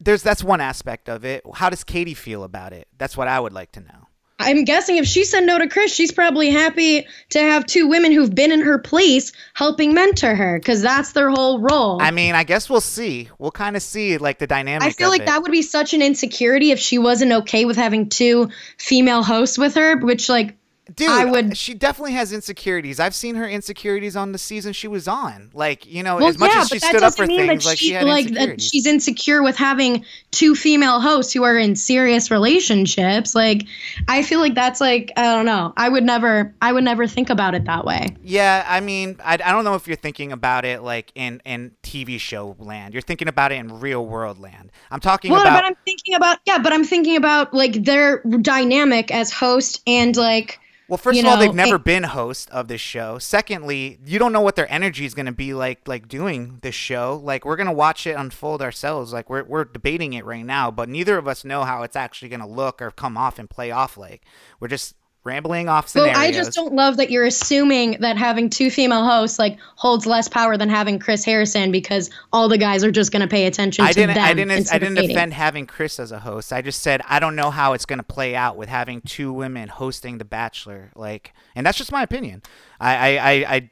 there's 0.00 0.22
that's 0.22 0.42
one 0.42 0.60
aspect 0.60 1.08
of 1.08 1.24
it. 1.24 1.42
How 1.54 1.70
does 1.70 1.84
Katie 1.84 2.14
feel 2.14 2.42
about 2.44 2.72
it? 2.72 2.88
That's 2.98 3.16
what 3.16 3.28
I 3.28 3.38
would 3.38 3.52
like 3.52 3.72
to 3.72 3.80
know. 3.80 4.08
I'm 4.38 4.64
guessing 4.64 4.96
if 4.96 5.06
she 5.06 5.24
said 5.24 5.44
no 5.44 5.56
to 5.58 5.68
Chris, 5.68 5.94
she's 5.94 6.10
probably 6.10 6.50
happy 6.50 7.06
to 7.30 7.38
have 7.38 7.64
two 7.64 7.86
women 7.86 8.10
who've 8.10 8.34
been 8.34 8.50
in 8.50 8.60
her 8.60 8.76
place 8.78 9.30
helping 9.54 9.94
mentor 9.94 10.34
her 10.34 10.58
because 10.58 10.82
that's 10.82 11.12
their 11.12 11.30
whole 11.30 11.60
role. 11.60 12.02
I 12.02 12.10
mean, 12.10 12.34
I 12.34 12.42
guess 12.42 12.68
we'll 12.68 12.80
see. 12.80 13.28
We'll 13.38 13.52
kind 13.52 13.76
of 13.76 13.82
see 13.82 14.18
like 14.18 14.40
the 14.40 14.48
dynamic. 14.48 14.88
I 14.88 14.90
feel 14.90 15.10
like 15.10 15.22
it. 15.22 15.26
that 15.26 15.42
would 15.42 15.52
be 15.52 15.62
such 15.62 15.94
an 15.94 16.02
insecurity 16.02 16.72
if 16.72 16.80
she 16.80 16.98
wasn't 16.98 17.30
okay 17.32 17.64
with 17.64 17.76
having 17.76 18.08
two 18.08 18.50
female 18.78 19.22
hosts 19.22 19.58
with 19.58 19.76
her, 19.76 19.96
which 19.98 20.28
like 20.28 20.56
Dude, 20.92 21.08
I 21.08 21.24
would- 21.24 21.56
She 21.56 21.74
definitely 21.74 22.12
has 22.14 22.32
insecurities. 22.32 22.98
I've 22.98 23.14
seen 23.14 23.36
her 23.36 23.48
insecurities 23.48 24.16
on 24.16 24.32
the 24.32 24.38
season 24.38 24.72
she 24.72 24.88
was 24.88 25.06
on. 25.06 25.50
Like 25.54 25.86
you 25.86 26.02
know, 26.02 26.16
well, 26.16 26.26
as 26.26 26.38
much 26.38 26.50
yeah, 26.52 26.62
as 26.62 26.68
she 26.68 26.80
stood 26.80 27.02
up 27.04 27.14
for 27.14 27.24
mean 27.24 27.46
things, 27.46 27.64
like 27.64 27.78
she, 27.78 27.86
she 27.88 27.92
had 27.92 28.04
like 28.04 28.26
insecurities. 28.26 28.68
she's 28.68 28.86
insecure 28.86 29.44
with 29.44 29.56
having 29.56 30.04
two 30.32 30.56
female 30.56 31.00
hosts 31.00 31.32
who 31.32 31.44
are 31.44 31.56
in 31.56 31.76
serious 31.76 32.32
relationships. 32.32 33.34
Like 33.34 33.62
I 34.08 34.22
feel 34.24 34.40
like 34.40 34.54
that's 34.56 34.80
like 34.80 35.12
I 35.16 35.22
don't 35.22 35.46
know. 35.46 35.72
I 35.76 35.88
would 35.88 36.02
never 36.02 36.52
I 36.60 36.72
would 36.72 36.82
never 36.84 37.06
think 37.06 37.30
about 37.30 37.54
it 37.54 37.64
that 37.66 37.84
way. 37.84 38.08
Yeah, 38.24 38.66
I 38.68 38.80
mean, 38.80 39.16
I, 39.24 39.34
I 39.34 39.52
don't 39.52 39.62
know 39.64 39.76
if 39.76 39.86
you're 39.86 39.96
thinking 39.96 40.32
about 40.32 40.64
it 40.64 40.82
like 40.82 41.12
in 41.14 41.40
in 41.44 41.70
TV 41.84 42.18
show 42.18 42.56
land. 42.58 42.92
You're 42.92 43.02
thinking 43.02 43.28
about 43.28 43.52
it 43.52 43.56
in 43.56 43.78
real 43.80 44.04
world 44.04 44.40
land. 44.40 44.72
I'm 44.90 45.00
talking 45.00 45.30
Well, 45.30 45.42
about. 45.42 45.62
but 45.62 45.64
I'm 45.64 45.76
thinking 45.84 46.14
about 46.16 46.38
yeah, 46.44 46.58
but 46.58 46.72
I'm 46.72 46.84
thinking 46.84 47.16
about 47.16 47.54
like 47.54 47.84
their 47.84 48.20
dynamic 48.40 49.12
as 49.12 49.32
host 49.32 49.80
and 49.86 50.16
like 50.16 50.58
Well, 50.92 50.98
first 50.98 51.16
you 51.16 51.22
of 51.22 51.28
all, 51.30 51.36
know, 51.36 51.40
they've 51.40 51.54
never 51.54 51.76
it- 51.76 51.84
been 51.84 52.02
host 52.02 52.50
of 52.50 52.68
this 52.68 52.82
show. 52.82 53.18
Secondly, 53.18 53.98
you 54.04 54.18
don't 54.18 54.30
know 54.30 54.42
what 54.42 54.56
their 54.56 54.70
energy 54.70 55.06
is 55.06 55.14
going 55.14 55.24
to 55.24 55.32
be 55.32 55.54
like 55.54 55.88
like 55.88 56.06
doing 56.06 56.58
this 56.60 56.74
show. 56.74 57.18
Like 57.24 57.46
we're 57.46 57.56
going 57.56 57.66
to 57.66 57.72
watch 57.72 58.06
it 58.06 58.10
unfold 58.14 58.60
ourselves. 58.60 59.10
Like 59.10 59.30
we're 59.30 59.42
we're 59.44 59.64
debating 59.64 60.12
it 60.12 60.26
right 60.26 60.44
now, 60.44 60.70
but 60.70 60.90
neither 60.90 61.16
of 61.16 61.26
us 61.26 61.46
know 61.46 61.64
how 61.64 61.82
it's 61.82 61.96
actually 61.96 62.28
going 62.28 62.40
to 62.40 62.46
look 62.46 62.82
or 62.82 62.90
come 62.90 63.16
off 63.16 63.38
and 63.38 63.48
play 63.48 63.70
off 63.70 63.96
like. 63.96 64.20
We're 64.60 64.68
just 64.68 64.94
rambling 65.24 65.68
off 65.68 65.88
scenarios. 65.88 66.16
Well. 66.16 66.24
I 66.24 66.32
just 66.32 66.52
don't 66.52 66.74
love 66.74 66.96
that 66.96 67.10
you're 67.10 67.24
assuming 67.24 67.98
that 68.00 68.16
having 68.16 68.50
two 68.50 68.70
female 68.70 69.04
hosts 69.04 69.38
like 69.38 69.58
holds 69.76 70.04
less 70.06 70.28
power 70.28 70.56
than 70.56 70.68
having 70.68 70.98
Chris 70.98 71.24
Harrison 71.24 71.70
because 71.70 72.10
all 72.32 72.48
the 72.48 72.58
guys 72.58 72.82
are 72.82 72.90
just 72.90 73.12
going 73.12 73.22
to 73.22 73.28
pay 73.28 73.46
attention 73.46 73.84
I 73.84 73.92
to 73.92 73.94
didn't. 73.94 74.14
them. 74.14 74.24
I 74.24 74.34
didn't. 74.34 74.72
I 74.72 74.78
didn't 74.78 74.94
defend 75.06 75.34
having 75.34 75.66
Chris 75.66 76.00
as 76.00 76.12
a 76.12 76.18
host. 76.18 76.52
I 76.52 76.62
just 76.62 76.82
said 76.82 77.02
I 77.08 77.18
don't 77.20 77.36
know 77.36 77.50
how 77.50 77.72
it's 77.72 77.86
going 77.86 77.98
to 77.98 78.04
play 78.04 78.34
out 78.34 78.56
with 78.56 78.68
having 78.68 79.00
two 79.02 79.32
women 79.32 79.68
hosting 79.68 80.18
The 80.18 80.24
Bachelor. 80.24 80.90
Like, 80.94 81.32
and 81.54 81.64
that's 81.64 81.78
just 81.78 81.92
my 81.92 82.02
opinion. 82.02 82.42
I, 82.80 82.94
I, 82.94 83.30
I, 83.30 83.32
I, 83.56 83.70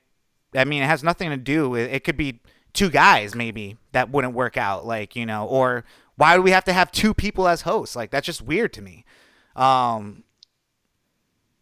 I 0.54 0.64
mean, 0.64 0.82
it 0.82 0.86
has 0.86 1.02
nothing 1.02 1.30
to 1.30 1.36
do 1.36 1.68
with. 1.68 1.90
It 1.92 2.04
could 2.04 2.16
be 2.16 2.40
two 2.72 2.90
guys 2.90 3.34
maybe 3.34 3.76
that 3.92 4.10
wouldn't 4.10 4.34
work 4.34 4.56
out. 4.56 4.86
Like, 4.86 5.16
you 5.16 5.26
know, 5.26 5.46
or 5.46 5.84
why 6.16 6.36
do 6.36 6.42
we 6.42 6.52
have 6.52 6.64
to 6.64 6.72
have 6.72 6.92
two 6.92 7.14
people 7.14 7.48
as 7.48 7.62
hosts? 7.62 7.96
Like, 7.96 8.10
that's 8.10 8.26
just 8.26 8.42
weird 8.42 8.72
to 8.74 8.82
me. 8.82 9.04
Um, 9.56 10.24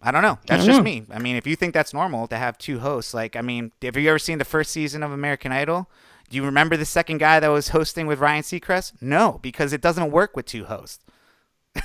I 0.00 0.10
don't 0.10 0.22
know. 0.22 0.38
That's 0.46 0.60
don't 0.64 0.66
just 0.66 0.78
know. 0.78 0.84
me. 0.84 1.04
I 1.10 1.18
mean, 1.18 1.36
if 1.36 1.46
you 1.46 1.56
think 1.56 1.74
that's 1.74 1.92
normal 1.92 2.28
to 2.28 2.36
have 2.36 2.56
two 2.56 2.78
hosts, 2.78 3.14
like, 3.14 3.34
I 3.34 3.40
mean, 3.40 3.72
have 3.82 3.96
you 3.96 4.08
ever 4.08 4.18
seen 4.18 4.38
the 4.38 4.44
first 4.44 4.70
season 4.70 5.02
of 5.02 5.10
American 5.10 5.50
Idol? 5.50 5.90
Do 6.30 6.36
you 6.36 6.44
remember 6.44 6.76
the 6.76 6.84
second 6.84 7.18
guy 7.18 7.40
that 7.40 7.48
was 7.48 7.70
hosting 7.70 8.06
with 8.06 8.20
Ryan 8.20 8.42
Seacrest? 8.42 8.92
No, 9.00 9.40
because 9.42 9.72
it 9.72 9.80
doesn't 9.80 10.10
work 10.10 10.36
with 10.36 10.46
two 10.46 10.64
hosts. 10.64 11.04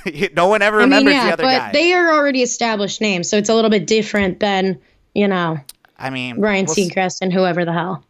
no 0.34 0.48
one 0.48 0.62
ever 0.62 0.80
I 0.80 0.86
mean, 0.86 0.90
remembers 0.90 1.14
yeah, 1.14 1.26
the 1.26 1.32
other 1.32 1.42
guy. 1.44 1.58
but 1.58 1.58
guy. 1.66 1.72
they 1.72 1.92
are 1.92 2.12
already 2.12 2.42
established 2.42 3.00
names, 3.00 3.28
so 3.28 3.36
it's 3.36 3.48
a 3.48 3.54
little 3.54 3.70
bit 3.70 3.86
different 3.86 4.40
than 4.40 4.80
you 5.14 5.28
know 5.28 5.58
I 5.98 6.10
mean, 6.10 6.40
Ryan 6.40 6.66
well, 6.66 6.74
Seacrest 6.74 7.18
and 7.22 7.32
whoever 7.32 7.64
the 7.64 7.72
hell. 7.72 8.04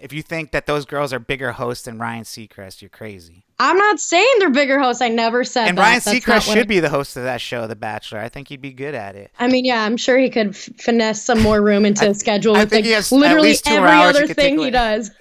If 0.00 0.12
you 0.12 0.22
think 0.22 0.52
that 0.52 0.66
those 0.66 0.84
girls 0.84 1.12
are 1.12 1.18
bigger 1.18 1.52
hosts 1.52 1.84
than 1.84 1.98
Ryan 1.98 2.24
Seacrest, 2.24 2.82
you're 2.82 2.90
crazy. 2.90 3.44
I'm 3.58 3.76
not 3.76 4.00
saying 4.00 4.26
they're 4.40 4.50
bigger 4.50 4.78
hosts. 4.80 5.00
I 5.00 5.08
never 5.08 5.44
said 5.44 5.64
that. 5.64 5.68
And 5.70 5.78
that. 5.78 5.82
Ryan 5.82 6.00
That's 6.04 6.24
Seacrest 6.26 6.52
should 6.52 6.58
I- 6.58 6.64
be 6.64 6.80
the 6.80 6.88
host 6.88 7.16
of 7.16 7.22
that 7.24 7.40
show, 7.40 7.66
The 7.66 7.76
Bachelor. 7.76 8.18
I 8.18 8.28
think 8.28 8.48
he'd 8.48 8.60
be 8.60 8.72
good 8.72 8.94
at 8.94 9.14
it. 9.16 9.30
I 9.38 9.46
mean, 9.48 9.64
yeah, 9.64 9.82
I'm 9.84 9.96
sure 9.96 10.18
he 10.18 10.28
could 10.30 10.48
f- 10.48 10.68
finesse 10.78 11.22
some 11.22 11.40
more 11.40 11.62
room 11.62 11.84
into 11.84 12.04
his 12.06 12.18
schedule 12.18 12.56
I 12.56 12.60
with 12.60 12.70
think 12.70 12.80
like 12.80 12.84
he 12.86 12.90
has 12.92 13.12
literally 13.12 13.54
every 13.66 13.88
hours 13.90 14.16
other 14.16 14.26
thing 14.26 14.58
he 14.58 14.70
does. 14.70 15.10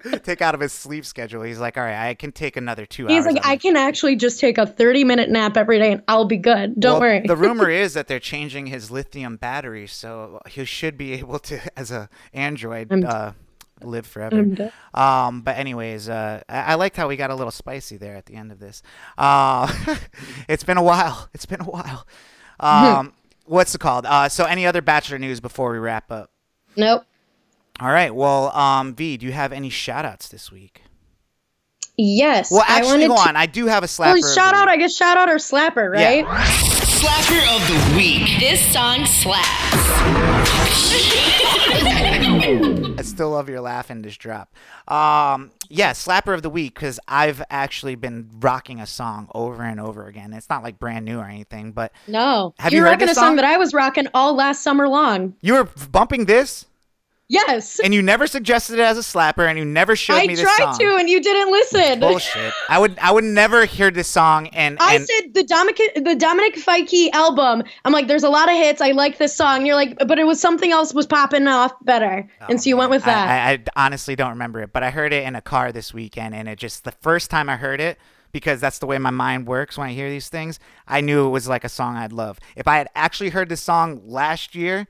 Take 0.22 0.40
out 0.40 0.54
of 0.54 0.60
his 0.60 0.72
sleep 0.72 1.04
schedule. 1.04 1.42
He's 1.42 1.58
like, 1.58 1.76
all 1.76 1.82
right, 1.82 2.08
I 2.08 2.14
can 2.14 2.30
take 2.30 2.56
another 2.56 2.86
two 2.86 3.06
He's 3.08 3.24
hours. 3.26 3.34
like, 3.34 3.44
I 3.44 3.54
it." 3.54 3.60
can 3.60 3.76
actually 3.76 4.14
just 4.14 4.38
take 4.38 4.56
a 4.56 4.64
30 4.64 5.02
minute 5.02 5.28
nap 5.28 5.56
every 5.56 5.78
day 5.78 5.90
and 5.92 6.02
I'll 6.06 6.24
be 6.24 6.36
good. 6.36 6.78
Don't 6.78 6.92
Well, 6.92 7.00
worry. 7.00 7.26
the 7.26 7.34
rumor 7.36 7.68
is 7.68 7.94
that 7.94 8.06
they're 8.06 8.20
changing 8.20 8.66
his 8.66 8.92
lithium 8.92 9.36
battery, 9.36 9.88
so 9.88 10.40
he 10.48 10.64
should 10.64 10.96
be 10.96 11.14
able 11.14 11.40
to, 11.40 11.60
as 11.76 11.90
a 11.90 12.08
android, 12.32 12.92
uh, 13.04 13.32
live 13.82 14.06
forever. 14.06 14.70
Um, 14.94 15.42
but 15.42 15.56
anyways, 15.56 16.08
uh, 16.08 16.42
I-, 16.48 16.72
I 16.72 16.74
liked 16.74 16.96
how 16.96 17.08
we 17.08 17.16
got 17.16 17.30
a 17.30 17.34
little 17.34 17.50
spicy 17.50 17.96
there 17.96 18.16
at 18.16 18.26
the 18.26 18.34
end 18.34 18.52
of 18.52 18.58
this. 18.58 18.82
Uh, 19.16 19.72
it's 20.48 20.64
been 20.64 20.76
a 20.78 20.82
while. 20.82 21.28
It's 21.34 21.46
been 21.46 21.60
a 21.60 21.64
while. 21.64 22.06
Um, 22.60 23.12
what's 23.46 23.74
it 23.74 23.78
called? 23.80 24.06
Uh, 24.06 24.28
so 24.28 24.44
any 24.44 24.66
other 24.66 24.82
Bachelor 24.82 25.18
news 25.18 25.40
before 25.40 25.72
we 25.72 25.78
wrap 25.78 26.10
up? 26.10 26.30
nope. 26.76 27.04
All 27.80 27.90
right. 27.92 28.12
Well, 28.12 28.50
um, 28.56 28.94
V, 28.96 29.16
do 29.18 29.26
you 29.26 29.30
have 29.32 29.52
any 29.52 29.70
shout 29.70 30.04
outs 30.04 30.28
this 30.28 30.50
week? 30.50 30.82
Yes. 31.96 32.50
Well, 32.50 32.64
actually, 32.66 33.06
wanted 33.06 33.08
go 33.08 33.14
to- 33.16 33.28
on. 33.28 33.36
I 33.36 33.46
do 33.46 33.66
have 33.66 33.84
a 33.84 33.86
slapper. 33.86 34.16
Of 34.16 34.22
the 34.22 34.32
shout 34.34 34.54
out. 34.54 34.68
I 34.68 34.76
guess 34.76 34.96
shout 34.96 35.16
out 35.16 35.28
or 35.28 35.36
slapper, 35.36 35.88
right? 35.92 36.24
Slapper 36.24 37.40
of 37.54 37.62
the 37.68 37.96
week. 37.96 38.38
This 38.40 38.60
song 38.72 39.06
slaps. 39.06 39.44
I 42.98 43.02
still 43.02 43.30
love 43.30 43.48
your 43.48 43.60
laugh 43.60 43.90
in 43.90 44.02
this 44.02 44.16
drop. 44.16 44.52
Um, 44.88 45.50
yeah, 45.68 45.92
slapper 45.92 46.34
of 46.34 46.42
the 46.42 46.50
week 46.50 46.74
because 46.74 46.98
I've 47.06 47.42
actually 47.50 47.94
been 47.94 48.28
rocking 48.40 48.80
a 48.80 48.86
song 48.86 49.28
over 49.34 49.62
and 49.62 49.78
over 49.80 50.06
again. 50.06 50.32
It's 50.32 50.48
not 50.48 50.62
like 50.62 50.78
brand 50.78 51.04
new 51.04 51.18
or 51.18 51.26
anything, 51.26 51.72
but 51.72 51.92
No. 52.06 52.54
Have 52.58 52.72
You're 52.72 52.84
you 52.84 52.90
rocking 52.90 53.08
a 53.08 53.14
song 53.14 53.22
song? 53.30 53.36
that 53.36 53.44
I 53.44 53.56
was 53.56 53.72
rocking 53.72 54.06
all 54.14 54.34
last 54.34 54.62
summer 54.62 54.88
long. 54.88 55.34
you 55.40 55.54
were 55.54 55.68
bumping 55.90 56.24
this, 56.24 56.66
Yes. 57.28 57.78
and 57.78 57.92
you 57.92 58.00
never 58.00 58.26
suggested 58.26 58.78
it 58.78 58.82
as 58.82 58.96
a 58.96 59.02
slapper, 59.02 59.46
and 59.48 59.58
you 59.58 59.64
never 59.64 59.94
showed 59.94 60.14
I 60.16 60.26
me 60.26 60.34
this 60.34 60.42
tried 60.42 60.78
to 60.78 60.96
and 60.96 61.08
you 61.10 61.20
didn't 61.20 61.52
listen. 61.52 62.00
Bullshit. 62.00 62.54
I 62.68 62.78
would, 62.78 62.98
I 62.98 63.12
would 63.12 63.24
never 63.24 63.66
hear 63.66 63.90
this 63.90 64.08
song, 64.08 64.48
and, 64.48 64.78
I 64.80 64.94
and 64.94 65.06
said 65.06 65.34
the 65.34 65.44
Dominic 65.44 65.78
the 65.96 66.14
Dominic 66.14 66.56
Fike 66.56 66.92
album. 67.12 67.64
I'm 67.84 67.92
like, 67.92 68.08
there's 68.08 68.24
a 68.24 68.30
lot 68.30 68.48
of 68.48 68.56
hits. 68.56 68.80
I 68.80 68.92
like 68.92 69.18
this 69.18 69.34
song. 69.36 69.66
You're 69.66 69.76
like, 69.76 69.98
but 70.06 70.18
it 70.18 70.24
was 70.24 70.40
something 70.40 70.72
else 70.72 70.94
was 70.94 71.06
popping 71.06 71.46
off 71.46 71.72
better, 71.84 72.26
and 72.48 72.60
so 72.62 72.70
you 72.70 72.76
oh, 72.76 72.78
went 72.78 72.90
with 72.90 73.06
Oh, 73.06 73.10
I- 73.10 73.14
that. 73.14 73.28
I, 73.28 73.52
I 73.82 73.86
honestly 73.86 74.16
don't 74.16 74.30
remember 74.30 74.62
it, 74.62 74.72
but 74.72 74.82
I 74.82 74.90
heard 74.90 75.12
it 75.12 75.24
in 75.24 75.36
a 75.36 75.42
car 75.42 75.70
this 75.70 75.92
weekend, 75.92 76.34
and 76.34 76.48
it 76.48 76.58
just 76.58 76.84
the 76.84 76.92
first 76.92 77.30
time 77.30 77.50
I 77.50 77.56
heard 77.56 77.80
it, 77.80 77.98
because 78.32 78.60
that's 78.60 78.78
the 78.78 78.86
way 78.86 78.96
my 78.98 79.10
mind 79.10 79.46
works 79.46 79.76
when 79.76 79.88
I 79.88 79.92
hear 79.92 80.08
these 80.08 80.30
things. 80.30 80.58
I 80.86 81.02
knew 81.02 81.26
it 81.26 81.30
was 81.30 81.46
like 81.46 81.64
a 81.64 81.68
song 81.68 81.96
I'd 81.96 82.12
love. 82.12 82.38
If 82.56 82.66
I 82.66 82.78
had 82.78 82.88
actually 82.94 83.30
heard 83.30 83.48
this 83.50 83.60
song 83.60 84.00
last 84.06 84.54
year, 84.54 84.86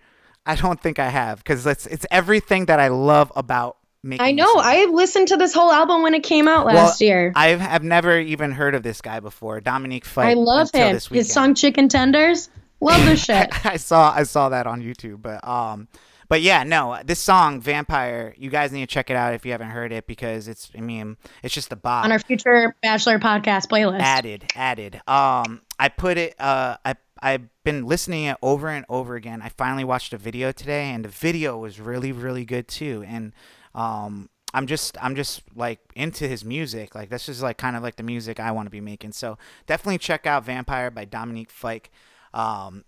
I 0.49 0.55
don't 0.57 0.81
think 0.81 0.99
I 0.99 1.09
have, 1.09 1.39
because 1.39 1.67
it's 1.67 1.87
it's 1.87 2.07
everything 2.11 2.67
that 2.67 2.81
I 2.81 2.89
love 2.89 3.31
about 3.37 3.77
making. 4.03 4.25
I 4.27 4.33
know. 4.33 4.53
I 4.57 4.87
listened 4.87 5.29
to 5.29 5.37
this 5.37 5.53
whole 5.53 5.71
album 5.71 6.03
when 6.03 6.15
it 6.15 6.23
came 6.23 6.49
out 6.49 6.67
Well, 6.67 6.75
last 6.75 7.01
year. 7.01 7.33
I 7.37 7.49
have 7.49 7.83
never 7.85 8.19
even 8.19 8.53
heard 8.53 8.75
of 8.75 8.83
this 8.83 9.01
guy 9.01 9.21
before, 9.21 9.61
Dominic 9.61 10.05
Fike. 10.05 10.29
I 10.29 10.35
love 10.35 10.71
him. 10.73 10.99
His 11.11 11.33
song 11.33 11.55
"Chicken 11.55 11.89
Tenders." 11.89 12.49
Love 12.81 13.05
the 13.05 13.17
shit. 13.27 13.67
I 13.67 13.77
saw 13.77 14.13
I 14.13 14.23
saw 14.23 14.49
that 14.49 14.67
on 14.67 14.83
YouTube, 14.83 15.21
but 15.21 15.47
um, 15.47 15.89
but 16.29 16.43
yeah, 16.43 16.63
no, 16.63 16.99
this 17.05 17.19
song 17.19 17.61
"Vampire," 17.61 18.35
you 18.39 18.51
guys 18.51 18.71
need 18.73 18.81
to 18.83 18.87
check 18.87 19.11
it 19.11 19.17
out 19.17 19.35
if 19.35 19.45
you 19.45 19.53
haven't 19.53 19.71
heard 19.71 19.93
it 19.93 20.07
because 20.07 20.47
it's 20.47 20.71
I 20.77 20.81
mean 20.81 21.17
it's 21.43 21.55
just 21.55 21.71
the 21.71 21.77
bop. 21.77 22.05
on 22.05 22.13
our 22.13 22.19
future 22.21 22.77
Bachelor 22.83 23.19
podcast 23.19 23.67
playlist. 23.67 24.01
added, 24.01 24.45
added. 24.55 25.01
Um, 25.09 25.63
I 25.79 25.89
put 25.89 26.19
it. 26.19 26.35
Uh, 26.41 26.77
I 26.85 26.95
I've 27.21 27.49
been 27.65 27.87
listening 27.87 28.25
it 28.25 28.37
over 28.43 28.69
and 28.69 28.85
over 28.89 29.17
again. 29.17 29.43
I 29.43 29.49
finally 29.49 29.85
watched 29.85 30.13
a 30.13 30.19
video 30.19 30.53
today, 30.53 30.91
and 30.91 31.05
the 31.05 31.09
video 31.09 31.59
was 31.59 31.81
really 31.81 32.13
really 32.13 32.45
good 32.45 32.69
too. 32.69 33.05
And 33.07 33.33
um. 33.75 34.29
I'm 34.55 34.67
just 34.67 34.97
I'm 35.03 35.15
just 35.15 35.43
like 35.55 35.79
into 35.95 36.27
his 36.27 36.43
music. 36.43 36.95
Like 36.95 37.11
this 37.11 37.29
is 37.29 37.43
like 37.43 37.59
kind 37.59 37.77
of 37.77 37.83
like 37.83 37.97
the 37.97 38.03
music 38.03 38.41
I 38.41 38.51
want 38.51 38.65
to 38.65 38.71
be 38.71 38.81
making. 38.81 39.13
So 39.13 39.37
definitely 39.67 39.99
check 39.99 40.27
out 40.27 40.43
Vampire 40.43 40.91
by 40.91 41.05
Dominic 41.05 41.51
Fike. 41.51 41.91
Um, 42.33 42.85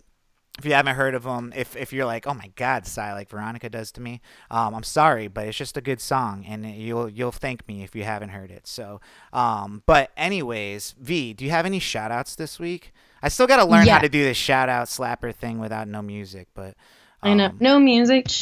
if 0.57 0.65
you 0.65 0.73
haven't 0.73 0.95
heard 0.95 1.13
of 1.13 1.23
him, 1.23 1.53
if 1.55 1.75
if 1.75 1.93
you're 1.93 2.07
like, 2.07 2.25
oh 2.25 2.33
my 2.33 2.51
God, 2.55 2.85
Sai, 2.87 3.13
like 3.13 3.29
Veronica 3.29 3.69
does 3.69 3.91
to 3.93 4.01
me, 4.01 4.21
um, 4.49 4.73
I'm 4.73 4.83
sorry, 4.83 5.27
but 5.27 5.47
it's 5.47 5.57
just 5.57 5.77
a 5.77 5.81
good 5.81 6.01
song, 6.01 6.45
and 6.47 6.65
you'll 6.65 7.07
you'll 7.09 7.31
thank 7.31 7.67
me 7.67 7.83
if 7.83 7.95
you 7.95 8.03
haven't 8.03 8.29
heard 8.29 8.51
it. 8.51 8.65
So, 8.65 8.99
um, 9.31 9.83
but 9.85 10.09
anyways, 10.17 10.95
V, 10.99 11.33
do 11.33 11.45
you 11.45 11.51
have 11.51 11.67
any 11.67 11.79
shout 11.79 12.11
outs 12.11 12.35
this 12.35 12.59
week? 12.59 12.91
I 13.23 13.29
still 13.29 13.47
got 13.47 13.57
to 13.57 13.65
learn 13.65 13.85
how 13.87 13.99
to 13.99 14.09
do 14.09 14.23
this 14.23 14.37
shout 14.37 14.69
out 14.69 14.87
slapper 14.87 15.33
thing 15.33 15.59
without 15.59 15.87
no 15.87 16.01
music, 16.01 16.47
but 16.55 16.75
I 17.21 17.33
know. 17.33 17.45
um, 17.45 17.57
No 17.59 17.79
music. 17.79 18.27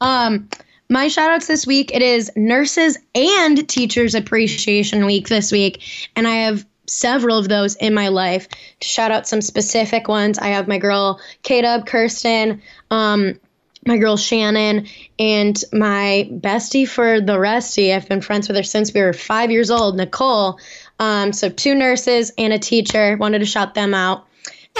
Um, 0.00 0.50
my 0.90 1.08
shout 1.08 1.30
outs 1.30 1.46
this 1.46 1.66
week, 1.66 1.90
it 1.94 2.02
is 2.02 2.30
Nurses 2.36 2.98
and 3.14 3.66
Teachers 3.68 4.14
Appreciation 4.14 5.06
Week 5.06 5.26
this 5.26 5.50
week. 5.50 5.82
And 6.14 6.28
I 6.28 6.34
have 6.44 6.66
several 6.86 7.38
of 7.38 7.48
those 7.48 7.76
in 7.76 7.94
my 7.94 8.08
life. 8.08 8.46
To 8.48 8.86
shout 8.86 9.10
out 9.10 9.26
some 9.26 9.40
specific 9.40 10.06
ones, 10.06 10.38
I 10.38 10.48
have 10.48 10.68
my 10.68 10.78
girl 10.78 11.18
K-Dub, 11.42 11.86
Kirsten, 11.86 12.60
um, 12.90 13.40
my 13.86 13.96
girl 13.96 14.16
Shannon, 14.16 14.86
and 15.18 15.60
my 15.72 16.28
bestie 16.30 16.86
for 16.88 17.20
the 17.20 17.38
resty. 17.38 17.92
I've 17.94 18.08
been 18.08 18.20
friends 18.20 18.48
with 18.48 18.56
her 18.56 18.62
since 18.62 18.92
we 18.92 19.00
were 19.00 19.12
five 19.12 19.50
years 19.50 19.70
old, 19.70 19.96
Nicole. 19.96 20.58
Um, 20.98 21.32
so 21.32 21.48
two 21.48 21.74
nurses 21.74 22.32
and 22.38 22.52
a 22.52 22.58
teacher. 22.58 23.16
Wanted 23.16 23.40
to 23.40 23.46
shout 23.46 23.74
them 23.74 23.94
out. 23.94 24.26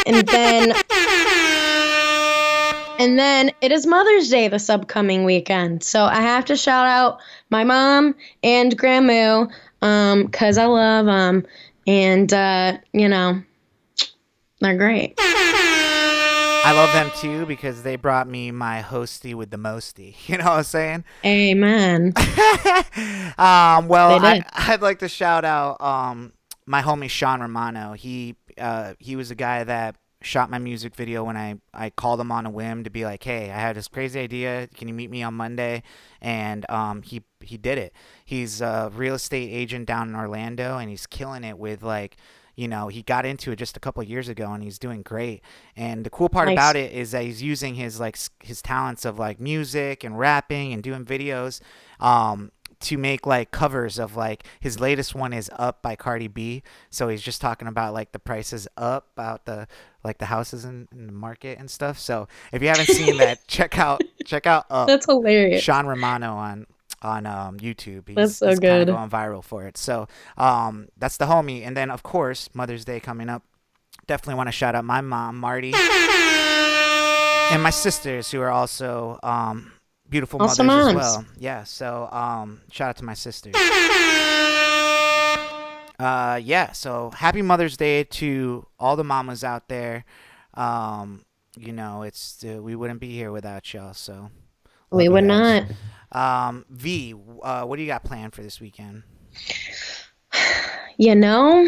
And 0.07 0.27
then 0.27 0.73
and 2.99 3.19
then 3.19 3.51
it 3.61 3.73
is 3.73 3.87
Mother's 3.87 4.31
Day 4.31 4.49
this 4.49 4.71
upcoming 4.71 5.25
weekend. 5.25 5.83
So 5.83 6.05
I 6.05 6.21
have 6.21 6.47
to 6.47 6.57
shout 6.57 6.87
out 6.87 7.21
my 7.51 7.65
mom 7.65 8.15
and 8.43 8.77
Grandma 8.77 9.47
um, 9.83 10.25
because 10.25 10.59
I 10.59 10.67
love 10.67 11.07
them. 11.07 11.47
And, 11.87 12.33
uh, 12.33 12.79
you 12.93 13.09
know, 13.09 13.43
they're 14.61 14.77
great. 14.77 15.19
I 16.67 16.73
love 16.73 16.93
them 16.93 17.13
too 17.15 17.47
because 17.47 17.85
they 17.85 17.95
brought 17.95 18.27
me 18.27 18.51
my 18.51 18.83
hosty 18.83 19.35
with 19.35 19.51
the 19.51 19.57
mosty. 19.57 20.17
You 20.27 20.39
know 20.39 20.47
what 20.47 20.53
I'm 20.53 20.63
saying? 20.65 21.05
Amen. 21.25 22.13
Um, 23.39 23.89
well, 23.89 24.25
I, 24.25 24.43
I'd 24.53 24.81
like 24.81 25.01
to 25.01 25.09
shout 25.09 25.45
out 25.45 25.81
um, 25.81 26.33
my 26.65 26.81
homie 26.81 27.11
Sean 27.11 27.41
Romano. 27.41 27.93
He 27.93 28.35
uh, 28.59 28.95
he 28.99 29.15
was 29.15 29.31
a 29.31 29.35
guy 29.35 29.63
that 29.63 29.97
shot 30.23 30.51
my 30.51 30.59
music 30.59 30.95
video 30.97 31.25
when 31.25 31.37
I, 31.37 31.57
I 31.73 31.91
called 31.91 32.19
him 32.19 32.33
on 32.33 32.47
a 32.47 32.51
whim 32.51 32.85
to 32.85 32.91
be 32.91 33.05
like, 33.05 33.23
hey, 33.23 33.51
I 33.51 33.59
had 33.59 33.77
this 33.77 33.89
crazy 33.89 34.19
idea. 34.19 34.69
Can 34.75 34.89
you 34.89 34.95
meet 34.95 35.11
me 35.11 35.23
on 35.23 35.35
Monday? 35.35 35.83
And 36.21 36.69
um, 36.71 37.03
he 37.03 37.23
he 37.41 37.57
did 37.59 37.79
it. 37.79 37.93
He's 38.25 38.61
a 38.61 38.91
real 38.95 39.15
estate 39.15 39.51
agent 39.53 39.87
down 39.87 40.09
in 40.09 40.17
Orlando, 40.17 40.79
and 40.79 40.91
he's 40.91 41.07
killing 41.07 41.45
it 41.45 41.59
with 41.59 41.83
like 41.83 42.17
you 42.57 42.67
know, 42.67 42.89
he 42.89 43.03
got 43.03 43.27
into 43.27 43.53
it 43.53 43.57
just 43.57 43.77
a 43.77 43.81
couple 43.81 44.03
of 44.03 44.09
years 44.09 44.29
ago, 44.29 44.51
and 44.53 44.63
he's 44.63 44.79
doing 44.79 45.03
great. 45.03 45.43
And 45.77 46.05
the 46.05 46.11
cool 46.11 46.29
part 46.31 46.49
Nice. 46.49 46.55
about 46.55 46.77
it 46.77 46.93
is 46.93 47.11
that 47.13 47.23
he's 47.23 47.43
using 47.43 47.75
his 47.75 48.01
like 48.01 48.17
his 48.43 48.63
talents 48.63 49.05
of 49.05 49.19
like 49.19 49.39
music 49.39 50.03
and 50.03 50.19
rapping 50.19 50.73
and 50.73 50.83
doing 50.83 51.05
videos. 51.05 51.61
Um, 52.01 52.51
to 52.79 52.99
make 52.99 53.27
like 53.27 53.51
covers 53.51 53.99
of 53.99 54.17
like 54.17 54.45
his 54.61 54.79
latest 54.79 55.15
one 55.15 55.33
is 55.33 55.51
up 55.55 55.81
by 55.81 55.97
Cardi 55.97 56.29
B. 56.29 56.63
So 56.91 57.09
he's 57.09 57.23
just 57.23 57.41
talking 57.41 57.69
about 57.69 57.95
like 57.95 58.13
the 58.13 58.19
prices 58.19 58.69
up, 58.77 59.09
about 59.15 59.47
the 59.47 59.67
like 60.05 60.19
the 60.19 60.27
houses 60.27 60.65
in, 60.65 60.87
in 60.93 61.07
the 61.07 61.13
market 61.13 61.59
and 61.59 61.71
stuff. 61.71 61.99
So 61.99 62.29
if 62.53 62.63
you 62.63 62.69
haven't 62.69 62.87
seen 62.87 63.17
that, 63.19 63.45
check 63.49 63.79
out 63.79 64.03
check 64.25 64.47
out 64.47 64.67
up. 64.71 64.89
That's 64.89 65.07
hilarious. 65.07 65.63
Sean 65.63 65.87
Romano 65.87 66.35
on 66.35 66.67
on 67.03 67.27
um, 67.27 67.59
YouTube. 67.59 68.09
He's, 68.09 68.17
That's 68.17 68.37
so 68.37 68.49
he's 68.49 68.59
good. 68.59 68.89
going 68.89 69.11
viral 69.11 69.45
for 69.45 69.65
it. 69.67 69.77
So 69.77 70.09
um, 70.37 70.89
that's 70.97 71.17
the 71.17 71.27
homie. 71.27 71.67
And 71.67 71.77
then 71.77 71.91
of 71.91 72.03
course 72.03 72.49
Mother's 72.55 72.85
Day 72.85 73.01
coming 73.01 73.29
up. 73.29 73.43
Definitely 74.07 74.35
want 74.35 74.49
to 74.49 74.53
shout 74.53 74.75
out 74.75 74.85
my 74.85 75.01
mom 75.01 75.37
Marty 75.39 75.73
and 75.75 77.63
my 77.63 77.71
sisters 77.71 78.31
who 78.31 78.41
are 78.41 78.51
also 78.51 79.19
um, 79.23 79.73
beautiful 80.09 80.41
Also 80.41 80.63
mothers 80.63 80.89
as 80.89 80.95
well. 80.95 81.25
Yeah. 81.39 81.65
So 81.65 82.09
um, 82.13 82.61
shout 82.71 82.91
out 82.91 82.97
to 82.99 83.05
my 83.05 83.15
sisters. 83.15 83.55
Uh, 85.99 86.39
yeah. 86.43 86.73
So 86.73 87.11
happy 87.11 87.43
Mother's 87.43 87.77
Day 87.77 88.05
to 88.05 88.67
all 88.79 88.97
the 88.97 89.05
mamas 89.05 89.43
out 89.43 89.69
there. 89.69 90.05
Um, 90.55 91.25
you 91.57 91.73
know, 91.73 92.03
it's 92.03 92.45
uh, 92.45 92.63
we 92.63 92.77
wouldn't 92.77 93.01
be 93.01 93.11
here 93.13 93.33
without 93.33 93.73
y'all. 93.73 93.95
So 93.95 94.31
we 94.91 95.09
would 95.09 95.25
not. 95.25 95.65
Um, 96.17 96.65
V, 96.71 97.15
uh, 97.43 97.65
what 97.65 97.77
do 97.77 97.83
you 97.83 97.89
got 97.89 98.03
planned 98.05 98.33
for 98.35 98.43
this 98.43 98.59
weekend? 98.61 99.03
You 100.99 101.15
know, 101.15 101.59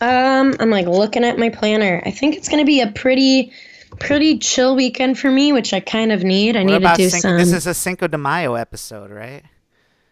um, 0.00 0.54
I'm 0.58 0.70
like 0.70 0.86
looking 0.86 1.22
at 1.24 1.38
my 1.38 1.50
planner. 1.50 2.02
I 2.04 2.10
think 2.10 2.36
it's 2.36 2.48
gonna 2.48 2.64
be 2.64 2.80
a 2.80 2.88
pretty, 2.88 3.52
pretty 4.00 4.38
chill 4.38 4.74
weekend 4.74 5.16
for 5.18 5.30
me, 5.30 5.52
which 5.52 5.72
I 5.72 5.78
kind 5.80 6.10
of 6.10 6.24
need. 6.24 6.56
I 6.56 6.64
What 6.64 6.82
need 6.82 6.88
to 6.88 6.94
do 6.96 7.08
Cinco? 7.08 7.28
some. 7.28 7.36
This 7.38 7.52
is 7.52 7.66
a 7.68 7.74
Cinco 7.74 8.08
de 8.08 8.18
Mayo 8.18 8.54
episode, 8.54 9.10
right? 9.12 9.42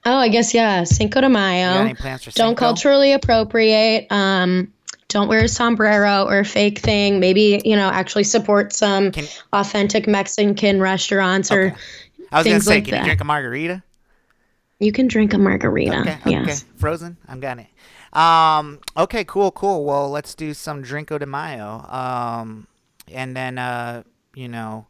oh, 0.07 0.17
I 0.17 0.29
guess 0.29 0.55
yeah, 0.55 0.85
Cinco 0.85 1.21
de 1.23 1.29
Mayo. 1.29 1.93
for 1.95 2.03
Don't 2.05 2.21
Cinco? 2.31 2.55
culturally 2.55 3.13
appropriate. 3.13 4.07
Um, 4.13 4.73
don't 5.09 5.29
wear 5.29 5.45
a 5.45 5.49
sombrero 5.49 6.25
or 6.27 6.41
a 6.41 6.45
fake 6.45 6.79
thing. 6.81 7.19
Maybe 7.21 7.61
you 7.65 7.75
know 7.77 7.89
actually 7.89 8.25
support 8.25 8.73
some 8.73 9.11
Can- 9.11 9.27
authentic 9.53 10.07
Mexican 10.07 10.81
restaurants, 10.81 11.51
or 11.51 11.67
Okay. 11.69 11.77
I 12.33 12.39
was 12.39 12.45
gonna 12.45 12.55
things 12.55 12.65
say, 12.65 12.75
like 12.77 12.85
can 12.85 12.91
that. 12.93 12.99
you 13.01 13.05
drink 13.05 13.21
a 13.21 13.25
margarita? 13.25 13.83
you 14.81 14.93
can 14.93 15.07
drink 15.07 15.33
a 15.33 15.39
margarita. 15.39 16.01
Okay, 16.01 16.19
okay. 16.21 16.31
Yes. 16.31 16.65
Frozen. 16.77 17.17
I'm 17.29 17.41
got 17.41 17.59
it. 17.59 18.19
Um, 18.19 18.81
okay, 18.97 19.25
cool, 19.25 19.51
cool. 19.51 19.85
Well, 19.85 20.11
let's 20.11 20.35
do 20.35 20.55
some 20.55 20.83
Drinko 20.83 21.19
de 21.19 21.27
Mayo. 21.27 21.85
Um, 21.89 22.67
and 23.11 23.37
then 23.37 23.59
uh, 23.59 24.03
you 24.35 24.49
know, 24.49 24.87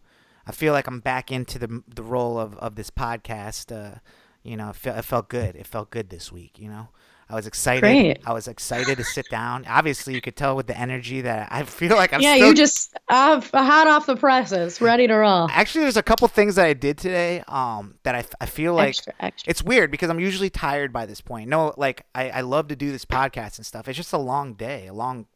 I 0.47 0.53
feel 0.53 0.73
like 0.73 0.87
I'm 0.87 1.01
back 1.01 1.31
into 1.31 1.59
the 1.59 1.83
the 1.93 2.03
role 2.03 2.39
of 2.39 2.57
of 2.59 2.75
this 2.75 2.91
podcast. 2.91 3.75
Uh, 3.75 3.99
you 4.43 4.57
know, 4.57 4.71
it, 4.71 4.77
fe- 4.77 4.99
it 4.99 5.05
felt 5.05 5.29
good. 5.29 5.57
It 5.57 5.67
felt 5.67 5.91
good 5.91 6.11
this 6.11 6.31
week. 6.33 6.59
You 6.59 6.69
know. 6.69 6.89
I 7.35 7.37
was 7.37 7.49
excited. 7.49 7.81
Great. 7.81 8.21
I 8.25 8.33
was 8.33 8.47
excited 8.47 8.97
to 8.97 9.03
sit 9.05 9.29
down. 9.29 9.65
Obviously, 9.69 10.15
you 10.15 10.21
could 10.21 10.37
tell 10.37 10.55
with 10.55 10.69
the 10.69 10.79
energy 10.79 11.21
that 11.23 11.49
I 11.51 11.63
feel 11.65 11.97
like 11.97 12.13
I'm 12.13 12.21
yeah, 12.21 12.37
still 12.37 12.49
you 12.51 12.55
just 12.55 12.97
uh, 13.09 13.41
hot 13.53 13.89
off 13.89 14.07
the 14.07 14.15
presses, 14.15 14.81
ready 14.81 15.09
to 15.09 15.15
roll. 15.15 15.49
Actually, 15.51 15.83
there's 15.83 15.97
a 15.97 16.03
couple 16.03 16.29
things 16.29 16.55
that 16.55 16.67
I 16.67 16.75
did 16.75 16.97
today 16.97 17.43
um, 17.49 17.97
that 18.05 18.15
I 18.41 18.47
feel 18.47 18.75
like 18.75 18.91
extra, 18.91 19.13
extra. 19.19 19.51
it's 19.51 19.65
weird 19.65 19.91
because 19.91 20.11
I'm 20.11 20.21
usually 20.21 20.49
tired 20.49 20.93
by 20.93 21.07
this 21.07 21.21
point. 21.21 21.51
No, 21.51 21.75
like 21.77 22.07
I, 22.15 22.31
I 22.31 22.41
love 22.43 22.69
to 22.69 22.77
do 22.77 22.93
this 22.93 23.05
podcast 23.05 23.57
and 23.59 23.67
stuff. 23.67 23.89
It's 23.89 23.97
just 23.97 24.13
a 24.13 24.19
long 24.19 24.55
day, 24.55 24.87
a 24.87 24.93
long, 24.95 25.27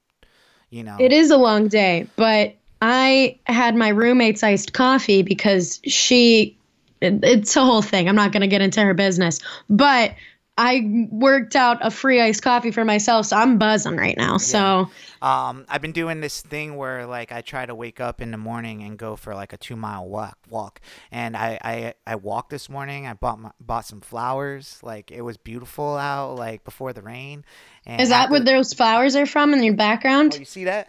you 0.70 0.84
know. 0.84 0.96
It 1.00 1.12
is 1.12 1.32
a 1.32 1.36
long 1.36 1.66
day, 1.66 2.06
but 2.14 2.54
I 2.80 3.40
had 3.46 3.74
my 3.74 3.88
roommate's 3.88 4.44
iced 4.44 4.72
coffee 4.72 5.24
because 5.24 5.80
she, 5.84 6.56
it- 7.00 7.24
it's 7.24 7.56
a 7.56 7.64
whole 7.64 7.82
thing. 7.82 8.08
I'm 8.08 8.14
not 8.14 8.30
going 8.30 8.42
to 8.42 8.46
get 8.46 8.62
into 8.62 8.80
her 8.82 8.94
business, 8.94 9.40
but 9.68 10.14
I 10.58 11.08
worked 11.10 11.54
out 11.56 11.78
a 11.86 11.90
free 11.90 12.20
iced 12.20 12.42
coffee 12.42 12.72
for 12.72 12.84
myself, 12.84 13.26
so 13.26 13.36
I'm 13.36 13.58
buzzing 13.58 13.96
right 13.96 14.16
now. 14.16 14.38
So 14.38 14.90
Um, 15.22 15.64
I've 15.68 15.80
been 15.80 15.92
doing 15.92 16.20
this 16.20 16.42
thing 16.42 16.76
where 16.76 17.06
like 17.06 17.32
I 17.32 17.40
try 17.42 17.64
to 17.64 17.74
wake 17.74 18.00
up 18.00 18.20
in 18.20 18.30
the 18.32 18.38
morning 18.38 18.82
and 18.82 18.98
go 18.98 19.16
for 19.16 19.34
like 19.34 19.52
a 19.52 19.56
two 19.56 19.76
mile 19.76 20.08
walk. 20.08 20.36
Walk, 20.50 20.80
and 21.12 21.36
I 21.36 21.58
I, 21.62 21.94
I 22.06 22.16
walked 22.16 22.50
this 22.50 22.68
morning. 22.68 23.06
I 23.06 23.14
bought 23.14 23.38
my, 23.38 23.50
bought 23.60 23.86
some 23.86 24.00
flowers. 24.00 24.78
Like 24.82 25.10
it 25.12 25.22
was 25.22 25.36
beautiful 25.36 25.96
out, 25.96 26.34
like 26.36 26.64
before 26.64 26.92
the 26.92 27.02
rain. 27.02 27.44
And 27.86 28.00
is 28.00 28.08
that 28.10 28.24
after- 28.24 28.32
where 28.32 28.40
those 28.40 28.74
flowers 28.74 29.16
are 29.16 29.26
from 29.26 29.54
in 29.54 29.62
your 29.62 29.74
background? 29.74 30.34
Oh, 30.34 30.38
you 30.38 30.44
see 30.44 30.64
that? 30.64 30.88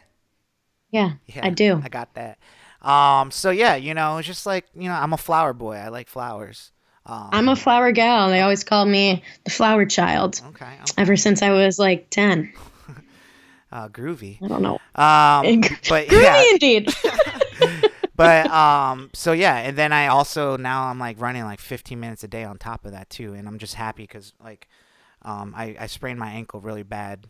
yeah, 0.92 1.14
Yeah, 1.28 1.46
I 1.46 1.50
do. 1.52 1.80
I 1.84 1.90
got 1.90 2.14
that. 2.16 2.40
Um, 2.82 3.30
so 3.32 3.50
yeah, 3.52 3.76
you 3.76 3.94
know, 3.94 4.18
it's 4.18 4.28
just 4.28 4.46
like 4.46 4.66
you 4.76 4.90
know, 4.90 4.96
I'm 4.96 5.14
a 5.14 5.18
flower 5.18 5.54
boy. 5.54 5.76
I 5.76 5.90
like 5.90 6.08
flowers. 6.08 6.72
Um, 7.10 7.30
I'm 7.32 7.50
a 7.50 7.56
flower 7.56 7.92
gal. 7.92 8.30
They 8.30 8.42
always 8.42 8.64
call 8.64 8.86
me 8.86 9.24
the 9.44 9.50
flower 9.50 9.86
child 9.88 10.42
okay. 10.50 10.66
I'm, 10.66 10.86
ever 10.96 11.18
since 11.18 11.42
I 11.42 11.50
was 11.50 11.80
like 11.80 12.08
10. 12.12 12.54
uh, 13.72 13.90
groovy. 13.90 14.40
I 14.44 14.48
don't 14.48 14.62
know. 14.62 14.76
Um, 14.94 15.62
but 15.90 16.08
Groovy 16.08 16.22
yeah, 16.22 16.44
indeed. 16.52 16.94
but 18.16 18.46
um, 18.52 19.10
so 19.14 19.32
yeah, 19.32 19.58
and 19.58 19.76
then 19.76 19.92
I 19.92 20.08
also 20.08 20.56
now 20.56 20.84
I'm 20.84 21.00
like 21.00 21.20
running 21.20 21.44
like 21.46 21.60
15 21.60 22.00
minutes 22.00 22.24
a 22.24 22.28
day 22.28 22.44
on 22.44 22.60
top 22.60 22.86
of 22.86 22.92
that 22.92 23.10
too, 23.10 23.34
and 23.34 23.48
I'm 23.48 23.58
just 23.58 23.74
happy 23.74 24.04
because 24.04 24.34
like, 24.44 24.68
um, 25.24 25.56
I 25.58 25.76
I 25.80 25.88
sprained 25.88 26.20
my 26.20 26.30
ankle 26.30 26.62
really 26.62 26.84
bad. 26.84 27.26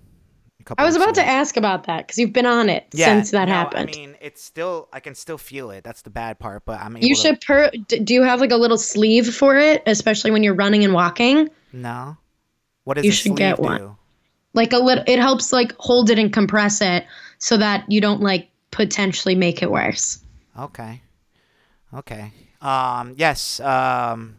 I 0.77 0.84
was 0.86 0.95
about 0.95 1.15
to 1.15 1.26
ask 1.26 1.57
about 1.57 1.86
that 1.86 2.06
because 2.06 2.18
you've 2.18 2.34
been 2.34 2.45
on 2.45 2.69
it 2.69 2.86
Yeah, 2.94 3.06
since 3.07 3.31
that 3.31 3.48
no, 3.48 3.53
happened. 3.53 3.90
I 3.94 3.98
mean, 3.98 4.15
it's 4.22 4.44
still 4.44 4.88
I 4.94 4.99
can 4.99 5.15
still 5.15 5.38
feel 5.38 5.72
it. 5.72 5.84
That's 5.84 6.02
the 6.03 6.10
bad 6.10 6.38
part, 6.38 6.65
but 6.65 6.80
I'm 6.80 6.95
You 6.98 7.15
to- 7.15 7.22
should 7.22 7.41
per. 7.41 7.72
Do 7.88 8.14
you 8.14 8.23
have 8.23 8.40
like 8.40 8.52
a 8.52 8.57
little 8.57 8.77
sleeve 8.77 9.34
for 9.34 9.57
it, 9.57 9.81
especially 9.88 10.31
when 10.31 10.44
you're 10.44 10.53
running 10.56 10.84
and 10.84 10.94
walking? 10.94 11.49
No. 11.73 12.18
What 12.84 12.95
does 12.95 13.06
You 13.06 13.11
should 13.11 13.36
get 13.36 13.60
one. 13.60 13.80
do? 13.80 13.95
Like 14.53 14.73
a 14.73 14.77
little, 14.80 15.03
it 15.07 15.19
helps 15.19 15.53
like 15.53 15.73
hold 15.77 16.10
it 16.10 16.19
and 16.19 16.31
compress 16.34 16.81
it 16.81 17.06
so 17.38 17.57
that 17.57 17.86
you 17.91 18.02
don't 18.02 18.22
like 18.22 18.49
potentially 18.72 19.36
make 19.36 19.61
it 19.64 19.72
worse. 19.72 20.19
Okay. 20.60 21.02
Okay. 21.94 22.31
Um. 22.61 23.14
Yes. 23.18 23.60
Um. 23.60 24.38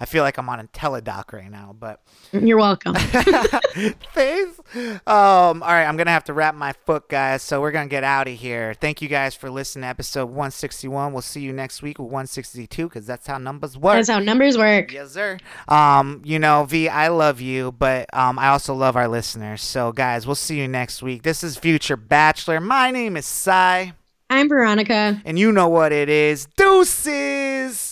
I 0.00 0.04
feel 0.04 0.22
like 0.22 0.38
I'm 0.38 0.48
on 0.48 0.60
a 0.60 0.64
teledoc 0.64 1.32
right 1.32 1.50
now, 1.50 1.74
but 1.78 2.00
You're 2.32 2.58
welcome. 2.58 2.94
thanks. 4.14 4.60
Um. 5.06 5.62
All 5.62 5.68
right. 5.68 5.84
I'm 5.86 5.96
gonna 5.96 6.10
have 6.12 6.24
to 6.24 6.32
wrap 6.32 6.54
my 6.54 6.72
foot, 6.86 7.08
guys. 7.08 7.42
So 7.42 7.60
we're 7.60 7.72
gonna 7.72 7.88
get 7.88 8.04
out 8.04 8.28
of 8.28 8.34
here. 8.34 8.74
Thank 8.74 9.02
you 9.02 9.08
guys 9.08 9.34
for 9.34 9.50
listening 9.50 9.82
to 9.82 9.88
episode 9.88 10.26
161. 10.26 11.12
We'll 11.12 11.22
see 11.22 11.40
you 11.40 11.52
next 11.52 11.82
week 11.82 11.98
with 11.98 12.06
162 12.06 12.88
because 12.88 13.06
that's 13.06 13.26
how 13.26 13.38
numbers 13.38 13.76
work. 13.76 13.94
That's 13.96 14.08
how 14.08 14.18
numbers 14.20 14.56
work. 14.56 14.92
Yes, 14.92 15.12
sir. 15.12 15.38
Um, 15.66 16.22
you 16.24 16.38
know, 16.38 16.64
V, 16.64 16.88
I 16.88 17.08
love 17.08 17.40
you, 17.40 17.72
but 17.72 18.12
um, 18.14 18.38
I 18.38 18.48
also 18.48 18.74
love 18.74 18.94
our 18.96 19.08
listeners. 19.08 19.62
So, 19.62 19.90
guys, 19.92 20.26
we'll 20.26 20.34
see 20.36 20.58
you 20.60 20.68
next 20.68 21.02
week. 21.02 21.22
This 21.22 21.42
is 21.42 21.56
Future 21.56 21.96
Bachelor. 21.96 22.60
My 22.60 22.90
name 22.90 23.16
is 23.16 23.26
Cy, 23.26 23.94
I'm 24.30 24.48
Veronica. 24.48 25.20
and 25.24 25.38
you 25.38 25.50
know 25.52 25.68
what 25.68 25.90
it 25.92 26.08
is. 26.08 26.46
Deuces. 26.56 27.87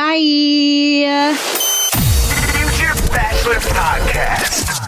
Bye. 0.00 1.34
Future 2.54 2.94
Bachelor 3.12 3.60
Podcast. 3.60 4.79